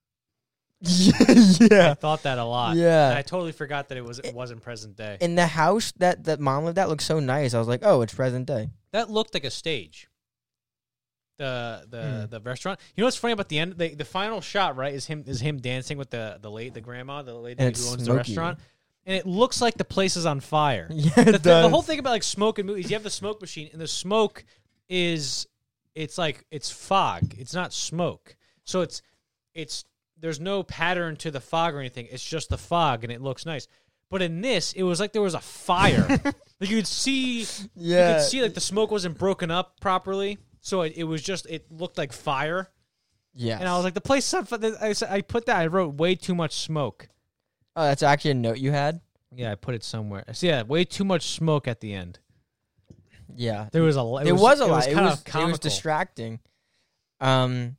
yeah, 0.85 1.91
I 1.91 1.95
thought 1.95 2.25
that 2.25 2.39
a 2.39 2.45
lot. 2.45 2.77
Yeah. 2.77 3.11
and 3.11 3.19
I 3.19 3.23
totally 3.23 3.53
forgot 3.53 3.89
that 3.89 3.99
it 3.99 4.05
was 4.05 4.19
it 4.19 4.35
wasn't 4.35 4.63
present 4.63 4.97
day. 4.97 5.17
in 5.21 5.37
the 5.37 5.47
house 5.47 5.93
that 5.99 6.25
that 6.25 6.41
mom 6.41 6.65
lived 6.65 6.77
at 6.79 6.89
looked 6.89 7.03
so 7.05 7.21
nice. 7.21 7.55
I 7.55 7.59
was 7.61 7.69
like, 7.69 7.81
oh, 7.85 8.03
it's 8.03 8.13
present 8.15 8.47
day. 8.47 8.71
That 8.91 9.09
looked 9.09 9.33
like 9.35 9.45
a 9.45 9.51
stage. 9.51 10.09
The 11.39 11.87
the 11.89 12.03
Hmm. 12.03 12.31
the 12.31 12.41
restaurant. 12.41 12.81
You 12.95 13.03
know 13.03 13.07
what's 13.07 13.17
funny 13.17 13.33
about 13.33 13.49
the 13.49 13.59
end? 13.59 13.79
The, 13.79 13.95
the 13.95 14.05
final 14.05 14.41
shot, 14.41 14.77
right, 14.77 14.93
is 14.93 15.07
him 15.07 15.25
is 15.27 15.41
him 15.41 15.59
dancing 15.61 15.99
with 15.99 16.11
the 16.11 16.39
the 16.41 16.51
late 16.51 16.75
the 16.75 16.81
grandma, 16.81 17.23
the 17.23 17.35
lady 17.35 17.63
who 17.63 17.69
owns 17.69 18.05
the 18.05 18.15
restaurant, 18.15 18.59
and 19.07 19.17
it 19.17 19.27
looks 19.27 19.61
like 19.61 19.75
the 19.75 19.85
place 19.85 20.17
is 20.17 20.27
on 20.27 20.41
fire. 20.41 20.87
Yeah, 20.91 21.11
the, 21.15 21.21
it 21.21 21.33
the 21.33 21.39
does. 21.39 21.71
whole 21.71 21.83
thing 21.83 21.99
about 21.99 22.11
like 22.11 22.23
smoke 22.23 22.59
in 22.59 22.67
movies, 22.67 22.91
you 22.91 22.97
have 22.97 23.03
the 23.03 23.11
smoke 23.11 23.41
machine, 23.41 23.69
and 23.73 23.81
the 23.81 23.89
smoke 23.89 24.45
is 24.89 25.47
it's 25.95 26.19
like 26.19 26.45
it's 26.51 26.71
fog. 26.71 27.35
It's 27.39 27.55
not 27.55 27.73
smoke. 27.73 28.37
So 28.65 28.81
it's 28.83 29.03
it's 29.55 29.85
there's 30.19 30.41
no 30.41 30.63
pattern 30.63 31.17
to 31.17 31.31
the 31.31 31.41
fog 31.41 31.75
or 31.75 31.81
anything. 31.81 32.07
It's 32.11 32.25
just 32.25 32.49
the 32.49 32.59
fog, 32.59 33.03
and 33.05 33.13
it 33.13 33.21
looks 33.21 33.45
nice. 33.45 33.67
But 34.09 34.23
in 34.23 34.41
this, 34.43 34.73
it 34.75 34.83
was 34.83 35.01
like 35.01 35.13
there 35.13 35.23
was 35.23 35.35
a 35.35 35.41
fire. 35.41 36.07
like 36.61 36.71
you 36.71 36.77
could 36.77 36.87
see, 36.87 37.41
you 37.41 37.47
Yeah. 37.75 38.15
could 38.19 38.23
see 38.23 38.43
like 38.43 38.55
the 38.55 38.61
smoke 38.61 38.91
wasn't 38.91 39.19
broken 39.19 39.51
up 39.51 39.81
properly, 39.81 40.39
so 40.61 40.83
it, 40.83 40.93
it 40.97 41.05
was 41.05 41.23
just 41.23 41.47
it 41.47 41.71
looked 41.73 41.99
like 41.99 42.13
fire. 42.13 42.69
Yeah, 43.35 43.59
And 43.59 43.67
I 43.67 43.75
was 43.77 43.85
like, 43.85 43.95
the 43.95 44.03
place. 44.03 44.27
is 44.27 44.35
on 44.35 44.45
fi- 44.45 44.59
I 44.81 44.95
I 45.17 45.21
put 45.23 45.47
that. 45.47 45.57
I 45.57 45.67
wrote 45.69 45.95
way 45.95 46.15
too 46.15 46.35
much 46.35 46.53
smoke. 46.55 47.09
Oh, 47.77 47.85
that's 47.85 48.03
actually 48.03 48.33
a 48.33 48.35
note 48.35 48.59
you 48.59 48.71
had. 48.73 49.01
Yeah, 49.35 49.53
I 49.53 49.55
put 49.55 49.75
it 49.75 49.83
somewhere. 49.85 50.25
So 50.33 50.47
yeah, 50.47 50.63
way 50.63 50.85
too 50.85 51.05
much 51.05 51.29
smoke 51.29 51.67
at 51.67 51.81
the 51.81 51.95
end. 51.95 52.19
Yeah, 53.35 53.69
There 53.73 53.83
was 53.83 53.97
a. 53.97 54.17
It 54.21 54.25
there 54.25 54.35
was, 54.35 54.61
a 54.61 54.65
it 54.65 54.69
lot. 54.69 54.87
It 54.87 54.93
kind 54.95 55.07
was 55.07 55.21
of 55.21 55.35
it 55.35 55.47
was 55.47 55.59
distracting. 55.59 56.41
Um, 57.21 57.77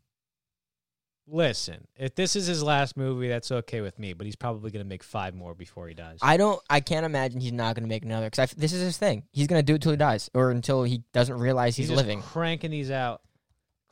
listen, 1.27 1.87
if 1.95 2.15
this 2.15 2.35
is 2.35 2.47
his 2.47 2.63
last 2.63 2.97
movie, 2.97 3.27
that's 3.27 3.51
okay 3.51 3.81
with 3.81 3.99
me. 3.99 4.13
But 4.13 4.25
he's 4.25 4.35
probably 4.35 4.71
gonna 4.71 4.83
make 4.83 5.03
five 5.03 5.35
more 5.35 5.53
before 5.53 5.87
he 5.87 5.93
dies. 5.93 6.19
I 6.21 6.37
don't. 6.37 6.59
I 6.69 6.79
can't 6.79 7.05
imagine 7.05 7.39
he's 7.39 7.51
not 7.51 7.75
going 7.75 7.83
to 7.83 7.89
make 7.89 8.03
another 8.03 8.31
because 8.31 8.51
this 8.53 8.73
is 8.73 8.81
his 8.81 8.97
thing. 8.97 9.23
He's 9.31 9.47
going 9.47 9.59
to 9.59 9.65
do 9.65 9.75
it 9.75 9.81
till 9.81 9.91
he 9.91 9.97
dies 9.97 10.29
or 10.33 10.49
until 10.49 10.83
he 10.83 11.03
doesn't 11.13 11.37
realize 11.37 11.75
he's, 11.75 11.89
just 11.89 11.97
living. 11.97 12.21
cranking 12.21 12.71
these 12.71 12.89
out. 12.89 13.21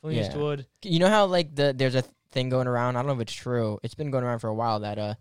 Clint 0.00 0.16
Yeah. 0.16 0.26
Eastwood. 0.26 0.66
You 0.82 0.98
know 0.98 1.08
how 1.08 1.26
like 1.26 1.54
the 1.54 1.72
there's 1.76 1.94
a 1.94 2.02
thing 2.32 2.48
going 2.48 2.66
around. 2.66 2.96
I 2.96 3.00
don't 3.00 3.06
know 3.06 3.14
if 3.14 3.20
it's 3.20 3.32
true. 3.32 3.78
It's 3.82 3.94
been 3.94 4.10
going 4.10 4.24
around 4.24 4.40
for 4.40 4.48
a 4.48 4.54
while 4.54 4.80
that 4.80 4.98
uh 4.98 5.14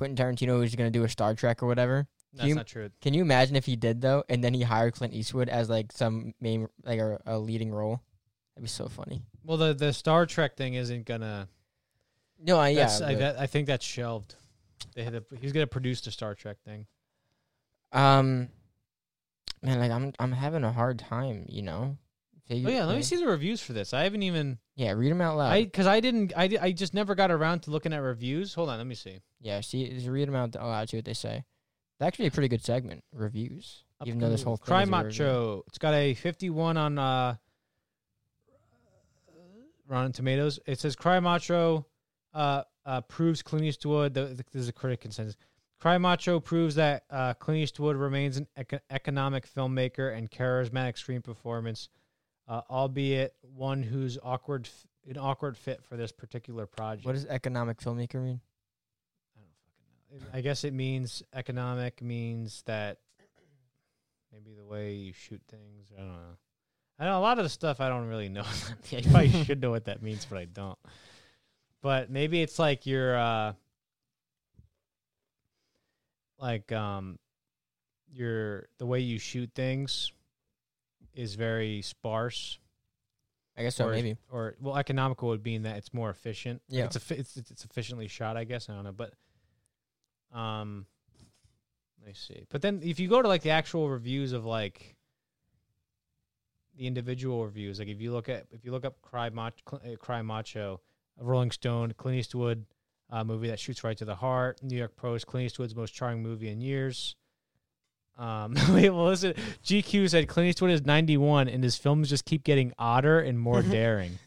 Quentin 0.00 0.16
Tarantino 0.16 0.64
is 0.64 0.74
going 0.74 0.90
to 0.90 0.98
do 0.98 1.04
a 1.04 1.08
Star 1.10 1.34
Trek 1.34 1.62
or 1.62 1.66
whatever. 1.66 2.08
That's 2.32 2.48
you- 2.48 2.54
not 2.54 2.66
true. 2.66 2.88
Can 3.02 3.12
you 3.12 3.20
imagine 3.20 3.54
if 3.54 3.66
he 3.66 3.76
did 3.76 4.00
though, 4.00 4.24
and 4.30 4.42
then 4.42 4.54
he 4.54 4.62
hired 4.62 4.94
Clint 4.94 5.12
Eastwood 5.12 5.50
as 5.50 5.68
like 5.68 5.92
some 5.92 6.32
main 6.40 6.68
like 6.84 6.98
a, 6.98 7.20
a 7.26 7.38
leading 7.38 7.70
role? 7.70 8.00
That'd 8.54 8.64
be 8.64 8.68
so 8.70 8.88
funny. 8.88 9.20
Well, 9.44 9.58
the 9.58 9.74
the 9.74 9.92
Star 9.92 10.24
Trek 10.24 10.56
thing 10.56 10.72
isn't 10.72 11.04
gonna. 11.04 11.48
No, 12.42 12.56
I, 12.58 12.70
yeah, 12.70 12.98
I, 13.04 13.14
that, 13.16 13.38
I 13.38 13.46
think 13.46 13.66
that's 13.66 13.84
shelved. 13.84 14.36
They 14.94 15.04
had 15.04 15.14
a, 15.16 15.22
he's 15.38 15.52
gonna 15.52 15.66
produce 15.66 16.00
the 16.00 16.10
Star 16.10 16.34
Trek 16.34 16.56
thing. 16.64 16.86
um, 17.92 18.48
man, 19.62 19.80
like 19.80 19.90
I'm 19.90 20.14
I'm 20.18 20.32
having 20.32 20.64
a 20.64 20.72
hard 20.72 20.98
time, 20.98 21.44
you 21.46 21.60
know. 21.60 21.98
Oh 22.50 22.54
yeah, 22.54 22.84
let 22.84 22.96
me 22.96 23.02
see 23.02 23.16
the 23.16 23.26
reviews 23.26 23.62
for 23.62 23.72
this. 23.72 23.94
I 23.94 24.02
haven't 24.02 24.22
even 24.24 24.58
Yeah, 24.74 24.92
read 24.92 25.10
them 25.10 25.20
out 25.20 25.36
loud. 25.36 25.52
I 25.52 25.64
because 25.64 25.86
I 25.86 26.00
didn't 26.00 26.32
I, 26.36 26.50
I 26.60 26.72
just 26.72 26.94
never 26.94 27.14
got 27.14 27.30
around 27.30 27.60
to 27.60 27.70
looking 27.70 27.92
at 27.92 27.98
reviews. 27.98 28.54
Hold 28.54 28.70
on, 28.70 28.78
let 28.78 28.86
me 28.86 28.94
see. 28.96 29.20
yeah, 29.40 29.60
see, 29.60 29.88
just 29.90 30.08
read 30.08 30.26
them 30.26 30.34
out 30.34 30.54
loud. 30.56 30.88
See 30.88 30.96
what 30.96 31.04
they 31.04 31.14
say. 31.14 31.36
It's 31.36 32.02
actually 32.06 32.26
a 32.26 32.30
pretty 32.30 32.48
good 32.48 32.64
segment. 32.64 33.04
Reviews, 33.12 33.84
even 34.04 34.18
though 34.18 34.30
this 34.30 34.42
whole 34.42 34.56
Cry 34.56 34.82
is 34.82 34.88
a 34.88 34.92
review. 34.92 35.24
Macho. 35.24 35.64
It's 35.68 35.78
got 35.78 35.94
a 35.94 36.14
51 36.14 36.76
on 36.76 36.98
uh 36.98 37.36
Rotten 39.86 40.12
Tomatoes. 40.12 40.58
It 40.66 40.78
says 40.80 40.96
Cry 40.96 41.20
Macho 41.20 41.86
uh, 42.34 42.62
uh 42.86 43.00
proves 43.02 43.42
Clint 43.42 43.64
Eastwood. 43.64 44.14
The, 44.14 44.26
the, 44.26 44.44
this 44.52 44.62
is 44.62 44.68
a 44.68 44.72
critic 44.72 45.00
consensus. 45.00 45.36
Cry 45.80 45.98
Macho 45.98 46.40
proves 46.40 46.74
that 46.74 47.04
uh, 47.10 47.32
Clint 47.34 47.62
Eastwood 47.62 47.96
remains 47.96 48.36
an 48.36 48.46
ec- 48.56 48.82
economic 48.90 49.48
filmmaker 49.50 50.14
and 50.14 50.30
charismatic 50.30 50.98
screen 50.98 51.22
performance, 51.22 51.88
uh, 52.50 52.62
albeit 52.68 53.32
one 53.54 53.82
who's 53.82 54.18
awkward, 54.22 54.68
an 55.08 55.16
awkward 55.16 55.56
fit 55.56 55.84
for 55.84 55.96
this 55.96 56.10
particular 56.10 56.66
project. 56.66 57.06
What 57.06 57.14
does 57.14 57.24
economic 57.26 57.78
filmmaker 57.78 58.16
mean? 58.16 58.40
I 59.36 59.40
don't 59.40 59.54
fucking 60.10 60.26
know. 60.26 60.38
I 60.38 60.40
guess 60.40 60.64
it 60.64 60.74
means 60.74 61.22
economic 61.32 62.02
means 62.02 62.62
that 62.66 62.98
maybe 64.32 64.52
the 64.56 64.64
way 64.64 64.94
you 64.94 65.12
shoot 65.12 65.40
things. 65.48 65.92
I 65.96 66.00
don't 66.00 66.08
know. 66.08 66.36
I 66.98 67.04
know 67.04 67.18
a 67.18 67.22
lot 67.22 67.38
of 67.38 67.44
the 67.44 67.50
stuff 67.50 67.80
I 67.80 67.88
don't 67.88 68.08
really 68.08 68.28
know. 68.28 68.44
I 68.92 69.00
probably 69.00 69.30
should 69.44 69.62
know 69.62 69.70
what 69.70 69.84
that 69.84 70.02
means, 70.02 70.26
but 70.28 70.36
I 70.36 70.46
don't. 70.46 70.78
But 71.82 72.10
maybe 72.10 72.42
it's 72.42 72.58
like 72.58 72.84
your 72.84 73.16
uh 73.16 73.52
like 76.36 76.72
um 76.72 77.18
your 78.12 78.66
the 78.78 78.86
way 78.86 79.00
you 79.00 79.20
shoot 79.20 79.50
things 79.54 80.12
is 81.14 81.34
very 81.34 81.82
sparse 81.82 82.58
I 83.60 83.62
guess 83.62 83.76
so, 83.76 83.88
or, 83.88 83.90
maybe. 83.90 84.16
or 84.30 84.54
well, 84.58 84.78
economical 84.78 85.28
would 85.28 85.44
mean 85.44 85.64
that 85.64 85.76
it's 85.76 85.92
more 85.92 86.08
efficient. 86.08 86.62
Yeah. 86.68 86.84
it's, 86.84 86.96
it's 87.10 87.36
it's 87.36 87.50
it's 87.50 87.64
efficiently 87.64 88.08
shot. 88.08 88.36
I 88.36 88.44
guess 88.44 88.70
I 88.70 88.74
don't 88.74 88.84
know, 88.84 88.92
but 88.92 89.12
um, 90.32 90.86
let 91.98 92.08
me 92.08 92.14
see. 92.14 92.46
But 92.48 92.62
then 92.62 92.80
if 92.82 92.98
you 92.98 93.08
go 93.08 93.20
to 93.20 93.28
like 93.28 93.42
the 93.42 93.50
actual 93.50 93.90
reviews 93.90 94.32
of 94.32 94.46
like 94.46 94.96
the 96.76 96.86
individual 96.86 97.44
reviews, 97.44 97.78
like 97.78 97.88
if 97.88 98.00
you 98.00 98.12
look 98.12 98.30
at 98.30 98.46
if 98.50 98.64
you 98.64 98.70
look 98.70 98.86
up 98.86 99.02
Cry 99.02 99.28
Macho, 99.28 99.60
uh, 99.72 99.96
Cry 99.98 100.22
Macho, 100.22 100.80
Rolling 101.18 101.50
Stone, 101.50 101.92
Clint 101.98 102.18
Eastwood 102.18 102.64
uh, 103.10 103.24
movie 103.24 103.48
that 103.48 103.58
shoots 103.60 103.84
right 103.84 103.98
to 103.98 104.06
the 104.06 104.14
heart. 104.14 104.62
New 104.62 104.78
York 104.78 104.96
Post, 104.96 105.26
Clint 105.26 105.46
Eastwood's 105.46 105.76
most 105.76 105.92
charming 105.92 106.22
movie 106.22 106.48
in 106.48 106.62
years. 106.62 107.16
Um, 108.18 108.54
wait, 108.74 108.90
well, 108.90 109.06
listen. 109.06 109.34
GQ 109.64 110.10
said 110.10 110.28
Clint 110.28 110.48
Eastwood 110.50 110.70
is 110.70 110.84
91 110.84 111.48
and 111.48 111.64
his 111.64 111.76
films 111.76 112.08
just 112.08 112.24
keep 112.24 112.44
getting 112.44 112.72
odder 112.78 113.20
and 113.20 113.38
more 113.38 113.62
daring. 113.62 114.18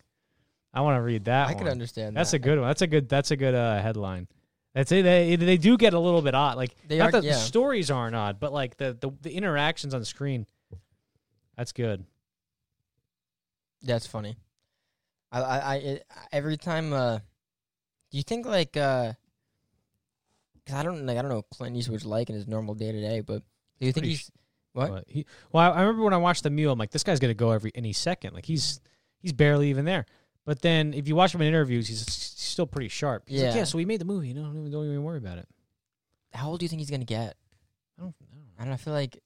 I 0.74 0.82
want 0.82 0.98
to 0.98 1.02
read 1.02 1.26
that. 1.26 1.48
I 1.50 1.52
one. 1.54 1.64
could 1.64 1.72
understand. 1.72 2.18
That's 2.18 2.32
that. 2.32 2.38
a 2.38 2.40
good 2.40 2.58
one. 2.60 2.68
That's 2.68 2.82
a 2.82 2.88
good. 2.88 3.08
That's 3.08 3.30
a 3.32 3.36
good 3.36 3.54
uh, 3.54 3.80
headline. 3.82 4.28
That's 4.74 4.92
it. 4.92 5.04
They 5.04 5.36
they 5.36 5.58
do 5.58 5.78
get 5.78 5.94
a 5.94 6.00
little 6.00 6.24
bit 6.24 6.34
odd. 6.34 6.58
Like 6.58 6.76
They 6.88 6.98
not 6.98 7.10
are- 7.10 7.12
that 7.22 7.24
the 7.24 7.34
stories 7.34 7.92
aren't 7.92 8.16
odd, 8.16 8.40
but 8.40 8.52
like 8.52 8.78
the, 8.78 8.98
the 9.00 9.12
the 9.22 9.32
interactions 9.32 9.94
on 9.94 10.00
the 10.00 10.06
screen. 10.06 10.48
That's 11.56 11.72
good. 11.72 12.04
That's 13.84 14.08
funny. 14.08 14.36
I 15.32 15.42
I, 15.42 15.58
I 15.60 15.76
it, 15.76 16.08
every 16.32 16.58
time. 16.58 16.92
Uh, 16.94 17.20
do 18.10 18.18
you 18.18 18.24
think 18.24 18.46
like? 18.48 18.76
Uh, 18.76 19.14
cause 20.66 20.76
I 20.76 20.82
don't 20.84 21.06
like 21.06 21.18
I 21.18 21.22
don't 21.22 21.30
know 21.30 21.38
what 21.38 21.50
Clint 21.52 21.76
Eastwood's 21.76 22.06
like 22.06 22.30
in 22.30 22.36
his 22.36 22.48
normal 22.48 22.74
day 22.74 22.92
to 22.92 23.00
day, 23.02 23.22
but 23.22 23.44
do 23.84 23.88
you 23.88 23.94
think 23.94 24.06
he's 24.06 24.32
what? 24.74 24.90
But 24.90 25.04
he, 25.08 25.26
well, 25.52 25.72
I, 25.72 25.76
I 25.76 25.82
remember 25.82 26.04
when 26.04 26.14
I 26.14 26.18
watched 26.18 26.44
the 26.44 26.50
mule. 26.50 26.74
I'm 26.74 26.80
like, 26.80 26.92
this 26.92 27.04
guy's 27.04 27.20
gonna 27.20 27.34
go 27.34 27.52
every 27.52 27.72
any 27.76 27.94
second. 27.94 28.34
Like 28.34 28.46
he's 28.46 28.64
mm-hmm. 28.64 28.86
he's 29.20 29.34
barely 29.34 29.70
even 29.70 29.86
there. 29.86 30.06
But 30.46 30.62
then 30.62 30.94
if 30.94 31.08
you 31.08 31.16
watch 31.16 31.34
him 31.34 31.42
in 31.42 31.48
interviews, 31.48 31.88
he's, 31.88 32.04
he's 32.04 32.14
still 32.14 32.68
pretty 32.68 32.90
sharp. 32.90 33.24
He's 33.28 33.42
like, 33.42 33.52
Yeah. 33.54 33.60
yeah. 33.60 33.64
So 33.64 33.78
we 33.78 33.86
made 33.86 34.02
the 34.02 34.06
movie. 34.06 34.30
You 34.30 34.34
know, 34.34 34.44
don't 34.44 34.58
even, 34.58 34.72
don't 34.72 34.86
even 34.86 35.04
worry 35.04 35.18
about 35.18 35.38
it. 35.38 35.48
How 36.34 36.50
old 36.50 36.60
do 36.60 36.66
you 36.66 36.70
think 36.70 36.80
he's 36.80 36.90
gonna 36.90 37.06
get? 37.06 37.36
I 37.98 38.02
don't. 38.02 38.16
Know. 38.20 38.38
I 38.60 38.64
don't 38.64 38.74
I 38.74 38.78
feel 38.78 38.94
like 38.94 39.20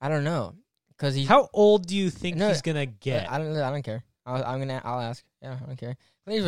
I 0.00 0.08
don't 0.08 0.24
know 0.24 0.54
because 0.88 1.14
he. 1.14 1.24
How 1.24 1.48
old 1.52 1.86
do 1.86 1.96
you 1.96 2.10
think 2.10 2.36
No, 2.36 2.48
he's 2.48 2.62
gonna 2.62 2.82
uh, 2.82 2.86
get? 3.00 3.30
I 3.30 3.38
don't. 3.38 3.56
I 3.56 3.70
don't 3.70 3.82
care. 3.82 4.04
I'll, 4.24 4.44
I'm 4.44 4.58
gonna. 4.58 4.80
I'll 4.84 5.00
ask. 5.00 5.24
Yeah, 5.42 5.58
I 5.62 5.66
don't 5.66 5.76
care. 5.76 5.96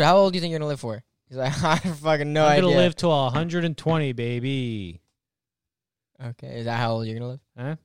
How 0.02 0.16
old 0.16 0.32
do 0.32 0.36
you 0.36 0.40
think 0.40 0.50
you're 0.50 0.58
gonna 0.58 0.68
live 0.68 0.80
for? 0.80 1.02
He's 1.28 1.36
like, 1.36 1.52
I 1.62 1.76
have 1.76 1.98
fucking 1.98 2.32
no 2.32 2.44
I'm 2.44 2.52
idea. 2.52 2.62
gonna 2.62 2.76
live 2.76 2.96
till 2.96 3.10
120, 3.10 4.12
baby. 4.12 5.00
Okay, 6.22 6.58
is 6.58 6.64
that 6.64 6.78
how 6.78 6.92
old 6.92 7.06
you're 7.06 7.18
gonna 7.18 7.30
live? 7.30 7.40
Huh? 7.56 7.76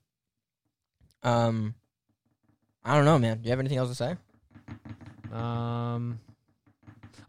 Um, 1.30 1.76
I 2.84 2.96
don't 2.96 3.06
know, 3.06 3.20
man. 3.20 3.38
Do 3.38 3.44
you 3.46 3.52
have 3.52 3.60
anything 3.60 3.78
else 3.78 3.90
to 3.90 3.96
say? 3.96 4.16
Um. 5.32 6.20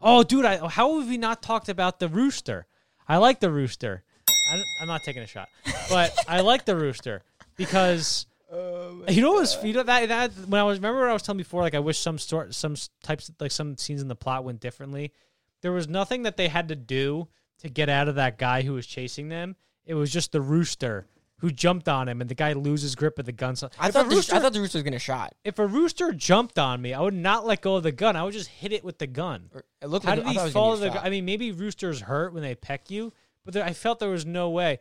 Oh, 0.01 0.23
dude! 0.23 0.45
I 0.45 0.67
how 0.67 0.99
have 0.99 1.07
we 1.07 1.17
not 1.17 1.41
talked 1.41 1.69
about 1.69 1.99
the 1.99 2.07
rooster? 2.07 2.65
I 3.07 3.17
like 3.17 3.39
the 3.39 3.51
rooster. 3.51 4.03
I 4.29 4.63
I'm 4.81 4.87
not 4.87 5.01
taking 5.03 5.21
a 5.21 5.27
shot, 5.27 5.49
but 5.89 6.13
I 6.27 6.41
like 6.41 6.65
the 6.65 6.75
rooster 6.75 7.23
because 7.55 8.25
you 8.51 9.21
know 9.21 9.31
what 9.31 9.41
was 9.41 9.63
you 9.63 9.73
know 9.73 9.83
that 9.83 10.07
that 10.09 10.31
when 10.47 10.59
I 10.61 10.63
was 10.63 10.77
remember 10.77 11.09
I 11.09 11.13
was 11.13 11.21
telling 11.21 11.37
before 11.37 11.61
like 11.61 11.75
I 11.75 11.79
wish 11.79 11.99
some 11.99 12.17
sort 12.17 12.53
some 12.53 12.75
types 13.03 13.31
like 13.39 13.51
some 13.51 13.77
scenes 13.77 14.01
in 14.01 14.07
the 14.07 14.15
plot 14.15 14.43
went 14.43 14.59
differently. 14.59 15.13
There 15.61 15.71
was 15.71 15.87
nothing 15.87 16.23
that 16.23 16.37
they 16.37 16.47
had 16.47 16.67
to 16.69 16.75
do 16.75 17.27
to 17.59 17.69
get 17.69 17.89
out 17.89 18.07
of 18.07 18.15
that 18.15 18.37
guy 18.37 18.61
who 18.61 18.73
was 18.73 18.85
chasing 18.85 19.29
them. 19.29 19.55
It 19.85 19.93
was 19.93 20.11
just 20.11 20.31
the 20.31 20.41
rooster 20.41 21.07
who 21.39 21.51
jumped 21.51 21.87
on 21.89 22.07
him, 22.07 22.21
and 22.21 22.29
the 22.29 22.33
guy 22.35 22.53
loses 22.53 22.95
grip 22.95 23.19
of 23.19 23.25
the 23.25 23.31
gun. 23.31 23.55
So 23.55 23.69
I 23.79 23.91
thought 23.91 24.09
the, 24.09 24.15
rooster- 24.15 24.35
I 24.35 24.39
thought 24.39 24.53
the 24.53 24.61
rooster 24.61 24.77
was 24.77 24.83
gonna 24.83 24.97
shot. 24.99 25.35
if 25.43 25.59
a 25.59 25.67
rooster 25.67 26.11
jumped 26.13 26.57
on 26.57 26.81
me, 26.81 26.93
I 26.93 27.01
would 27.01 27.13
not 27.13 27.45
let 27.45 27.61
go 27.61 27.75
of 27.75 27.83
the 27.83 27.91
gun. 27.91 28.15
I 28.15 28.23
would 28.23 28.33
just 28.33 28.47
hit 28.49 28.71
it 28.71 28.83
with 28.83 28.97
the 28.99 29.07
gun. 29.07 29.49
Or- 29.53 29.65
It 29.81 29.87
looked 29.87 30.05
How 30.05 30.15
like 30.15 30.25
did 30.25 30.37
I 30.37 30.45
he 30.45 30.51
fall 30.51 30.77
the? 30.77 30.89
gu- 30.89 30.97
I 30.97 31.09
mean, 31.09 31.25
maybe 31.25 31.51
roosters 31.51 32.01
hurt 32.01 32.33
when 32.33 32.41
they 32.41 32.55
peck 32.55 32.89
you, 32.89 33.11
but 33.43 33.53
there, 33.53 33.63
I 33.65 33.73
felt 33.73 33.99
there 33.99 34.09
was 34.09 34.25
no 34.25 34.49
way. 34.49 34.79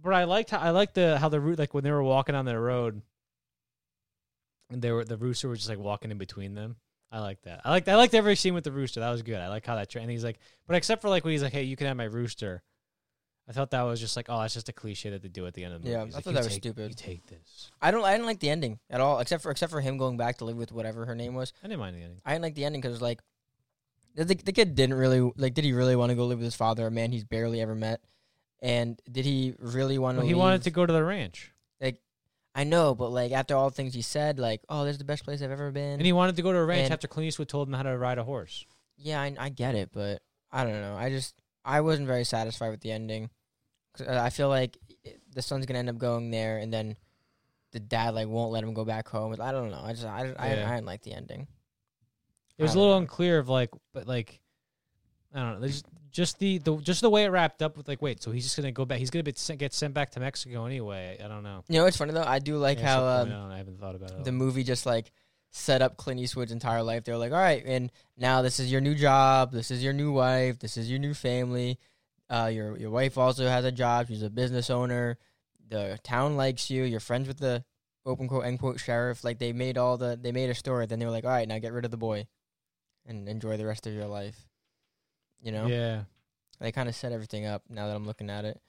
But 0.00 0.12
I 0.14 0.24
liked 0.24 0.50
how 0.50 0.58
I 0.58 0.70
liked 0.70 0.94
the 0.94 1.18
how 1.18 1.28
the 1.28 1.40
root 1.40 1.58
like 1.58 1.74
when 1.74 1.82
they 1.84 1.90
were 1.90 2.02
walking 2.02 2.34
on 2.34 2.44
the 2.44 2.58
road, 2.58 3.02
and 4.70 4.80
they 4.82 4.90
were 4.92 5.04
the 5.04 5.16
rooster 5.16 5.48
was 5.48 5.58
just 5.60 5.68
like 5.68 5.78
walking 5.78 6.10
in 6.10 6.18
between 6.18 6.54
them. 6.54 6.76
I 7.10 7.20
like 7.20 7.40
that. 7.42 7.62
I 7.64 7.70
liked 7.70 7.88
I 7.88 7.94
liked 7.96 8.14
every 8.14 8.36
scene 8.36 8.54
with 8.54 8.64
the 8.64 8.72
rooster. 8.72 9.00
That 9.00 9.10
was 9.10 9.22
good. 9.22 9.40
I 9.40 9.48
like 9.48 9.64
how 9.66 9.76
that. 9.76 9.88
Tra- 9.90 10.02
and 10.02 10.10
he's 10.10 10.24
like, 10.24 10.38
but 10.66 10.76
except 10.76 11.02
for 11.02 11.08
like 11.08 11.24
when 11.24 11.32
he's 11.32 11.42
like, 11.42 11.52
hey, 11.52 11.62
you 11.62 11.76
can 11.76 11.86
have 11.86 11.96
my 11.96 12.04
rooster. 12.04 12.62
I 13.48 13.52
thought 13.52 13.70
that 13.70 13.82
was 13.82 14.00
just 14.00 14.16
like, 14.16 14.26
oh, 14.28 14.40
that's 14.40 14.54
just 14.54 14.68
a 14.68 14.72
cliche 14.72 15.10
that 15.10 15.22
they 15.22 15.28
do 15.28 15.46
at 15.46 15.54
the 15.54 15.62
end 15.64 15.72
of 15.74 15.80
the 15.82 15.88
movie. 15.88 15.98
Yeah, 15.98 16.04
He's 16.06 16.14
I 16.14 16.18
like, 16.18 16.24
thought 16.24 16.30
"You 16.30 16.34
that 16.34 16.44
was 16.44 16.52
take- 16.54 16.62
stupid." 16.62 16.88
You 16.88 16.94
take 16.96 17.26
this. 17.26 17.70
I 17.80 17.90
don't. 17.92 18.04
I 18.04 18.12
didn't 18.12 18.26
like 18.26 18.40
the 18.40 18.50
ending 18.50 18.78
at 18.90 19.00
all, 19.00 19.20
except 19.20 19.42
for 19.42 19.50
except 19.52 19.70
for 19.70 19.80
him 19.80 19.98
going 19.98 20.16
back 20.16 20.38
to 20.38 20.44
live 20.44 20.56
with 20.56 20.72
whatever 20.72 21.06
her 21.06 21.14
name 21.14 21.34
was. 21.34 21.52
I 21.62 21.68
didn't 21.68 21.80
mind 21.80 21.96
the 21.96 22.02
ending. 22.02 22.20
I 22.24 22.32
didn't 22.32 22.42
like 22.42 22.54
the 22.56 22.64
ending 22.64 22.80
because 22.80 23.00
like 23.00 23.20
the, 24.16 24.24
the 24.24 24.34
the 24.34 24.52
kid 24.52 24.74
didn't 24.74 24.96
really 24.96 25.20
like. 25.36 25.54
Did 25.54 25.64
he 25.64 25.72
really 25.72 25.94
want 25.96 26.10
to 26.10 26.16
go 26.16 26.26
live 26.26 26.38
with 26.38 26.44
his 26.46 26.56
father, 26.56 26.86
a 26.86 26.90
man 26.90 27.12
he's 27.12 27.24
barely 27.24 27.60
ever 27.60 27.74
met? 27.74 28.00
And 28.60 29.00
did 29.10 29.24
he 29.24 29.54
really 29.58 29.98
want 29.98 30.16
to? 30.16 30.20
Well, 30.20 30.26
he 30.28 30.34
wanted 30.34 30.62
to 30.62 30.70
go 30.70 30.84
to 30.86 30.92
the 30.92 31.04
ranch, 31.04 31.52
Like 31.80 32.00
I 32.54 32.64
know, 32.64 32.94
but 32.94 33.10
like 33.10 33.30
after 33.32 33.54
all 33.54 33.68
the 33.68 33.74
things 33.76 33.92
he 33.94 34.00
said, 34.02 34.38
like, 34.40 34.62
oh, 34.68 34.84
this 34.84 34.92
is 34.92 34.98
the 34.98 35.04
best 35.04 35.24
place 35.24 35.42
I've 35.42 35.50
ever 35.50 35.70
been. 35.70 35.92
and 36.00 36.02
he 36.06 36.12
wanted 36.14 36.36
to 36.36 36.42
go 36.42 36.50
to 36.52 36.58
a 36.58 36.64
ranch 36.64 36.84
And- 36.84 36.92
after 36.94 37.06
Clint 37.06 37.28
Eastwood 37.28 37.48
told 37.50 37.68
him 37.68 37.74
how 37.74 37.82
to 37.82 37.96
ride 37.96 38.16
a 38.18 38.24
horse. 38.24 38.64
yeah, 38.96 39.20
I, 39.20 39.34
I 39.38 39.48
get 39.50 39.74
it, 39.74 39.90
but 39.92 40.22
I 40.50 40.64
don't 40.64 40.80
know. 40.80 40.96
I 40.96 41.10
just 41.10 41.34
I 41.66 41.80
wasn't 41.82 42.06
very 42.06 42.24
satisfied 42.24 42.70
with 42.70 42.80
the 42.80 42.92
ending. 42.92 43.28
'Cause, 43.94 44.06
uh, 44.06 44.20
I 44.22 44.30
feel 44.30 44.48
like 44.48 44.78
it- 45.04 45.20
the 45.32 45.42
son's 45.42 45.66
gonna 45.66 45.78
end 45.80 45.88
up 45.90 45.98
going 45.98 46.30
there, 46.30 46.58
and 46.58 46.72
then 46.72 46.96
the 47.72 47.80
dad 47.80 48.14
like 48.14 48.28
won't 48.28 48.52
let 48.52 48.62
him 48.64 48.72
go 48.72 48.84
back 48.84 49.08
home. 49.08 49.34
I 49.40 49.52
don't 49.52 49.70
know. 49.70 49.80
I 49.82 49.92
just 49.92 50.04
I 50.06 50.20
I, 50.38 50.54
Yeah. 50.54 50.70
I 50.70 50.74
didn't 50.76 50.86
like 50.86 51.02
the 51.02 51.12
ending. 51.12 51.46
It 52.58 52.62
was 52.62 52.74
a 52.74 52.78
little 52.78 52.94
know. 52.94 52.98
unclear 53.00 53.38
of 53.38 53.48
like, 53.50 53.70
but 53.92 54.06
like, 54.06 54.40
I 55.34 55.40
don't 55.40 55.54
know. 55.54 55.60
There's 55.60 55.82
just 56.10 56.38
the, 56.38 56.56
the 56.58 56.76
just 56.78 57.02
the 57.02 57.10
way 57.10 57.24
it 57.24 57.28
wrapped 57.28 57.60
up 57.60 57.76
with 57.76 57.86
like, 57.88 58.00
wait, 58.00 58.22
so 58.22 58.30
he's 58.30 58.44
just 58.44 58.56
gonna 58.56 58.72
go 58.72 58.86
back. 58.86 58.98
He's 58.98 59.10
gonna 59.10 59.22
be 59.24 59.34
sent, 59.36 59.58
get 59.58 59.74
sent 59.74 59.92
back 59.92 60.10
to 60.12 60.20
Mexico 60.20 60.64
anyway. 60.64 61.18
I 61.22 61.28
don't 61.28 61.42
know. 61.42 61.64
You 61.68 61.80
know, 61.80 61.86
it's 61.86 61.96
funny 61.98 62.12
though. 62.12 62.22
I 62.24 62.38
do 62.38 62.56
like 62.56 62.78
Yeah, 62.78 62.94
how 62.94 63.06
um, 63.06 63.32
I 63.50 63.58
haven't 63.58 63.78
thought 63.78 63.94
about 63.94 64.12
it. 64.12 64.24
the 64.24 64.32
movie 64.32 64.62
just 64.64 64.86
like 64.86 65.10
set 65.56 65.80
up 65.82 65.96
Clint 65.96 66.20
Eastwood's 66.20 66.52
entire 66.52 66.82
life. 66.82 67.04
They're 67.04 67.16
like, 67.16 67.32
all 67.32 67.38
right, 67.38 67.62
and 67.64 67.90
now 68.16 68.42
this 68.42 68.60
is 68.60 68.70
your 68.70 68.80
new 68.80 68.94
job. 68.94 69.52
This 69.52 69.70
is 69.70 69.82
your 69.82 69.92
new 69.94 70.12
wife. 70.12 70.58
This 70.58 70.76
is 70.76 70.90
your 70.90 70.98
new 70.98 71.14
family. 71.14 71.78
Uh, 72.28 72.50
your 72.52 72.76
your 72.76 72.90
wife 72.90 73.16
also 73.16 73.46
has 73.48 73.64
a 73.64 73.72
job. 73.72 74.08
She's 74.08 74.22
a 74.22 74.30
business 74.30 74.68
owner. 74.70 75.16
The 75.68 75.98
town 76.02 76.36
likes 76.36 76.70
you. 76.70 76.82
You're 76.84 77.00
friends 77.00 77.26
with 77.28 77.38
the 77.38 77.64
open 78.04 78.28
quote 78.28 78.44
end 78.44 78.58
quote 78.58 78.78
sheriff. 78.78 79.24
Like 79.24 79.38
they 79.38 79.52
made 79.52 79.78
all 79.78 79.96
the 79.96 80.18
they 80.20 80.32
made 80.32 80.50
a 80.50 80.54
story. 80.54 80.86
Then 80.86 80.98
they 80.98 81.06
were 81.06 81.12
like, 81.12 81.24
all 81.24 81.30
right, 81.30 81.48
now 81.48 81.58
get 81.58 81.72
rid 81.72 81.84
of 81.84 81.90
the 81.90 81.96
boy, 81.96 82.26
and 83.06 83.28
enjoy 83.28 83.56
the 83.56 83.66
rest 83.66 83.86
of 83.86 83.94
your 83.94 84.06
life. 84.06 84.46
You 85.40 85.52
know, 85.52 85.66
Yeah. 85.66 86.02
they 86.60 86.72
kind 86.72 86.88
of 86.88 86.94
set 86.94 87.12
everything 87.12 87.46
up. 87.46 87.62
Now 87.68 87.86
that 87.88 87.96
I'm 87.96 88.06
looking 88.06 88.30
at 88.30 88.44
it, 88.44 88.60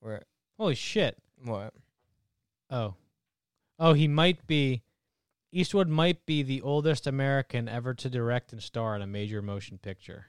where 0.00 0.22
Holy 0.58 0.74
shit. 0.74 1.16
what? 1.42 1.72
Oh. 2.70 2.94
Oh, 3.78 3.92
he 3.94 4.08
might 4.08 4.46
be 4.46 4.82
Eastwood 5.50 5.88
might 5.88 6.26
be 6.26 6.42
the 6.42 6.60
oldest 6.62 7.06
American 7.06 7.68
ever 7.68 7.94
to 7.94 8.10
direct 8.10 8.52
and 8.52 8.62
star 8.62 8.94
in 8.94 9.02
a 9.02 9.06
major 9.06 9.40
motion 9.40 9.78
picture. 9.78 10.26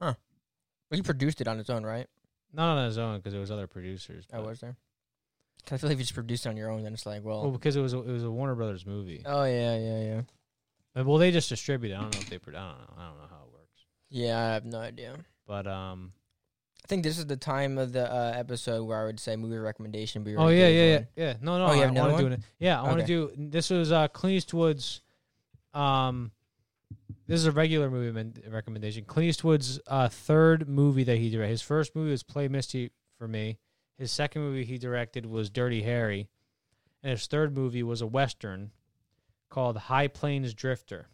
Huh. 0.00 0.14
Well, 0.90 0.96
he 0.96 1.02
produced 1.02 1.40
it 1.40 1.48
on 1.48 1.58
his 1.58 1.70
own, 1.70 1.84
right? 1.84 2.06
Not 2.52 2.76
on 2.76 2.84
his 2.86 2.98
own 2.98 3.18
because 3.18 3.32
there 3.32 3.40
was 3.40 3.50
other 3.50 3.66
producers. 3.66 4.26
Oh, 4.32 4.38
but- 4.38 4.46
was 4.46 4.60
there? 4.60 4.76
'Cause 5.64 5.72
I 5.72 5.76
feel 5.78 5.88
like 5.88 5.94
if 5.94 6.00
you 6.00 6.04
just 6.04 6.14
produced 6.14 6.44
it 6.44 6.50
on 6.50 6.58
your 6.58 6.68
own, 6.70 6.82
then 6.82 6.92
it's 6.92 7.06
like, 7.06 7.24
well, 7.24 7.40
Well, 7.42 7.50
because 7.52 7.74
it 7.74 7.80
was 7.80 7.94
a, 7.94 7.98
it 8.00 8.12
was 8.12 8.22
a 8.22 8.30
Warner 8.30 8.54
Brothers 8.54 8.84
movie. 8.84 9.22
oh 9.24 9.44
yeah, 9.44 9.76
yeah, 9.78 10.00
yeah. 10.02 10.22
Uh, 11.00 11.04
Well, 11.04 11.16
they 11.16 11.30
just 11.30 11.48
distributed. 11.48 11.96
I 11.96 12.02
don't 12.02 12.14
know 12.14 12.20
if 12.20 12.28
they. 12.28 12.38
pro- 12.38 12.52
I 12.54 12.68
don't 12.72 12.78
know. 12.80 12.94
I 13.02 13.08
don't 13.08 13.18
know 13.18 13.26
how 13.30 13.44
it 13.46 13.52
works. 13.52 13.86
Yeah, 14.10 14.38
I 14.38 14.52
have 14.52 14.64
no 14.66 14.78
idea. 14.80 15.16
But 15.46 15.66
um. 15.66 16.12
I 16.84 16.86
think 16.86 17.02
this 17.02 17.18
is 17.18 17.26
the 17.26 17.36
time 17.36 17.78
of 17.78 17.92
the 17.92 18.12
uh, 18.12 18.32
episode 18.36 18.84
where 18.84 19.00
I 19.00 19.06
would 19.06 19.18
say 19.18 19.36
movie 19.36 19.56
recommendation. 19.56 20.22
But 20.22 20.34
Oh 20.36 20.48
yeah, 20.48 20.68
yeah, 20.68 20.84
yeah, 20.84 21.00
yeah. 21.16 21.34
No, 21.40 21.58
no. 21.58 21.64
Oh, 21.64 21.68
I 21.68 21.76
have 21.76 21.94
want 21.94 22.18
to 22.18 22.22
do 22.22 22.32
it. 22.34 22.40
Yeah, 22.58 22.80
I 22.80 22.84
want 22.84 23.00
to 23.00 23.06
do. 23.06 23.30
This 23.36 23.70
was 23.70 23.90
uh, 23.90 24.08
Clint 24.08 24.36
Eastwood's. 24.36 25.00
Um, 25.72 26.30
this 27.26 27.40
is 27.40 27.46
a 27.46 27.52
regular 27.52 27.90
movie 27.90 28.12
men- 28.12 28.34
recommendation. 28.50 29.04
Clint 29.04 29.30
Eastwood's 29.30 29.80
uh, 29.86 30.08
third 30.08 30.68
movie 30.68 31.04
that 31.04 31.16
he 31.16 31.30
directed. 31.30 31.52
His 31.52 31.62
first 31.62 31.96
movie 31.96 32.10
was 32.10 32.22
Play 32.22 32.48
Misty 32.48 32.90
for 33.18 33.26
me. 33.26 33.58
His 33.96 34.12
second 34.12 34.42
movie 34.42 34.64
he 34.64 34.76
directed 34.76 35.24
was 35.24 35.48
Dirty 35.48 35.82
Harry, 35.82 36.28
and 37.02 37.12
his 37.12 37.26
third 37.26 37.56
movie 37.56 37.82
was 37.82 38.02
a 38.02 38.06
western 38.06 38.72
called 39.48 39.78
High 39.78 40.08
Plains 40.08 40.52
Drifter. 40.52 41.06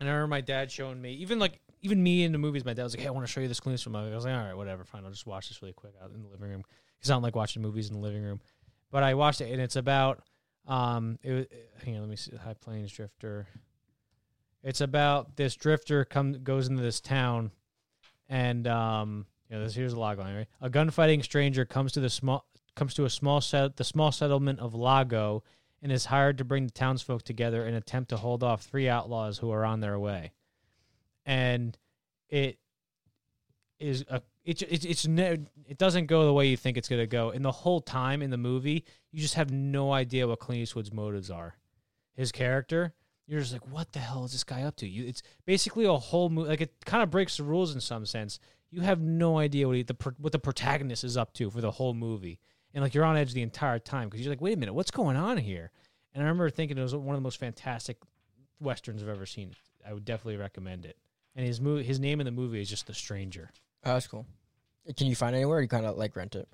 And 0.00 0.08
I 0.08 0.12
remember 0.14 0.30
my 0.30 0.40
dad 0.40 0.72
showing 0.72 1.00
me, 1.00 1.12
even 1.14 1.38
like 1.38 1.60
even 1.82 2.02
me 2.02 2.24
in 2.24 2.32
the 2.32 2.38
movies, 2.38 2.64
my 2.64 2.74
dad 2.74 2.84
was 2.84 2.94
like, 2.94 3.02
"Hey, 3.02 3.08
I 3.08 3.10
want 3.10 3.26
to 3.26 3.32
show 3.32 3.40
you 3.40 3.48
this 3.48 3.60
Clint 3.60 3.78
Eastwood 3.78 3.92
movie." 3.94 4.12
I 4.12 4.14
was 4.14 4.24
like, 4.24 4.34
"All 4.34 4.44
right, 4.44 4.56
whatever, 4.56 4.84
fine. 4.84 5.04
I'll 5.04 5.10
just 5.10 5.26
watch 5.26 5.48
this 5.48 5.60
really 5.60 5.74
quick 5.74 5.94
out 6.02 6.10
in 6.10 6.22
the 6.22 6.28
living 6.28 6.48
room." 6.48 6.64
Because 6.98 7.10
I 7.10 7.14
don't 7.14 7.22
like 7.22 7.36
watching 7.36 7.62
movies 7.62 7.88
in 7.88 7.94
the 7.94 8.00
living 8.00 8.22
room. 8.22 8.40
But 8.90 9.02
I 9.02 9.14
watched 9.14 9.40
it, 9.40 9.50
and 9.50 9.60
it's 9.60 9.76
about 9.76 10.22
um, 10.66 11.18
it 11.22 11.32
was, 11.32 11.46
hang 11.84 11.96
on, 11.96 12.02
let 12.02 12.10
me 12.10 12.16
see, 12.16 12.36
High 12.36 12.54
Plains 12.54 12.92
Drifter. 12.92 13.48
It's 14.62 14.80
about 14.80 15.36
this 15.36 15.56
drifter 15.56 16.04
come 16.04 16.44
goes 16.44 16.68
into 16.68 16.82
this 16.82 17.00
town, 17.00 17.50
and 18.28 18.66
um, 18.68 19.26
yeah, 19.50 19.58
this 19.58 19.74
here's 19.74 19.92
a 19.92 19.98
log 19.98 20.18
line. 20.18 20.36
Right, 20.36 20.46
a 20.60 20.70
gunfighting 20.70 21.22
stranger 21.24 21.64
comes 21.64 21.92
to 21.92 22.00
the 22.00 22.10
small 22.10 22.46
comes 22.76 22.94
to 22.94 23.04
a 23.04 23.10
small 23.10 23.40
set 23.40 23.76
the 23.76 23.84
small 23.84 24.12
settlement 24.12 24.60
of 24.60 24.74
Lago, 24.74 25.42
and 25.82 25.90
is 25.90 26.06
hired 26.06 26.38
to 26.38 26.44
bring 26.44 26.66
the 26.66 26.72
townsfolk 26.72 27.24
together 27.24 27.64
and 27.64 27.76
attempt 27.76 28.10
to 28.10 28.16
hold 28.16 28.44
off 28.44 28.62
three 28.62 28.88
outlaws 28.88 29.38
who 29.38 29.50
are 29.50 29.64
on 29.64 29.80
their 29.80 29.98
way. 29.98 30.30
And 31.24 31.76
it 32.28 32.58
is 33.78 34.04
a 34.08 34.22
it, 34.44 34.62
it, 34.62 34.84
it's 34.84 35.04
it 35.04 35.78
doesn't 35.78 36.06
go 36.06 36.26
the 36.26 36.32
way 36.32 36.48
you 36.48 36.56
think 36.56 36.76
it's 36.76 36.88
going 36.88 37.00
to 37.00 37.06
go. 37.06 37.30
And 37.30 37.44
the 37.44 37.52
whole 37.52 37.80
time 37.80 38.22
in 38.22 38.30
the 38.30 38.36
movie, 38.36 38.84
you 39.10 39.20
just 39.20 39.34
have 39.34 39.50
no 39.52 39.92
idea 39.92 40.26
what 40.26 40.40
Clint 40.40 40.62
Eastwood's 40.62 40.92
motives 40.92 41.30
are. 41.30 41.56
His 42.14 42.32
character, 42.32 42.94
you're 43.26 43.40
just 43.40 43.52
like, 43.52 43.66
what 43.68 43.92
the 43.92 44.00
hell 44.00 44.24
is 44.24 44.32
this 44.32 44.44
guy 44.44 44.62
up 44.62 44.76
to? 44.76 44.88
You, 44.88 45.06
it's 45.06 45.22
basically 45.46 45.84
a 45.84 45.94
whole 45.94 46.28
movie. 46.28 46.48
Like 46.48 46.60
it 46.60 46.74
kind 46.84 47.02
of 47.02 47.10
breaks 47.10 47.36
the 47.36 47.44
rules 47.44 47.74
in 47.74 47.80
some 47.80 48.04
sense. 48.04 48.38
You 48.70 48.80
have 48.80 49.00
no 49.00 49.38
idea 49.38 49.66
what 49.66 49.76
he, 49.76 49.82
the 49.82 49.96
what 50.18 50.32
the 50.32 50.38
protagonist 50.38 51.04
is 51.04 51.16
up 51.16 51.32
to 51.34 51.50
for 51.50 51.60
the 51.60 51.70
whole 51.70 51.94
movie, 51.94 52.40
and 52.72 52.82
like 52.82 52.94
you're 52.94 53.04
on 53.04 53.16
edge 53.16 53.34
the 53.34 53.42
entire 53.42 53.78
time 53.78 54.08
because 54.08 54.24
you're 54.24 54.32
like, 54.32 54.40
wait 54.40 54.56
a 54.56 54.58
minute, 54.58 54.72
what's 54.72 54.90
going 54.90 55.16
on 55.16 55.36
here? 55.36 55.70
And 56.14 56.22
I 56.22 56.26
remember 56.26 56.50
thinking 56.50 56.78
it 56.78 56.82
was 56.82 56.94
one 56.94 57.14
of 57.14 57.20
the 57.20 57.24
most 57.24 57.38
fantastic 57.38 57.98
westerns 58.60 59.02
I've 59.02 59.08
ever 59.08 59.26
seen. 59.26 59.54
I 59.86 59.92
would 59.92 60.04
definitely 60.04 60.36
recommend 60.36 60.86
it. 60.86 60.96
And 61.34 61.46
his 61.46 61.60
movie, 61.60 61.82
his 61.84 61.98
name 61.98 62.20
in 62.20 62.26
the 62.26 62.30
movie 62.32 62.60
is 62.60 62.68
just 62.68 62.86
The 62.86 62.94
Stranger. 62.94 63.50
Oh, 63.84 63.94
that's 63.94 64.06
cool. 64.06 64.26
Can 64.96 65.06
you 65.06 65.16
find 65.16 65.34
it 65.34 65.38
anywhere? 65.38 65.58
Or 65.58 65.62
you 65.62 65.68
kind 65.68 65.86
of 65.86 65.96
like 65.96 66.14
rent 66.16 66.34
it. 66.34 66.48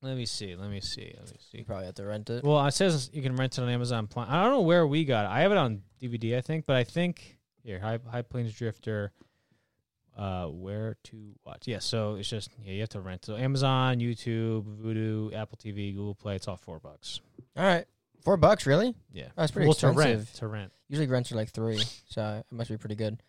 Let 0.00 0.16
me 0.16 0.26
see. 0.26 0.54
Let 0.54 0.70
me 0.70 0.80
see. 0.80 1.14
Let 1.18 1.30
me 1.30 1.36
see. 1.50 1.58
You 1.58 1.64
probably 1.64 1.86
have 1.86 1.94
to 1.94 2.04
rent 2.04 2.28
it. 2.30 2.44
Well, 2.44 2.64
it 2.66 2.72
says 2.72 3.10
you 3.12 3.22
can 3.22 3.36
rent 3.36 3.56
it 3.58 3.62
on 3.62 3.68
Amazon 3.68 4.06
Prime. 4.06 4.26
I 4.28 4.42
don't 4.42 4.52
know 4.52 4.60
where 4.60 4.86
we 4.86 5.04
got 5.04 5.24
it. 5.24 5.28
I 5.28 5.40
have 5.40 5.50
it 5.52 5.58
on 5.58 5.82
DVD, 6.00 6.36
I 6.36 6.40
think, 6.42 6.66
but 6.66 6.76
I 6.76 6.84
think 6.84 7.38
here 7.62 7.80
High 7.80 7.98
High 8.10 8.22
Plains 8.22 8.52
Drifter. 8.52 9.12
Uh, 10.16 10.46
where 10.46 10.96
to 11.04 11.34
watch? 11.44 11.66
Yeah, 11.66 11.80
so 11.80 12.14
it's 12.14 12.28
just 12.28 12.50
yeah, 12.64 12.72
you 12.74 12.80
have 12.80 12.88
to 12.90 13.00
rent. 13.00 13.24
So 13.24 13.36
Amazon, 13.36 13.98
YouTube, 13.98 14.62
Vudu, 14.76 15.34
Apple 15.34 15.58
TV, 15.60 15.92
Google 15.92 16.14
Play. 16.14 16.36
It's 16.36 16.46
all 16.46 16.56
four 16.56 16.78
bucks. 16.78 17.20
All 17.56 17.64
right, 17.64 17.84
four 18.22 18.36
bucks, 18.36 18.64
really? 18.64 18.94
Yeah, 19.12 19.28
That's 19.36 19.50
pretty 19.50 19.66
well, 19.66 19.74
to 19.74 19.86
rent. 19.88 19.98
expensive. 20.10 20.34
To 20.38 20.46
rent. 20.46 20.72
Usually 20.88 21.08
rents 21.08 21.32
are 21.32 21.34
like 21.34 21.50
three, 21.50 21.82
so 22.08 22.44
it 22.48 22.54
must 22.54 22.70
be 22.70 22.76
pretty 22.76 22.94
good. 22.94 23.20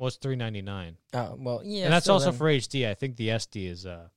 Well, 0.00 0.08
it's 0.08 0.16
three 0.16 0.34
ninety 0.34 0.62
nine, 0.62 0.96
Oh 1.12 1.36
well, 1.38 1.60
yeah. 1.62 1.84
and 1.84 1.92
that's 1.92 2.06
still 2.06 2.14
also 2.14 2.30
then. 2.30 2.38
for 2.38 2.46
HD. 2.46 2.88
I 2.88 2.94
think 2.94 3.16
the 3.16 3.28
SD 3.28 3.68
is 3.70 3.84
uh, 3.84 4.08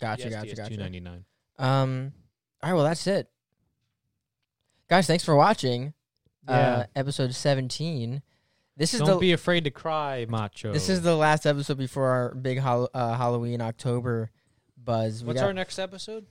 Gotcha, 0.00 0.22
the 0.22 0.28
SD 0.28 0.32
gotcha, 0.32 0.50
is 0.52 0.58
gotcha. 0.60 0.70
two 0.70 0.76
ninety 0.80 1.00
nine. 1.00 1.24
Um, 1.58 2.12
all 2.62 2.70
right, 2.70 2.76
well 2.76 2.84
that's 2.84 3.04
it, 3.08 3.28
guys. 4.88 5.08
Thanks 5.08 5.24
for 5.24 5.34
watching. 5.34 5.94
Uh, 6.46 6.52
Yeah. 6.52 6.86
episode 6.94 7.34
seventeen. 7.34 8.22
This 8.76 8.94
is 8.94 9.00
Don't 9.00 9.08
the 9.10 9.16
be 9.18 9.32
afraid 9.32 9.64
to 9.64 9.70
cry, 9.70 10.26
macho. 10.28 10.72
this 10.72 10.88
is 10.88 11.02
the 11.02 11.16
last 11.16 11.44
episode 11.44 11.76
before 11.78 12.08
our 12.08 12.34
big 12.34 12.58
hol- 12.60 12.90
uh, 12.94 13.16
Halloween 13.16 13.60
October 13.60 14.30
buzz. 14.76 15.22
We 15.24 15.28
What's 15.28 15.40
got- 15.40 15.46
our 15.48 15.52
next 15.52 15.78
episode? 15.80 16.26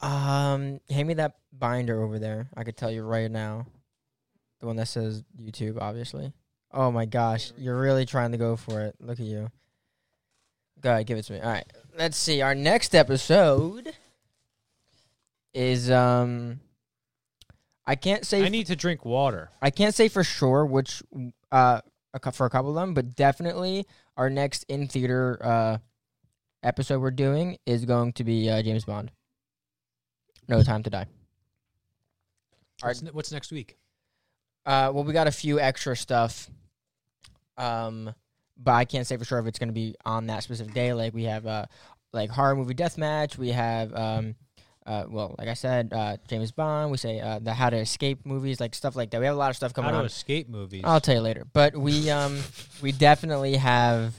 Um, 0.00 0.80
hand 0.90 1.06
me 1.06 1.14
that 1.14 1.36
binder 1.52 2.02
over 2.02 2.18
there. 2.18 2.48
I 2.56 2.64
could 2.64 2.76
tell 2.76 2.90
you 2.90 3.02
right 3.04 3.30
now. 3.30 3.66
The 4.60 4.66
one 4.66 4.74
that 4.76 4.86
says 4.88 5.22
YouTube, 5.40 5.80
obviously. 5.80 6.32
Oh 6.72 6.90
my 6.90 7.04
gosh, 7.04 7.52
you're 7.58 7.78
really 7.78 8.06
trying 8.06 8.32
to 8.32 8.38
go 8.38 8.56
for 8.56 8.80
it. 8.82 8.96
Look 9.00 9.20
at 9.20 9.26
you. 9.26 9.50
Go 10.80 10.90
ahead, 10.90 11.06
give 11.06 11.18
it 11.18 11.22
to 11.22 11.34
me. 11.34 11.40
All 11.40 11.50
right, 11.50 11.70
let's 11.96 12.16
see. 12.16 12.42
Our 12.42 12.54
next 12.54 12.94
episode 12.94 13.92
is 15.54 15.90
um. 15.90 16.60
I 17.84 17.96
can't 17.96 18.24
say 18.24 18.44
I 18.44 18.48
need 18.48 18.68
to 18.68 18.76
drink 18.76 19.04
water. 19.04 19.50
I 19.60 19.70
can't 19.70 19.94
say 19.94 20.08
for 20.08 20.24
sure 20.24 20.64
which 20.64 21.02
uh 21.50 21.80
for 22.32 22.46
a 22.46 22.50
couple 22.50 22.70
of 22.70 22.76
them, 22.76 22.94
but 22.94 23.16
definitely 23.16 23.86
our 24.16 24.30
next 24.30 24.64
in 24.68 24.86
theater 24.86 25.38
uh 25.42 25.78
episode 26.62 27.00
we're 27.00 27.10
doing 27.10 27.58
is 27.66 27.84
going 27.84 28.12
to 28.14 28.24
be 28.24 28.48
uh, 28.48 28.62
James 28.62 28.84
Bond. 28.84 29.10
No 30.48 30.62
Time 30.62 30.82
to 30.84 30.90
Die. 30.90 31.06
What's, 32.82 33.00
what's 33.12 33.32
next 33.32 33.52
week? 33.52 33.76
Uh, 34.66 34.90
well, 34.92 35.04
we 35.04 35.12
got 35.12 35.26
a 35.26 35.32
few 35.32 35.60
extra 35.60 35.96
stuff. 35.96 36.50
Um, 37.56 38.14
but 38.56 38.72
I 38.72 38.84
can't 38.84 39.06
say 39.06 39.16
for 39.16 39.24
sure 39.24 39.38
if 39.38 39.46
it's 39.46 39.58
going 39.58 39.68
to 39.68 39.74
be 39.74 39.94
on 40.04 40.26
that 40.26 40.42
specific 40.42 40.74
day. 40.74 40.92
Like 40.92 41.14
we 41.14 41.24
have 41.24 41.46
uh, 41.46 41.66
like 42.12 42.30
horror 42.30 42.54
movie 42.56 42.74
death 42.74 42.98
match. 42.98 43.38
We 43.38 43.48
have 43.50 43.94
um, 43.94 44.34
uh, 44.86 45.04
well, 45.08 45.34
like 45.38 45.48
I 45.48 45.54
said, 45.54 45.92
uh, 45.92 46.16
James 46.28 46.52
Bond. 46.52 46.90
We 46.90 46.96
say 46.96 47.20
uh, 47.20 47.38
the 47.38 47.52
How 47.54 47.70
to 47.70 47.76
Escape 47.76 48.26
movies, 48.26 48.60
like 48.60 48.74
stuff 48.74 48.96
like 48.96 49.10
that. 49.10 49.20
We 49.20 49.26
have 49.26 49.34
a 49.34 49.38
lot 49.38 49.50
of 49.50 49.56
stuff 49.56 49.72
coming 49.74 49.90
How 49.90 49.98
to 49.98 50.00
on. 50.00 50.06
escape 50.06 50.48
movies. 50.48 50.82
I'll 50.84 51.00
tell 51.00 51.14
you 51.14 51.20
later. 51.20 51.46
But 51.52 51.76
we 51.76 52.10
um 52.10 52.38
we 52.80 52.92
definitely 52.92 53.56
have 53.56 54.14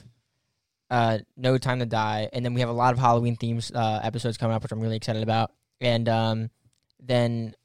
uh 0.89 1.19
No 1.37 1.57
Time 1.57 1.79
to 1.79 1.85
Die, 1.85 2.29
and 2.33 2.43
then 2.45 2.53
we 2.53 2.61
have 2.61 2.69
a 2.69 2.73
lot 2.73 2.93
of 2.93 2.99
Halloween 2.99 3.35
themes 3.35 3.71
uh 3.73 3.99
episodes 4.03 4.37
coming 4.37 4.55
up, 4.55 4.63
which 4.63 4.71
I'm 4.71 4.79
really 4.79 4.97
excited 4.97 5.23
about. 5.23 5.51
And 5.81 6.07
um 6.09 6.49
then 6.99 7.55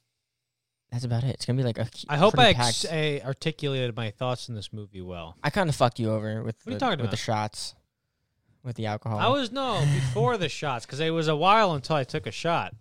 that's 0.91 1.05
about 1.05 1.25
it. 1.25 1.31
It's 1.35 1.45
gonna 1.47 1.57
be 1.59 1.63
like 1.65 1.79
a. 1.79 1.89
I 2.09 2.17
hope 2.17 2.39
I, 2.39 2.51
ex- 2.51 2.87
I 2.91 3.21
articulated 3.25 3.95
my 3.97 4.11
thoughts 4.11 4.49
in 4.49 4.55
this 4.55 4.73
movie 4.73 5.01
well. 5.03 5.37
I 5.43 5.51
kind 5.51 5.69
of 5.69 5.77
fucked 5.77 5.99
you 5.99 6.11
over 6.11 6.43
with 6.43 6.57
What 6.65 6.79
the, 6.79 6.97
with 7.01 7.11
the 7.11 7.17
shots, 7.17 7.75
with 8.63 8.77
the 8.77 8.87
alcohol. 8.87 9.19
I 9.19 9.29
was 9.29 9.53
no 9.53 9.81
before 9.95 10.37
the 10.39 10.49
shots 10.49 10.87
because 10.87 11.01
it 11.01 11.11
was 11.11 11.29
a 11.29 11.37
while 11.37 11.73
until 11.75 11.97
I 11.97 12.05
took 12.05 12.27
a 12.27 12.33
shot. 12.33 12.75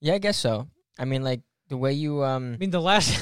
yeah, 0.00 0.14
I 0.14 0.18
guess 0.18 0.36
so. 0.38 0.68
I 0.98 1.04
mean, 1.04 1.22
like 1.22 1.40
the 1.68 1.76
way 1.76 1.92
you 1.92 2.22
um 2.24 2.54
I 2.54 2.56
mean, 2.56 2.70
the 2.70 2.80
last 2.80 3.18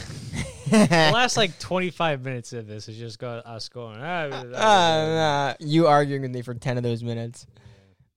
the 0.70 0.76
last 1.12 1.36
like 1.36 1.58
twenty 1.58 1.90
five 1.90 2.24
minutes 2.24 2.52
of 2.52 2.66
this 2.66 2.88
is 2.88 2.96
just 2.96 3.18
go, 3.18 3.28
us 3.28 3.68
going. 3.68 3.98
"Ah, 4.00 4.24
Uh, 4.24 4.46
nah, 4.54 5.54
you 5.58 5.86
arguing 5.88 6.22
with 6.22 6.30
me 6.30 6.42
for 6.42 6.54
ten 6.54 6.76
of 6.76 6.82
those 6.82 7.02
minutes. 7.02 7.46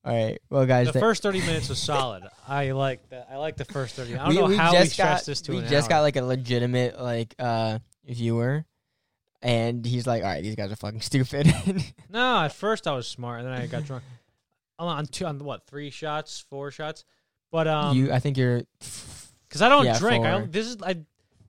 All 0.05 0.13
right, 0.13 0.39
well, 0.51 0.65
guys, 0.67 0.87
the 0.87 0.93
th- 0.93 1.01
first 1.01 1.23
thirty 1.23 1.39
minutes 1.39 1.67
was 1.67 1.79
solid. 1.79 2.23
I 2.47 2.71
like 2.71 3.09
that. 3.09 3.27
I 3.31 3.37
like 3.37 3.57
the 3.57 3.65
first 3.65 3.95
thirty. 3.95 4.15
I 4.15 4.17
don't 4.17 4.29
we, 4.29 4.35
know 4.35 4.45
we 4.45 4.55
how 4.55 4.71
we 4.79 4.87
got, 4.89 5.25
this 5.25 5.41
to 5.41 5.51
we 5.51 5.61
just 5.61 5.89
got 5.89 6.01
like 6.01 6.15
a 6.15 6.21
legitimate 6.21 7.01
like 7.01 7.33
uh 7.39 7.79
viewer 8.07 8.65
and 9.41 9.83
he's 9.83 10.05
like 10.05 10.23
all 10.23 10.29
right 10.29 10.43
these 10.43 10.55
guys 10.55 10.71
are 10.71 10.75
fucking 10.75 11.01
stupid 11.01 11.51
No, 12.09 12.41
at 12.41 12.53
first 12.53 12.87
I 12.87 12.91
was 12.93 13.07
smart, 13.07 13.39
and 13.41 13.47
then 13.49 13.59
I 13.59 13.65
got 13.67 13.85
drunk. 13.85 14.03
On- 14.77 14.87
on 14.97 15.05
two, 15.05 15.25
on 15.25 15.39
what 15.39 15.65
three 15.67 15.89
shots, 15.89 16.45
four 16.49 16.69
shots, 16.69 17.05
but 17.49 17.65
um, 17.67 17.97
you 17.97 18.11
i 18.11 18.19
think 18.19 18.37
you're 18.37 18.63
because 19.47 19.61
I 19.61 19.69
don't 19.69 19.85
Yeah, 19.85 19.97
drink. 19.97 20.25
I 20.25 20.31
don't, 20.31 20.51
this 20.51 20.67
is 20.67 20.77
I. 20.83 20.97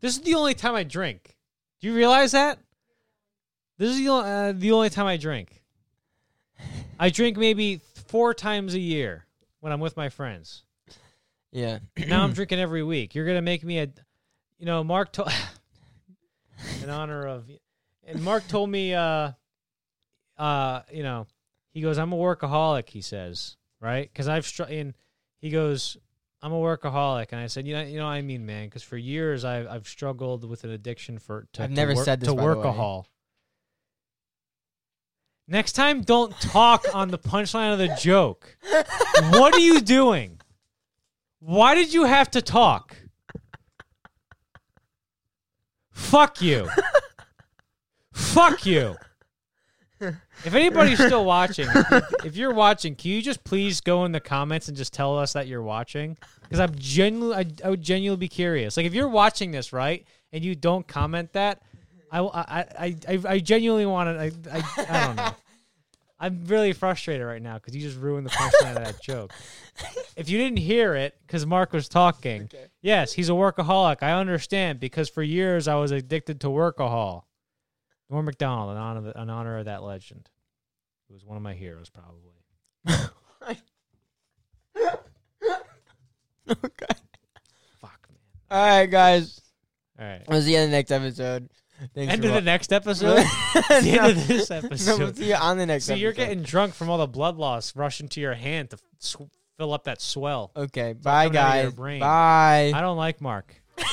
This 0.00 0.16
is 0.16 0.22
the 0.22 0.34
only 0.34 0.54
time 0.54 0.74
I 0.76 0.84
drink. 0.84 1.36
Do 1.80 1.88
you 1.88 1.94
realize 1.94 2.32
that? 2.32 2.58
This 3.78 3.90
is 3.90 3.98
the 3.98 4.12
uh, 4.12 4.52
the 4.52 4.70
only 4.72 4.90
time 4.90 5.06
I 5.06 5.16
drink. 5.16 5.62
I 7.00 7.10
drink 7.10 7.36
maybe 7.36 7.80
four 8.08 8.34
times 8.34 8.74
a 8.74 8.80
year 8.80 9.26
when 9.60 9.72
I'm 9.72 9.80
with 9.80 9.96
my 9.96 10.08
friends. 10.08 10.64
Yeah. 11.52 11.78
now 12.06 12.22
I'm 12.22 12.32
drinking 12.34 12.60
every 12.60 12.82
week. 12.82 13.14
You're 13.14 13.26
gonna 13.26 13.42
make 13.42 13.64
me 13.64 13.78
a, 13.78 13.88
you 14.58 14.66
know, 14.66 14.84
Mark 14.84 15.12
told 15.12 15.30
in 16.82 16.90
honor 16.90 17.26
of, 17.26 17.50
and 18.06 18.22
Mark 18.22 18.46
told 18.48 18.70
me, 18.70 18.94
uh, 18.94 19.32
uh, 20.38 20.80
you 20.92 21.02
know, 21.02 21.26
he 21.70 21.80
goes, 21.80 21.98
I'm 21.98 22.12
a 22.12 22.16
workaholic. 22.16 22.88
He 22.88 23.00
says, 23.00 23.56
right? 23.80 24.10
Because 24.10 24.28
I've 24.28 24.46
str- 24.46 24.64
and 24.64 24.94
he 25.38 25.50
goes, 25.50 25.96
I'm 26.42 26.52
a 26.52 26.56
workaholic, 26.56 27.28
and 27.32 27.40
I 27.40 27.46
said, 27.46 27.66
you 27.66 27.74
know, 27.74 27.82
you 27.82 27.98
know, 27.98 28.04
what 28.04 28.12
I 28.12 28.22
mean, 28.22 28.46
man, 28.46 28.66
because 28.66 28.82
for 28.82 28.96
years 28.96 29.44
I've 29.44 29.66
I've 29.66 29.88
struggled 29.88 30.48
with 30.48 30.64
an 30.64 30.70
addiction 30.70 31.18
for. 31.18 31.46
To, 31.54 31.62
I've 31.64 31.70
to 31.70 31.74
never 31.74 31.94
work, 31.94 32.04
said 32.04 32.20
this, 32.20 32.28
to 32.28 32.34
by 32.34 32.42
the 32.42 32.48
way. 32.48 32.54
workahol. 32.64 33.06
Next 35.48 35.72
time, 35.72 36.02
don't 36.02 36.32
talk 36.40 36.84
on 36.92 37.08
the 37.08 37.18
punchline 37.18 37.72
of 37.72 37.78
the 37.78 37.94
joke. 38.00 38.56
What 39.30 39.54
are 39.54 39.60
you 39.60 39.80
doing? 39.80 40.40
Why 41.38 41.76
did 41.76 41.94
you 41.94 42.04
have 42.04 42.30
to 42.32 42.42
talk? 42.42 42.96
Fuck 45.92 46.42
you. 46.42 46.68
Fuck 48.12 48.66
you. 48.66 48.96
If 50.00 50.54
anybody's 50.54 50.98
still 50.98 51.24
watching, 51.24 51.66
if, 52.24 52.36
you're 52.36 52.52
watching, 52.52 52.94
can 52.94 53.12
you 53.12 53.22
just 53.22 53.44
please 53.44 53.80
go 53.80 54.04
in 54.04 54.12
the 54.12 54.20
comments 54.20 54.68
and 54.68 54.76
just 54.76 54.92
tell 54.92 55.18
us 55.18 55.32
that 55.32 55.46
you're 55.46 55.62
watching? 55.62 56.18
Because 56.42 56.60
I'm 56.60 56.74
genuinely, 56.76 57.36
I, 57.36 57.66
I 57.66 57.70
would 57.70 57.82
genuinely 57.82 58.18
be 58.18 58.28
curious. 58.28 58.76
Like 58.76 58.84
if 58.84 58.94
you're 58.94 59.08
watching 59.08 59.52
this, 59.52 59.72
right, 59.72 60.04
and 60.32 60.44
you 60.44 60.54
don't 60.54 60.86
comment 60.86 61.32
that, 61.32 61.62
I, 62.16 62.40
I, 62.40 62.66
I, 62.78 62.96
I, 63.08 63.22
I 63.28 63.38
genuinely 63.38 63.86
want 63.86 64.16
to. 64.16 64.52
I, 64.52 64.58
I, 64.58 64.84
I 64.88 65.06
don't 65.06 65.16
know. 65.16 65.34
I'm 66.18 66.46
really 66.46 66.72
frustrated 66.72 67.26
right 67.26 67.42
now 67.42 67.54
because 67.54 67.76
you 67.76 67.82
just 67.82 67.98
ruined 67.98 68.26
the 68.26 68.30
punchline 68.30 68.76
of 68.76 68.84
that 68.84 69.02
joke. 69.02 69.32
If 70.16 70.30
you 70.30 70.38
didn't 70.38 70.56
hear 70.60 70.94
it, 70.94 71.14
because 71.26 71.44
Mark 71.44 71.74
was 71.74 71.90
talking, 71.90 72.48
yes, 72.80 73.12
he's 73.12 73.28
a 73.28 73.32
workaholic. 73.32 74.02
I 74.02 74.12
understand 74.12 74.80
because 74.80 75.10
for 75.10 75.22
years 75.22 75.68
I 75.68 75.74
was 75.74 75.90
addicted 75.90 76.40
to 76.40 76.46
workahol. 76.46 77.24
Norm 78.08 78.24
Macdonald, 78.24 78.70
in 78.70 78.78
honor, 78.78 79.10
of, 79.10 79.14
in 79.14 79.28
honor 79.28 79.58
of 79.58 79.66
that 79.66 79.82
legend, 79.82 80.30
who 81.06 81.12
was 81.14 81.22
one 81.22 81.36
of 81.36 81.42
my 81.42 81.52
heroes, 81.52 81.90
probably. 81.90 82.32
okay. 86.48 86.94
Fuck, 87.78 88.08
man. 88.08 88.18
All 88.50 88.66
right, 88.66 88.86
guys. 88.86 89.42
All 89.98 90.06
right. 90.06 90.22
We'll 90.26 90.40
see 90.40 90.52
you 90.54 90.60
in 90.60 90.70
the 90.70 90.76
next 90.76 90.92
episode. 90.92 91.50
Thanks 91.94 92.12
End 92.12 92.24
of 92.24 92.32
the 92.32 92.40
next 92.40 92.72
episode. 92.72 93.16
the 93.54 93.64
end 93.70 93.86
No. 93.96 94.08
of 94.10 94.28
this 94.28 94.50
No, 94.50 94.56
episode. 94.56 95.16
see 95.16 95.28
you 95.28 95.34
on 95.34 95.58
the 95.58 95.66
next 95.66 95.84
See, 95.84 95.94
you're 95.96 96.12
getting 96.12 96.42
drunk 96.42 96.74
from 96.74 96.88
all 96.88 96.98
the 96.98 97.06
blood 97.06 97.36
loss 97.36 97.76
rushing 97.76 98.08
to 98.08 98.20
your 98.20 98.34
hand 98.34 98.70
to 98.70 98.78
sw- 98.98 99.28
fill 99.58 99.72
up 99.74 99.84
that 99.84 100.00
swell. 100.00 100.52
Okay, 100.56 100.94
bye, 100.94 101.26
coming 101.26 101.38
out 101.38 101.50
of 101.50 101.54
your 101.62 101.70
guys. 101.70 101.74
brain. 101.74 102.00
Bye. 102.00 102.72
I 102.74 102.80
don't 102.80 102.96
like 102.96 103.20
Mark. 103.20 103.54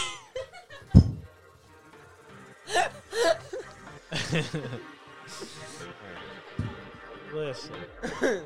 Listen. 7.34 7.74